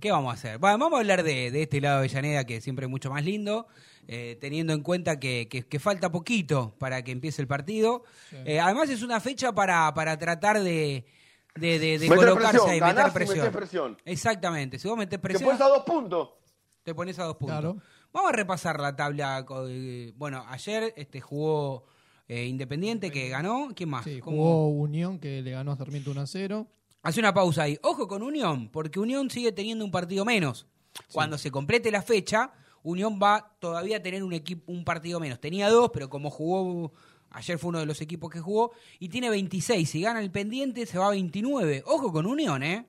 ¿qué 0.00 0.10
vamos 0.10 0.30
a 0.30 0.34
hacer? 0.34 0.58
Bueno, 0.58 0.78
vamos 0.78 0.96
a 0.96 1.00
hablar 1.00 1.22
de, 1.22 1.50
de 1.50 1.62
este 1.62 1.80
lado 1.80 1.96
de 2.00 2.06
Avellaneda, 2.08 2.44
que 2.44 2.60
siempre 2.60 2.86
es 2.86 2.90
mucho 2.90 3.10
más 3.10 3.24
lindo, 3.24 3.66
eh, 4.08 4.38
teniendo 4.40 4.72
en 4.72 4.82
cuenta 4.82 5.20
que, 5.20 5.46
que- 5.50 5.66
que 5.66 5.78
falta 5.78 6.10
poquito 6.10 6.74
para 6.78 7.02
que 7.04 7.12
empiece 7.12 7.42
el 7.42 7.48
partido. 7.48 8.02
Eh, 8.32 8.58
además 8.60 8.88
es 8.90 9.02
una 9.02 9.20
fecha 9.20 9.52
para, 9.52 9.92
para 9.94 10.18
tratar 10.18 10.60
de, 10.62 11.04
de, 11.54 11.78
de- 11.78 11.98
de 11.98 12.08
Meter 12.08 12.16
colocarse 12.16 12.50
presión, 12.52 12.70
ahí, 12.70 12.80
ganás 12.80 12.96
meter 13.06 13.10
y 13.10 13.14
presión. 13.14 13.38
metés 13.38 13.56
presión. 13.56 13.98
Exactamente, 14.04 14.78
si 14.78 14.88
vos 14.88 14.96
metés 14.96 15.18
Te 15.18 15.22
presión... 15.22 15.44
pones 15.44 15.60
a 15.60 15.68
dos 15.68 15.82
puntos. 15.84 16.30
Te 16.82 16.94
pones 16.94 17.18
a 17.18 17.24
dos 17.24 17.36
puntos. 17.36 17.58
Claro. 17.60 17.76
Vamos 18.12 18.30
a 18.32 18.36
repasar 18.36 18.80
la 18.80 18.94
tabla. 18.96 19.44
eh, 19.68 20.12
Bueno, 20.16 20.44
ayer 20.48 20.92
este 20.96 21.20
jugó 21.20 21.84
eh, 22.28 22.44
Independiente, 22.46 23.10
que 23.10 23.28
ganó. 23.28 23.68
¿Quién 23.74 23.88
más? 23.90 24.04
Sí, 24.04 24.20
jugó 24.20 24.68
Unión 24.68 25.18
que 25.18 25.42
le 25.42 25.50
ganó 25.52 25.72
a 25.72 25.76
Sarmiento 25.76 26.10
1 26.10 26.20
a 26.20 26.26
0. 26.26 26.66
Hace 27.02 27.20
una 27.20 27.32
pausa 27.34 27.62
ahí. 27.64 27.78
Ojo 27.82 28.06
con 28.08 28.22
Unión, 28.22 28.68
porque 28.70 29.00
Unión 29.00 29.30
sigue 29.30 29.52
teniendo 29.52 29.84
un 29.84 29.90
partido 29.90 30.24
menos. 30.24 30.66
Cuando 31.12 31.38
se 31.38 31.50
complete 31.50 31.90
la 31.90 32.02
fecha, 32.02 32.52
Unión 32.82 33.18
va 33.22 33.54
todavía 33.60 33.96
a 33.98 34.02
tener 34.02 34.22
un, 34.22 34.32
equipo, 34.32 34.70
un 34.72 34.84
partido 34.84 35.18
menos. 35.20 35.40
Tenía 35.40 35.68
dos, 35.70 35.90
pero 35.92 36.10
como 36.10 36.30
jugó, 36.30 36.92
ayer 37.32 37.58
fue 37.58 37.68
uno 37.70 37.80
de 37.80 37.86
los 37.86 38.00
equipos 38.00 38.30
que 38.30 38.40
jugó, 38.40 38.72
y 38.98 39.08
tiene 39.08 39.30
26. 39.30 39.88
Si 39.88 40.02
gana 40.02 40.20
el 40.20 40.30
pendiente, 40.30 40.86
se 40.86 40.98
va 40.98 41.08
a 41.08 41.10
29. 41.10 41.82
Ojo 41.86 42.12
con 42.12 42.26
Unión, 42.26 42.62
¿eh? 42.62 42.86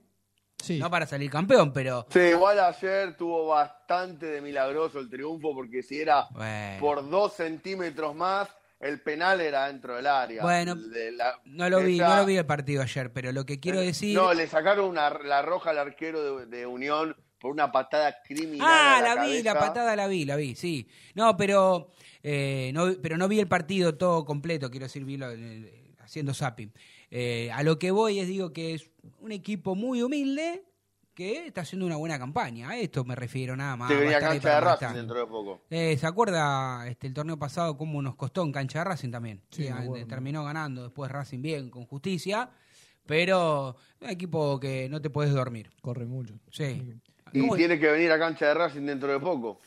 Sí. 0.62 0.80
No 0.80 0.89
para 0.89 1.06
salir 1.06 1.30
campeón, 1.30 1.74
pero... 1.74 2.06
Sí, 2.10 2.20
igual 2.20 2.58
ayer 2.60 3.18
tuvo 3.18 3.48
bastante 3.48 4.28
de 4.28 4.41
milagroso 4.41 5.00
el 5.00 5.10
triunfo 5.10 5.54
porque 5.54 5.84
si 5.84 6.00
era 6.00 6.28
Bueno. 6.32 6.80
por 6.80 7.10
dos 7.10 7.34
centímetros 7.34 8.16
más, 8.16 8.48
el 8.80 9.02
penal 9.02 9.41
era 9.41 9.68
dentro 9.68 9.96
del 9.96 10.08
área. 10.08 10.41
Bueno, 10.41 10.76
De 10.76 11.12
la- 11.12 11.38
No 11.46 11.70
lo 11.70 11.82
vi, 11.82 11.96
esa- 11.96 12.08
no 12.10 12.16
lo 12.18 12.26
vi 12.26 12.38
el 12.38 12.46
partido 12.46 12.82
ayer, 12.82 13.12
pero 13.12 13.34
lo 13.34 13.46
que 13.46 13.60
quiero 13.60 13.82
decir... 13.82 14.16
No, 14.16 14.34
le 14.34 14.48
sacaron 14.48 14.86
una, 14.86 15.10
la 15.10 15.41
roja 15.41 15.72
al 15.72 15.80
arquero 15.80 16.38
de, 16.38 16.46
de 16.46 16.66
Unión 16.66 17.14
por 17.39 17.52
una 17.52 17.70
patada 17.70 18.16
criminal. 18.24 18.66
Ah, 18.70 18.98
a 19.00 19.02
la, 19.02 19.16
la, 19.16 19.26
vi, 19.26 19.44
la 19.44 19.60
patada 19.60 19.96
la 19.98 20.08
vi, 20.08 20.24
la 20.24 20.38
vi, 20.38 20.56
sí. 20.56 20.88
No, 21.14 21.36
pero 21.36 21.91
eh, 22.24 22.72
no, 22.74 22.88
pero 23.02 23.18
no 23.18 23.28
vi 23.28 23.40
el 23.40 23.48
partido 23.48 23.96
todo 23.96 24.26
completo, 24.26 24.72
quiero 24.72 24.86
decir, 24.86 25.06
vi 25.06 25.18
lo- 25.18 25.32
eh, 25.32 25.92
haciendo 26.00 26.34
zapping. 26.34 26.72
Eh, 27.12 27.52
a 27.52 27.62
lo 27.64 27.78
que 27.78 27.92
voy 27.92 28.20
es, 28.20 28.28
digo, 28.28 28.52
que 28.54 28.74
es 28.74 28.90
un 29.20 29.32
equipo 29.32 29.76
muy 29.76 30.02
humilde 30.02 30.64
que 31.14 31.46
está 31.46 31.62
haciendo 31.62 31.86
una 31.86 31.96
buena 31.96 32.18
campaña. 32.18 32.70
A 32.70 32.78
esto 32.80 33.04
me 33.06 33.14
refiero 33.16 33.56
nada 33.56 33.76
más. 33.76 33.92
A 33.92 33.94
venía 33.96 34.20
cancha 34.20 34.56
de 34.56 34.62
Racing 34.62 34.96
dentro 34.96 35.20
de 35.20 35.28
poco. 35.28 35.62
Eh, 35.70 35.96
¿Se 35.96 36.08
acuerda 36.08 36.88
este, 36.88 37.06
el 37.06 37.14
torneo 37.14 37.38
pasado 37.38 37.78
cómo 37.78 38.02
nos 38.02 38.16
costó 38.16 38.42
en 38.44 38.52
cancha 38.52 38.80
de 38.80 38.86
Racing 38.86 39.12
también? 39.12 39.42
Sí, 39.52 39.68
eh, 39.68 40.06
terminó 40.10 40.44
ganando 40.44 40.82
después 40.84 41.12
Racing 41.12 41.42
bien, 41.44 41.70
con 41.70 41.86
justicia, 41.86 42.50
pero 43.06 43.76
un 44.02 44.10
equipo 44.10 44.60
que 44.60 44.88
no 44.90 45.02
te 45.02 45.10
puedes 45.10 45.34
dormir. 45.34 45.70
Corre 45.82 46.06
mucho. 46.06 46.34
Sí. 46.52 46.82
Y 47.32 47.40
¿Cómo- 47.42 47.56
tiene 47.58 47.80
que 47.80 47.92
venir 47.92 48.12
a 48.12 48.18
cancha 48.20 48.48
de 48.48 48.54
Racing 48.56 48.82
dentro 48.86 49.12
de 49.12 49.20
poco. 49.20 49.60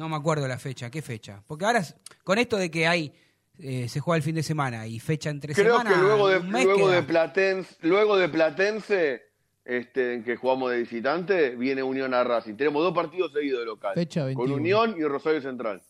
No 0.00 0.08
me 0.08 0.16
acuerdo 0.16 0.48
la 0.48 0.58
fecha. 0.58 0.90
¿Qué 0.90 1.02
fecha? 1.02 1.42
Porque 1.46 1.66
ahora, 1.66 1.84
con 2.24 2.38
esto 2.38 2.56
de 2.56 2.70
que 2.70 2.86
hay, 2.86 3.12
eh, 3.58 3.86
se 3.86 4.00
juega 4.00 4.16
el 4.16 4.22
fin 4.22 4.34
de 4.34 4.42
semana 4.42 4.86
y 4.86 4.98
fecha 4.98 5.28
entre 5.28 5.52
Creo 5.52 5.76
semana, 5.76 5.90
que 5.94 5.96
luego 6.00 6.28
de, 6.28 6.40
luego 6.40 6.86
queda. 6.86 6.94
de 6.96 7.02
Platense, 7.02 7.76
luego 7.82 8.16
de 8.16 8.30
Platense, 8.30 9.22
este, 9.62 10.14
en 10.14 10.24
que 10.24 10.36
jugamos 10.36 10.70
de 10.70 10.78
visitante, 10.78 11.50
viene 11.54 11.82
Unión 11.82 12.14
a 12.14 12.24
Racing. 12.24 12.54
Tenemos 12.54 12.82
dos 12.82 12.94
partidos 12.94 13.30
seguidos 13.34 13.60
de 13.60 13.66
local. 13.66 13.92
Fecha 13.94 14.20
Con 14.32 14.46
21. 14.48 14.54
Unión 14.56 14.94
y 14.98 15.04
Rosario 15.04 15.42
Central. 15.42 15.82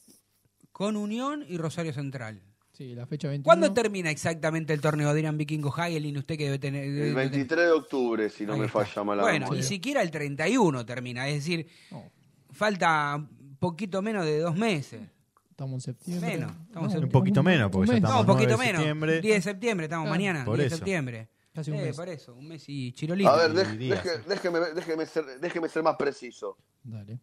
Con 0.73 0.97
Unión 0.97 1.45
y 1.49 1.57
Rosario 1.57 1.93
Central. 1.93 2.43
Sí, 2.73 2.95
la 2.97 3.07
fecha 3.07 3.29
21. 3.29 3.45
¿Cuándo 3.45 3.73
termina 3.73 4.11
exactamente 4.11 4.73
el 4.73 4.81
torneo? 4.81 5.15
Dirán 5.15 5.39
Vikingo 5.39 5.71
Hagelin, 5.73 6.17
usted 6.19 6.37
que 6.37 6.47
debe 6.47 6.59
tener... 6.59 6.83
El 6.83 6.95
debe 6.97 7.09
tener- 7.11 7.31
23 7.31 7.65
de 7.67 7.71
octubre, 7.73 8.29
si 8.29 8.45
no 8.45 8.55
Ahí 8.55 8.59
me 8.59 8.67
está. 8.67 8.85
falla 8.85 9.05
mal 9.05 9.17
la 9.19 9.23
Bueno, 9.23 9.39
memoria. 9.47 9.61
ni 9.63 9.67
siquiera 9.69 10.03
el 10.03 10.11
31 10.11 10.85
termina, 10.85 11.29
es 11.29 11.35
decir, 11.35 11.69
No, 11.93 12.11
falta 12.51 13.25
poquito 13.61 14.03
menos 14.03 14.25
de 14.25 14.41
dos 14.41 14.57
meses. 14.57 15.03
estamos 15.51 15.75
en 15.75 15.81
septiembre. 15.95 16.31
Menos, 16.39 16.53
estamos 16.67 16.95
en- 16.95 17.05
Un 17.05 17.11
poquito 17.11 17.43
menos, 17.43 17.71
porque 17.71 17.89
ya 17.89 17.93
mes. 17.93 18.01
No, 18.03 18.09
Estamos 18.09 18.21
un 18.23 18.27
poquito 18.35 18.49
9 18.57 18.65
de 18.65 18.67
menos. 18.73 18.81
septiembre. 18.81 19.21
10 19.21 19.35
de 19.37 19.43
septiembre, 19.43 19.85
estamos 19.87 20.05
Claro. 20.07 20.19
mañana, 20.19 20.45
Por 20.47 20.57
10 20.57 20.63
de 20.65 20.67
eso. 20.69 20.77
septiembre. 20.77 21.29
Casi 21.53 21.71
un 21.71 21.77
Eh, 21.77 21.83
mes. 21.83 21.97
por 21.97 22.09
eso, 22.09 22.35
un 22.35 22.49
mes 22.49 22.65
y 22.69 22.93
chirolito. 22.93 23.29
A 23.29 23.37
ver, 23.37 23.53
deje- 23.53 23.77
días. 23.77 24.03
deje- 24.03 24.23
déjeme, 24.29 24.59
déjeme, 24.75 25.05
ser, 25.07 25.25
déjeme 25.41 25.69
ser 25.69 25.83
más 25.83 25.97
preciso. 25.97 26.57
Dale. 26.83 27.21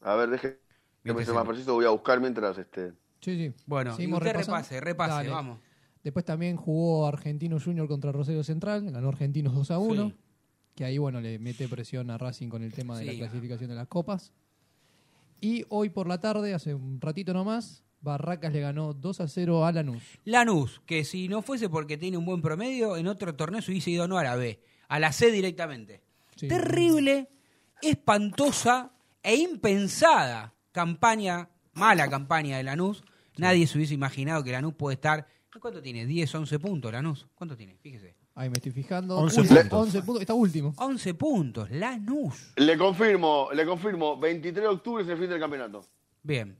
A 0.00 0.14
ver, 0.16 0.30
déjeme 0.30 0.56
ser 1.04 1.24
se- 1.26 1.32
más 1.32 1.46
preciso. 1.46 1.74
Voy 1.74 1.84
a 1.84 1.90
buscar 1.90 2.20
mientras 2.20 2.58
este. 2.58 2.92
Sí, 3.20 3.36
sí. 3.36 3.54
Bueno, 3.66 3.92
y 3.92 3.94
Seguimos 3.96 4.18
usted 4.18 4.32
repasando. 4.32 4.56
repase, 4.56 4.80
repase, 4.80 5.12
Dale. 5.14 5.28
vamos. 5.30 5.58
Después 6.02 6.24
también 6.24 6.56
jugó 6.56 7.06
Argentino 7.06 7.60
Junior 7.60 7.86
contra 7.86 8.10
Rosario 8.10 8.42
Central, 8.42 8.90
ganó 8.90 9.08
Argentinos 9.08 9.54
2 9.54 9.70
a 9.70 9.78
1. 9.78 10.08
Sí. 10.08 10.16
Que 10.74 10.84
ahí, 10.84 10.98
bueno, 10.98 11.20
le 11.20 11.38
mete 11.38 11.68
presión 11.68 12.10
a 12.10 12.18
Racing 12.18 12.48
con 12.48 12.64
el 12.64 12.72
tema 12.72 12.98
de 12.98 13.04
Sí. 13.04 13.12
la 13.12 13.18
clasificación 13.18 13.70
de 13.70 13.76
las 13.76 13.86
copas. 13.86 14.32
Y 15.42 15.64
hoy 15.70 15.90
por 15.90 16.06
la 16.06 16.20
tarde, 16.20 16.54
hace 16.54 16.72
un 16.72 17.00
ratito 17.00 17.34
nomás, 17.34 17.82
Barracas 18.00 18.52
le 18.52 18.60
ganó 18.60 18.94
2 18.94 19.20
a 19.22 19.26
0 19.26 19.66
a 19.66 19.72
Lanús. 19.72 20.00
Lanús, 20.24 20.80
que 20.86 21.02
si 21.02 21.26
no 21.26 21.42
fuese 21.42 21.68
porque 21.68 21.98
tiene 21.98 22.16
un 22.16 22.24
buen 22.24 22.40
promedio, 22.40 22.96
en 22.96 23.08
otro 23.08 23.34
torneo 23.34 23.60
se 23.60 23.72
hubiese 23.72 23.90
ido 23.90 24.06
no 24.06 24.18
a 24.18 24.22
la 24.22 24.36
B, 24.36 24.62
a 24.86 25.00
la 25.00 25.10
C 25.10 25.32
directamente. 25.32 26.00
Sí. 26.36 26.46
Terrible, 26.46 27.28
espantosa 27.82 28.92
e 29.20 29.34
impensada 29.34 30.54
campaña, 30.70 31.48
mala 31.72 32.08
campaña 32.08 32.58
de 32.58 32.62
Lanús. 32.62 33.02
Nadie 33.36 33.66
se 33.66 33.78
hubiese 33.78 33.94
imaginado 33.94 34.44
que 34.44 34.52
Lanús 34.52 34.74
puede 34.74 34.94
estar. 34.94 35.26
¿Cuánto 35.60 35.82
tiene? 35.82 36.06
10, 36.06 36.32
11 36.36 36.58
puntos 36.60 36.92
Lanús. 36.92 37.26
¿Cuánto 37.34 37.56
tiene? 37.56 37.76
Fíjese. 37.78 38.14
Ahí 38.34 38.48
me 38.48 38.54
estoy 38.54 38.72
fijando. 38.72 39.16
11 39.18 39.40
Último, 39.40 39.60
puntos. 39.60 39.78
11 39.80 40.02
puntos. 40.02 40.20
Está 40.22 40.34
último. 40.34 40.74
11 40.78 41.14
puntos, 41.14 41.70
Lanús. 41.70 42.52
Le 42.56 42.78
confirmo, 42.78 43.48
le 43.52 43.66
confirmo. 43.66 44.18
23 44.18 44.62
de 44.62 44.68
octubre 44.68 45.02
es 45.02 45.08
el 45.08 45.18
fin 45.18 45.28
del 45.28 45.40
campeonato. 45.40 45.84
Bien, 46.22 46.56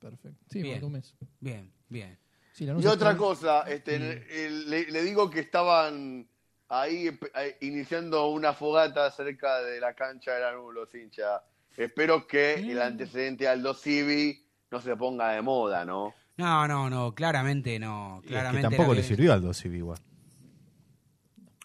Perfecto. 0.00 0.44
Sí, 0.50 0.60
Bien. 0.60 0.74
falta 0.74 0.86
un 0.86 0.92
mes. 0.92 1.14
bien, 1.40 1.72
bien. 1.88 2.18
Sí, 2.52 2.66
Lanús 2.66 2.84
Y 2.84 2.86
otra 2.86 3.12
está- 3.12 3.18
cosa, 3.18 3.60
este, 3.62 3.96
el- 3.96 4.68
le, 4.68 4.90
le 4.90 5.02
digo 5.02 5.30
que 5.30 5.40
estaban 5.40 6.26
ahí 6.68 7.08
eh, 7.08 7.56
iniciando 7.62 8.28
una 8.28 8.52
fogata 8.52 9.10
cerca 9.10 9.60
de 9.62 9.80
la 9.80 9.94
cancha 9.94 10.32
de 10.32 10.40
Lanús, 10.40 10.74
los 10.74 10.94
hinchas. 10.94 11.40
Espero 11.76 12.26
que 12.26 12.54
el 12.54 12.80
antecedente 12.82 13.48
Aldo 13.48 13.72
Civi 13.74 14.44
no 14.70 14.80
se 14.80 14.94
ponga 14.96 15.30
de 15.30 15.42
moda, 15.42 15.84
¿no? 15.84 16.12
No, 16.36 16.68
no, 16.68 16.90
no, 16.90 17.14
claramente 17.14 17.78
no. 17.78 18.16
Y 18.16 18.18
es 18.18 18.22
que 18.24 18.28
Claramente 18.28 18.68
tampoco 18.68 18.94
le 18.94 19.02
sirvió 19.02 19.32
al 19.32 19.40
2 19.42 19.64
igual. 19.66 19.98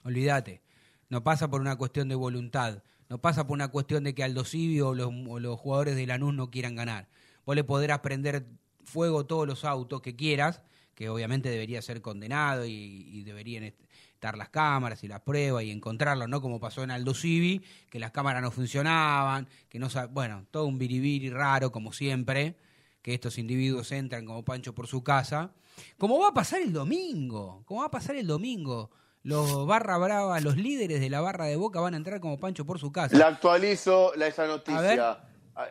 Olvídate. 0.09 0.63
No 1.09 1.23
pasa 1.23 1.49
por 1.49 1.61
una 1.61 1.75
cuestión 1.75 2.09
de 2.09 2.15
voluntad. 2.15 2.81
No 3.09 3.21
pasa 3.21 3.45
por 3.45 3.53
una 3.55 3.67
cuestión 3.67 4.03
de 4.03 4.15
que 4.15 4.23
Aldo 4.23 4.43
Civi 4.43 4.81
o 4.81 4.95
los, 4.95 5.59
jugadores 5.59 5.95
de 5.95 6.07
Lanús 6.07 6.33
no 6.33 6.49
quieran 6.49 6.75
ganar. 6.75 7.09
Vos 7.45 7.55
le 7.55 7.63
podrás 7.63 7.99
prender 7.99 8.47
fuego 8.85 9.27
todos 9.27 9.47
los 9.47 9.65
autos 9.65 10.01
que 10.01 10.15
quieras, 10.15 10.61
que 10.95 11.09
obviamente 11.09 11.49
debería 11.49 11.81
ser 11.83 12.01
condenado 12.01 12.65
y, 12.65 13.21
deberían 13.23 13.63
est- 13.63 13.79
estar 14.13 14.35
las 14.35 14.49
cámaras 14.49 15.03
y 15.03 15.07
las 15.07 15.21
pruebas 15.21 15.63
y 15.63 15.69
encontrarlo, 15.69 16.27
¿no? 16.27 16.41
Como 16.41 16.59
pasó 16.59 16.83
en 16.83 16.89
Aldo 16.91 17.13
Civi, 17.13 17.63
que 17.91 17.99
las 17.99 18.11
cámaras 18.11 18.41
no 18.41 18.49
funcionaban, 18.49 19.47
que 19.69 19.77
no 19.77 19.89
bueno, 20.11 20.47
todo 20.49 20.65
un 20.65 20.79
biribiri 20.79 21.29
raro 21.29 21.71
como 21.71 21.93
siempre, 21.93 22.57
que 23.03 23.13
estos 23.13 23.37
individuos 23.37 23.91
entran 23.91 24.25
como 24.25 24.43
Pancho 24.43 24.73
por 24.73 24.87
su 24.87 25.03
casa. 25.03 25.53
Como 25.99 26.19
va 26.19 26.29
a 26.29 26.33
pasar 26.33 26.61
el 26.61 26.73
domingo, 26.73 27.63
como 27.65 27.81
va 27.81 27.87
a 27.87 27.91
pasar 27.91 28.15
el 28.15 28.25
domingo. 28.25 28.89
Los 29.23 29.67
barra 29.67 29.97
brava, 29.97 30.39
los 30.39 30.55
líderes 30.55 31.01
de 31.01 31.09
la 31.09 31.19
barra 31.21 31.45
de 31.45 31.55
Boca 31.57 31.79
van 31.81 31.93
a 31.93 31.97
entrar 31.97 32.19
como 32.21 32.39
Pancho 32.39 32.65
por 32.65 32.79
su 32.79 32.91
casa. 32.91 33.17
La 33.17 33.27
actualizo 33.27 34.13
la, 34.15 34.27
esa 34.27 34.47
noticia. 34.47 35.19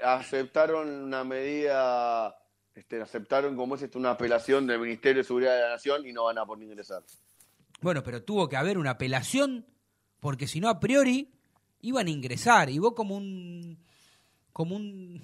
Aceptaron 0.05 0.88
una 1.05 1.24
medida, 1.24 2.36
este, 2.74 3.01
aceptaron 3.01 3.57
como 3.57 3.74
es 3.76 3.82
esto 3.82 3.99
una 3.99 4.11
apelación 4.11 4.66
del 4.66 4.78
Ministerio 4.80 5.22
de 5.22 5.26
Seguridad 5.26 5.55
de 5.55 5.62
la 5.62 5.68
Nación 5.70 6.07
y 6.07 6.12
no 6.12 6.24
van 6.24 6.36
a 6.38 6.44
poder 6.44 6.64
ingresar. 6.64 7.03
Bueno, 7.80 8.03
pero 8.03 8.22
tuvo 8.22 8.49
que 8.49 8.57
haber 8.57 8.76
una 8.76 8.90
apelación, 8.90 9.64
porque 10.20 10.46
si 10.46 10.61
no, 10.61 10.68
a 10.68 10.78
priori, 10.78 11.32
iban 11.80 12.07
a 12.07 12.11
ingresar. 12.11 12.68
Y 12.68 12.78
vos 12.78 12.92
como 12.94 13.16
un... 13.16 13.78
como 14.53 14.76
un... 14.76 15.16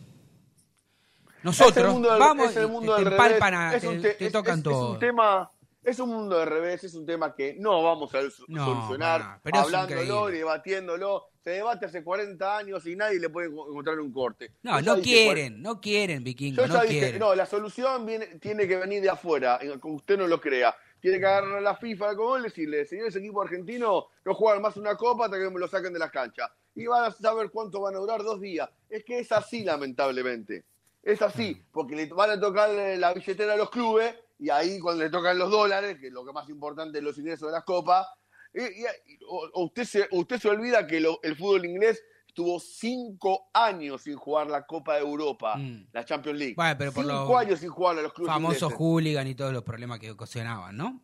Es 1.26 1.36
el 1.36 1.42
Nosotros, 1.42 1.92
mundo 1.92 2.10
del- 2.10 2.20
vamos, 2.20 2.50
es 2.50 2.56
el 2.56 2.68
mundo 2.68 2.96
te, 2.96 3.02
empalpan 3.02 3.54
a- 3.54 3.74
Es 3.74 3.82
te, 3.82 3.88
un 3.88 4.00
te- 4.00 4.14
te 4.14 4.26
es- 4.26 4.32
tocan 4.32 4.54
es- 4.54 4.58
es 4.58 4.64
todo. 4.64 4.92
un 4.92 4.98
tema, 4.98 5.50
es 5.84 5.98
un 6.00 6.08
mundo 6.10 6.38
de 6.38 6.44
revés, 6.46 6.82
es 6.84 6.94
un 6.94 7.04
tema 7.06 7.34
que 7.34 7.54
no 7.58 7.82
vamos 7.82 8.14
a 8.14 8.22
No, 8.48 8.64
solucionar 8.64 9.40
pero 9.42 9.58
hablándolo 9.58 10.30
y 10.30 10.38
debatiéndolo. 10.38 11.26
Se 11.42 11.50
debate 11.50 11.84
hace 11.86 12.02
40 12.02 12.56
años 12.56 12.86
y 12.86 12.96
nadie 12.96 13.20
le 13.20 13.28
puede 13.28 13.50
enco- 13.50 13.68
encontrar 13.68 14.00
un 14.00 14.10
corte. 14.12 14.52
No, 14.62 14.80
Yo 14.80 14.96
no 14.96 15.02
quieren, 15.02 15.60
no 15.60 15.78
quieren, 15.80 16.24
vikingo, 16.24 16.62
Yo 16.62 16.68
no 16.68 16.80
dije, 16.82 16.98
quieren. 17.00 17.18
no, 17.20 17.34
la 17.34 17.44
solución 17.44 18.06
viene, 18.06 18.26
tiene 18.40 18.66
que 18.66 18.76
venir 18.78 19.02
de 19.02 19.10
afuera, 19.10 19.58
en- 19.60 19.78
que 19.78 19.88
usted 19.88 20.16
no 20.16 20.26
lo 20.26 20.40
crea. 20.40 20.74
Tiene 21.00 21.20
que 21.20 21.26
agarrar 21.26 21.58
a 21.58 21.60
la 21.60 21.76
FIFA 21.76 22.16
como 22.16 22.36
él 22.36 22.42
y 22.42 22.48
decirle, 22.48 22.86
señores 22.86 23.14
equipo 23.16 23.42
argentino, 23.42 24.06
no 24.24 24.34
juegan 24.34 24.62
más 24.62 24.78
una 24.78 24.96
copa 24.96 25.26
hasta 25.26 25.38
que 25.38 25.50
me 25.50 25.60
lo 25.60 25.68
saquen 25.68 25.92
de 25.92 25.98
las 25.98 26.10
canchas. 26.10 26.50
Y 26.74 26.86
van 26.86 27.04
a 27.04 27.10
saber 27.10 27.50
cuánto 27.50 27.78
van 27.82 27.94
a 27.94 27.98
durar 27.98 28.22
dos 28.22 28.40
días. 28.40 28.70
Es 28.88 29.04
que 29.04 29.18
es 29.18 29.30
así, 29.30 29.64
lamentablemente. 29.64 30.64
Es 31.02 31.20
así, 31.20 31.62
porque 31.70 31.94
le 31.94 32.06
van 32.06 32.30
a 32.30 32.40
tocar 32.40 32.70
la 32.70 33.12
billetera 33.12 33.52
a 33.52 33.56
los 33.58 33.68
clubes 33.68 34.14
y 34.38 34.50
ahí 34.50 34.78
cuando 34.80 35.04
le 35.04 35.10
tocan 35.10 35.38
los 35.38 35.50
dólares, 35.50 35.98
que 36.00 36.08
es 36.08 36.12
lo 36.12 36.24
que 36.24 36.32
más 36.32 36.48
importante 36.48 36.98
es 36.98 37.04
los 37.04 37.16
ingresos 37.18 37.48
de 37.48 37.52
las 37.52 37.64
copas, 37.64 38.06
y- 38.52 38.60
y- 38.82 38.84
o- 39.28 39.50
o 39.54 39.64
usted, 39.64 39.84
se, 39.84 40.08
usted 40.12 40.38
se 40.38 40.48
olvida 40.48 40.86
que 40.86 41.00
lo- 41.00 41.20
el 41.22 41.36
fútbol 41.36 41.64
inglés 41.66 42.02
estuvo 42.26 42.58
cinco 42.58 43.48
años 43.54 44.02
sin 44.02 44.16
jugar 44.16 44.48
la 44.48 44.66
Copa 44.66 44.94
de 44.94 45.00
Europa, 45.00 45.56
Mm. 45.56 45.86
la 45.92 46.04
Champions 46.04 46.38
League. 46.38 46.54
Bueno, 46.56 46.74
pero 46.76 46.92
por 46.92 47.04
cinco 47.04 47.38
años 47.38 47.60
sin 47.60 47.68
jugar 47.70 47.98
a 47.98 48.02
los 48.02 48.12
clubes 48.12 48.32
Famosos 48.32 48.72
hooligan 48.74 49.26
y 49.28 49.34
todos 49.36 49.52
los 49.52 49.62
problemas 49.62 50.00
que 50.00 50.10
ocasionaban, 50.10 50.76
¿no? 50.76 51.00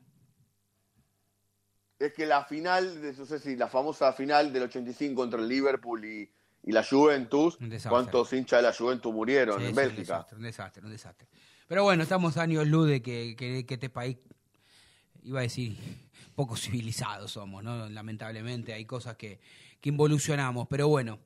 Es 1.98 2.12
que 2.14 2.24
la 2.26 2.44
final, 2.46 3.00
de, 3.02 3.12
no 3.12 3.26
sé 3.26 3.38
si 3.38 3.56
la 3.56 3.68
famosa 3.68 4.12
final 4.14 4.52
del 4.52 4.62
85 4.64 5.22
entre 5.24 5.40
el 5.40 5.48
Liverpool 5.48 6.02
y, 6.04 6.32
y 6.62 6.72
la 6.72 6.82
Juventus. 6.82 7.58
¿cuántos 7.88 8.32
hinchas 8.32 8.60
de 8.62 8.68
la 8.68 8.72
Juventus 8.74 9.12
murieron 9.12 9.58
Sí, 9.60 9.64
en 9.66 9.70
sí, 9.70 9.76
Bélgica? 9.76 10.00
Un 10.00 10.06
desastre, 10.06 10.36
un 10.38 10.42
desastre, 10.42 10.84
un 10.86 10.90
desastre. 10.92 11.28
Pero 11.70 11.84
bueno, 11.84 12.02
estamos 12.02 12.36
años 12.36 12.66
luz 12.66 12.88
de 12.88 13.00
que, 13.00 13.36
que, 13.38 13.64
que 13.64 13.74
este 13.74 13.88
país, 13.88 14.16
iba 15.22 15.38
a 15.38 15.42
decir, 15.44 15.76
poco 16.34 16.56
civilizados 16.56 17.30
somos, 17.30 17.62
¿no? 17.62 17.88
Lamentablemente 17.88 18.72
hay 18.72 18.84
cosas 18.86 19.14
que, 19.14 19.38
que 19.80 19.88
involucionamos, 19.90 20.66
pero 20.68 20.88
bueno. 20.88 21.20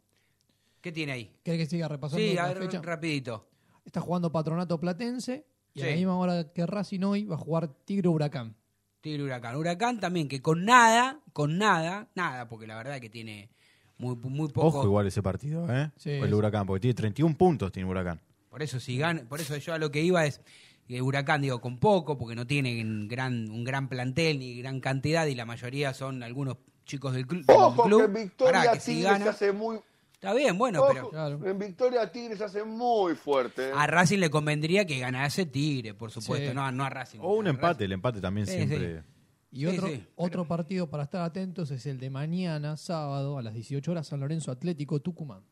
¿Qué 0.82 0.92
tiene 0.92 1.12
ahí? 1.12 1.34
¿Querés 1.42 1.60
que 1.60 1.66
siga 1.66 1.88
repasando 1.88 2.22
Sí, 2.22 2.34
la 2.34 2.44
a 2.44 2.48
ver, 2.48 2.58
fecha? 2.58 2.82
rapidito. 2.82 3.48
Está 3.86 4.02
jugando 4.02 4.30
Patronato 4.30 4.78
Platense 4.78 5.46
y 5.72 5.80
a 5.80 5.84
Sí. 5.84 5.90
la 5.92 5.96
misma 5.96 6.18
hora 6.18 6.52
que 6.52 6.66
Racing 6.66 7.00
hoy 7.04 7.24
va 7.24 7.36
a 7.36 7.38
jugar 7.38 7.68
Tigre 7.86 8.08
Huracán. 8.10 8.54
Tigre 9.00 9.22
Huracán. 9.22 9.56
Huracán 9.56 9.98
también, 9.98 10.28
que 10.28 10.42
con 10.42 10.66
nada, 10.66 11.20
con 11.32 11.56
nada, 11.56 12.10
nada, 12.14 12.48
porque 12.50 12.66
la 12.66 12.76
verdad 12.76 13.00
que 13.00 13.08
tiene 13.08 13.48
muy, 13.96 14.14
muy 14.14 14.48
poco. 14.48 14.66
Ojo 14.80 14.84
igual 14.84 15.06
ese 15.06 15.22
partido, 15.22 15.66
¿eh? 15.74 15.90
Sí, 15.96 16.10
el 16.10 16.28
sí. 16.28 16.34
Huracán, 16.34 16.66
porque 16.66 16.80
tiene 16.80 16.92
31 16.94 17.34
puntos 17.34 17.72
tiene 17.72 17.88
Huracán. 17.88 18.20
Por 18.54 18.62
eso 18.62 18.78
si 18.78 18.96
gana, 18.98 19.24
por 19.28 19.40
eso 19.40 19.56
yo 19.56 19.74
a 19.74 19.78
lo 19.78 19.90
que 19.90 20.00
iba 20.00 20.24
es 20.24 20.40
que 20.86 21.02
Huracán 21.02 21.42
digo 21.42 21.60
con 21.60 21.78
poco, 21.80 22.16
porque 22.16 22.36
no 22.36 22.46
tiene 22.46 22.80
un 22.82 23.08
gran, 23.08 23.50
un 23.50 23.64
gran 23.64 23.88
plantel 23.88 24.38
ni 24.38 24.56
gran 24.60 24.78
cantidad 24.78 25.26
y 25.26 25.34
la 25.34 25.44
mayoría 25.44 25.92
son 25.92 26.22
algunos 26.22 26.58
chicos 26.84 27.14
del, 27.14 27.26
clu- 27.26 27.44
del 27.44 27.56
Ojo 27.56 27.82
club. 27.82 28.02
que 28.12 28.20
Victoria 28.22 28.60
Pará, 28.60 28.72
que 28.74 28.78
si 28.78 28.92
Tigre 28.94 29.02
se 29.08 29.18
gana, 29.18 29.30
hace 29.32 29.50
muy... 29.52 29.80
está 30.12 30.32
bien, 30.34 30.56
bueno, 30.56 30.82
Ojo, 30.84 30.92
pero 30.92 31.10
Claro. 31.10 31.44
En 31.50 31.58
Victoria 31.58 32.12
Tigre 32.12 32.36
se 32.36 32.44
hace 32.44 32.62
muy 32.62 33.16
fuerte. 33.16 33.70
¿eh? 33.70 33.72
a 33.74 33.88
Racing 33.88 34.18
le 34.18 34.30
convendría 34.30 34.84
que 34.86 35.00
ganase 35.00 35.46
Tigre, 35.46 35.92
por 35.94 36.12
supuesto, 36.12 36.50
Sí. 36.50 36.54
no, 36.54 36.70
no 36.70 36.84
a 36.84 36.90
Racing. 36.90 37.18
O 37.22 37.34
un 37.34 37.48
A 37.48 37.50
empate, 37.50 37.66
Racing. 37.72 37.84
el 37.86 37.92
empate 37.92 38.20
también 38.20 38.46
Sí, 38.46 38.52
siempre. 38.52 39.00
sí. 39.00 39.06
Y 39.50 39.58
Sí, 39.60 39.66
otro, 39.66 39.88
sí, 39.88 40.06
otro 40.14 40.44
partido 40.46 40.88
para 40.88 41.02
estar 41.02 41.22
atentos 41.22 41.72
es 41.72 41.86
el 41.86 41.98
de 41.98 42.08
mañana, 42.10 42.76
sábado, 42.76 43.36
a 43.36 43.42
las 43.42 43.54
18 43.54 43.90
horas, 43.90 44.06
San 44.06 44.20
Lorenzo 44.20 44.52
Atlético 44.52 45.00
Tucumán. 45.00 45.42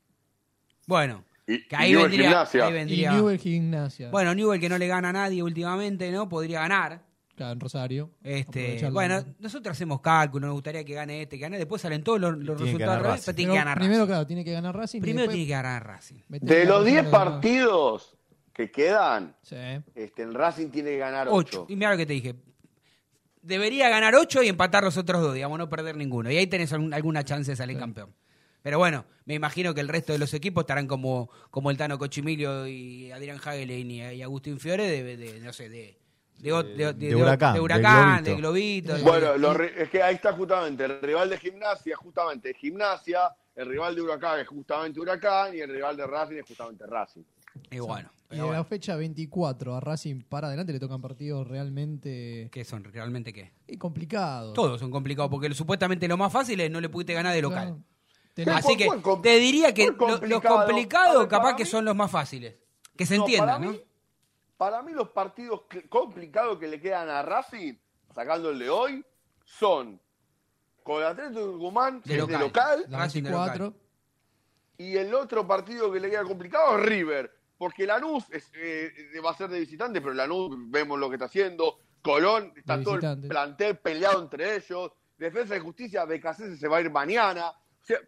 Bueno, 0.87 1.25
Y- 1.47 1.67
que 1.67 1.77
ahí 1.77 1.91
Newell's 1.93 2.09
vendría, 2.11 2.29
Gimnasia. 2.29 2.67
ahí 2.67 2.73
Y. 2.73 3.13
Newell 3.15 3.39
Gimnasia. 3.39 4.11
Bueno, 4.11 4.35
Newell 4.35 4.61
que 4.61 4.69
no 4.69 4.79
le 4.79 4.87
gana 4.87 5.09
a 5.09 5.13
nadie 5.13 5.43
últimamente, 5.43 6.11
¿no? 6.13 6.29
Podría 6.29 6.61
ganar. 6.61 7.03
Claro, 7.35 7.53
en 7.55 7.61
Rosario. 7.61 8.11
Este, 8.23 8.91
bueno, 8.91 9.25
nosotros 9.39 9.73
hacemos 9.75 10.01
cálculo, 10.01 10.47
nos 10.47 10.55
gustaría 10.55 10.85
que 10.85 10.93
gane 10.95 11.23
este, 11.23 11.37
que 11.39 11.43
gane, 11.43 11.57
después 11.59 11.81
salen 11.83 12.05
todos 12.05 12.21
los, 12.21 12.33
los 12.37 12.39
Tiene 12.41 12.57
que 12.57 12.65
resultados 12.65 12.79
ganar 12.81 12.97
al 12.99 13.03
revés, 13.05 13.13
Racing. 13.21 13.25
pero 13.25 13.37
tiene 13.37 13.53
que 13.53 13.59
ganar 13.59 13.79
primero, 13.79 13.99
Racing. 14.01 14.07
claro, 14.13 14.27
tiene 14.27 14.45
que 14.45 14.53
ganar 14.53 14.77
Racing. 14.77 14.99
y 14.99 15.01
Primero 15.01 15.29
tiene 15.29 15.47
que 15.47 15.51
ganar 15.53 15.87
Racing. 15.87 16.17
De 16.29 16.65
los 16.67 16.85
10 16.85 16.97
Rosario 16.97 17.03
de- 17.05 17.11
partidos, 17.11 18.17
que 18.53 18.71
quedan, 18.71 19.35
Sí. 19.43 19.57
este, 19.95 20.23
el 20.23 20.35
Racing 20.35 20.69
tiene 20.69 20.91
que 20.91 20.99
ganar 20.99 21.27
8. 21.31 21.63
8. 21.63 21.67
Y 21.71 21.77
mira 21.77 21.91
lo 21.91 21.97
que 21.97 22.07
te 22.07 22.13
dije. 22.13 22.35
Debería 23.41 23.89
ganar 23.89 24.15
8 24.15 24.43
y 24.43 24.49
empatar 24.49 24.85
los 24.85 24.97
otros 24.97 25.21
dos, 25.23 25.35
digamos, 25.35 25.59
no 25.59 25.69
perder 25.69 25.97
ninguno. 25.97 26.31
Y 26.31 26.37
ahí 26.37 26.47
tenés 26.47 26.73
algún- 26.73 26.95
alguna 26.95 27.25
chance 27.25 27.51
de 27.51 27.57
salir 27.57 27.77
campeón. 27.79 28.15
Pero 28.63 28.79
bueno, 28.79 29.05
me 29.25 29.35
imagino 29.35 29.75
que 29.75 29.81
el 29.81 29.89
resto 29.89 30.13
de 30.13 30.19
los 30.19 30.33
equipos 30.35 30.63
estarán 30.63 30.87
como, 30.87 31.31
como 31.51 31.71
el 31.71 31.77
Tano 31.77 31.99
Cochimilio 31.99 32.67
y 32.67 33.11
Adrián 33.11 33.39
Hagelein 33.45 33.91
y, 33.91 34.01
y 34.15 34.23
Agustín 34.23 34.59
Fiore 34.61 34.89
de, 34.89 35.17
de- 35.17 35.41
no 35.41 35.53
sé, 35.53 35.69
de, 35.69 35.99
de, 36.39 36.51
de- 36.63 36.93
de- 36.93 37.09
de 37.09 37.17
Huracán, 37.17 37.55
de, 37.55 37.61
Huracán, 37.61 38.25
de 38.25 38.35
Globito. 38.37 38.93
Globito. 38.93 38.95
de- 38.97 39.03
Bueno, 39.03 39.37
lo 39.37 39.55
re- 39.55 39.83
es 39.83 39.89
que 39.91 40.03
ahí 40.03 40.15
está 40.15 40.33
justamente 40.33 40.85
el 40.85 41.01
rival 41.01 41.29
de 41.31 41.39
Gimnasia, 41.39 41.97
justamente 41.97 42.55
Gimnasia, 42.55 43.31
el 43.57 43.69
rival 43.69 43.95
de 43.95 44.03
Huracán 44.03 44.41
es 44.41 44.49
justamente 44.49 44.99
Huracán 45.01 45.55
y 45.57 45.61
el 45.61 45.71
rival 45.71 45.97
de 45.97 46.07
Racing 46.07 46.37
es 46.37 46.47
justamente 46.47 46.87
Racing. 46.87 47.23
y 47.71 47.79
bueno, 47.81 48.11
Y 48.31 48.37
de 48.37 48.47
la 48.51 48.65
fecha 48.65 48.97
24 48.97 49.75
a 49.77 49.81
Racing 49.81 50.23
para 50.23 50.47
adelante 50.49 50.73
le 50.73 50.81
tocan 50.81 51.03
partidos 51.03 51.47
realmente 51.47 52.49
¿qué 52.51 52.65
son 52.65 52.83
realmente 52.85 53.33
qué? 53.33 53.53
y 53.67 53.77
complicados. 53.77 54.55
Todos 54.55 54.81
son 54.81 54.91
complicados, 54.91 55.31
porque 55.31 55.53
supuestamente 55.53 56.07
lo 56.09 56.17
más 56.17 56.33
fácil 56.33 56.61
es 56.61 56.71
no 56.71 56.81
le 56.81 56.89
pudiste 56.89 57.13
ganar 57.13 57.35
de 57.35 57.43
local. 57.43 57.67
Claro. 57.69 57.83
Tenés- 58.35 58.55
Así 58.57 58.77
que 58.77 58.87
¿Cuál 58.87 59.03
com- 59.03 59.21
te 59.23 59.39
diría 59.39 59.75
que 59.75 59.87
lo- 59.87 59.93
los 59.93 59.99
complicado? 59.99 60.57
complicados 60.67 61.19
ver, 61.21 61.29
capaz 61.29 61.55
que 61.57 61.65
mí- 61.65 61.71
son 61.71 61.85
los 61.85 61.95
más 61.95 62.11
fáciles. 62.11 62.57
Que 62.97 63.05
se 63.07 63.17
No, 63.17 63.25
entiendan, 63.25 63.49
para 63.49 63.59
¿no? 63.67 63.73
Mí, 63.73 63.83
para 64.57 64.83
mí 64.83 64.93
los 64.93 65.09
partidos 65.11 65.63
complicados 65.89 66.59
que 66.59 66.69
le 66.69 66.81
quedan 66.81 67.09
a 67.11 67.23
Racing, 67.23 67.75
sacando 68.15 68.51
el 68.51 68.59
de 68.59 68.71
hoy, 68.71 69.05
son 69.45 70.01
con 70.83 71.01
el 71.03 71.09
Atlético 71.09 71.41
de 71.47 71.53
Tucumán, 71.53 71.97
es 72.05 72.11
de 72.11 72.17
local. 72.19 72.41
local, 72.41 72.87
la 72.89 72.99
Racing 72.99 73.23
de 73.23 73.31
24. 73.31 73.75
y 74.79 74.97
el 74.97 75.15
otro 75.15 75.47
partido 75.47 75.93
que 75.93 76.01
le 76.01 76.11
queda 76.11 76.25
complicado 76.25 76.77
es 76.79 76.85
River, 76.87 77.31
porque 77.59 77.87
Lanús 77.87 78.25
es, 78.31 78.51
eh, 78.55 78.91
va 79.25 79.31
a 79.31 79.37
ser 79.37 79.49
de 79.51 79.61
visitante, 79.61 80.01
pero 80.01 80.15
Lanús 80.15 80.57
vemos 80.71 80.99
lo 80.99 81.09
que 81.09 81.17
está 81.17 81.27
haciendo, 81.27 81.79
Colón, 82.03 82.53
está 82.57 82.79
De 82.79 82.85
todo 82.85 82.95
el 82.97 83.29
plantel 83.29 83.77
peleado 83.79 84.21
entre 84.23 84.57
ellos, 84.57 84.91
Defensa 85.19 85.55
de 85.55 85.61
Justicia, 85.61 86.05
BKC 86.05 86.57
se 86.57 86.67
va 86.67 86.79
a 86.79 86.81
ir 86.81 86.91
mañana, 86.91 87.51
o 87.51 87.85
sea, 87.85 87.99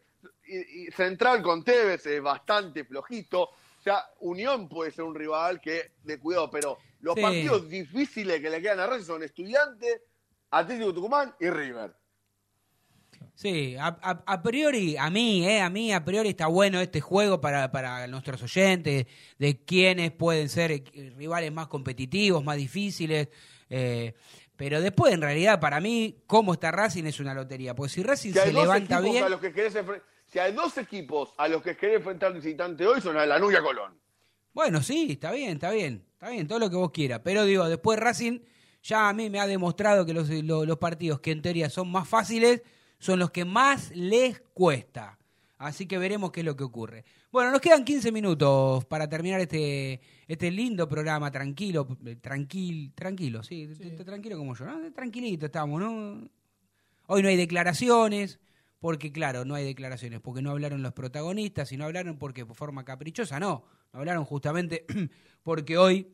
y, 0.47 0.85
y 0.87 0.91
Central 0.93 1.43
con 1.43 1.63
Tevez 1.65 2.05
es 2.07 2.23
bastante 2.23 2.85
flojito, 2.85 3.43
o 3.43 3.83
sea, 3.83 4.05
Unión 4.21 4.69
puede 4.69 4.91
ser 4.91 5.05
un 5.05 5.15
rival 5.15 5.61
que, 5.61 5.93
de 6.03 6.19
cuidado, 6.19 6.51
pero 6.51 6.79
los 7.01 7.15
Sí. 7.15 7.21
partidos 7.23 7.69
difíciles 7.69 8.41
que 8.41 8.49
le 8.51 8.63
quedan 8.63 8.81
a 8.81 8.87
Racing 8.87 9.05
son 9.05 9.23
Estudiantes, 9.23 10.01
Atlético 10.51 10.95
Tucumán 10.95 11.35
y 11.41 11.51
River. 11.51 11.95
Sí, 13.35 13.75
a, 13.77 13.89
a- 14.01 14.23
a 14.27 14.43
priori, 14.43 14.97
a 14.97 15.11
mí, 15.11 15.47
eh, 15.47 15.61
a 15.61 15.69
mí 15.69 15.93
a 15.93 16.05
priori 16.05 16.29
está 16.31 16.47
bueno 16.47 16.81
este 16.81 17.01
juego 17.01 17.41
para, 17.41 17.73
para 17.73 18.07
nuestros 18.07 18.43
oyentes, 18.43 19.07
de 19.39 19.65
quiénes 19.65 20.13
pueden 20.13 20.49
ser 20.49 20.85
rivales 21.17 21.53
más 21.53 21.67
competitivos, 21.67 22.45
más 22.45 22.57
difíciles, 22.57 23.29
eh, 23.69 24.15
pero 24.57 24.81
después 24.81 25.13
en 25.13 25.21
realidad 25.21 25.59
para 25.59 25.81
mí 25.81 26.23
cómo 26.29 26.53
está 26.53 26.71
Racing 26.71 27.05
es 27.05 27.19
una 27.19 27.35
lotería, 27.35 27.75
porque 27.75 27.93
si 27.93 28.03
Racing 28.05 28.33
se 28.33 28.53
levanta 28.53 29.01
bien, 29.01 29.25
a 29.25 29.29
los 29.29 29.41
que 29.41 29.53
querés 29.53 29.75
enfre- 29.75 30.01
si 30.35 30.41
hay 30.41 30.53
dos 30.53 30.77
equipos 30.79 31.33
a 31.39 31.47
los 31.47 31.63
que 31.63 31.77
querés 31.77 31.99
enfrentar 31.99 32.33
el 32.33 32.39
visitante 32.41 32.85
hoy 32.85 33.01
son 33.01 33.17
a 33.17 33.25
Lanús 33.25 33.53
y 33.53 33.57
a 33.57 33.63
Colón. 33.63 33.97
bueno, 34.53 34.83
sí, 34.83 35.07
está 35.13 35.31
bien, 35.31 35.51
está 35.53 35.71
bien, 35.71 36.05
está 36.13 36.29
bien, 36.29 36.49
todo 36.49 36.59
lo 36.59 36.69
que 36.69 36.75
vos 36.77 36.91
quieras, 36.91 37.21
pero 37.23 37.45
digo, 37.45 37.69
después 37.69 38.01
Racing 38.01 38.41
ya 38.83 39.09
a 39.09 39.13
mí 39.13 39.31
me 39.31 39.39
ha 39.39 39.47
demostrado 39.47 40.05
que 40.05 40.13
los, 40.13 40.29
lo- 40.29 40.67
los 40.67 40.79
partidos 40.79 41.21
que 41.21 41.31
en 41.31 41.41
teoría 41.41 41.71
son 41.71 41.89
más 41.89 42.09
fáciles 42.09 42.63
son 42.99 43.21
los 43.21 43.31
que 43.31 43.45
más 43.45 43.93
les 43.95 44.41
cuesta. 44.53 45.19
Así 45.57 45.87
que 45.87 45.99
veremos 45.99 46.33
qué 46.33 46.41
es 46.41 46.47
lo 46.47 46.57
que 46.57 46.65
ocurre. 46.65 47.05
Bueno, 47.31 47.53
nos 47.53 47.61
quedan 47.61 47.85
15 47.85 48.11
minutos 48.11 48.85
para 48.87 49.09
terminar 49.09 49.41
este, 49.41 50.01
este 50.27 50.51
lindo 50.51 50.89
programa, 50.89 51.31
tranquilo, 51.31 51.87
tranquil, 52.21 52.93
tranquilo, 52.93 53.43
sí, 53.45 53.69
tranquilo 54.05 54.37
como 54.37 54.55
yo, 54.57 54.65
¿no? 54.67 54.93
Tranquilito 54.93 55.47
estamos, 55.47 55.81
¿no? 55.81 56.29
Hoy 57.07 57.23
no 57.23 57.29
hay 57.29 57.37
declaraciones, 57.37 58.41
porque 58.85 59.11
claro, 59.11 59.47
no 59.47 59.55
hay 59.55 59.65
declaraciones, 59.65 60.21
porque 60.21 60.43
no 60.43 60.51
hablaron 60.51 60.83
los 60.83 60.93
protagonistas, 60.93 61.73
y 61.73 61.79
no 61.79 61.87
hablaron 61.87 62.19
porque 62.19 62.45
por 62.45 62.55
forma 62.55 62.85
caprichosa, 62.85 63.41
no, 63.41 63.65
no 63.95 63.99
hablaron 63.99 64.27
justamente 64.27 64.85
porque 65.43 65.79
hoy, 65.79 66.07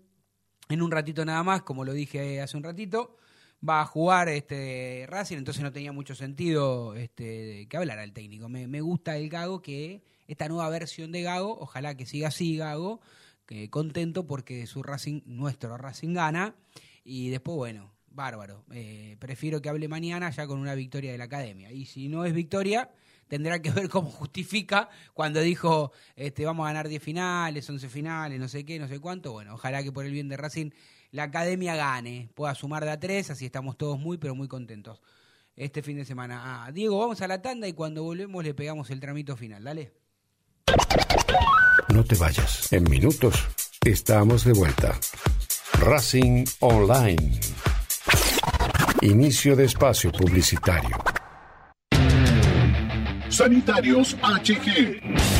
en 0.68 0.80
un 0.80 0.92
ratito 0.92 1.24
nada 1.24 1.42
más, 1.42 1.62
como 1.62 1.84
lo 1.84 1.92
dije 1.92 2.40
hace 2.40 2.56
un 2.56 2.62
ratito, 2.62 3.16
va 3.68 3.80
a 3.80 3.86
jugar 3.86 4.28
este 4.28 5.04
Racing, 5.08 5.38
entonces 5.38 5.64
no 5.64 5.72
tenía 5.72 5.90
mucho 5.90 6.14
sentido 6.14 6.94
este, 6.94 7.66
que 7.68 7.76
hablara 7.76 8.04
el 8.04 8.12
técnico. 8.12 8.48
Me, 8.48 8.68
me 8.68 8.82
gusta 8.82 9.16
el 9.16 9.28
Gago, 9.28 9.62
que 9.62 10.04
esta 10.28 10.48
nueva 10.48 10.70
versión 10.70 11.10
de 11.10 11.22
Gago, 11.22 11.58
ojalá 11.58 11.96
que 11.96 12.06
siga 12.06 12.28
así 12.28 12.56
Gago, 12.56 13.00
que 13.46 13.68
contento 13.68 14.28
porque 14.28 14.68
su 14.68 14.84
Racing, 14.84 15.22
nuestro 15.24 15.76
Racing 15.76 16.14
gana, 16.14 16.54
y 17.02 17.30
después, 17.30 17.56
bueno, 17.56 17.90
bárbaro. 18.20 18.64
Eh, 18.72 19.16
prefiero 19.18 19.62
que 19.62 19.70
hable 19.70 19.88
mañana 19.88 20.30
ya 20.30 20.46
con 20.46 20.58
una 20.58 20.74
victoria 20.74 21.10
de 21.10 21.18
la 21.18 21.24
academia. 21.24 21.72
Y 21.72 21.86
si 21.86 22.08
no 22.08 22.26
es 22.26 22.34
victoria, 22.34 22.90
tendrá 23.28 23.62
que 23.62 23.70
ver 23.70 23.88
cómo 23.88 24.10
justifica 24.20 24.90
cuando 25.14 25.40
dijo 25.40 25.92
este, 26.16 26.44
vamos 26.44 26.64
a 26.64 26.68
ganar 26.68 26.88
10 26.88 27.02
finales, 27.02 27.68
11 27.68 27.88
finales, 27.88 28.38
no 28.38 28.48
sé 28.48 28.64
qué, 28.64 28.78
no 28.78 28.88
sé 28.88 29.00
cuánto. 29.00 29.32
Bueno, 29.32 29.54
ojalá 29.54 29.82
que 29.82 29.90
por 29.90 30.04
el 30.04 30.12
bien 30.12 30.28
de 30.28 30.36
Racing 30.36 30.70
la 31.12 31.24
academia 31.24 31.74
gane, 31.74 32.28
pueda 32.34 32.54
sumar 32.54 32.84
de 32.84 32.90
a 32.90 33.00
tres, 33.00 33.30
así 33.30 33.46
estamos 33.46 33.76
todos 33.76 33.98
muy, 33.98 34.18
pero 34.18 34.34
muy 34.34 34.48
contentos. 34.48 35.00
Este 35.56 35.82
fin 35.82 35.96
de 35.96 36.04
semana. 36.04 36.64
Ah, 36.66 36.72
Diego, 36.72 36.98
vamos 36.98 37.20
a 37.22 37.26
la 37.26 37.42
tanda 37.42 37.66
y 37.66 37.72
cuando 37.72 38.02
volvemos 38.02 38.44
le 38.44 38.54
pegamos 38.54 38.90
el 38.90 39.00
tramito 39.00 39.36
final. 39.36 39.64
Dale. 39.64 39.92
No 41.88 42.04
te 42.04 42.14
vayas. 42.14 42.72
En 42.72 42.84
minutos 42.84 43.34
estamos 43.84 44.44
de 44.44 44.52
vuelta. 44.52 44.98
Racing 45.80 46.44
Online. 46.60 47.40
Inicio 49.02 49.56
de 49.56 49.64
espacio 49.64 50.12
publicitario. 50.12 50.98
Sanitarios 53.30 54.14
HG. 54.20 55.39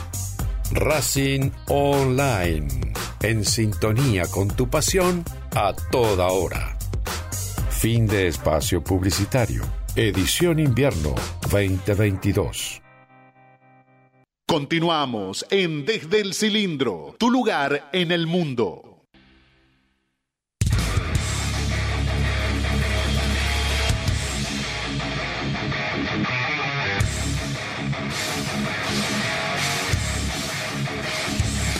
Racing 0.73 1.51
Online. 1.67 2.67
En 3.21 3.43
sintonía 3.43 4.23
con 4.27 4.47
tu 4.47 4.69
pasión 4.69 5.23
a 5.53 5.73
toda 5.91 6.27
hora. 6.27 6.77
Fin 7.69 8.07
de 8.07 8.27
espacio 8.27 8.81
publicitario. 8.81 9.63
Edición 9.95 10.59
invierno 10.59 11.13
2022. 11.51 12.81
Continuamos 14.47 15.45
en 15.49 15.85
Desde 15.85 16.21
el 16.21 16.33
Cilindro, 16.33 17.15
tu 17.17 17.29
lugar 17.29 17.89
en 17.91 18.11
el 18.11 18.25
mundo. 18.25 18.90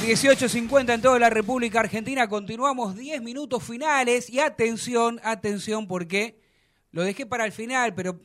$18.50 0.02 0.96
en 0.96 1.02
toda 1.02 1.20
la 1.20 1.30
República 1.30 1.80
Argentina. 1.80 2.28
Continuamos 2.28 2.98
10 2.98 3.22
minutos 3.22 3.64
finales. 3.64 4.32
Y 4.32 4.40
atención, 4.40 5.20
atención, 5.24 5.88
porque 5.88 6.42
lo 6.90 7.04
dejé 7.04 7.28
para 7.28 7.46
el 7.46 7.52
final, 7.52 7.94
pero 7.94 8.20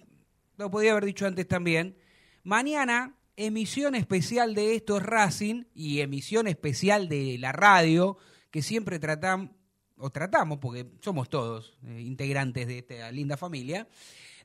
lo 0.56 0.70
podía 0.70 0.92
haber 0.92 1.04
dicho 1.04 1.26
antes 1.26 1.46
también. 1.46 1.98
Mañana, 2.44 3.14
emisión 3.36 3.94
especial 3.94 4.54
de 4.54 4.74
Esto 4.74 4.96
es 4.96 5.02
Racing 5.02 5.64
y 5.74 6.00
emisión 6.00 6.46
especial 6.46 7.10
de 7.10 7.36
la 7.38 7.52
radio, 7.52 8.16
que 8.50 8.62
siempre 8.62 8.98
tratamos, 8.98 9.50
o 9.98 10.08
tratamos, 10.08 10.58
porque 10.58 10.86
somos 11.02 11.28
todos 11.28 11.78
eh, 11.84 12.00
integrantes 12.00 12.66
de 12.68 12.78
esta 12.78 13.12
linda 13.12 13.36
familia, 13.36 13.86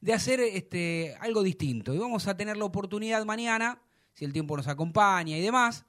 de 0.01 0.13
hacer 0.13 0.41
este, 0.41 1.15
algo 1.21 1.43
distinto. 1.43 1.93
Y 1.93 1.97
vamos 1.97 2.27
a 2.27 2.36
tener 2.36 2.57
la 2.57 2.65
oportunidad 2.65 3.23
mañana, 3.23 3.82
si 4.13 4.25
el 4.25 4.34
tiempo 4.34 4.57
nos 4.57 4.67
acompaña 4.67 5.38
y 5.38 5.41
demás, 5.41 5.86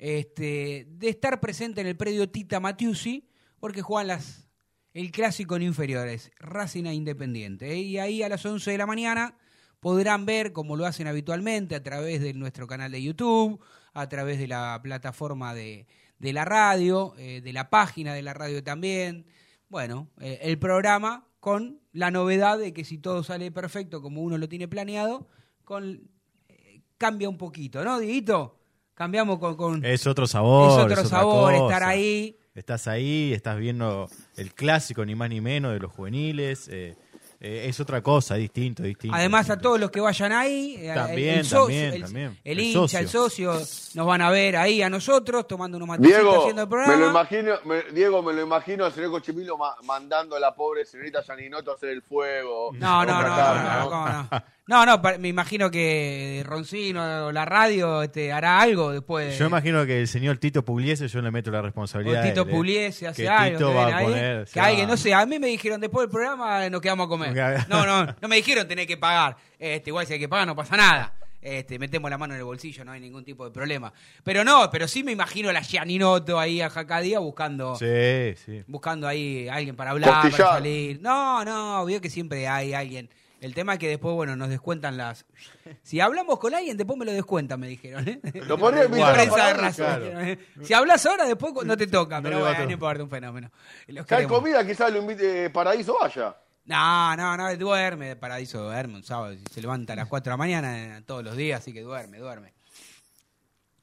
este, 0.00 0.86
de 0.88 1.10
estar 1.10 1.40
presente 1.40 1.82
en 1.82 1.86
el 1.86 1.94
predio 1.94 2.30
Tita 2.30 2.58
Matiusi, 2.58 3.28
porque 3.58 3.82
juegan 3.82 4.06
las, 4.06 4.48
el 4.94 5.12
clásico 5.12 5.56
en 5.56 5.62
inferiores, 5.62 6.32
Racing 6.38 6.86
a 6.86 6.94
Independiente. 6.94 7.70
¿eh? 7.72 7.80
Y 7.80 7.98
ahí 7.98 8.22
a 8.22 8.30
las 8.30 8.44
11 8.46 8.70
de 8.70 8.78
la 8.78 8.86
mañana 8.86 9.36
podrán 9.78 10.24
ver, 10.24 10.54
como 10.54 10.74
lo 10.74 10.86
hacen 10.86 11.06
habitualmente, 11.06 11.74
a 11.74 11.82
través 11.82 12.22
de 12.22 12.32
nuestro 12.32 12.66
canal 12.66 12.90
de 12.92 13.02
YouTube, 13.02 13.62
a 13.92 14.08
través 14.08 14.38
de 14.38 14.48
la 14.48 14.80
plataforma 14.82 15.52
de, 15.52 15.86
de 16.18 16.32
la 16.32 16.46
radio, 16.46 17.12
eh, 17.18 17.42
de 17.42 17.52
la 17.52 17.68
página 17.68 18.14
de 18.14 18.22
la 18.22 18.32
radio 18.32 18.64
también. 18.64 19.26
Bueno, 19.68 20.08
eh, 20.18 20.38
el 20.42 20.58
programa 20.58 21.28
con 21.40 21.78
la 21.92 22.10
novedad 22.10 22.58
de 22.58 22.72
que 22.72 22.84
si 22.84 22.96
todo 22.96 23.22
sale 23.22 23.50
perfecto 23.50 24.00
como 24.00 24.22
uno 24.22 24.38
lo 24.38 24.48
tiene 24.48 24.66
planeado, 24.66 25.28
con, 25.62 26.08
cambia 26.96 27.28
un 27.28 27.36
poquito, 27.36 27.84
¿no, 27.84 27.98
Dieguito? 27.98 28.59
Cambiamos 29.00 29.38
con... 29.38 29.56
con 29.56 29.82
Es 29.82 30.06
otro 30.06 30.26
sabor. 30.26 30.78
es 30.78 30.84
otro 30.92 31.08
sabor 31.08 31.54
cosa. 31.54 31.64
estar 31.64 31.82
ahí. 31.88 32.36
Estás 32.54 32.86
ahí, 32.86 33.32
estás 33.32 33.56
viendo 33.56 34.10
el 34.36 34.52
clásico, 34.52 35.06
ni 35.06 35.14
más 35.14 35.30
ni 35.30 35.40
menos, 35.40 35.72
de 35.72 35.78
los 35.78 35.90
juveniles. 35.90 36.68
eh, 36.68 36.94
eh, 37.42 37.64
es 37.70 37.80
otra 37.80 38.02
cosa, 38.02 38.34
distinto, 38.34 38.82
distinto. 38.82 39.16
Además, 39.16 39.48
a 39.48 39.58
todos 39.58 39.80
los 39.80 39.90
que 39.90 39.98
vayan 40.02 40.32
ahí, 40.32 40.74
eh, 40.78 40.92
También, 40.94 41.38
el, 41.38 41.44
socio, 41.46 41.62
también, 41.64 41.94
el, 41.94 42.02
también. 42.02 42.38
el 42.44 42.58
El 42.58 42.60
hincha, 42.60 43.00
el 43.00 43.08
socio, 43.08 43.54
nos 43.94 44.06
van 44.06 44.20
a 44.20 44.28
ver 44.28 44.58
ahí 44.58 44.82
a 44.82 44.90
nosotros 44.90 45.48
tomando 45.48 45.78
unos 45.78 45.88
matecitos 45.88 46.20
Diego, 46.20 46.38
haciendo 46.40 46.60
el 46.60 46.68
me 46.68 46.70
programa. 46.70 46.96
lo 46.98 47.08
imagino, 47.10 47.54
me- 47.64 47.82
Diego, 47.94 48.22
me 48.22 48.34
lo 48.34 48.42
imagino 48.42 48.84
al 48.84 48.92
señor 48.92 49.12
Cochimilo 49.12 49.56
ma- 49.56 49.74
mandando 49.84 50.36
a 50.36 50.40
la 50.40 50.54
pobre 50.54 50.84
señorita 50.84 51.22
Yaninoto 51.26 51.70
a 51.70 51.76
hacer 51.76 51.88
el 51.88 52.02
fuego. 52.02 52.72
No, 52.74 53.06
no, 53.06 53.22
no, 53.22 53.28
no, 53.28 53.80
no, 53.84 53.88
cómo 53.88 54.06
no. 54.06 54.28
No, 54.70 54.86
no, 54.86 55.02
me 55.18 55.26
imagino 55.26 55.68
que 55.68 56.44
Roncino 56.46 57.26
o 57.26 57.32
la 57.32 57.44
radio 57.44 58.04
este, 58.04 58.30
hará 58.30 58.60
algo 58.60 58.92
después. 58.92 59.36
Yo 59.36 59.46
imagino 59.46 59.84
que 59.84 59.98
el 59.98 60.06
señor 60.06 60.38
Tito 60.38 60.64
Pugliese, 60.64 61.08
yo 61.08 61.20
le 61.20 61.32
meto 61.32 61.50
la 61.50 61.60
responsabilidad. 61.60 62.22
o 62.22 62.28
Tito 62.28 62.44
de 62.44 62.50
¿eh? 62.52 62.54
Pugliese 62.54 63.08
hace 63.08 63.22
que 63.24 63.28
algo. 63.28 63.58
Tito 63.58 63.68
que 63.70 63.74
va 63.74 63.82
a 63.82 63.96
ahí, 63.96 64.04
poner. 64.04 64.44
que 64.44 64.60
alguien, 64.60 64.86
no 64.86 64.96
sé, 64.96 65.12
a 65.12 65.26
mí 65.26 65.40
me 65.40 65.48
dijeron 65.48 65.80
después 65.80 66.04
del 66.04 66.10
programa 66.10 66.70
nos 66.70 66.80
quedamos 66.80 67.06
a 67.06 67.08
comer. 67.08 67.66
No, 67.68 67.84
no, 67.84 68.14
no 68.22 68.28
me 68.28 68.36
dijeron 68.36 68.68
tener 68.68 68.86
que 68.86 68.96
pagar. 68.96 69.36
Este, 69.58 69.90
igual 69.90 70.06
si 70.06 70.12
hay 70.12 70.20
que 70.20 70.28
pagar 70.28 70.46
no 70.46 70.54
pasa 70.54 70.76
nada. 70.76 71.14
Este, 71.42 71.76
metemos 71.80 72.08
la 72.08 72.18
mano 72.18 72.34
en 72.34 72.38
el 72.38 72.44
bolsillo, 72.44 72.84
no 72.84 72.92
hay 72.92 73.00
ningún 73.00 73.24
tipo 73.24 73.44
de 73.44 73.50
problema. 73.50 73.92
Pero 74.22 74.44
no, 74.44 74.70
pero 74.70 74.86
sí 74.86 75.02
me 75.02 75.10
imagino 75.10 75.50
la 75.50 75.62
Gianinoto 75.62 76.38
ahí 76.38 76.60
a 76.60 76.70
Jacadía 76.70 77.18
buscando. 77.18 77.74
Sí, 77.74 78.36
sí. 78.36 78.62
buscando 78.68 79.08
ahí 79.08 79.48
a 79.48 79.54
alguien 79.54 79.74
para 79.74 79.90
hablar, 79.90 80.22
Costillar. 80.22 80.38
para 80.38 80.52
salir. 80.52 81.00
No, 81.02 81.44
no, 81.44 81.84
veo 81.86 82.00
que 82.00 82.08
siempre 82.08 82.46
hay 82.46 82.72
alguien. 82.72 83.10
El 83.40 83.54
tema 83.54 83.74
es 83.74 83.78
que 83.78 83.88
después, 83.88 84.14
bueno, 84.14 84.36
nos 84.36 84.50
descuentan 84.50 84.98
las... 84.98 85.24
Si 85.82 85.98
hablamos 85.98 86.38
con 86.38 86.54
alguien, 86.54 86.76
después 86.76 86.98
me 86.98 87.06
lo 87.06 87.12
descuentan, 87.12 87.58
me 87.58 87.68
dijeron. 87.68 88.06
¿eh? 88.06 88.20
Lo 88.46 88.58
Paraná, 88.58 89.14
Racing, 89.54 89.82
claro. 89.82 90.04
dijeron, 90.04 90.28
¿eh? 90.28 90.38
Si 90.62 90.74
hablas 90.74 91.06
ahora, 91.06 91.24
después 91.24 91.54
no 91.64 91.76
te 91.76 91.86
toca. 91.86 92.16
No 92.20 92.22
pero 92.22 92.40
bueno, 92.40 92.64
no 92.64 92.70
importa, 92.70 93.02
un 93.02 93.10
fenómeno. 93.10 93.50
Hay 94.10 94.26
comida, 94.26 94.66
quizás 94.66 94.92
lo 94.92 94.98
invite 94.98 95.46
eh, 95.46 95.50
Paraíso 95.50 95.96
vaya. 95.98 96.36
No, 96.66 97.16
no, 97.16 97.36
no, 97.36 97.56
duerme, 97.56 98.14
Paradiso 98.16 98.62
duerme 98.62 98.96
un 98.96 99.02
sábado, 99.02 99.34
se 99.50 99.60
levanta 99.60 99.94
a 99.94 99.96
las 99.96 100.06
4 100.06 100.30
de 100.30 100.32
la 100.32 100.36
mañana 100.36 100.98
eh, 100.98 101.02
todos 101.02 101.24
los 101.24 101.36
días, 101.36 101.60
así 101.60 101.72
que 101.72 101.80
duerme, 101.80 102.18
duerme. 102.18 102.52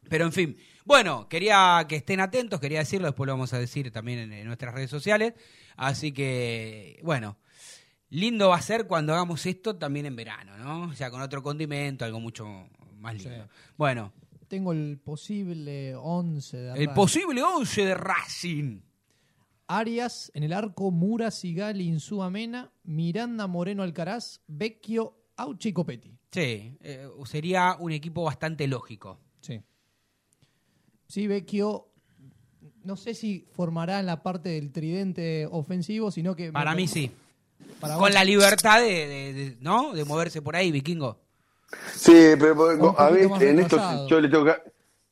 Pero 0.07 0.25
en 0.25 0.31
fin, 0.31 0.57
bueno, 0.85 1.27
quería 1.27 1.83
que 1.89 1.97
estén 1.97 2.21
atentos, 2.21 2.61
quería 2.61 2.79
decirlo, 2.79 3.07
después 3.07 3.27
lo 3.27 3.33
vamos 3.33 3.51
a 3.53 3.59
decir 3.59 3.91
también 3.91 4.19
en, 4.19 4.31
en 4.31 4.47
nuestras 4.47 4.73
redes 4.73 4.89
sociales, 4.89 5.33
así 5.75 6.13
que, 6.13 7.01
bueno, 7.03 7.37
lindo 8.09 8.49
va 8.49 8.57
a 8.57 8.61
ser 8.61 8.87
cuando 8.87 9.13
hagamos 9.13 9.45
esto 9.45 9.75
también 9.75 10.05
en 10.05 10.15
verano, 10.15 10.57
¿no? 10.57 10.83
O 10.89 10.93
sea, 10.93 11.11
con 11.11 11.21
otro 11.21 11.41
condimento, 11.43 12.05
algo 12.05 12.19
mucho 12.19 12.45
más 12.99 13.15
lindo. 13.15 13.43
Sí. 13.43 13.49
Bueno, 13.77 14.13
Tengo 14.47 14.71
el 14.71 14.97
posible 15.03 15.95
11 15.95 16.57
de 16.57 16.69
el 16.69 16.75
Racing. 16.87 16.95
posible 16.95 17.43
11 17.43 17.85
de 17.85 17.93
Racing. 17.93 18.79
Arias 19.67 20.31
en 20.33 20.43
el 20.43 20.53
arco, 20.53 20.91
Mura, 20.91 21.29
Sigali, 21.29 21.85
Insúa 21.87 22.31
Miranda, 22.83 23.47
Moreno, 23.47 23.83
Alcaraz, 23.83 24.41
Vecchio, 24.47 25.17
Auchi 25.35 25.69
y 25.69 25.73
Copetti. 25.73 26.17
Sí, 26.31 26.77
eh, 26.81 27.09
sería 27.25 27.75
un 27.79 27.91
equipo 27.91 28.23
bastante 28.23 28.67
lógico. 28.67 29.19
Sí. 29.41 29.61
Sí, 31.07 31.27
Vecchio, 31.27 31.89
no 32.83 32.95
sé 32.95 33.13
si 33.13 33.45
formará 33.51 33.99
en 33.99 34.05
la 34.05 34.23
parte 34.23 34.49
del 34.49 34.71
tridente 34.71 35.45
ofensivo, 35.51 36.11
sino 36.11 36.35
que... 36.35 36.51
Para 36.53 36.73
mí 36.73 36.87
sí. 36.87 37.11
Para 37.79 37.93
Con 37.93 38.03
vos- 38.03 38.13
la 38.13 38.23
libertad 38.23 38.79
de, 38.81 39.07
de- 39.07 39.33
de- 39.33 39.57
¿no? 39.61 39.93
de 39.93 40.03
moverse 40.05 40.41
por 40.41 40.55
ahí, 40.55 40.71
vikingo. 40.71 41.17
Sí, 41.93 42.33
pero 42.39 42.95
a 42.97 43.09
mí 43.11 43.19
en 43.41 43.59
esto, 43.59 44.07
yo 44.07 44.19
le 44.21 44.29
tengo 44.29 44.45
que- 44.45 44.61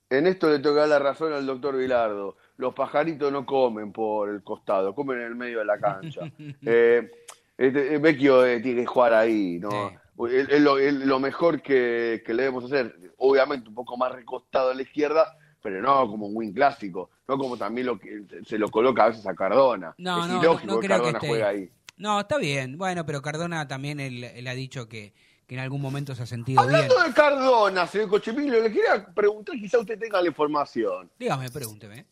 en 0.10 0.28
esto 0.28 0.50
le 0.50 0.60
tengo 0.60 0.76
que 0.76 0.80
dar 0.82 0.90
la 0.90 1.00
razón 1.00 1.34
al 1.34 1.46
doctor 1.46 1.76
Vilardo. 1.78 2.38
Los 2.58 2.74
pajaritos 2.74 3.32
no 3.32 3.46
comen 3.46 3.92
por 3.92 4.30
el 4.30 4.42
costado, 4.42 4.96
comen 4.96 5.18
en 5.20 5.26
el 5.28 5.36
medio 5.36 5.60
de 5.60 5.66
la 5.66 5.78
cancha. 5.78 6.22
eh, 6.66 7.12
este, 7.58 7.96
eh, 7.96 7.98
Vecchio 7.98 8.46
eh, 8.46 8.60
tiene 8.62 8.82
que 8.82 8.88
jugar 8.88 9.14
ahí, 9.14 9.60
¿no? 9.60 9.92
Es, 10.30 10.48
es 10.50 10.62
lo, 10.62 10.78
es 10.78 10.94
lo 10.94 11.20
mejor 11.20 11.62
que, 11.62 12.24
que 12.26 12.34
le 12.34 12.44
debemos 12.44 12.64
hacer. 12.66 12.96
Obviamente 13.18 13.68
un 13.68 13.76
poco 13.76 13.98
más 13.98 14.14
recostado 14.14 14.72
a 14.72 14.74
la 14.74 14.82
izquierda, 14.82 15.38
pero 15.62 15.82
no 15.82 16.08
como 16.10 16.28
un 16.28 16.36
win 16.38 16.54
clásico, 16.54 17.10
no 17.28 17.38
como 17.38 17.58
también 17.58 17.88
lo 17.88 18.00
que 18.00 18.24
se 18.46 18.58
lo 18.58 18.70
coloca 18.70 19.04
a 19.04 19.10
veces 19.10 19.28
a 19.28 19.36
Cardona. 19.36 19.94
No, 19.98 20.24
es 20.24 20.32
no, 20.32 20.40
ilógico 20.42 20.68
no, 20.68 20.74
no 20.76 20.80
que 20.80 20.88
creo 20.88 20.98
que 21.00 21.04
Cardona 21.04 21.18
esté. 21.18 21.28
juegue 21.28 21.44
ahí. 21.44 21.70
No, 21.98 22.20
está 22.20 22.38
bien. 22.38 22.78
Bueno, 22.78 23.06
pero 23.06 23.22
Cardona 23.22 23.68
también 23.68 24.00
él, 24.00 24.24
él 24.24 24.48
ha 24.48 24.54
dicho 24.54 24.88
que, 24.88 25.14
que 25.48 25.56
en 25.56 25.62
algún 25.62 25.82
momento 25.82 26.16
se 26.16 26.24
ha 26.24 26.26
sentido 26.26 26.62
bien. 26.64 26.76
Hablando 26.76 27.04
de 27.04 27.14
Cardona, 27.14 27.88
señor 27.88 28.10
Cochimilio, 28.10 28.62
le 28.62 28.72
quería 28.72 29.06
preguntar, 29.14 29.56
quizá 29.56 29.80
usted 29.80 29.98
tenga 29.98 30.22
la 30.22 30.28
información. 30.28 31.10
Dígame, 31.18 31.50
pregúnteme. 31.50 32.06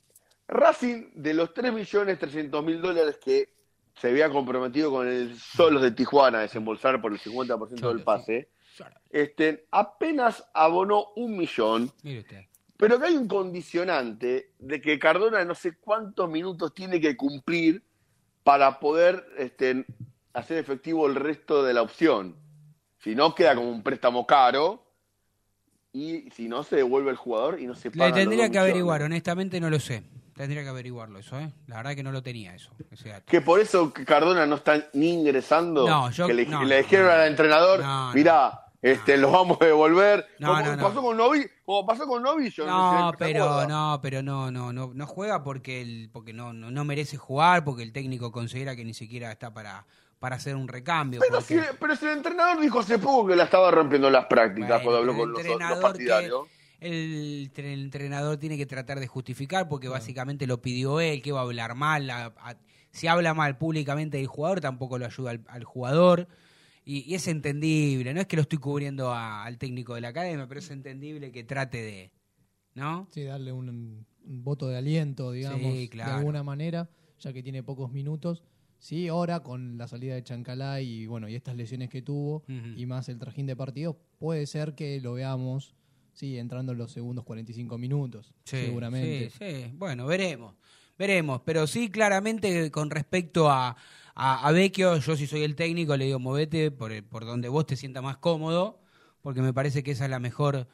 Racing, 0.47 1.11
de 1.15 1.33
los 1.33 1.53
3.300.000 1.53 2.79
dólares 2.81 3.17
que 3.23 3.49
se 3.95 4.09
había 4.09 4.29
comprometido 4.29 4.91
con 4.91 5.07
el 5.07 5.37
Solos 5.39 5.81
de 5.81 5.91
Tijuana 5.91 6.39
a 6.39 6.41
desembolsar 6.41 7.01
por 7.01 7.11
el 7.11 7.19
50% 7.19 7.87
del 7.89 8.03
pase, 8.03 8.49
este, 9.09 9.67
apenas 9.71 10.43
abonó 10.53 11.07
un 11.15 11.37
millón, 11.37 11.91
Mire 12.01 12.21
usted. 12.21 12.45
pero 12.75 12.99
que 12.99 13.05
hay 13.05 13.15
un 13.15 13.27
condicionante 13.27 14.51
de 14.57 14.81
que 14.81 14.97
Cardona 14.97 15.45
no 15.45 15.53
sé 15.53 15.77
cuántos 15.77 16.27
minutos 16.29 16.73
tiene 16.73 16.99
que 16.99 17.15
cumplir 17.15 17.83
para 18.43 18.79
poder 18.79 19.25
este, 19.37 19.85
hacer 20.33 20.57
efectivo 20.57 21.07
el 21.07 21.15
resto 21.15 21.63
de 21.63 21.73
la 21.73 21.81
opción. 21.81 22.35
Si 22.99 23.15
no, 23.15 23.33
queda 23.35 23.55
como 23.55 23.69
un 23.69 23.83
préstamo 23.83 24.25
caro 24.25 24.83
y 25.91 26.29
si 26.31 26.47
no 26.47 26.63
se 26.63 26.77
devuelve 26.77 27.11
el 27.11 27.17
jugador 27.17 27.59
y 27.59 27.67
no 27.67 27.75
se 27.75 27.91
paga. 27.91 28.07
Le 28.07 28.13
tendría 28.13 28.49
que 28.49 28.57
averiguar, 28.59 29.03
honestamente 29.03 29.59
no 29.59 29.69
lo 29.69 29.79
sé. 29.79 30.03
Tendría 30.35 30.63
que 30.63 30.69
averiguarlo 30.69 31.19
eso, 31.19 31.39
¿eh? 31.39 31.51
La 31.67 31.77
verdad 31.77 31.93
que 31.95 32.01
no 32.01 32.11
lo 32.11 32.23
tenía 32.23 32.55
eso, 32.55 32.71
ese 32.89 33.09
dato. 33.09 33.25
Que 33.27 33.41
por 33.41 33.59
eso 33.59 33.93
Cardona 33.93 34.47
no 34.47 34.55
está 34.55 34.87
ni 34.93 35.09
ingresando. 35.13 35.87
No, 35.87 36.09
yo- 36.09 36.25
que 36.25 36.33
le, 36.33 36.45
no, 36.47 36.63
le 36.63 36.77
dijeron 36.77 37.11
al 37.11 37.27
entrenador, 37.27 37.83
mirá, 38.15 38.62
este, 38.83 39.17
los 39.17 39.31
vamos 39.31 39.57
a 39.61 39.65
devolver. 39.65 40.27
No, 40.37 40.49
como, 40.49 40.61
no, 40.61 40.75
no. 40.75 40.83
pasó 40.83 41.01
con 41.01 41.17
Novi, 41.17 41.45
como 41.65 41.85
pasó 41.87 42.05
con 42.05 42.21
Novillo. 42.21 42.67
No, 42.67 43.09
sé 43.11 43.17
pero 43.17 43.65
no, 43.67 43.99
pero 44.01 44.21
no, 44.21 44.51
no, 44.51 44.71
no, 44.71 44.91
no 44.93 45.07
juega 45.07 45.41
porque 45.43 45.81
el, 45.81 46.09
porque 46.13 46.33
no, 46.33 46.53
no, 46.53 46.69
no 46.69 46.83
merece 46.85 47.17
jugar, 47.17 47.63
porque 47.63 47.81
el 47.81 47.91
técnico 47.93 48.31
considera 48.31 48.75
que 48.75 48.83
ni 48.85 48.93
siquiera 48.93 49.31
está 49.31 49.51
para, 49.53 49.85
para 50.19 50.35
hacer 50.35 50.55
un 50.55 50.67
recambio. 50.67 51.19
Pero 51.21 51.39
porque- 51.39 51.59
si, 51.59 51.65
pero 51.79 51.95
si 51.95 52.05
el 52.05 52.11
entrenador 52.11 52.61
dijo 52.61 52.79
hace 52.79 52.99
poco 52.99 53.27
que 53.29 53.35
la 53.35 53.45
estaba 53.45 53.71
rompiendo 53.71 54.07
en 54.07 54.13
las 54.13 54.25
prácticas 54.25 54.83
Bueno, 54.83 54.83
cuando 54.83 54.99
habló 54.99 55.17
con 55.17 55.31
los, 55.31 55.59
los 55.71 55.79
partidarios. 55.79 56.43
que- 56.47 56.53
el, 56.85 57.51
tre- 57.53 57.71
el 57.73 57.83
entrenador 57.83 58.35
tiene 58.37 58.57
que 58.57 58.65
tratar 58.65 58.99
de 58.99 59.07
justificar 59.07 59.69
porque 59.69 59.87
básicamente 59.87 60.45
lo 60.45 60.61
pidió 60.61 60.99
él, 60.99 61.21
que 61.21 61.31
va 61.31 61.39
a 61.39 61.43
hablar 61.43 61.75
mal. 61.75 62.09
a- 62.09 62.33
a- 62.37 62.55
si 62.91 63.07
habla 63.07 63.33
mal 63.33 63.57
públicamente 63.57 64.17
del 64.17 64.27
jugador, 64.27 64.59
tampoco 64.61 64.99
lo 64.99 65.05
ayuda 65.05 65.31
al, 65.31 65.41
al 65.47 65.63
jugador. 65.63 66.27
Y, 66.85 67.09
y 67.09 67.15
es 67.15 67.27
entendible, 67.27 68.13
no 68.13 68.19
es 68.21 68.27
que 68.27 68.35
lo 68.35 68.41
estoy 68.41 68.59
cubriendo 68.59 69.11
a- 69.13 69.43
al 69.45 69.57
técnico 69.57 69.95
de 69.95 70.01
la 70.01 70.09
academia, 70.09 70.47
pero 70.47 70.59
es 70.59 70.69
entendible 70.71 71.31
que 71.31 71.43
trate 71.43 71.81
de... 71.81 72.11
¿No? 72.75 73.07
Sí, 73.11 73.23
darle 73.23 73.51
un, 73.51 73.69
un 73.69 74.43
voto 74.43 74.67
de 74.67 74.77
aliento, 74.77 75.31
digamos, 75.31 75.75
Sí, 75.75 75.87
claro. 75.89 76.11
de 76.11 76.17
alguna 76.17 76.43
manera, 76.43 76.89
ya 77.19 77.31
que 77.31 77.43
tiene 77.43 77.61
pocos 77.63 77.91
minutos. 77.91 78.43
Sí, 78.79 79.07
ahora 79.07 79.41
con 79.41 79.77
la 79.77 79.87
salida 79.87 80.15
de 80.15 80.23
Chancalá 80.23 80.81
y 80.81 81.05
bueno, 81.05 81.29
y 81.29 81.35
estas 81.35 81.55
lesiones 81.55 81.89
que 81.89 82.01
tuvo 82.01 82.43
y 82.75 82.85
más 82.85 83.07
el 83.09 83.17
trajín 83.19 83.45
de 83.45 83.55
partidos, 83.55 83.95
puede 84.17 84.45
ser 84.47 84.73
que 84.75 84.99
lo 84.99 85.13
veamos 85.13 85.75
sí, 86.13 86.37
entrando 86.37 86.73
en 86.73 86.79
los 86.79 86.91
segundos 86.91 87.23
45 87.25 87.77
minutos, 87.77 88.33
Sí, 88.43 88.57
seguramente. 88.57 89.29
Sí, 89.29 89.37
sí. 89.39 89.71
Bueno, 89.77 90.05
veremos. 90.07 90.55
Veremos. 90.97 91.41
Pero 91.45 91.65
sí, 91.65 91.89
claramente, 91.89 92.69
con 92.71 92.89
respecto 92.89 93.49
a, 93.49 93.75
a, 94.15 94.47
a 94.47 94.51
Vecchio, 94.51 94.97
yo 94.97 95.15
si 95.15 95.27
soy 95.27 95.43
el 95.43 95.55
técnico, 95.55 95.95
le 95.97 96.05
digo, 96.05 96.19
movete 96.19 96.71
por, 96.71 96.91
el- 96.91 97.03
por 97.03 97.25
donde 97.25 97.49
vos 97.49 97.65
te 97.65 97.75
sientas 97.75 98.03
más 98.03 98.17
cómodo, 98.17 98.79
porque 99.21 99.41
me 99.41 99.53
parece 99.53 99.83
que 99.83 99.91
esa 99.91 100.05
es 100.05 100.11
la 100.11 100.19
mejor. 100.19 100.67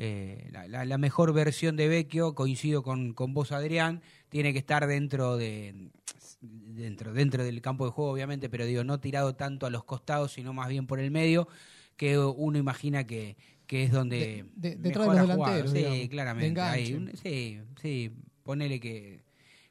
eh, 0.00 0.48
la, 0.52 0.68
la- 0.68 0.84
la 0.84 0.96
mejor 0.98 1.32
versión 1.32 1.76
de 1.76 1.88
Vecchio, 1.88 2.34
coincido 2.34 2.82
con, 2.84 3.14
con 3.14 3.34
vos 3.34 3.50
Adrián, 3.52 4.00
tiene 4.28 4.52
que 4.52 4.60
estar 4.60 4.86
dentro 4.86 5.36
de 5.36 5.90
dentro 6.40 7.12
dentro 7.12 7.42
del 7.42 7.60
campo 7.60 7.84
de 7.84 7.90
juego 7.90 8.12
obviamente, 8.12 8.48
pero 8.48 8.64
digo 8.64 8.84
no 8.84 9.00
tirado 9.00 9.34
tanto 9.34 9.66
a 9.66 9.70
los 9.70 9.82
costados, 9.84 10.32
sino 10.32 10.52
más 10.52 10.68
bien 10.68 10.86
por 10.86 11.00
el 11.00 11.10
medio, 11.10 11.48
que 11.96 12.16
uno 12.16 12.58
imagina 12.58 13.04
que, 13.08 13.36
que 13.66 13.82
es 13.82 13.90
donde 13.90 14.44
De- 14.54 14.70
de- 14.70 14.76
detrás 14.76 15.08
de 15.08 15.14
los 15.18 15.28
delanteros, 15.28 15.72
Sí, 15.72 15.78
digamos, 15.78 16.08
claramente. 16.08 16.60
un- 16.96 17.16
sí, 17.16 17.60
sí, 17.82 18.12
ponele 18.44 18.78
que, 18.78 19.20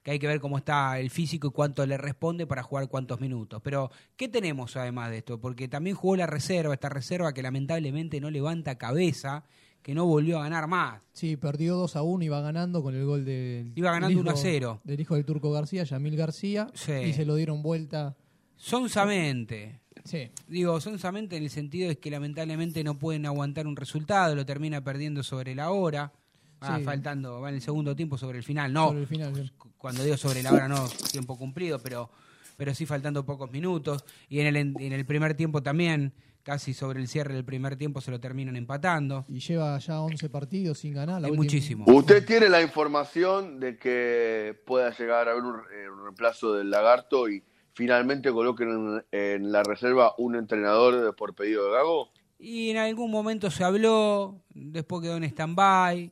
que 0.08 0.12
hay 0.12 0.20
que 0.20 0.28
ver 0.28 0.40
cómo 0.40 0.58
está 0.58 0.98
el 1.02 1.10
físico 1.10 1.48
y 1.50 1.52
cuánto 1.52 1.86
le 1.86 1.98
responde 1.98 2.48
para 2.48 2.64
jugar 2.64 2.88
cuántos 2.88 3.20
minutos. 3.20 3.60
Pero, 3.62 3.92
¿qué 4.16 4.30
tenemos 4.30 4.78
además 4.78 5.10
de 5.12 5.18
esto? 5.18 5.38
Porque 5.42 5.68
también 5.68 5.98
jugó 5.98 6.16
la 6.16 6.26
reserva, 6.26 6.74
esta 6.74 6.88
reserva 6.88 7.34
que 7.34 7.44
lamentablemente 7.44 8.22
no 8.22 8.32
levanta 8.32 8.78
cabeza, 8.78 9.44
que 9.82 9.94
no 9.94 10.06
volvió 10.06 10.40
a 10.40 10.44
ganar 10.44 10.68
más. 10.68 11.02
Sí, 11.12 11.36
perdió 11.36 11.76
2 11.76 11.98
a 11.98 12.04
1 12.04 12.24
y 12.24 12.30
va 12.30 12.40
ganando 12.40 12.82
con 12.82 12.96
el 12.96 13.04
gol 13.04 13.26
del. 13.26 13.74
Iba 13.76 13.92
ganando 13.92 14.08
del 14.08 14.18
1 14.20 14.30
a 14.32 14.34
hijo- 14.34 14.42
0. 14.42 14.82
Del 14.86 15.02
hijo 15.02 15.16
del 15.16 15.26
Turco 15.26 15.52
García, 15.52 15.84
Yamil 15.84 16.16
García. 16.16 16.68
Sí. 16.74 16.94
Y 16.94 17.12
se 17.12 17.26
lo 17.26 17.36
dieron 17.36 17.62
vuelta. 17.62 18.16
Sonsamente. 18.56 19.82
Sí. 20.06 20.30
Digo, 20.48 20.80
sonsamente 20.80 21.36
en 21.36 21.44
el 21.44 21.50
sentido 21.50 21.92
es 21.92 21.98
que 21.98 22.10
lamentablemente 22.12 22.82
no 22.86 22.98
pueden 22.98 23.26
aguantar 23.26 23.68
un 23.68 23.76
resultado, 23.76 24.36
lo 24.36 24.46
termina 24.46 24.82
perdiendo 24.86 25.22
sobre 25.22 25.54
la 25.54 25.72
hora. 25.72 26.14
Ah, 26.62 26.78
Sí. 26.80 26.84
faltando, 26.84 27.40
va 27.42 27.50
en 27.50 27.56
el 27.56 27.62
segundo 27.62 27.96
tiempo 27.96 28.18
sobre 28.18 28.38
el 28.40 28.44
final. 28.44 28.74
No, 28.74 28.88
Sobre 28.88 29.02
el 29.02 29.08
final, 29.08 29.36
sí. 29.36 29.52
cuando 29.78 30.04
digo 30.04 30.18
sobre 30.18 30.42
la 30.44 30.52
hora 30.54 30.68
no 30.68 30.88
tiempo 31.12 31.38
cumplido, 31.38 31.80
pero, 31.80 32.10
pero 32.58 32.74
sí 32.74 32.86
faltando 32.86 33.26
pocos 33.26 33.52
minutos. 33.52 34.04
Y 34.30 34.40
en 34.40 34.48
el, 34.48 34.56
en 34.58 34.94
el 34.94 35.06
primer 35.06 35.36
tiempo 35.36 35.62
también, 35.62 36.14
casi 36.44 36.74
sobre 36.74 37.00
el 37.02 37.08
cierre 37.08 37.34
del 37.36 37.44
primer 37.46 37.76
tiempo 37.76 38.02
se 38.02 38.10
lo 38.10 38.20
terminan 38.20 38.56
empatando. 38.56 39.26
Y 39.28 39.40
lleva 39.40 39.78
ya 39.80 40.02
11 40.02 40.30
partidos 40.30 40.80
sin 40.80 40.94
ganar. 40.94 41.22
La 41.22 41.28
Es 41.28 41.32
última- 41.32 41.44
muchísimo. 41.44 41.86
¿Usted 41.88 42.26
tiene 42.26 42.50
la 42.50 42.62
información 42.62 43.60
de 43.60 43.78
que 43.78 44.60
pueda 44.66 44.90
llegar 44.98 45.28
a 45.28 45.32
haber 45.34 45.44
un, 45.44 45.56
eh, 45.58 45.90
un 45.94 46.04
reemplazo 46.04 46.54
del 46.54 46.70
lagarto 46.72 47.30
y 47.30 47.44
finalmente 47.74 48.32
coloquen 48.32 49.04
en, 49.12 49.20
en 49.20 49.52
la 49.52 49.62
reserva 49.62 50.16
un 50.18 50.36
entrenador 50.36 51.16
por 51.16 51.36
pedido 51.36 51.66
de 51.66 51.72
Gago? 51.74 52.10
Y 52.40 52.70
en 52.72 52.78
algún 52.78 53.12
momento 53.12 53.52
se 53.52 53.64
habló, 53.64 54.42
después 54.54 55.02
quedó 55.04 55.18
en 55.18 55.24
stand-by. 55.26 56.12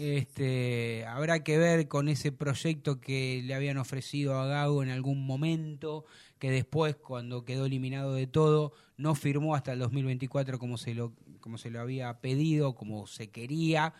Este, 0.00 1.04
habrá 1.06 1.42
que 1.42 1.58
ver 1.58 1.88
con 1.88 2.08
ese 2.08 2.30
proyecto 2.30 3.00
que 3.00 3.42
le 3.44 3.52
habían 3.52 3.78
ofrecido 3.78 4.38
a 4.38 4.46
Gago 4.46 4.84
en 4.84 4.90
algún 4.90 5.26
momento, 5.26 6.04
que 6.38 6.52
después, 6.52 6.94
cuando 6.94 7.44
quedó 7.44 7.66
eliminado 7.66 8.14
de 8.14 8.28
todo, 8.28 8.72
no 8.96 9.16
firmó 9.16 9.56
hasta 9.56 9.72
el 9.72 9.80
2024 9.80 10.60
como 10.60 10.78
se 10.78 10.94
lo, 10.94 11.14
como 11.40 11.58
se 11.58 11.70
lo 11.70 11.80
había 11.80 12.20
pedido, 12.20 12.76
como 12.76 13.08
se 13.08 13.30
quería, 13.30 13.92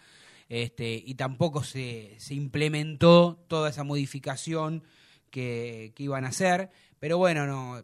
este, 0.49 1.03
y 1.05 1.17
tampoco 1.17 1.65
se, 1.65 2.15
se 2.19 2.35
implementó 2.35 3.45
toda 3.49 3.71
esa 3.71 3.83
modificación 3.83 4.85
que, 5.33 5.93
iban 5.99 6.25
a 6.25 6.29
hacer. 6.29 6.71
Pero 7.01 7.19
bueno, 7.19 7.45
no, 7.45 7.83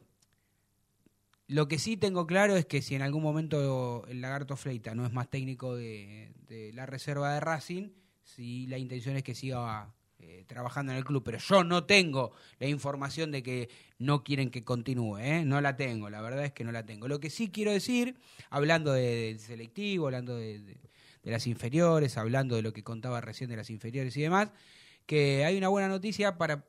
lo 1.49 1.67
que 1.67 1.81
sí 1.81 1.97
tengo 1.97 2.29
claro 2.29 2.55
es 2.57 2.65
que 2.65 2.81
si 2.81 2.95
en 2.95 3.03
algún 3.03 3.25
momento 3.25 4.07
el 4.07 4.21
Lagarto 4.21 4.57
Fleita 4.57 4.95
no 4.95 5.05
es 5.05 5.13
más 5.13 5.29
técnico 5.31 5.75
de 5.75 6.31
la 6.75 6.87
reserva 6.87 7.35
de 7.35 7.41
Racing, 7.41 7.89
si 8.25 8.67
la 8.67 8.79
intención 8.79 9.17
es 9.17 9.23
que 9.23 9.35
siga 9.35 9.93
eh, 10.19 10.45
trabajando 10.47 10.93
en 10.93 10.99
el 10.99 11.05
club. 11.05 11.23
Pero 11.25 11.39
yo 11.39 11.63
no 11.65 11.85
tengo 11.85 12.33
la 12.59 12.67
información 12.67 13.31
de 13.31 13.43
que 13.43 13.69
no 13.99 14.25
quieren 14.25 14.51
que 14.51 14.65
continúe, 14.65 15.19
¿eh? 15.19 15.45
no 15.45 15.61
la 15.61 15.77
tengo, 15.77 16.09
la 16.11 16.21
verdad 16.23 16.45
es 16.45 16.53
que 16.53 16.65
no 16.65 16.73
la 16.73 16.85
tengo. 16.87 17.09
Lo 17.09 17.21
que 17.21 17.31
sí 17.31 17.51
quiero 17.51 17.71
decir, 17.73 18.17
hablando 18.51 18.93
de- 18.93 19.15
del 19.17 19.39
selectivo, 19.39 20.07
hablando 20.07 20.37
de- 20.37 20.59
de 21.23 21.31
las 21.31 21.47
inferiores, 21.47 22.17
hablando 22.19 22.57
de 22.57 22.63
lo 22.63 22.73
que 22.73 22.83
contaba 22.83 23.21
recién 23.21 23.49
de 23.51 23.57
las 23.57 23.71
inferiores 23.71 24.17
y 24.17 24.23
demás, 24.23 24.51
que 25.07 25.45
hay 25.45 25.57
una 25.57 25.69
buena 25.69 25.89
noticia 25.89 26.37
para 26.39 26.65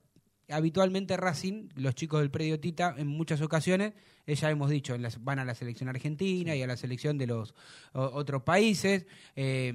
habitualmente 0.50 1.18
Racing, 1.18 1.70
los 1.76 1.96
chicos 1.96 2.20
del 2.22 2.32
predio 2.32 2.60
Tita, 2.60 2.94
en 2.98 3.08
muchas 3.08 3.42
ocasiones, 3.42 3.94
eh, 4.28 4.36
ya 4.36 4.50
hemos 4.52 4.70
dicho, 4.70 4.96
en 4.96 5.02
las- 5.02 5.24
van 5.24 5.40
a 5.40 5.46
la 5.46 5.56
selección 5.56 5.90
argentina 5.90 6.56
y 6.56 6.62
a 6.62 6.68
la 6.68 6.78
selección 6.78 7.18
de 7.18 7.28
los 7.28 7.54
o- 7.94 8.02
otros 8.14 8.44
países, 8.44 9.06
eh, 9.36 9.74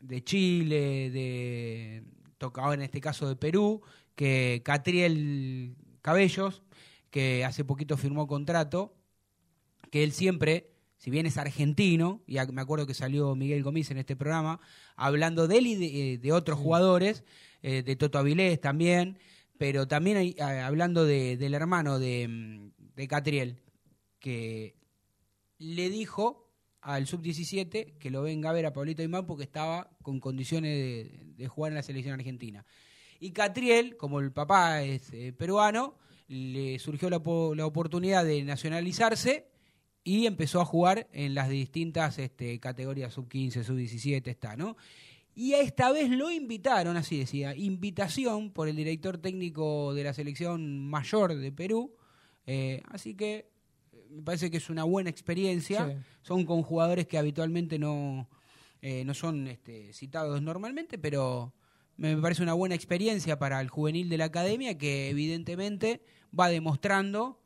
de 0.00 0.24
Chile, 0.24 1.10
de 1.10 2.04
tocaba 2.38 2.74
en 2.74 2.82
este 2.82 3.00
caso 3.00 3.28
de 3.28 3.36
Perú, 3.36 3.82
que 4.14 4.62
Catriel 4.64 5.74
Cabellos, 6.02 6.62
que 7.10 7.44
hace 7.44 7.64
poquito 7.64 7.96
firmó 7.96 8.26
contrato, 8.26 8.94
que 9.90 10.04
él 10.04 10.12
siempre, 10.12 10.70
si 10.98 11.10
bien 11.10 11.26
es 11.26 11.38
argentino, 11.38 12.22
y 12.26 12.36
me 12.52 12.60
acuerdo 12.60 12.86
que 12.86 12.94
salió 12.94 13.34
Miguel 13.34 13.62
Gomis 13.62 13.90
en 13.90 13.98
este 13.98 14.16
programa, 14.16 14.60
hablando 14.96 15.48
de 15.48 15.58
él 15.58 15.66
y 15.66 15.74
de, 15.76 16.12
eh, 16.14 16.18
de 16.18 16.32
otros 16.32 16.58
jugadores, 16.58 17.24
eh, 17.62 17.82
de 17.82 17.96
Toto 17.96 18.18
Avilés 18.18 18.60
también, 18.60 19.18
pero 19.58 19.86
también 19.88 20.16
hay- 20.16 20.36
a- 20.40 20.66
hablando 20.66 21.04
de- 21.04 21.36
del 21.36 21.54
hermano 21.54 21.98
de, 21.98 22.28
mm, 22.28 22.70
de 22.94 23.08
Catriel, 23.08 23.62
que 24.18 24.76
le 25.58 25.90
dijo 25.90 26.50
al 26.80 27.06
sub-17 27.06 27.96
que 27.98 28.10
lo 28.10 28.22
venga 28.22 28.50
a 28.50 28.52
ver 28.52 28.66
a 28.66 28.72
Pablito 28.72 29.02
Aymar 29.02 29.26
porque 29.26 29.44
estaba 29.44 29.90
con 30.02 30.20
condiciones 30.20 31.36
de, 31.36 31.48
jugar 31.48 31.72
en 31.72 31.76
la 31.76 31.82
selección 31.82 32.14
argentina. 32.14 32.64
Y 33.18 33.32
Catriel, 33.32 33.96
como 33.96 34.20
el 34.20 34.32
papá 34.32 34.82
es 34.82 35.12
eh, 35.12 35.32
peruano, 35.32 35.96
le 36.28 36.78
surgió 36.78 37.08
la, 37.10 37.22
la 37.54 37.66
oportunidad 37.66 38.24
de 38.24 38.42
nacionalizarse 38.44 39.48
y 40.04 40.26
empezó 40.26 40.60
a 40.60 40.64
jugar 40.64 41.08
en 41.12 41.34
las 41.34 41.48
distintas 41.48 42.18
este, 42.18 42.58
categorías 42.60 43.12
sub-15, 43.14 43.64
sub-17, 43.64 44.28
está, 44.28 44.56
¿no? 44.56 44.76
Y 45.38 45.52
a 45.52 45.60
esta 45.60 45.92
vez 45.92 46.08
lo 46.08 46.30
invitaron, 46.30 46.96
así 46.96 47.18
decía, 47.18 47.54
invitación 47.54 48.50
por 48.52 48.68
el 48.68 48.76
director 48.76 49.18
técnico 49.18 49.92
de 49.92 50.02
la 50.02 50.14
selección 50.14 50.88
mayor 50.88 51.34
de 51.34 51.52
Perú. 51.52 51.94
Eh, 52.46 52.80
así 52.86 53.14
que 53.14 53.50
eh, 53.92 54.06
me 54.08 54.22
parece 54.22 54.50
que 54.50 54.56
es 54.56 54.70
una 54.70 54.84
buena 54.84 55.10
experiencia. 55.10 55.88
Sí. 55.88 55.92
Son 56.22 56.46
con 56.46 56.62
jugadores 56.62 57.06
que 57.06 57.18
habitualmente 57.18 57.78
no, 57.78 58.30
eh, 58.80 59.04
no 59.04 59.12
son 59.12 59.46
este, 59.46 59.92
citados 59.92 60.40
normalmente, 60.40 60.96
pero 60.96 61.52
me 61.98 62.16
parece 62.16 62.42
una 62.42 62.54
buena 62.54 62.74
experiencia 62.74 63.38
para 63.38 63.60
el 63.60 63.68
juvenil 63.68 64.08
de 64.08 64.16
la 64.16 64.24
academia 64.24 64.78
que 64.78 65.10
evidentemente 65.10 66.00
va 66.38 66.48
demostrando 66.48 67.42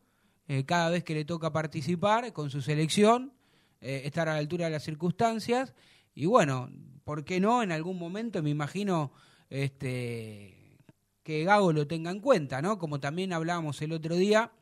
eh, 0.46 0.64
cada 0.64 0.90
vez 0.90 1.02
que 1.02 1.14
le 1.14 1.24
toca 1.24 1.52
participar 1.52 2.32
con 2.32 2.50
su 2.50 2.62
selección, 2.62 3.32
estar 3.80 4.28
a 4.28 4.34
la 4.34 4.38
altura 4.38 4.66
de 4.66 4.72
las 4.72 4.84
circunstancias 4.84 5.74
y 6.14 6.26
bueno, 6.26 6.70
¿por 7.10 7.24
qué 7.24 7.40
no? 7.40 7.60
En 7.64 7.72
algún 7.72 7.98
momento 7.98 8.40
me 8.40 8.50
imagino 8.50 9.10
este, 9.48 10.78
que 11.24 11.42
Gago 11.42 11.72
lo 11.72 11.88
tenga 11.88 12.12
en 12.12 12.20
cuenta, 12.20 12.62
¿no? 12.62 12.78
Como 12.78 13.00
también 13.00 13.32
hablábamos 13.32 13.82
el 13.82 13.90
otro 13.92 14.14
día 14.14 14.52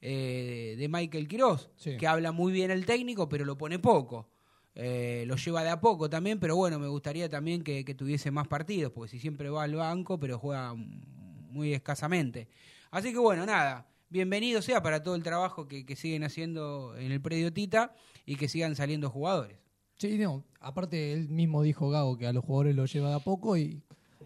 eh, 0.00 0.74
de 0.78 0.88
Michael 0.88 1.28
Quiroz, 1.28 1.68
Sí. 1.76 1.98
que 1.98 2.06
habla 2.06 2.32
muy 2.32 2.50
bien 2.50 2.70
el 2.70 2.86
técnico, 2.86 3.28
pero 3.28 3.44
lo 3.44 3.58
pone 3.58 3.78
poco. 3.78 4.30
eh, 4.74 5.24
lo 5.26 5.36
lleva 5.36 5.62
de 5.62 5.68
a 5.68 5.82
poco 5.82 6.08
también, 6.08 6.40
pero 6.40 6.56
bueno, 6.56 6.78
me 6.78 6.86
gustaría 6.88 7.28
también 7.28 7.62
que, 7.62 7.84
que 7.84 7.94
tuviese 7.94 8.30
más 8.30 8.48
partidos, 8.48 8.90
porque 8.90 9.10
si 9.10 9.18
siempre 9.18 9.50
va 9.50 9.64
al 9.64 9.74
banco, 9.74 10.18
pero 10.18 10.38
juega 10.38 10.72
muy 10.74 11.74
escasamente. 11.74 12.48
Así 12.90 13.12
que 13.12 13.18
bueno, 13.18 13.44
nada, 13.44 13.86
bienvenido 14.08 14.62
sea 14.62 14.82
para 14.82 15.02
todo 15.02 15.14
el 15.14 15.22
trabajo 15.22 15.68
que, 15.68 15.84
que 15.84 15.94
siguen 15.94 16.24
haciendo 16.24 16.96
en 16.96 17.12
el 17.12 17.20
predio 17.20 17.52
Tita 17.52 17.94
y 18.24 18.36
que 18.36 18.48
sigan 18.48 18.74
saliendo 18.74 19.10
jugadores. 19.10 19.58
Sí, 20.02 20.18
no, 20.18 20.42
aparte 20.58 21.12
él 21.12 21.28
mismo 21.28 21.62
dijo 21.62 21.88
Gago 21.88 22.18
que 22.18 22.26
a 22.26 22.32
los 22.32 22.44
jugadores 22.44 22.74
lo 22.74 22.86
lleva 22.86 23.10
de 23.10 23.14
a 23.14 23.18
poco 23.20 23.56
y 23.56 23.80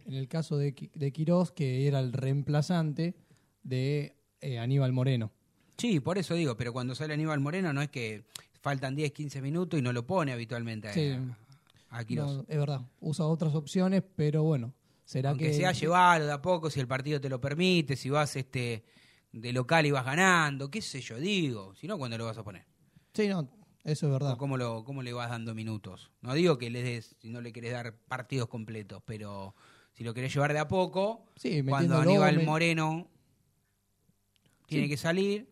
en 0.06 0.14
el 0.14 0.26
caso 0.26 0.56
de, 0.56 0.74
de 0.94 1.12
Quirós, 1.12 1.52
que 1.52 1.86
era 1.86 2.00
el 2.00 2.14
reemplazante 2.14 3.14
de 3.62 4.16
eh, 4.40 4.58
Aníbal 4.58 4.94
Moreno. 4.94 5.32
Sí, 5.76 6.00
por 6.00 6.16
eso 6.16 6.32
digo, 6.32 6.56
pero 6.56 6.72
cuando 6.72 6.94
sale 6.94 7.12
Aníbal 7.12 7.40
Moreno 7.40 7.74
no 7.74 7.82
es 7.82 7.90
que 7.90 8.24
faltan 8.62 8.96
10, 8.96 9.12
15 9.12 9.42
minutos 9.42 9.78
y 9.78 9.82
no 9.82 9.92
lo 9.92 10.06
pone 10.06 10.32
habitualmente 10.32 10.88
a, 10.88 10.94
Sí. 10.94 11.14
a 11.90 12.04
Quirós. 12.06 12.36
No, 12.38 12.44
es 12.48 12.58
verdad, 12.58 12.80
usa 13.00 13.26
otras 13.26 13.54
opciones, 13.54 14.02
pero 14.16 14.44
bueno, 14.44 14.72
será 15.04 15.28
Aunque 15.28 15.48
que... 15.48 15.52
sea 15.52 15.72
llevarlo 15.72 16.24
de 16.24 16.32
a 16.32 16.40
poco, 16.40 16.70
si 16.70 16.80
el 16.80 16.88
partido 16.88 17.20
te 17.20 17.28
lo 17.28 17.38
permite, 17.38 17.96
si 17.96 18.08
vas 18.08 18.34
este 18.36 18.82
de 19.30 19.52
local 19.52 19.84
y 19.84 19.90
vas 19.90 20.06
ganando, 20.06 20.70
qué 20.70 20.80
sé 20.80 21.02
yo, 21.02 21.18
digo, 21.18 21.74
si 21.74 21.86
no, 21.86 21.98
¿cuándo 21.98 22.16
lo 22.16 22.24
vas 22.24 22.38
a 22.38 22.42
poner? 22.42 22.64
Sí, 23.12 23.28
no, 23.28 23.46
eso 23.86 24.06
es 24.06 24.12
verdad. 24.12 24.32
O 24.32 24.36
¿Cómo, 24.36 24.56
lo, 24.56 24.84
¿Cómo 24.84 25.02
le 25.02 25.12
vas 25.12 25.30
dando 25.30 25.54
minutos? 25.54 26.10
No 26.20 26.34
digo 26.34 26.58
que 26.58 26.68
le 26.70 26.82
des, 26.82 27.16
si 27.20 27.28
no 27.30 27.40
le 27.40 27.52
querés 27.52 27.72
dar 27.72 27.94
partidos 28.08 28.48
completos, 28.48 29.02
pero 29.06 29.54
si 29.94 30.04
lo 30.04 30.12
querés 30.12 30.34
llevar 30.34 30.52
de 30.52 30.58
a 30.58 30.68
poco, 30.68 31.24
Sí, 31.36 31.62
cuando 31.62 31.96
Aníbal 31.98 32.36
me- 32.38 32.44
Moreno 32.44 33.08
tiene 34.66 34.84
Sí. 34.84 34.90
que 34.90 34.96
salir, 34.96 35.46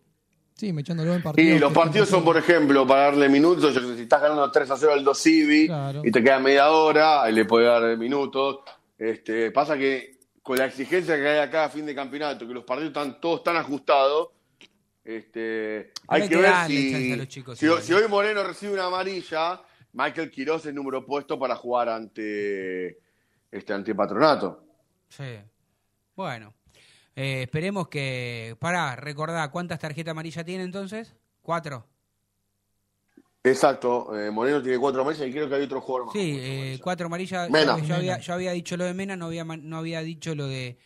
Sí, 0.56 0.72
me 0.72 0.82
echándolo 0.82 1.12
en 1.14 1.20
partidos. 1.20 1.56
Y 1.56 1.58
los 1.58 1.72
partidos 1.72 2.08
son, 2.08 2.22
por 2.24 2.36
ejemplo, 2.36 2.86
para 2.86 3.06
darle 3.06 3.28
minutos. 3.28 3.74
Si 3.96 4.02
estás 4.02 4.22
ganando 4.22 4.48
3 4.52 4.70
a 4.70 4.76
0 4.76 4.92
al 4.92 5.02
2 5.02 5.18
Civi 5.20 5.66
Claro. 5.66 6.02
y 6.04 6.12
te 6.12 6.22
queda 6.22 6.38
media 6.38 6.70
hora, 6.70 7.24
ahí 7.24 7.32
le 7.34 7.44
puede 7.44 7.66
dar 7.66 7.96
minutos. 7.98 8.60
Este, 8.96 9.50
pasa 9.50 9.76
que 9.76 10.20
con 10.44 10.56
la 10.56 10.66
exigencia 10.66 11.16
que 11.16 11.26
hay 11.26 11.38
acá 11.40 11.64
a 11.64 11.68
fin 11.70 11.84
de 11.84 11.92
campeonato, 11.92 12.46
que 12.46 12.54
los 12.54 12.62
partidos 12.62 12.90
están 12.90 13.20
todos 13.20 13.42
tan 13.42 13.56
ajustados, 13.56 14.28
este, 15.04 15.92
hay, 16.08 16.22
que 16.22 16.28
que 16.30 16.36
ver 16.36 16.54
si, 16.66 17.12
a 17.12 17.16
los 17.16 17.28
chicos, 17.28 17.58
si, 17.58 17.66
hoy 17.66 18.08
Moreno 18.08 18.42
recibe 18.42 18.72
una 18.72 18.86
amarilla, 18.86 19.60
Michael 19.92 20.30
Quiroz 20.30 20.64
es 20.64 20.72
número 20.72 21.04
puesto 21.04 21.38
para 21.38 21.56
jugar 21.56 21.90
ante 21.90 22.98
este 23.50 23.72
ante 23.74 23.94
Patronato. 23.94 24.64
Sí. 25.08 25.38
Bueno, 26.16 26.54
eh, 27.14 27.42
esperemos 27.42 27.88
que. 27.88 28.56
Pará, 28.58 28.96
recordá, 28.96 29.50
¿cuántas 29.50 29.78
tarjetas 29.78 30.12
amarillas 30.12 30.44
tiene 30.44 30.64
entonces? 30.64 31.14
¿Cuatro? 31.42 31.86
Exacto, 33.42 34.18
eh, 34.18 34.30
Moreno 34.30 34.62
tiene 34.62 34.78
cuatro 34.78 35.02
amarillas 35.02 35.28
y 35.28 35.32
creo 35.32 35.50
que 35.50 35.54
hay 35.56 35.64
otro 35.64 35.82
jugador 35.82 36.06
más. 36.06 36.14
Sí, 36.14 36.38
eh, 36.40 36.80
cuatro 36.82 37.06
amarillas. 37.06 37.50
Mena. 37.50 37.78
Yo, 37.80 37.96
había, 37.96 38.18
yo 38.18 38.32
había 38.32 38.52
dicho 38.52 38.78
lo 38.78 38.84
de 38.84 38.94
Mena, 38.94 39.16
no 39.16 39.26
había, 39.26 39.44
no 39.44 39.76
había 39.76 40.00
dicho 40.00 40.34
lo 40.34 40.46
de 40.46 40.78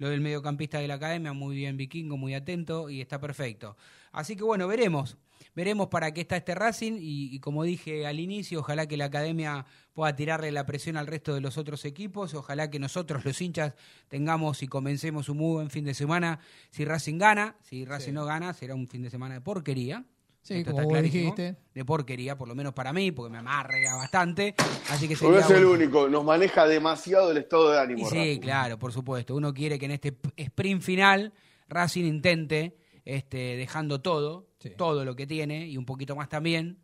lo 0.00 0.08
del 0.08 0.20
mediocampista 0.20 0.78
de 0.78 0.88
la 0.88 0.94
academia. 0.94 1.32
Muy 1.32 1.54
bien, 1.54 1.76
Vikingo, 1.76 2.16
muy 2.16 2.34
atento 2.34 2.90
y 2.90 3.00
está 3.00 3.20
perfecto. 3.20 3.76
Así 4.10 4.34
que 4.34 4.42
bueno, 4.42 4.66
veremos. 4.66 5.18
Veremos 5.54 5.88
para 5.88 6.12
qué 6.12 6.22
está 6.22 6.36
este 6.36 6.54
Racing 6.54 6.94
y, 6.94 7.34
y 7.34 7.38
como 7.40 7.64
dije 7.64 8.06
al 8.06 8.18
inicio, 8.18 8.60
ojalá 8.60 8.86
que 8.86 8.96
la 8.96 9.06
academia 9.06 9.66
pueda 9.92 10.16
tirarle 10.16 10.50
la 10.52 10.64
presión 10.64 10.96
al 10.96 11.06
resto 11.06 11.34
de 11.34 11.42
los 11.42 11.58
otros 11.58 11.84
equipos. 11.84 12.32
Ojalá 12.34 12.70
que 12.70 12.78
nosotros, 12.78 13.24
los 13.24 13.40
hinchas, 13.40 13.74
tengamos 14.08 14.62
y 14.62 14.68
comencemos 14.68 15.28
un 15.28 15.36
muy 15.36 15.52
buen 15.52 15.70
fin 15.70 15.84
de 15.84 15.94
semana. 15.94 16.40
Si 16.70 16.84
Racing 16.84 17.18
gana, 17.18 17.56
si 17.62 17.84
Racing 17.84 18.14
no 18.14 18.24
gana, 18.24 18.54
será 18.54 18.74
un 18.74 18.88
fin 18.88 19.02
de 19.02 19.10
semana 19.10 19.34
de 19.34 19.40
porquería. 19.42 20.06
Sí, 20.42 20.54
Esto 20.54 20.70
como 20.70 20.80
está 20.80 20.84
vos 20.84 20.92
clarísimo. 20.92 21.34
dijiste. 21.36 21.56
De 21.74 21.84
porquería, 21.84 22.36
por 22.38 22.48
lo 22.48 22.54
menos 22.54 22.72
para 22.72 22.92
mí, 22.92 23.12
porque 23.12 23.30
me 23.30 23.38
amarga 23.38 23.94
bastante. 23.96 24.54
Así 24.88 25.06
que 25.06 25.14
No 25.14 25.20
sería 25.20 25.40
es 25.40 25.50
el 25.50 25.66
bueno. 25.66 25.70
único, 25.84 26.08
nos 26.08 26.24
maneja 26.24 26.66
demasiado 26.66 27.30
el 27.30 27.36
estado 27.38 27.70
de 27.70 27.76
Y 27.76 27.80
ánimo. 27.80 28.08
sí, 28.08 28.16
Racing. 28.16 28.40
claro, 28.40 28.78
por 28.78 28.92
supuesto. 28.92 29.34
Uno 29.36 29.52
quiere 29.52 29.78
que 29.78 29.84
en 29.84 29.90
este 29.92 30.16
sprint 30.36 30.82
final 30.82 31.32
Racing 31.68 32.04
intente, 32.04 32.78
este, 33.04 33.56
dejando 33.56 34.00
todo, 34.00 34.48
Sí. 34.58 34.70
todo 34.76 35.04
lo 35.04 35.14
que 35.14 35.26
tiene 35.26 35.66
y 35.68 35.76
un 35.76 35.84
poquito 35.86 36.16
más 36.16 36.28
también, 36.28 36.78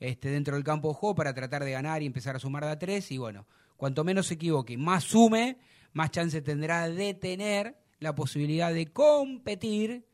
este, 0.00 0.28
dentro 0.30 0.54
del 0.54 0.64
campo 0.64 0.88
de 0.88 0.94
juego 0.94 1.14
para 1.14 1.34
tratar 1.34 1.64
de 1.64 1.70
ganar 1.72 2.02
y 2.02 2.06
empezar 2.06 2.36
a 2.36 2.38
sumar 2.38 2.64
de 2.64 2.70
a 2.70 2.78
tres. 2.78 3.10
Y 3.12 3.18
bueno, 3.18 3.46
cuanto 3.76 4.02
menos 4.02 4.26
se 4.26 4.34
equivoque, 4.34 4.72
y 4.72 4.76
más 4.76 5.04
sume, 5.04 5.58
más 5.92 6.10
chance 6.10 6.40
tendrá 6.42 6.88
de 6.88 7.14
tener 7.14 7.76
la 7.98 8.14
posibilidad 8.14 8.72
de 8.72 8.86
competir 8.92 10.06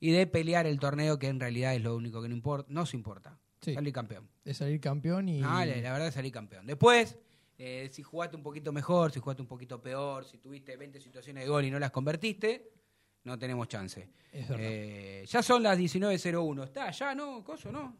y 0.00 0.10
de 0.12 0.26
pelear 0.26 0.66
el 0.66 0.78
torneo, 0.78 1.18
que 1.18 1.28
en 1.28 1.40
realidad 1.40 1.74
es 1.74 1.82
lo 1.82 1.96
único 1.96 2.22
que 2.22 2.28
no 2.28 2.34
importa, 2.34 2.66
nos 2.72 2.94
importa. 2.94 3.38
Sí. 3.60 3.74
Salir 3.74 3.92
campeón. 3.92 4.28
De 4.44 4.54
salir 4.54 4.80
campeón 4.80 5.28
y... 5.28 5.42
Ah, 5.42 5.64
la, 5.66 5.76
la 5.76 5.92
verdad 5.92 6.08
es 6.08 6.14
salir 6.14 6.32
campeón. 6.32 6.66
Después, 6.66 7.18
eh, 7.58 7.88
si 7.92 8.02
jugaste 8.02 8.36
un 8.36 8.42
poquito 8.42 8.72
mejor, 8.72 9.10
si 9.10 9.18
jugaste 9.18 9.42
un 9.42 9.48
poquito 9.48 9.82
peor, 9.82 10.24
si 10.24 10.38
tuviste 10.38 10.76
20 10.76 11.00
situaciones 11.00 11.42
de 11.44 11.50
gol 11.50 11.64
y 11.64 11.70
no 11.70 11.78
las 11.80 11.90
convertiste, 11.90 12.70
no 13.24 13.36
tenemos 13.38 13.66
chance. 13.66 14.08
Es 14.32 14.48
verdad. 14.48 14.64
Eh, 14.68 15.24
ya 15.26 15.42
son 15.42 15.62
las 15.64 15.76
19.01. 15.78 16.64
¿Está 16.64 16.90
ya, 16.92 17.14
no? 17.14 17.42
¿Coso, 17.42 17.72
no? 17.72 17.96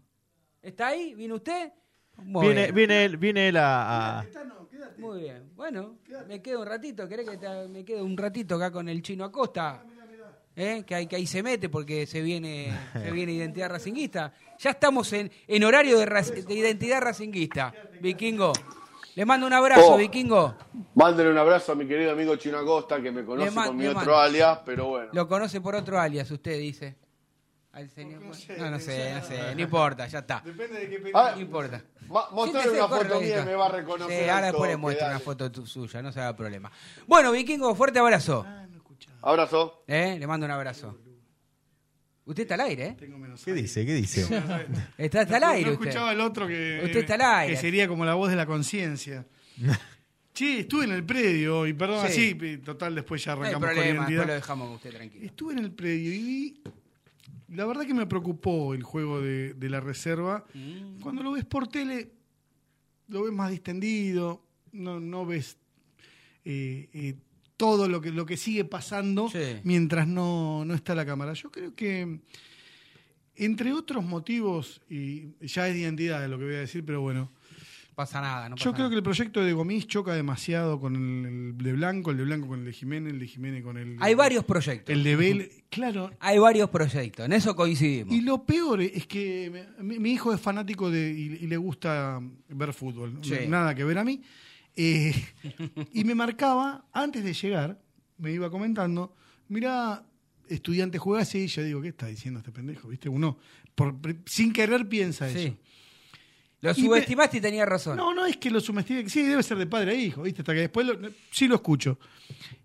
¿Está 0.62 0.88
ahí? 0.88 1.14
¿Viene 1.14 1.34
usted? 1.34 1.72
Muy 2.18 2.46
Viene, 2.46 2.62
bien. 2.62 2.74
viene 2.74 3.04
él, 3.04 3.16
viene 3.16 3.48
él 3.48 3.56
a, 3.56 4.20
a- 4.20 4.26
Muy 4.98 5.20
bien. 5.20 5.50
Bueno, 5.54 5.98
me 6.26 6.40
quedo 6.42 6.60
un 6.62 6.66
ratito. 6.66 7.08
¿Querés 7.08 7.28
que 7.28 7.36
te- 7.36 7.68
me 7.68 7.84
quede 7.84 8.02
un 8.02 8.16
ratito 8.16 8.56
acá 8.56 8.70
con 8.72 8.88
el 8.88 9.02
chino 9.02 9.24
Acosta? 9.24 9.84
¿Eh? 10.60 10.82
Que, 10.84 10.94
ahí, 10.96 11.06
que 11.06 11.14
ahí 11.14 11.26
se 11.26 11.40
mete 11.40 11.68
porque 11.68 12.04
se 12.04 12.20
viene, 12.20 12.76
se 12.92 13.12
viene 13.12 13.30
identidad 13.32 13.70
racinguista. 13.70 14.32
Ya 14.58 14.70
estamos 14.70 15.12
en, 15.12 15.30
en 15.46 15.62
horario 15.64 15.98
de, 16.00 16.06
de 16.06 16.54
identidad 16.54 17.00
racinguista. 17.00 17.72
Vikingo. 18.00 18.52
Le 19.14 19.24
mando 19.24 19.46
un 19.46 19.52
abrazo, 19.52 19.94
Oh. 19.94 19.96
Vikingo. 19.96 20.56
Mándale 20.96 21.30
un 21.30 21.38
abrazo 21.38 21.72
a 21.72 21.74
mi 21.76 21.86
querido 21.86 22.10
amigo 22.10 22.34
Chino 22.36 22.58
Acosta, 22.58 23.00
que 23.00 23.10
me 23.12 23.24
conoce 23.24 23.54
con 23.54 23.76
mi 23.76 23.86
otro 23.86 23.98
mando. 24.00 24.18
alias, 24.18 24.58
pero 24.64 24.86
bueno. 24.88 25.10
Lo 25.12 25.28
conoce 25.28 25.60
por 25.60 25.76
otro 25.76 25.98
alias, 26.00 26.28
usted 26.30 26.58
dice. 26.58 26.96
Al 27.72 27.88
señor- 27.90 28.20
No, 28.22 28.70
no 28.70 28.80
sé, 28.80 29.14
no 29.14 29.22
sé. 29.24 29.54
No 29.54 29.60
importa, 29.62 30.08
ya 30.08 30.18
está. 30.20 30.42
Ah, 31.14 31.32
No 31.36 31.40
importa. 31.40 31.82
mostrarle 32.32 32.72
una 32.72 32.88
foto 32.88 33.20
mía 33.20 33.42
y 33.42 33.44
me 33.44 33.54
va 33.54 33.66
a 33.66 33.68
reconocer. 33.70 34.24
Sí, 34.24 34.28
ahora 34.28 34.46
después 34.46 34.70
le 34.70 34.76
muestro 34.76 35.06
una 35.06 35.20
foto 35.20 35.66
suya, 35.66 36.02
no 36.02 36.10
se 36.10 36.20
haga 36.20 36.34
problema. 36.34 36.70
Bueno, 37.06 37.30
Vikingo, 37.30 37.72
fuerte 37.76 38.00
abrazo. 38.00 38.44
Abrazo. 39.22 39.84
¿Eh? 39.86 40.16
Le 40.18 40.26
mando 40.26 40.46
un 40.46 40.52
abrazo. 40.52 40.98
Usted 42.24 42.42
está 42.42 42.54
al 42.54 42.60
aire, 42.62 42.86
¿eh? 42.88 42.96
Tengo 42.98 43.16
menos 43.18 43.42
¿Qué 43.42 43.52
aire. 43.52 43.62
dice? 43.62 43.86
¿Qué 43.86 43.94
dice? 43.94 44.20
Está, 44.98 45.22
está 45.22 45.36
al 45.36 45.40
No- 45.42 45.48
aire 45.48 45.66
No 45.66 45.72
usted. 45.72 45.86
escuchaba 45.88 46.12
el 46.12 46.20
otro 46.20 46.46
que, 46.46 46.80
Usted 46.84 46.98
está 47.00 47.14
al 47.14 47.22
aire. 47.40 47.54
que 47.54 47.60
sería 47.60 47.88
como 47.88 48.04
la 48.04 48.14
voz 48.14 48.28
de 48.30 48.36
la 48.36 48.46
conciencia. 48.46 49.26
Che, 50.34 50.60
estuve 50.60 50.84
en 50.84 50.92
el 50.92 51.04
predio 51.04 51.66
y 51.66 51.72
perdón, 51.72 52.06
Sí. 52.10 52.36
así, 52.38 52.58
total, 52.58 52.94
después 52.94 53.24
ya 53.24 53.34
No 53.34 53.42
hay 53.42 53.48
arrancamos 53.48 53.60
con 53.68 53.76
la 53.76 53.82
problema, 53.82 53.98
identidad. 54.02 54.08
después 54.18 54.28
lo 54.28 54.34
dejamos 54.34 54.66
con 54.68 54.76
usted 54.76 54.90
tranquilo. 54.94 55.24
Estuve 55.26 55.52
en 55.54 55.58
el 55.58 55.72
predio 55.72 56.12
y 56.12 56.18
vi. 56.18 56.62
La 57.56 57.64
verdad 57.66 57.86
que 57.86 57.94
me 57.94 58.06
preocupó 58.06 58.74
el 58.74 58.82
juego 58.84 59.20
de, 59.20 59.54
de 59.54 59.70
la 59.70 59.80
reserva. 59.80 60.44
Mm. 60.54 61.00
Cuando 61.00 61.22
lo 61.24 61.32
ves 61.32 61.44
por 61.46 61.66
tele, 61.66 62.12
lo 63.08 63.24
ves 63.24 63.32
más 63.32 63.50
distendido, 63.50 64.44
no, 64.72 65.00
no 65.00 65.24
ves 65.26 65.56
eh, 66.44 66.88
eh, 66.92 67.16
todo 67.58 67.88
lo 67.90 68.00
que, 68.00 68.10
lo 68.10 68.24
que 68.24 68.38
sigue 68.38 68.64
pasando 68.64 69.28
Sí. 69.28 69.38
mientras 69.64 70.08
no, 70.08 70.64
no 70.64 70.72
está 70.72 70.94
la 70.94 71.04
cámara. 71.04 71.34
Yo 71.34 71.50
creo 71.50 71.74
que, 71.74 72.20
entre 73.36 73.72
otros 73.72 74.04
motivos, 74.04 74.80
y 74.88 75.34
ya 75.46 75.68
es 75.68 75.74
de 75.74 75.80
identidad 75.80 76.20
de 76.22 76.28
lo 76.28 76.38
que 76.38 76.44
voy 76.46 76.54
a 76.54 76.60
decir, 76.60 76.84
pero 76.84 77.02
bueno, 77.02 77.30
Pasa 77.94 78.20
nada, 78.20 78.48
no 78.48 78.54
pasa 78.54 78.64
yo 78.64 78.70
creo 78.74 78.84
nada. 78.84 78.90
que 78.90 78.96
el 78.98 79.02
proyecto 79.02 79.40
de 79.42 79.52
Gomis 79.52 79.88
choca 79.88 80.14
demasiado 80.14 80.78
con 80.78 80.94
el, 80.94 81.26
el 81.26 81.58
de 81.58 81.72
Blanco, 81.72 82.12
el 82.12 82.16
de 82.18 82.22
Blanco 82.26 82.46
con 82.46 82.60
el 82.60 82.64
de 82.66 82.72
Jiménez, 82.72 83.12
el 83.12 83.18
de 83.18 83.26
Jiménez 83.26 83.64
con 83.64 83.76
el... 83.76 83.96
Hay 83.98 84.14
varios 84.14 84.44
proyectos. 84.44 84.94
El 84.94 85.02
de 85.02 85.16
Bel, 85.16 85.50
claro. 85.68 86.12
Hay 86.20 86.38
varios 86.38 86.70
proyectos, 86.70 87.26
en 87.26 87.32
eso 87.32 87.56
coincidimos. 87.56 88.14
Y 88.14 88.20
lo 88.20 88.44
peor 88.44 88.82
es 88.82 89.04
que 89.08 89.66
mi, 89.80 89.98
mi 89.98 90.12
hijo 90.12 90.32
es 90.32 90.40
fanático 90.40 90.92
de 90.92 91.10
y, 91.12 91.44
y 91.44 91.48
le 91.48 91.56
gusta 91.56 92.20
ver 92.50 92.72
fútbol, 92.72 93.18
Sí. 93.22 93.34
nada 93.48 93.74
que 93.74 93.82
ver 93.82 93.98
a 93.98 94.04
mí. 94.04 94.22
Eh, 94.80 95.12
y 95.92 96.04
me 96.04 96.14
marcaba, 96.14 96.86
antes 96.92 97.24
de 97.24 97.34
llegar, 97.34 97.80
me 98.16 98.30
iba 98.32 98.48
comentando, 98.50 99.14
mira, 99.48 100.04
estudiante 100.48 100.98
juega 100.98 101.22
así, 101.22 101.38
y 101.40 101.46
yo 101.48 101.62
digo, 101.64 101.82
¿qué 101.82 101.88
está 101.88 102.06
diciendo 102.06 102.38
este 102.38 102.52
pendejo? 102.52 102.88
¿Viste? 102.88 103.08
Uno, 103.08 103.38
por- 103.74 103.96
sin 104.26 104.52
querer 104.52 104.88
piensa 104.88 105.28
Sí. 105.28 105.38
eso. 105.38 105.56
Lo 106.60 106.70
Y 106.72 106.74
me- 106.82 106.86
subestimaste 106.88 107.38
y 107.38 107.40
tenía 107.40 107.64
razón. 107.66 107.96
No, 107.96 108.12
no 108.14 108.24
es 108.26 108.36
que 108.36 108.50
lo 108.50 108.60
subestime, 108.60 109.08
sí, 109.08 109.22
debe 109.22 109.42
ser 109.42 109.58
de 109.58 109.66
padre 109.66 109.92
a 109.92 109.94
hijo, 109.94 110.22
¿viste? 110.22 110.42
Hasta 110.42 110.54
que 110.54 110.60
después 110.60 110.86
lo- 110.86 110.98
sí 111.30 111.46
lo 111.48 111.54
escucho. 111.56 111.98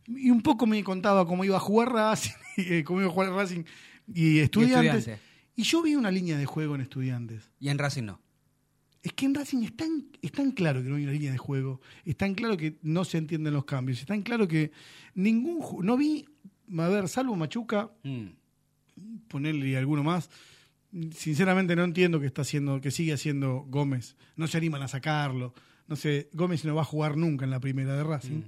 Y 0.07 0.29
un 0.31 0.41
poco 0.41 0.65
me 0.67 0.83
contaba 0.83 1.25
cómo 1.27 1.43
iba 1.45 1.57
a 1.57 1.59
jugar 1.59 1.91
Racing, 1.91 2.31
eh, 2.57 2.83
cómo 2.83 3.01
iba 3.01 3.09
a 3.09 3.13
jugar 3.13 3.29
Racing 3.31 3.63
y 4.13 4.39
estudiantes. 4.39 4.95
Estudiantes. 5.07 5.19
Y 5.55 5.63
yo 5.63 5.83
vi 5.83 5.95
una 5.95 6.09
línea 6.09 6.37
de 6.37 6.45
juego 6.47 6.73
en 6.75 6.81
estudiantes. 6.81 7.51
Y 7.59 7.69
en 7.69 7.77
Racing 7.77 8.03
no. 8.03 8.19
Es 9.03 9.13
que 9.13 9.25
en 9.25 9.35
Racing 9.35 9.63
es 9.63 9.75
tan, 9.75 10.07
es 10.21 10.31
tan 10.31 10.51
claro 10.51 10.81
que 10.81 10.87
no 10.89 10.95
hay 10.95 11.03
una 11.03 11.11
línea 11.11 11.31
de 11.31 11.37
juego, 11.37 11.81
es 12.05 12.15
tan 12.17 12.33
claro 12.35 12.55
que 12.57 12.77
no 12.83 13.03
se 13.03 13.17
entienden 13.17 13.53
los 13.53 13.65
cambios, 13.65 13.99
es 13.99 14.05
tan 14.05 14.21
claro 14.23 14.47
que 14.47 14.71
ningún... 15.13 15.59
No 15.85 15.97
vi, 15.97 16.25
a 16.77 16.87
ver, 16.87 17.07
salvo 17.09 17.35
Machuca, 17.35 17.91
Mm. 18.03 18.27
ponerle 19.27 19.75
alguno 19.77 20.03
más, 20.03 20.29
sinceramente 21.15 21.75
no 21.75 21.83
entiendo 21.83 22.19
qué 22.19 22.27
está 22.27 22.43
haciendo, 22.43 22.79
que 22.79 22.91
sigue 22.91 23.11
haciendo 23.13 23.65
Gómez. 23.67 24.15
No 24.37 24.47
se 24.47 24.57
animan 24.57 24.83
a 24.83 24.87
sacarlo. 24.87 25.53
No 25.87 25.95
sé, 25.95 26.29
Gómez 26.33 26.63
no 26.63 26.75
va 26.75 26.83
a 26.83 26.85
jugar 26.85 27.17
nunca 27.17 27.43
en 27.43 27.51
la 27.51 27.59
primera 27.59 27.95
de 27.97 28.03
Racing. 28.03 28.43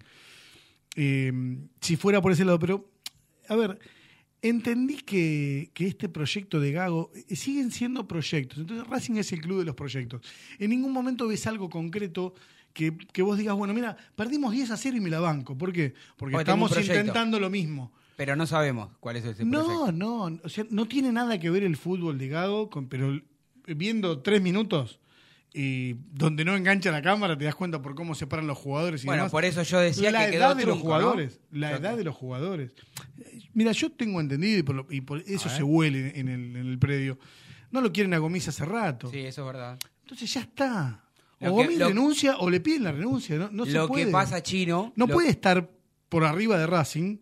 Eh, 0.95 1.33
si 1.81 1.97
fuera 1.97 2.21
por 2.21 2.31
ese 2.31 2.45
lado, 2.45 2.59
pero, 2.59 2.89
a 3.49 3.55
ver, 3.55 3.77
entendí 4.49 4.97
que, 4.97 5.71
que 5.73 5.87
este 5.87 6.09
proyecto 6.09 6.59
de 6.59 6.71
Gago 6.71 7.11
eh, 7.15 7.35
siguen 7.35 7.71
siendo 7.71 8.07
proyectos. 8.07 8.59
Entonces, 8.59 8.87
Racing 8.87 9.15
es 9.15 9.31
el 9.33 9.41
club 9.41 9.59
de 9.59 9.65
los 9.65 9.75
proyectos. 9.75 10.21
En 10.59 10.69
ningún 10.69 10.91
momento 10.91 11.27
ves 11.27 11.47
algo 11.47 11.69
concreto 11.69 12.33
que, 12.73 12.95
que 13.13 13.21
vos 13.21 13.37
digas, 13.37 13.55
bueno, 13.55 13.73
mira, 13.73 13.95
perdimos 14.15 14.53
10 14.53 14.71
a 14.71 14.77
0 14.77 14.97
y 14.97 14.99
me 14.99 15.09
la 15.09 15.19
banco. 15.19 15.57
¿Por 15.57 15.71
qué? 15.71 15.93
Porque, 16.17 16.35
estamos 16.37 16.77
intentando 16.77 17.39
lo 17.39 17.49
mismo. 17.49 17.91
Pero 18.17 18.35
no 18.35 18.45
sabemos 18.47 18.89
cuál 18.99 19.17
es 19.17 19.25
ese 19.25 19.43
No, 19.43 19.63
proyecto. 19.63 19.91
no, 19.91 20.39
o 20.43 20.49
sea, 20.49 20.65
no 20.69 20.87
tiene 20.87 21.11
nada 21.11 21.39
que 21.39 21.49
ver 21.49 21.63
el 21.63 21.75
fútbol 21.75 22.17
de 22.17 22.27
Gago, 22.29 22.69
con, 22.69 22.87
pero 22.87 23.21
viendo 23.67 24.19
tres 24.21 24.41
minutos 24.41 24.99
y 25.57 25.93
donde 26.11 26.43
no 26.43 26.53
engancha 26.55 26.91
la 26.91 27.01
cámara 27.01 27.37
te 27.37 27.45
das 27.45 27.55
cuenta 27.55 27.81
por 27.81 27.95
cómo 27.95 28.13
se 28.13 28.27
paran 28.27 28.45
los 28.45 28.57
jugadores 28.57 29.03
y 29.03 29.05
Bueno, 29.05 29.21
demás. 29.23 29.31
por 29.31 29.45
eso 29.45 29.63
yo 29.63 29.79
decía 29.79 30.11
la 30.11 30.25
que 30.25 30.31
quedó 30.31 30.47
edad 30.47 30.55
de 30.57 30.65
los 30.65 30.79
jugadores, 30.79 31.39
¿no? 31.49 31.59
la 31.59 31.71
edad 31.77 31.95
de 31.95 32.03
los 32.03 32.13
jugadores. 32.15 32.73
Mira, 33.53 33.71
yo 33.71 33.89
tengo 33.91 34.19
entendido 34.19 34.59
y 34.59 34.63
por, 34.63 34.75
lo- 34.75 34.87
y 34.89 34.99
por 35.01 35.21
eso 35.25 35.47
se 35.49 35.63
huele 35.63 36.11
en 36.19 36.27
el, 36.27 36.55
en 36.57 36.67
el 36.67 36.77
predio. 36.77 37.17
No 37.71 37.79
lo 37.79 37.91
quieren 37.93 38.13
a 38.13 38.17
Gomis 38.17 38.47
hace 38.49 38.65
rato. 38.65 39.09
Sí, 39.09 39.19
eso 39.19 39.41
es 39.41 39.47
verdad. 39.47 39.79
Entonces 40.01 40.33
ya 40.33 40.41
está. 40.41 41.01
O 41.39 41.51
Gomis 41.51 41.79
renuncia 41.79 42.37
o 42.37 42.49
le 42.49 42.59
piden 42.59 42.83
la 42.83 42.91
renuncia. 42.91 43.37
No, 43.37 43.49
no 43.51 43.65
se 43.65 43.71
lo 43.73 43.87
puede. 43.87 44.05
que 44.05 44.11
pasa, 44.11 44.43
Chino. 44.43 44.91
No 44.97 45.07
puede 45.07 45.29
estar 45.29 45.69
por 46.09 46.25
arriba 46.25 46.57
de 46.57 46.67
Racing, 46.67 47.17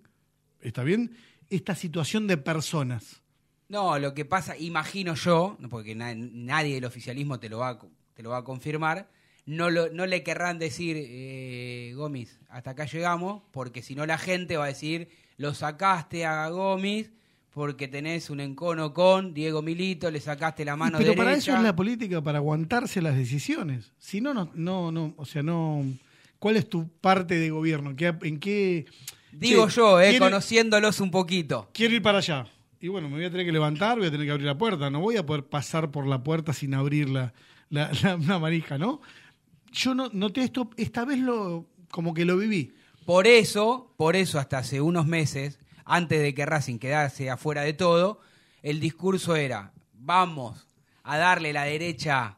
¿está 0.60 0.84
bien? 0.84 1.16
Esta 1.50 1.76
situación 1.76 2.26
de 2.28 2.38
personas. 2.38 3.22
No, 3.70 3.98
lo 4.00 4.14
que 4.14 4.26
pasa, 4.26 4.58
imagino 4.58 5.14
yo, 5.16 5.58
porque 5.70 5.96
na- 5.96 6.14
nadie 6.16 6.76
del 6.76 6.86
oficialismo 6.86 7.40
te 7.40 7.50
lo 7.50 7.60
va, 7.60 7.70
a 7.70 7.80
te 8.14 8.24
lo 8.24 8.30
va 8.32 8.38
a 8.38 8.44
confirmar, 8.44 9.10
no, 9.46 9.70
lo, 9.70 9.90
no 9.92 10.06
le 10.06 10.24
querrán 10.24 10.58
decir, 10.60 10.96
eh, 11.00 11.94
Gómez, 11.96 12.40
hasta 12.50 12.72
acá 12.72 12.86
llegamos, 12.86 13.42
porque 13.52 13.82
si 13.82 13.96
no 13.96 14.06
la 14.06 14.18
gente 14.18 14.58
va 14.58 14.66
a 14.66 14.68
decir, 14.68 15.10
lo 15.38 15.54
sacaste 15.54 16.26
a 16.26 16.48
Gómez 16.50 17.12
porque 17.52 17.88
tenés 17.88 18.30
un 18.30 18.40
encono 18.40 18.94
con 18.94 19.34
Diego 19.34 19.62
Milito, 19.62 20.10
le 20.10 20.20
sacaste 20.20 20.66
la 20.66 20.76
mano 20.76 20.98
Pero 20.98 21.10
derecha. 21.12 21.24
para 21.24 21.38
eso 21.38 21.56
es 21.56 21.62
la 21.62 21.76
política, 21.76 22.22
para 22.22 22.40
aguantarse 22.40 23.02
las 23.02 23.16
decisiones. 23.16 23.92
Si 24.00 24.22
no, 24.22 24.34
no, 24.34 24.50
no, 24.56 24.92
no, 24.92 25.14
o 25.18 25.26
sea, 25.26 25.44
no. 25.44 25.84
¿Cuál 26.40 26.58
es 26.58 26.68
tu 26.68 26.88
parte 26.90 27.36
de 27.36 27.50
gobierno? 27.52 27.96
¿Qué- 27.96 28.14
¿En 28.24 28.40
qué? 28.40 28.86
Digo 29.32 29.68
Che, 29.70 29.76
yo, 29.76 30.02
eh, 30.02 30.10
quiero- 30.12 30.26
conociéndolos 30.26 31.00
un 31.00 31.12
poquito. 31.12 31.70
Quiero 31.74 31.94
ir 31.96 32.02
para 32.02 32.18
allá. 32.20 32.48
Y 32.80 32.88
bueno, 32.88 33.08
me 33.08 33.16
voy 33.18 33.26
a 33.26 33.32
tener 33.32 33.46
que 33.46 33.52
levantar, 33.52 33.98
voy 33.98 34.08
a 34.08 34.12
tener 34.12 34.26
que 34.26 34.32
abrir 34.32 34.48
la 34.48 34.58
puerta. 34.58 34.90
No 34.90 35.00
voy 35.00 35.18
a 35.18 35.26
poder 35.26 35.44
pasar 35.46 35.92
por 35.92 36.06
la 36.08 36.24
puerta 36.24 36.54
sin 36.54 36.74
abrir 36.74 37.08
la, 37.74 37.92
la, 37.92 38.78
¿no? 38.78 39.02
Yo 39.72 39.96
no 39.96 40.10
noté 40.14 40.44
esto, 40.44 40.70
esta 40.78 41.06
vez 41.06 41.18
lo 41.18 41.66
como 41.90 42.14
que 42.14 42.24
lo 42.24 42.38
viví. 42.38 42.76
Por 43.06 43.26
eso, 43.26 43.94
por 43.98 44.16
eso 44.16 44.40
hasta 44.40 44.60
hace 44.60 44.80
unos 44.80 45.08
meses, 45.08 45.60
antes 45.84 46.22
de 46.22 46.34
que 46.34 46.46
Racing 46.46 46.78
quedase 46.78 47.30
afuera 47.30 47.64
de 47.64 47.74
todo, 47.74 48.22
el 48.62 48.80
discurso 48.80 49.36
era, 49.36 49.74
vamos 49.94 50.68
a 51.04 51.18
darle 51.18 51.52
la 51.52 51.64
derecha 51.64 52.38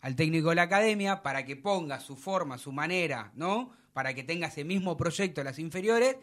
al 0.00 0.16
técnico 0.16 0.48
de 0.48 0.56
la 0.56 0.62
academia 0.62 1.22
para 1.22 1.44
que 1.44 1.56
ponga 1.56 2.00
su 2.00 2.16
forma, 2.16 2.56
su 2.56 2.72
manera, 2.72 3.32
¿no? 3.34 3.72
Para 3.92 4.14
que 4.14 4.24
tenga 4.24 4.48
ese 4.48 4.64
mismo 4.64 4.96
proyecto 4.96 5.44
las 5.44 5.58
inferiores. 5.58 6.16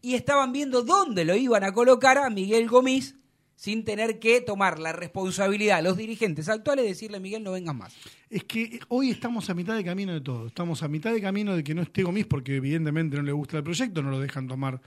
Y 0.00 0.14
estaban 0.14 0.52
viendo 0.52 0.82
dónde 0.82 1.24
lo 1.26 1.36
iban 1.36 1.64
a 1.64 1.72
colocar 1.72 2.16
a 2.16 2.30
Miguel 2.30 2.68
Gomis 2.68 3.14
sin 3.56 3.84
tener 3.84 4.18
que 4.18 4.40
tomar 4.40 4.78
la 4.78 4.92
responsabilidad 4.92 5.82
los 5.82 5.96
dirigentes 5.96 6.48
actuales 6.48 6.84
de 6.84 6.88
decirle, 6.90 7.20
Miguel, 7.20 7.42
no 7.44 7.52
vengas 7.52 7.74
más. 7.74 7.94
Es 8.30 8.44
que 8.44 8.80
hoy 8.88 9.10
estamos 9.10 9.48
a 9.50 9.54
mitad 9.54 9.76
de 9.76 9.84
camino 9.84 10.12
de 10.12 10.20
todo. 10.20 10.46
Estamos 10.46 10.82
a 10.82 10.88
mitad 10.88 11.12
de 11.12 11.20
camino 11.20 11.54
de 11.54 11.62
que 11.62 11.74
no 11.74 11.82
esté 11.82 12.02
Gomis 12.02 12.26
porque 12.26 12.56
evidentemente 12.56 13.16
no 13.16 13.22
le 13.22 13.32
gusta 13.32 13.58
el 13.58 13.64
proyecto, 13.64 14.02
no 14.02 14.10
lo 14.10 14.20
dejan 14.20 14.48
tomar 14.48 14.80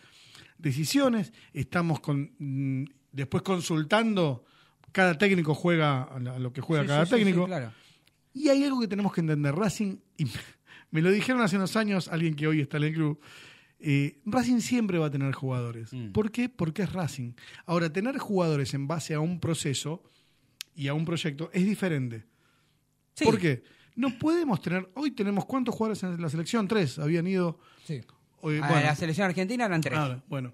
decisiones. 0.57 1.33
Estamos 1.53 1.99
con, 1.99 2.31
mm, 2.37 2.85
después 3.11 3.43
consultando, 3.43 4.45
cada 4.91 5.17
técnico 5.17 5.53
juega 5.53 6.03
a 6.03 6.15
a 6.15 6.39
lo 6.39 6.51
que 6.53 6.61
juega 6.61 6.83
Sí, 6.83 6.87
cada 6.87 7.05
sí, 7.05 7.09
sí, 7.11 7.15
sí, 7.17 7.23
técnico. 7.23 7.45
claro. 7.45 7.71
Y 8.33 8.49
hay 8.49 8.63
algo 8.63 8.81
que 8.81 8.87
tenemos 8.87 9.13
que 9.13 9.21
entender. 9.21 9.55
Racing, 9.55 9.97
y 10.17 10.25
me 10.91 11.01
lo 11.01 11.11
dijeron 11.11 11.41
hace 11.41 11.55
unos 11.55 11.75
años 11.75 12.07
alguien 12.07 12.35
que 12.35 12.47
hoy 12.47 12.61
está 12.61 12.77
en 12.77 12.83
el 12.83 12.93
club, 12.93 13.19
eh, 13.87 14.19
Racing 14.25 14.59
siempre 14.61 14.97
va 14.97 15.07
a 15.07 15.11
tener 15.11 15.31
jugadores. 15.33 15.93
Mm. 15.93 16.11
¿Por 16.11 16.31
qué? 16.31 16.49
Porque 16.49 16.81
es 16.83 16.91
Racing. 16.93 17.33
Ahora, 17.67 17.91
tener 17.93 18.17
jugadores 18.17 18.73
en 18.73 18.87
base 18.87 19.13
a 19.13 19.19
un 19.19 19.39
proceso 19.39 20.03
y 20.75 20.87
a 20.87 20.93
un 20.95 21.05
proyecto 21.05 21.49
es 21.53 21.65
diferente. 21.65 22.25
Sí. 23.13 23.25
¿Por 23.25 23.37
qué? 23.39 23.63
No 23.95 24.17
podemos 24.17 24.59
tener, 24.61 24.89
hoy 24.95 25.11
tenemos 25.11 25.45
cuántos 25.45 25.75
jugadores 25.75 26.01
en 26.03 26.21
la 26.21 26.29
selección, 26.29 26.67
tres, 26.67 26.97
habían 26.99 27.27
ido... 27.27 27.59
Sí. 27.85 28.01
hoy- 28.41 28.57
A 28.57 28.67
bueno, 28.67 28.83
la 28.87 28.95
selección 28.95 29.27
argentina 29.27 29.65
eran 29.65 29.81
tres. 29.81 29.97
ahora, 29.97 30.23
bueno. 30.27 30.53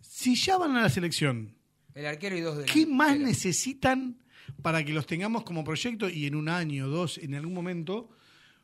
Si 0.00 0.34
ya 0.34 0.56
van 0.58 0.74
a 0.76 0.82
la 0.82 0.88
selección, 0.88 1.54
El 1.94 2.06
arquero 2.06 2.36
y 2.36 2.40
dos 2.40 2.56
de 2.58 2.64
¿Qué 2.64 2.86
más 2.86 3.18
necesitan 3.18 4.18
para 4.62 4.84
que 4.84 4.92
los 4.92 5.06
tengamos 5.06 5.44
como 5.44 5.62
proyecto 5.62 6.08
y 6.08 6.26
en 6.26 6.34
un 6.34 6.48
año, 6.48 6.88
dos, 6.88 7.18
en 7.18 7.34
algún 7.34 7.54
momento, 7.54 8.10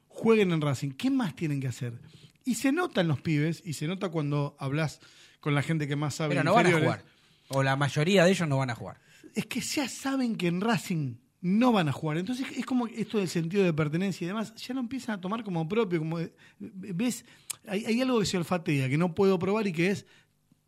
jueguen 0.08 0.50
en 0.52 0.60
Racing? 0.60 0.90
¿Qué 0.90 1.10
más 1.10 1.36
tienen 1.36 1.60
que 1.60 1.68
hacer? 1.68 2.00
Y 2.46 2.54
se 2.54 2.70
nota 2.70 3.00
en 3.00 3.08
los 3.08 3.20
pibes, 3.20 3.60
y 3.66 3.72
se 3.72 3.88
nota 3.88 4.08
cuando 4.08 4.56
hablas 4.60 5.00
con 5.40 5.56
la 5.56 5.62
gente 5.62 5.88
que 5.88 5.96
más 5.96 6.14
sabe. 6.14 6.36
Pero 6.36 6.44
no 6.44 6.54
van 6.54 6.66
a 6.66 6.78
jugar. 6.78 7.04
O 7.48 7.64
la 7.64 7.74
mayoría 7.74 8.24
de 8.24 8.30
ellos 8.30 8.48
no 8.48 8.56
van 8.58 8.70
a 8.70 8.76
jugar. 8.76 9.00
Es 9.34 9.46
que 9.46 9.60
ya 9.60 9.88
saben 9.88 10.36
que 10.36 10.46
en 10.46 10.60
Racing 10.60 11.16
no 11.40 11.72
van 11.72 11.88
a 11.88 11.92
jugar. 11.92 12.18
Entonces 12.18 12.46
es 12.56 12.64
como 12.64 12.86
esto 12.86 13.18
del 13.18 13.28
sentido 13.28 13.64
de 13.64 13.72
pertenencia 13.72 14.24
y 14.24 14.28
demás, 14.28 14.54
ya 14.54 14.74
lo 14.74 14.80
empiezan 14.80 15.16
a 15.16 15.20
tomar 15.20 15.42
como 15.42 15.68
propio. 15.68 15.98
como 15.98 16.18
¿Ves? 16.60 17.24
Hay, 17.66 17.84
hay 17.84 18.00
algo 18.00 18.20
que 18.20 18.26
se 18.26 18.36
olfatea, 18.36 18.88
que 18.88 18.96
no 18.96 19.12
puedo 19.12 19.40
probar 19.40 19.66
y 19.66 19.72
que 19.72 19.90
es, 19.90 20.06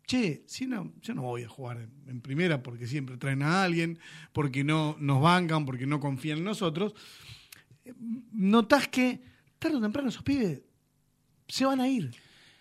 che, 0.05 0.43
si 0.47 0.67
no, 0.67 0.91
yo 1.01 1.13
no 1.13 1.21
voy 1.21 1.43
a 1.43 1.47
jugar 1.47 1.77
en, 1.77 1.91
en 2.07 2.19
primera 2.19 2.61
porque 2.61 2.87
siempre 2.87 3.15
traen 3.15 3.41
a 3.41 3.63
alguien, 3.63 3.99
porque 4.33 4.65
no 4.65 4.97
nos 4.99 5.21
bancan, 5.21 5.65
porque 5.65 5.87
no 5.87 6.01
confían 6.01 6.39
en 6.39 6.43
nosotros. 6.43 6.93
Notás 8.33 8.89
que 8.89 9.21
tarde 9.57 9.77
o 9.77 9.81
temprano 9.81 10.09
esos 10.09 10.23
pibes 10.23 10.61
se 11.49 11.65
van 11.65 11.81
a 11.81 11.87
ir. 11.89 12.11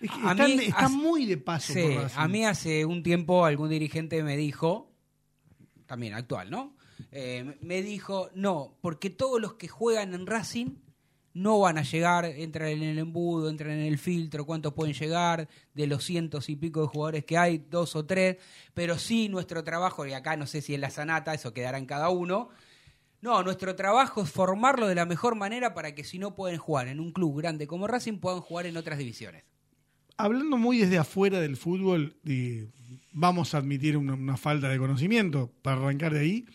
Es 0.00 0.10
que 0.10 0.16
A 0.22 0.30
están, 0.32 0.46
mí 0.56 0.64
están 0.64 0.84
hace- 0.86 0.96
muy 0.96 1.26
de 1.26 1.36
paso 1.38 1.72
Sí, 1.72 1.80
por 1.82 2.10
a 2.14 2.28
mí 2.28 2.44
hace 2.44 2.84
un 2.84 3.02
tiempo 3.02 3.44
algún 3.44 3.68
dirigente 3.70 4.22
me 4.22 4.36
dijo, 4.36 4.90
también 5.86 6.14
actual, 6.14 6.50
¿no? 6.50 6.76
Eh, 7.12 7.56
me 7.62 7.82
dijo, 7.82 8.30
no, 8.34 8.76
porque 8.80 9.10
todos 9.10 9.40
los 9.40 9.54
que 9.54 9.68
juegan 9.68 10.14
en 10.14 10.26
Racing 10.26 10.74
no 11.34 11.60
van 11.60 11.78
a 11.78 11.82
llegar, 11.82 12.24
entran 12.24 12.68
en 12.70 12.82
el 12.82 12.98
embudo, 12.98 13.48
entran 13.48 13.70
en 13.72 13.86
el 13.86 13.98
filtro, 13.98 14.44
cuántos 14.44 14.74
pueden 14.74 14.94
llegar, 14.94 15.48
de 15.74 15.86
los 15.86 16.02
cientos 16.04 16.48
y 16.48 16.56
pico 16.56 16.80
de 16.82 16.88
jugadores 16.88 17.24
que 17.24 17.38
hay, 17.38 17.58
dos 17.58 17.94
o 17.94 18.04
tres, 18.04 18.38
pero 18.74 18.98
sí 18.98 19.28
nuestro 19.28 19.62
trabajo, 19.62 20.04
y 20.06 20.12
acá 20.14 20.36
no 20.36 20.46
sé 20.46 20.60
si 20.62 20.74
es 20.74 20.80
la 20.80 20.90
sanata, 20.90 21.34
eso 21.34 21.52
quedará 21.54 21.78
en 21.78 21.86
cada 21.86 22.08
uno, 22.08 22.48
no, 23.20 23.42
nuestro 23.42 23.74
trabajo 23.74 24.22
es 24.22 24.30
formarlo 24.30 24.86
de 24.86 24.94
la 24.94 25.04
mejor 25.06 25.34
manera 25.34 25.74
para 25.74 25.94
que 25.94 26.04
si 26.04 26.18
no 26.18 26.34
pueden 26.34 26.58
jugar 26.58 26.88
en 26.88 27.00
un 27.00 27.12
club 27.12 27.36
grande 27.38 27.66
como 27.66 27.86
Racing, 27.86 28.18
puedan 28.18 28.40
jugar 28.40 28.66
en 28.66 28.76
otras 28.76 28.98
divisiones. 28.98 29.44
hablando 30.16 30.56
muy 30.56 30.78
desde 30.78 30.98
afuera 30.98 31.40
del 31.40 31.56
fútbol, 31.56 32.16
y 32.24 32.64
vamos 33.12 33.54
a 33.54 33.58
admitir 33.58 33.96
una, 33.96 34.14
una 34.14 34.36
falta 34.36 34.68
de 34.68 34.78
conocimiento 34.78 35.52
para 35.62 35.76
arrancar 35.80 36.12
de 36.14 36.20
ahí. 36.20 36.46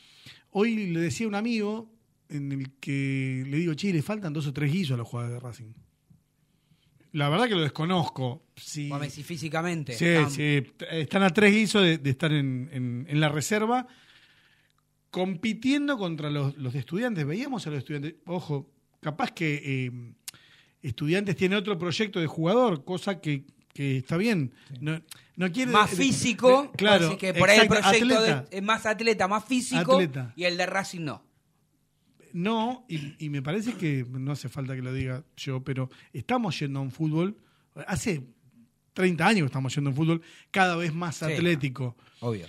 Hoy 0.51 0.87
le 0.93 0.99
decía 0.99 1.25
a 1.25 1.29
un 1.29 1.35
amigo 1.35 1.91
en 2.29 2.51
el 2.51 2.71
que 2.79 3.43
le 3.47 3.57
digo, 3.57 3.73
che, 3.73 3.91
le 3.93 4.01
faltan 4.01 4.33
dos 4.33 4.47
o 4.47 4.53
tres 4.53 4.71
guisos 4.71 4.95
a 4.95 4.97
los 4.97 5.07
jugadores 5.07 5.33
de 5.35 5.39
Racing. 5.39 5.73
La 7.11 7.29
verdad 7.29 7.47
que 7.47 7.55
lo 7.55 7.61
desconozco. 7.61 8.43
Si, 8.55 8.89
físicamente. 9.23 9.93
sí, 9.93 10.05
Están- 10.05 10.31
sí, 10.31 10.63
están 10.91 11.23
a 11.23 11.29
tres 11.29 11.53
guisos 11.53 11.83
de, 11.83 11.97
de 11.99 12.09
estar 12.09 12.31
en, 12.31 12.69
en- 12.71 13.05
en 13.07 13.19
la 13.19 13.29
reserva 13.29 13.87
compitiendo 15.13 15.95
contra 15.95 16.31
los, 16.31 16.57
los 16.57 16.73
estudiantes. 16.73 17.23
Veíamos 17.23 17.67
a 17.67 17.69
los 17.69 17.77
estudiantes, 17.77 18.15
ojo, 18.25 18.67
capaz 18.99 19.29
que 19.29 19.61
eh, 19.85 19.91
estudiantes 20.81 21.35
tiene 21.35 21.55
otro 21.55 21.77
proyecto 21.77 22.19
de 22.19 22.25
jugador, 22.25 22.83
cosa 22.83 23.21
que, 23.21 23.45
que 23.75 23.97
está 23.97 24.17
bien. 24.17 24.53
No, 24.81 24.99
no 25.35 25.51
quiere 25.51 25.71
más 25.71 25.91
de- 25.91 25.97
físico, 25.97 26.63
de- 26.63 26.77
claro, 26.77 27.09
así 27.09 27.17
que 27.17 27.31
por 27.35 27.47
ahí 27.47 27.59
el 27.59 27.65
exacto, 27.65 27.89
proyecto 27.89 28.17
atleta. 28.17 28.45
es 28.49 28.63
más 28.63 28.85
atleta, 28.87 29.27
más 29.27 29.45
físico, 29.45 29.93
Atleta. 29.93 30.33
y 30.35 30.45
el 30.45 30.57
de 30.57 30.65
Racing 30.65 31.01
no. 31.01 31.23
No, 32.33 32.83
y, 32.89 33.13
y 33.23 33.29
me 33.29 33.43
parece 33.43 33.73
que 33.75 34.03
no 34.09 34.31
hace 34.31 34.49
falta 34.49 34.75
que 34.75 34.81
lo 34.81 34.91
diga 34.91 35.23
yo, 35.37 35.63
pero 35.63 35.91
estamos 36.11 36.59
yendo 36.59 36.79
a 36.79 36.81
un 36.81 36.89
fútbol, 36.89 37.37
hace 37.85 38.23
30 38.93 39.27
años 39.27 39.39
que 39.41 39.45
estamos 39.45 39.75
yendo 39.75 39.91
a 39.91 39.91
un 39.91 39.95
fútbol 39.97 40.21
cada 40.49 40.75
vez 40.75 40.91
más 40.91 41.17
Sí, 41.17 41.25
atlético. 41.25 41.95
Obvio. 42.21 42.47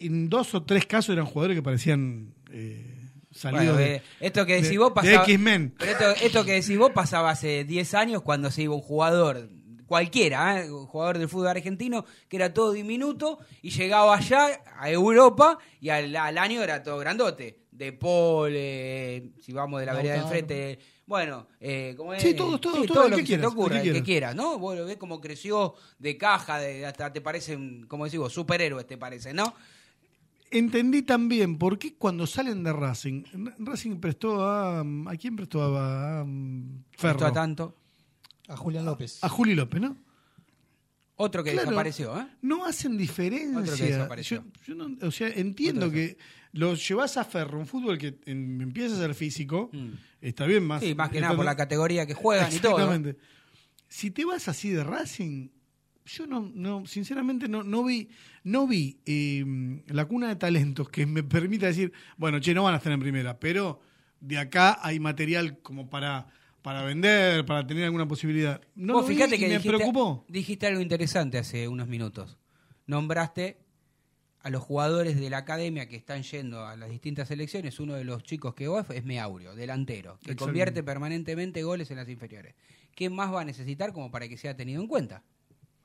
En 0.00 0.28
dos 0.28 0.54
o 0.54 0.62
tres 0.62 0.86
casos 0.86 1.12
eran 1.14 1.26
jugadores 1.26 1.56
que 1.56 1.62
parecían 1.62 2.34
eh, 2.50 3.08
salidos 3.30 3.64
Bueno, 3.74 3.78
de, 3.78 3.94
eh, 3.96 4.02
esto 4.20 4.46
que 4.46 4.54
decís 4.54 4.70
de- 4.70 4.78
vos 4.78 4.88
de 4.88 4.94
pasaba. 4.94 5.24
X-Men. 5.24 5.74
Pero 5.78 5.90
esto, 5.92 6.10
esto 6.24 6.44
que 6.44 6.52
decís 6.52 6.78
vos 6.78 6.90
pasaba 6.92 7.30
hace 7.30 7.64
10 7.64 7.94
años 7.94 8.22
cuando 8.22 8.50
se 8.50 8.62
iba 8.62 8.74
un 8.74 8.80
jugador 8.80 9.48
cualquiera, 9.86 10.60
¿eh? 10.64 10.68
jugador 10.68 11.18
del 11.18 11.28
fútbol 11.28 11.48
argentino, 11.48 12.04
que 12.28 12.36
era 12.36 12.52
todo 12.52 12.72
diminuto 12.72 13.38
y 13.62 13.70
llegaba 13.70 14.16
allá 14.16 14.60
a 14.78 14.90
Europa 14.90 15.58
y 15.80 15.90
al, 15.90 16.14
al 16.16 16.38
año 16.38 16.62
era 16.62 16.82
todo 16.82 16.98
grandote. 16.98 17.60
De 17.70 17.92
Paul, 17.92 18.52
eh, 18.54 19.32
si 19.40 19.52
vamos 19.52 19.78
de 19.80 19.86
la 19.86 19.92
vereda 19.92 20.14
de 20.14 20.20
enfrente, 20.20 20.78
bueno, 21.04 21.46
eh, 21.60 21.94
¿cómo 21.96 22.14
es? 22.14 22.22
Sí, 22.22 22.32
todos, 22.34 22.58
todos, 22.60 22.86
todos, 22.86 23.04
el 23.04 23.10
lo 23.10 23.16
que 23.18 23.22
que, 23.22 23.26
se 23.28 23.34
te 23.34 23.36
quieras, 23.38 23.52
el 23.52 23.58
ocurra, 23.58 23.82
que 23.82 23.88
el 23.88 23.94
que 23.94 24.02
quieras. 24.02 24.34
¿no? 24.34 24.58
Vos 24.58 24.76
lo 24.76 24.86
ves 24.86 24.96
como 24.96 25.20
creció 25.20 25.74
de 25.98 26.16
caja, 26.16 26.58
de, 26.58 26.86
hasta 26.86 27.12
te 27.12 27.20
parecen, 27.20 27.86
como 27.86 28.06
decimos, 28.06 28.32
superhéroes, 28.32 28.86
te 28.86 28.96
parece, 28.96 29.34
¿no? 29.34 29.54
Entendí 30.50 31.02
también 31.02 31.58
por 31.58 31.78
qué 31.78 31.94
cuando 31.94 32.26
salen 32.26 32.62
de 32.62 32.72
Racing, 32.72 33.24
Racing 33.58 33.96
prestó 33.98 34.44
a. 34.44 34.80
¿A 34.80 35.16
quién 35.18 35.34
prestó 35.36 35.62
a, 35.62 36.20
a, 36.20 36.22
um, 36.22 36.82
Ferro? 36.92 37.12
Esto 37.14 37.26
a 37.26 37.32
tanto. 37.32 37.76
A 38.48 38.56
Julián 38.56 38.84
López. 38.84 39.18
A 39.24 39.28
Juli 39.28 39.54
López, 39.56 39.80
¿no? 39.80 39.96
Otro 41.16 41.42
que 41.42 41.52
Claro, 41.52 41.70
desapareció, 41.70 42.20
¿eh? 42.20 42.26
No 42.42 42.64
hacen 42.66 42.92
Otro 42.92 42.98
que 42.98 43.02
diferencia. 43.02 43.86
desapareció. 43.86 44.44
Yo, 44.66 44.74
yo 44.74 44.74
no- 44.74 45.06
o 45.06 45.10
sea, 45.10 45.28
entiendo 45.28 45.86
Otro 45.86 45.94
que 45.94 46.18
lo 46.52 46.74
llevas 46.74 47.16
a 47.16 47.24
Ferro, 47.24 47.58
un 47.58 47.66
fútbol 47.66 47.96
que 47.98 48.18
en- 48.26 48.60
empieza 48.60 48.94
a 48.94 48.98
ser 48.98 49.14
físico, 49.14 49.70
está 50.20 50.44
bien 50.46 50.64
más. 50.64 50.82
Mm. 50.82 50.86
Sí, 50.86 50.94
más 50.94 51.10
que 51.10 51.20
nada 51.20 51.34
por 51.34 51.44
la 51.44 51.56
categoría 51.56 52.06
que 52.06 52.14
juegan 52.14 52.52
y 52.52 52.58
todo. 52.58 52.72
Exactamente. 52.78 53.18
Si 53.88 54.10
te 54.10 54.24
vas 54.24 54.46
así 54.48 54.68
de 54.70 54.84
Racing, 54.84 55.48
yo 56.06 56.26
no, 56.26 56.50
no 56.54 56.86
sinceramente 56.86 57.48
no, 57.48 57.62
no 57.62 57.84
vi, 57.84 58.08
no 58.44 58.66
vi 58.66 58.98
eh, 59.04 59.44
la 59.88 60.04
cuna 60.06 60.28
de 60.28 60.36
talentos 60.36 60.88
que 60.88 61.04
me 61.04 61.22
permita 61.22 61.66
decir, 61.66 61.92
bueno, 62.16 62.40
che, 62.40 62.54
no 62.54 62.62
van 62.62 62.74
a 62.74 62.76
estar 62.78 62.92
en 62.92 63.00
primera, 63.00 63.38
pero 63.38 63.80
de 64.20 64.38
acá 64.38 64.78
hay 64.82 65.00
material 65.00 65.58
como 65.60 65.90
para, 65.90 66.28
para 66.62 66.82
vender, 66.84 67.44
para 67.44 67.66
tener 67.66 67.84
alguna 67.84 68.08
posibilidad. 68.08 68.60
No 68.74 68.94
Vos 68.94 69.02
lo 69.02 69.08
vi 69.08 69.14
fíjate 69.14 69.36
y 69.36 69.38
que 69.38 69.48
me 69.48 69.60
preocupó. 69.60 70.24
dijiste 70.28 70.66
algo 70.66 70.80
interesante 70.80 71.38
hace 71.38 71.68
unos 71.68 71.88
minutos. 71.88 72.38
Nombraste 72.86 73.58
a 74.40 74.50
los 74.50 74.62
jugadores 74.62 75.18
de 75.18 75.28
la 75.28 75.38
academia 75.38 75.88
que 75.88 75.96
están 75.96 76.22
yendo 76.22 76.64
a 76.64 76.76
las 76.76 76.88
distintas 76.88 77.26
selecciones. 77.26 77.80
Uno 77.80 77.94
de 77.94 78.04
los 78.04 78.22
chicos 78.22 78.54
que 78.54 78.68
va 78.68 78.86
es 78.94 79.04
Meaurio, 79.04 79.56
delantero, 79.56 80.20
que 80.22 80.36
convierte 80.36 80.84
permanentemente 80.84 81.64
goles 81.64 81.90
en 81.90 81.96
las 81.96 82.08
inferiores. 82.08 82.54
¿Qué 82.94 83.10
más 83.10 83.34
va 83.34 83.40
a 83.40 83.44
necesitar 83.44 83.92
como 83.92 84.12
para 84.12 84.28
que 84.28 84.36
sea 84.36 84.56
tenido 84.56 84.80
en 84.80 84.86
cuenta? 84.86 85.24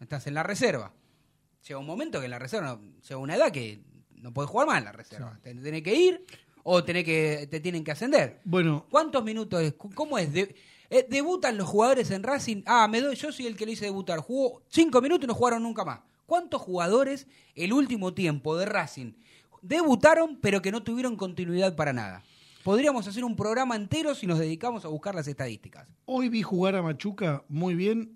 Estás 0.02 0.28
en 0.28 0.34
la 0.34 0.44
reserva. 0.44 0.92
Llega 1.68 1.80
un 1.80 1.86
momento 1.86 2.20
que 2.20 2.26
en 2.26 2.32
la 2.32 2.40
reserva, 2.40 2.76
no- 2.76 2.82
llega 3.08 3.18
una 3.18 3.36
edad 3.36 3.52
que 3.52 3.82
no 4.16 4.34
puedes 4.34 4.50
jugar 4.50 4.68
más 4.68 4.80
en 4.80 4.86
la 4.86 4.92
reserva. 4.92 5.40
Te- 5.42 5.54
Tenés 5.56 5.84
que 5.84 5.96
ir 5.96 6.26
o 6.64 6.84
tenés 6.84 7.04
que, 7.06 7.48
te 7.50 7.60
tienen 7.60 7.84
que 7.84 7.92
ascender. 7.92 8.42
Bueno, 8.44 8.86
¿Cuántos 8.90 9.24
minutos 9.24 9.62
es? 9.62 9.74
¿Cómo 9.74 10.18
es? 10.18 10.34
De- 10.34 10.56
eh, 10.90 11.08
¿Debutan 11.10 11.58
los 11.58 11.68
jugadores 11.70 12.10
en 12.12 12.24
Racing? 12.24 12.64
Ah, 12.66 12.88
me 12.88 13.00
doy, 13.00 13.16
yo 13.16 13.32
soy 13.32 13.48
el 13.48 13.56
que 13.56 13.66
lo 13.66 13.72
hice 13.72 13.86
debutar. 13.86 14.20
Jugó 14.20 14.62
cinco 14.70 15.02
minutos 15.02 15.24
y 15.24 15.28
no 15.28 15.34
jugaron 15.36 15.64
nunca 15.64 15.86
más. 15.86 16.02
¿Cuántos 16.26 16.62
jugadores 16.62 17.28
el 17.56 17.72
último 17.74 18.14
tiempo 18.14 18.58
de 18.58 18.66
Racing 18.66 19.14
debutaron 19.62 20.38
pero 20.42 20.62
que 20.62 20.72
no 20.72 20.82
tuvieron 20.84 21.16
continuidad 21.16 21.76
para 21.76 21.94
nada? 21.94 22.24
Podríamos 22.64 23.08
hacer 23.08 23.24
un 23.24 23.36
programa 23.36 23.76
entero 23.76 24.14
si 24.16 24.28
nos 24.28 24.38
dedicamos 24.40 24.86
a 24.86 24.88
buscar 24.88 25.16
las 25.16 25.28
estadísticas. 25.28 25.88
hoy 26.06 26.30
vi 26.30 26.42
jugar 26.44 26.76
a 26.76 26.82
Machuca 26.84 27.44
muy 27.50 27.74
bien, 27.76 28.14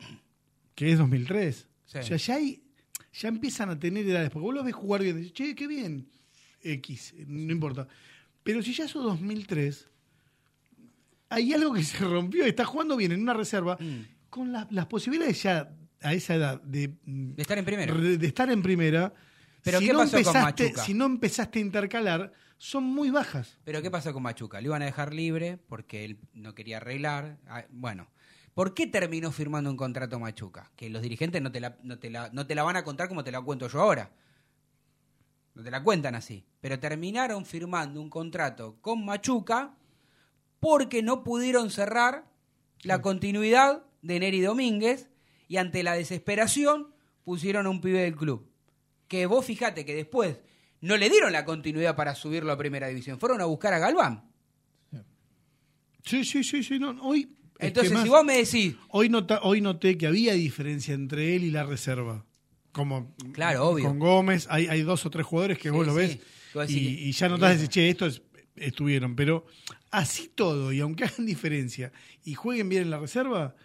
que 0.76 0.92
es 0.92 0.98
2003. 1.00 1.68
Sí. 1.86 1.98
O 2.00 2.04
sea, 2.04 2.18
ya, 2.18 2.36
hay, 2.36 2.64
ya 3.14 3.30
empiezan 3.30 3.70
a 3.70 3.80
tener 3.80 4.06
edades, 4.08 4.30
porque 4.30 4.46
vos 4.46 4.54
lo 4.56 4.64
ves 4.64 4.74
jugar 4.74 5.02
bien, 5.04 5.18
decís, 5.18 5.34
che, 5.34 5.56
qué 5.56 5.68
bien, 5.68 6.08
X, 6.62 7.14
no 7.28 7.52
importa. 7.52 7.88
Pero 8.44 8.62
si 8.62 8.74
ya 8.74 8.88
sos 8.88 9.04
2003, 9.04 9.88
hay 11.30 11.54
algo 11.54 11.74
que 11.74 11.84
se 11.84 11.98
rompió, 12.00 12.46
está 12.46 12.66
jugando 12.66 12.96
bien 12.98 13.12
en 13.12 13.22
una 13.22 13.34
reserva, 13.34 13.78
Mm. 13.80 14.02
con 14.30 14.52
la- 14.52 14.68
las 14.72 14.86
posibilidades 14.88 15.42
ya 15.44 15.72
a 16.02 16.14
esa 16.14 16.36
edad 16.36 16.62
de, 16.62 16.94
De 17.06 17.42
estar 17.42 17.58
en 17.58 17.66
primera. 17.66 17.94
de 17.94 18.28
estar 18.28 18.50
en 18.52 18.62
primera. 18.62 19.14
Pero 19.64 19.80
si 19.80 19.88
¿qué 19.88 19.94
no 19.94 20.00
pasó 20.00 20.12
con 20.12 20.20
empezaste, 20.20 20.64
Machuca? 20.66 20.84
Si 20.84 20.94
no 20.94 21.06
empezaste 21.06 21.58
a 21.60 21.62
intercalar, 21.62 22.34
son 22.58 22.84
muy 22.84 23.10
bajas. 23.10 23.58
Pero 23.64 23.82
¿qué 23.82 23.90
pasó 23.90 24.14
con 24.14 24.22
Machuca? 24.22 24.62
Lo 24.62 24.68
iban 24.68 24.82
a 24.84 24.86
dejar 24.86 25.14
libre 25.14 25.58
porque 25.68 26.06
él 26.06 26.20
no 26.34 26.54
quería 26.54 26.78
arreglar. 26.78 27.40
Ah, 27.48 27.66
Bueno, 27.72 28.08
¿por 28.56 28.74
qué 28.74 28.88
terminó 28.88 29.32
firmando 29.32 29.70
un 29.70 29.78
contrato 29.78 30.20
Machuca? 30.20 30.72
Que 30.76 30.90
los 30.90 31.04
dirigentes 31.04 31.42
no 31.42 31.52
te 31.52 31.60
la, 31.60 31.78
no 31.84 32.00
te 32.00 32.10
la, 32.10 32.30
no 32.32 32.48
te 32.48 32.56
la 32.56 32.64
van 32.64 32.78
a 32.78 32.84
contar 32.84 33.08
como 33.08 33.24
te 33.24 33.32
la 33.32 33.42
cuento 33.42 33.68
yo 33.68 33.80
ahora. 33.80 34.12
No 35.54 35.64
te 35.64 35.70
la 35.70 35.84
cuentan 35.84 36.16
así. 36.16 36.44
Pero 36.62 36.80
terminaron 36.80 37.46
firmando 37.46 38.02
un 38.02 38.10
contrato 38.10 38.78
con 38.82 39.06
Machuca 39.06 39.78
porque 40.60 41.04
no 41.04 41.24
pudieron 41.24 41.70
cerrar 41.70 42.26
la 42.82 43.02
continuidad 43.02 43.84
de 44.02 44.20
Neri 44.20 44.42
Domínguez 44.42 45.10
y 45.48 45.58
ante 45.58 45.84
la 45.84 45.94
desesperación 45.94 46.94
pusieron 47.24 47.68
a 47.68 47.70
un 47.70 47.82
pibe 47.82 48.02
del 48.02 48.16
club. 48.16 48.50
Que 49.08 49.26
vos 49.26 49.46
fijate 49.46 49.86
que 49.86 49.96
después 49.96 50.40
no 50.82 50.98
le 50.98 51.10
dieron 51.10 51.32
la 51.32 51.46
continuidad 51.46 51.96
para 51.96 52.16
subirlo 52.16 52.52
a 52.52 52.58
primera 52.58 52.88
división. 52.88 53.20
Fueron 53.20 53.42
a 53.42 53.46
buscar 53.46 53.74
a 53.74 53.80
Galván. 53.80 54.32
Sí, 56.04 56.24
sí, 56.24 56.44
sí, 56.44 56.64
sí. 56.64 56.78
No, 56.78 56.92
hoy, 57.02 57.35
es 57.56 57.60
que 57.60 57.68
Entonces, 57.68 57.94
más- 57.94 58.04
si 58.04 58.10
vos 58.10 58.26
me 58.26 58.38
decís, 58.38 58.76
Hoy, 58.90 59.10
nota- 59.10 59.40
hoy 59.44 59.62
noté 59.62 59.98
que 59.98 60.08
había 60.08 60.34
diferencia 60.34 60.94
entre 60.94 61.36
él 61.36 61.44
y 61.44 61.52
la 61.52 61.64
reserva. 61.64 62.26
Como 62.72 63.16
Claro, 63.34 63.70
obvio. 63.70 63.86
con 63.86 64.00
Gómez, 64.00 64.48
hay, 64.50 64.68
hay 64.68 64.82
dos 64.82 65.06
o 65.06 65.10
tres 65.10 65.26
jugadores 65.26 65.58
que 65.58 65.70
Sí, 65.70 65.76
vos 65.76 65.86
lo 65.88 65.94
sí. 65.94 65.98
ves 66.00 66.20
y, 66.70 66.74
decís, 66.74 67.00
y 67.02 67.12
ya 67.14 67.30
notás 67.30 67.52
decir, 67.54 67.70
che, 67.70 67.90
estos 67.90 68.22
estuvieron. 68.56 69.16
Pero 69.16 69.46
así 69.92 70.30
todo, 70.36 70.74
y 70.74 70.80
aunque 70.82 71.04
hagan 71.20 71.26
diferencia 71.26 71.92
y 72.26 72.34
jueguen 72.34 72.68
bien 72.70 72.82
en 72.84 72.90
la 72.90 73.00
reserva, 73.00 73.56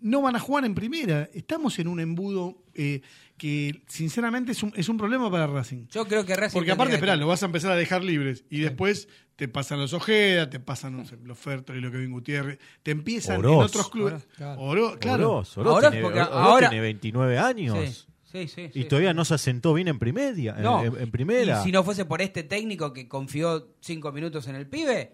no 0.00 0.20
van 0.20 0.36
a 0.36 0.40
jugar 0.40 0.66
en 0.66 0.74
primera. 0.74 1.30
Estamos 1.32 1.78
en 1.78 1.88
un 1.88 2.00
embudo 2.00 2.62
eh, 2.74 3.00
que, 3.36 3.82
sinceramente, 3.88 4.52
es 4.52 4.62
un, 4.62 4.72
es 4.76 4.88
un 4.88 4.96
problema 4.96 5.30
para 5.30 5.46
Racing. 5.46 5.86
yo 5.90 6.06
creo 6.06 6.24
que 6.24 6.36
Racing 6.36 6.54
Porque 6.56 6.70
aparte, 6.70 6.94
esperá, 6.94 7.14
que- 7.14 7.20
lo 7.20 7.26
vas 7.26 7.42
a 7.42 7.46
empezar 7.46 7.72
a 7.72 7.76
dejar 7.76 8.04
libres 8.04 8.44
y 8.48 8.60
después 8.60 9.08
te 9.36 9.48
pasan 9.48 9.80
los 9.80 9.92
Ojeda, 9.92 10.48
te 10.48 10.60
pasan 10.60 10.96
no 10.96 11.04
sé, 11.04 11.16
los 11.24 11.36
Fertoli, 11.38 11.80
lo 11.80 11.90
que 11.90 11.96
Kevin 11.96 12.12
Gutiérrez, 12.12 12.58
te 12.84 12.92
empiezan 12.92 13.40
en 13.40 13.46
Oroz. 13.46 13.66
otros 13.66 13.90
clubes. 13.90 14.12
Oroz, 14.14 14.26
claro. 14.28 14.60
Oro- 14.62 14.98
claro. 15.00 15.30
Oroz, 15.56 15.90
tiene, 15.90 16.20
ahora- 16.20 16.68
tiene 16.68 16.82
29 16.82 17.38
años. 17.38 18.06
Sí, 18.24 18.46
sí, 18.46 18.48
sí, 18.48 18.70
Y 18.78 18.82
sí. 18.82 18.88
todavía 18.88 19.12
no 19.14 19.24
se 19.24 19.34
asentó 19.34 19.74
bien 19.74 19.88
en 19.88 19.98
primeria. 19.98 20.52
No. 20.54 20.84
En, 20.84 20.96
en 21.00 21.10
primera. 21.10 21.60
Y 21.60 21.64
si 21.64 21.72
no 21.72 21.82
fuese 21.82 22.04
por 22.04 22.22
este 22.22 22.44
técnico 22.44 22.92
que 22.92 23.08
confió 23.08 23.74
cinco 23.80 24.12
minutos 24.12 24.46
en 24.46 24.54
el 24.54 24.68
pibe, 24.68 25.12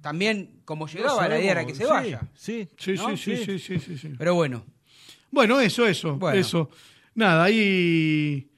también 0.00 0.60
como 0.64 0.86
llegaba, 0.88 1.28
la 1.28 1.38
idea 1.38 1.52
era 1.52 1.64
que 1.66 1.74
se 1.74 1.84
Sí, 1.84 1.90
vaya. 1.90 2.20
Sí, 2.34 2.68
Sí, 2.78 2.94
¿No? 2.94 3.16
sí, 3.16 3.36
sí, 3.36 3.44
sí, 3.44 3.58
sí, 3.58 3.78
sí, 3.78 3.98
sí. 3.98 4.08
Pero 4.18 4.34
bueno, 4.34 4.64
Bueno, 5.30 5.60
eso, 5.60 5.84
eso, 5.86 6.16
Bueno. 6.16 6.38
eso. 6.38 6.70
Nada, 7.14 7.44
ahí. 7.44 8.48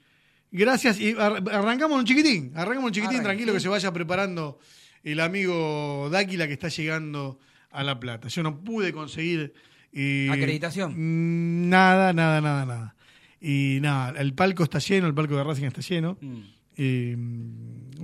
Gracias. 0.51 0.99
Y 1.01 1.13
ar- 1.19 1.43
arrancamos 1.53 1.99
un 1.99 2.05
chiquitín. 2.05 2.53
Arrancamos 2.55 2.89
un 2.89 2.93
chiquitín, 2.93 3.23
tranquilo, 3.23 3.53
que 3.53 3.61
se 3.61 3.69
vaya 3.69 3.93
preparando 3.93 4.59
el 5.03 5.21
amigo 5.21 6.09
Dáquila 6.11 6.47
que 6.47 6.55
está 6.55 6.69
llegando 6.69 7.39
a 7.71 7.83
La 7.85 7.99
Plata. 8.01 8.29
Yo 8.29 8.43
no 8.43 8.63
pude 8.63 8.93
conseguir. 8.93 9.53
eh, 9.93 10.29
Acreditación. 10.31 10.93
mm, 10.97 11.69
Nada, 11.69 12.13
nada, 12.13 12.41
nada, 12.41 12.65
nada. 12.67 12.95
Y 13.41 13.79
nada, 13.83 14.19
el 14.21 14.33
palco 14.35 14.63
está 14.65 14.79
lleno, 14.79 15.07
el 15.07 15.15
palco 15.15 15.37
de 15.37 15.45
Racing 15.45 15.65
está 15.65 15.81
lleno. 15.83 16.17
mm, 16.21 16.41
Eh, 16.79 17.17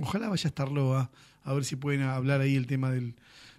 ojalá 0.01 0.29
vaya 0.29 0.47
a 0.47 0.49
estar 0.49 0.69
Loa, 0.71 1.11
a 1.43 1.53
ver 1.53 1.63
si 1.65 1.75
pueden 1.75 2.01
hablar 2.01 2.41
ahí 2.41 2.55
el 2.55 2.65
tema 2.65 2.89
del, 2.89 3.13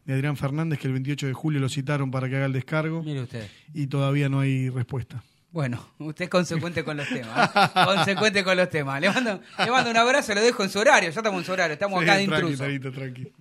de 0.04 0.14
Adrián 0.14 0.36
Fernández, 0.36 0.78
que 0.80 0.88
el 0.88 0.92
28 0.92 1.26
de 1.28 1.32
julio 1.32 1.60
lo 1.60 1.68
citaron 1.68 2.10
para 2.10 2.28
que 2.28 2.34
haga 2.36 2.46
el 2.46 2.52
descargo 2.52 3.02
mire 3.02 3.22
usted. 3.22 3.46
y 3.74 3.86
todavía 3.86 4.28
no 4.28 4.40
hay 4.40 4.70
respuesta. 4.70 5.22
Bueno, 5.54 5.86
usted 5.98 6.24
es 6.24 6.30
consecuente 6.30 6.82
con 6.82 6.96
los 6.96 7.08
temas. 7.08 7.48
¿eh? 7.54 7.70
consecuente 7.84 8.42
con 8.42 8.56
los 8.56 8.68
temas. 8.68 9.00
Le 9.00 9.08
mando, 9.08 9.40
le 9.56 9.70
mando 9.70 9.88
un 9.88 9.96
abrazo, 9.96 10.34
lo 10.34 10.42
dejo 10.42 10.64
en 10.64 10.68
su 10.68 10.80
horario. 10.80 11.10
Ya 11.10 11.20
estamos 11.20 11.38
en 11.38 11.44
su 11.46 11.52
horario, 11.52 11.74
estamos 11.74 12.02
acá 12.02 12.16
de 12.16 12.22
Sí, 12.22 12.26
tranqui, 12.26 12.42
intruso. 12.44 12.64
Tarito, 12.64 12.90
tranqui. 12.90 13.32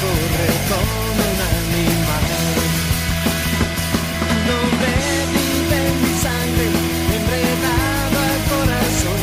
corre 0.00 0.48
como 0.70 0.94
un 1.12 1.38
animal. 1.56 2.26
No 4.48 4.58
me 4.80 4.96
piden 5.32 5.96
sangre, 6.24 6.66
enredado 7.16 8.16
al 8.28 8.40
corazón. 8.52 9.22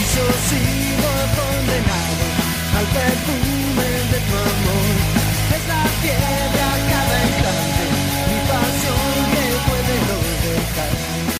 Y 0.00 0.02
yo 0.14 0.26
sigo 0.50 1.10
condenado 1.38 2.24
al 2.78 2.86
perfume 2.98 3.88
de 4.12 4.18
tu 4.28 4.34
amor. 4.50 4.96
Es 5.56 5.62
la 5.68 5.82
piel. 6.02 6.45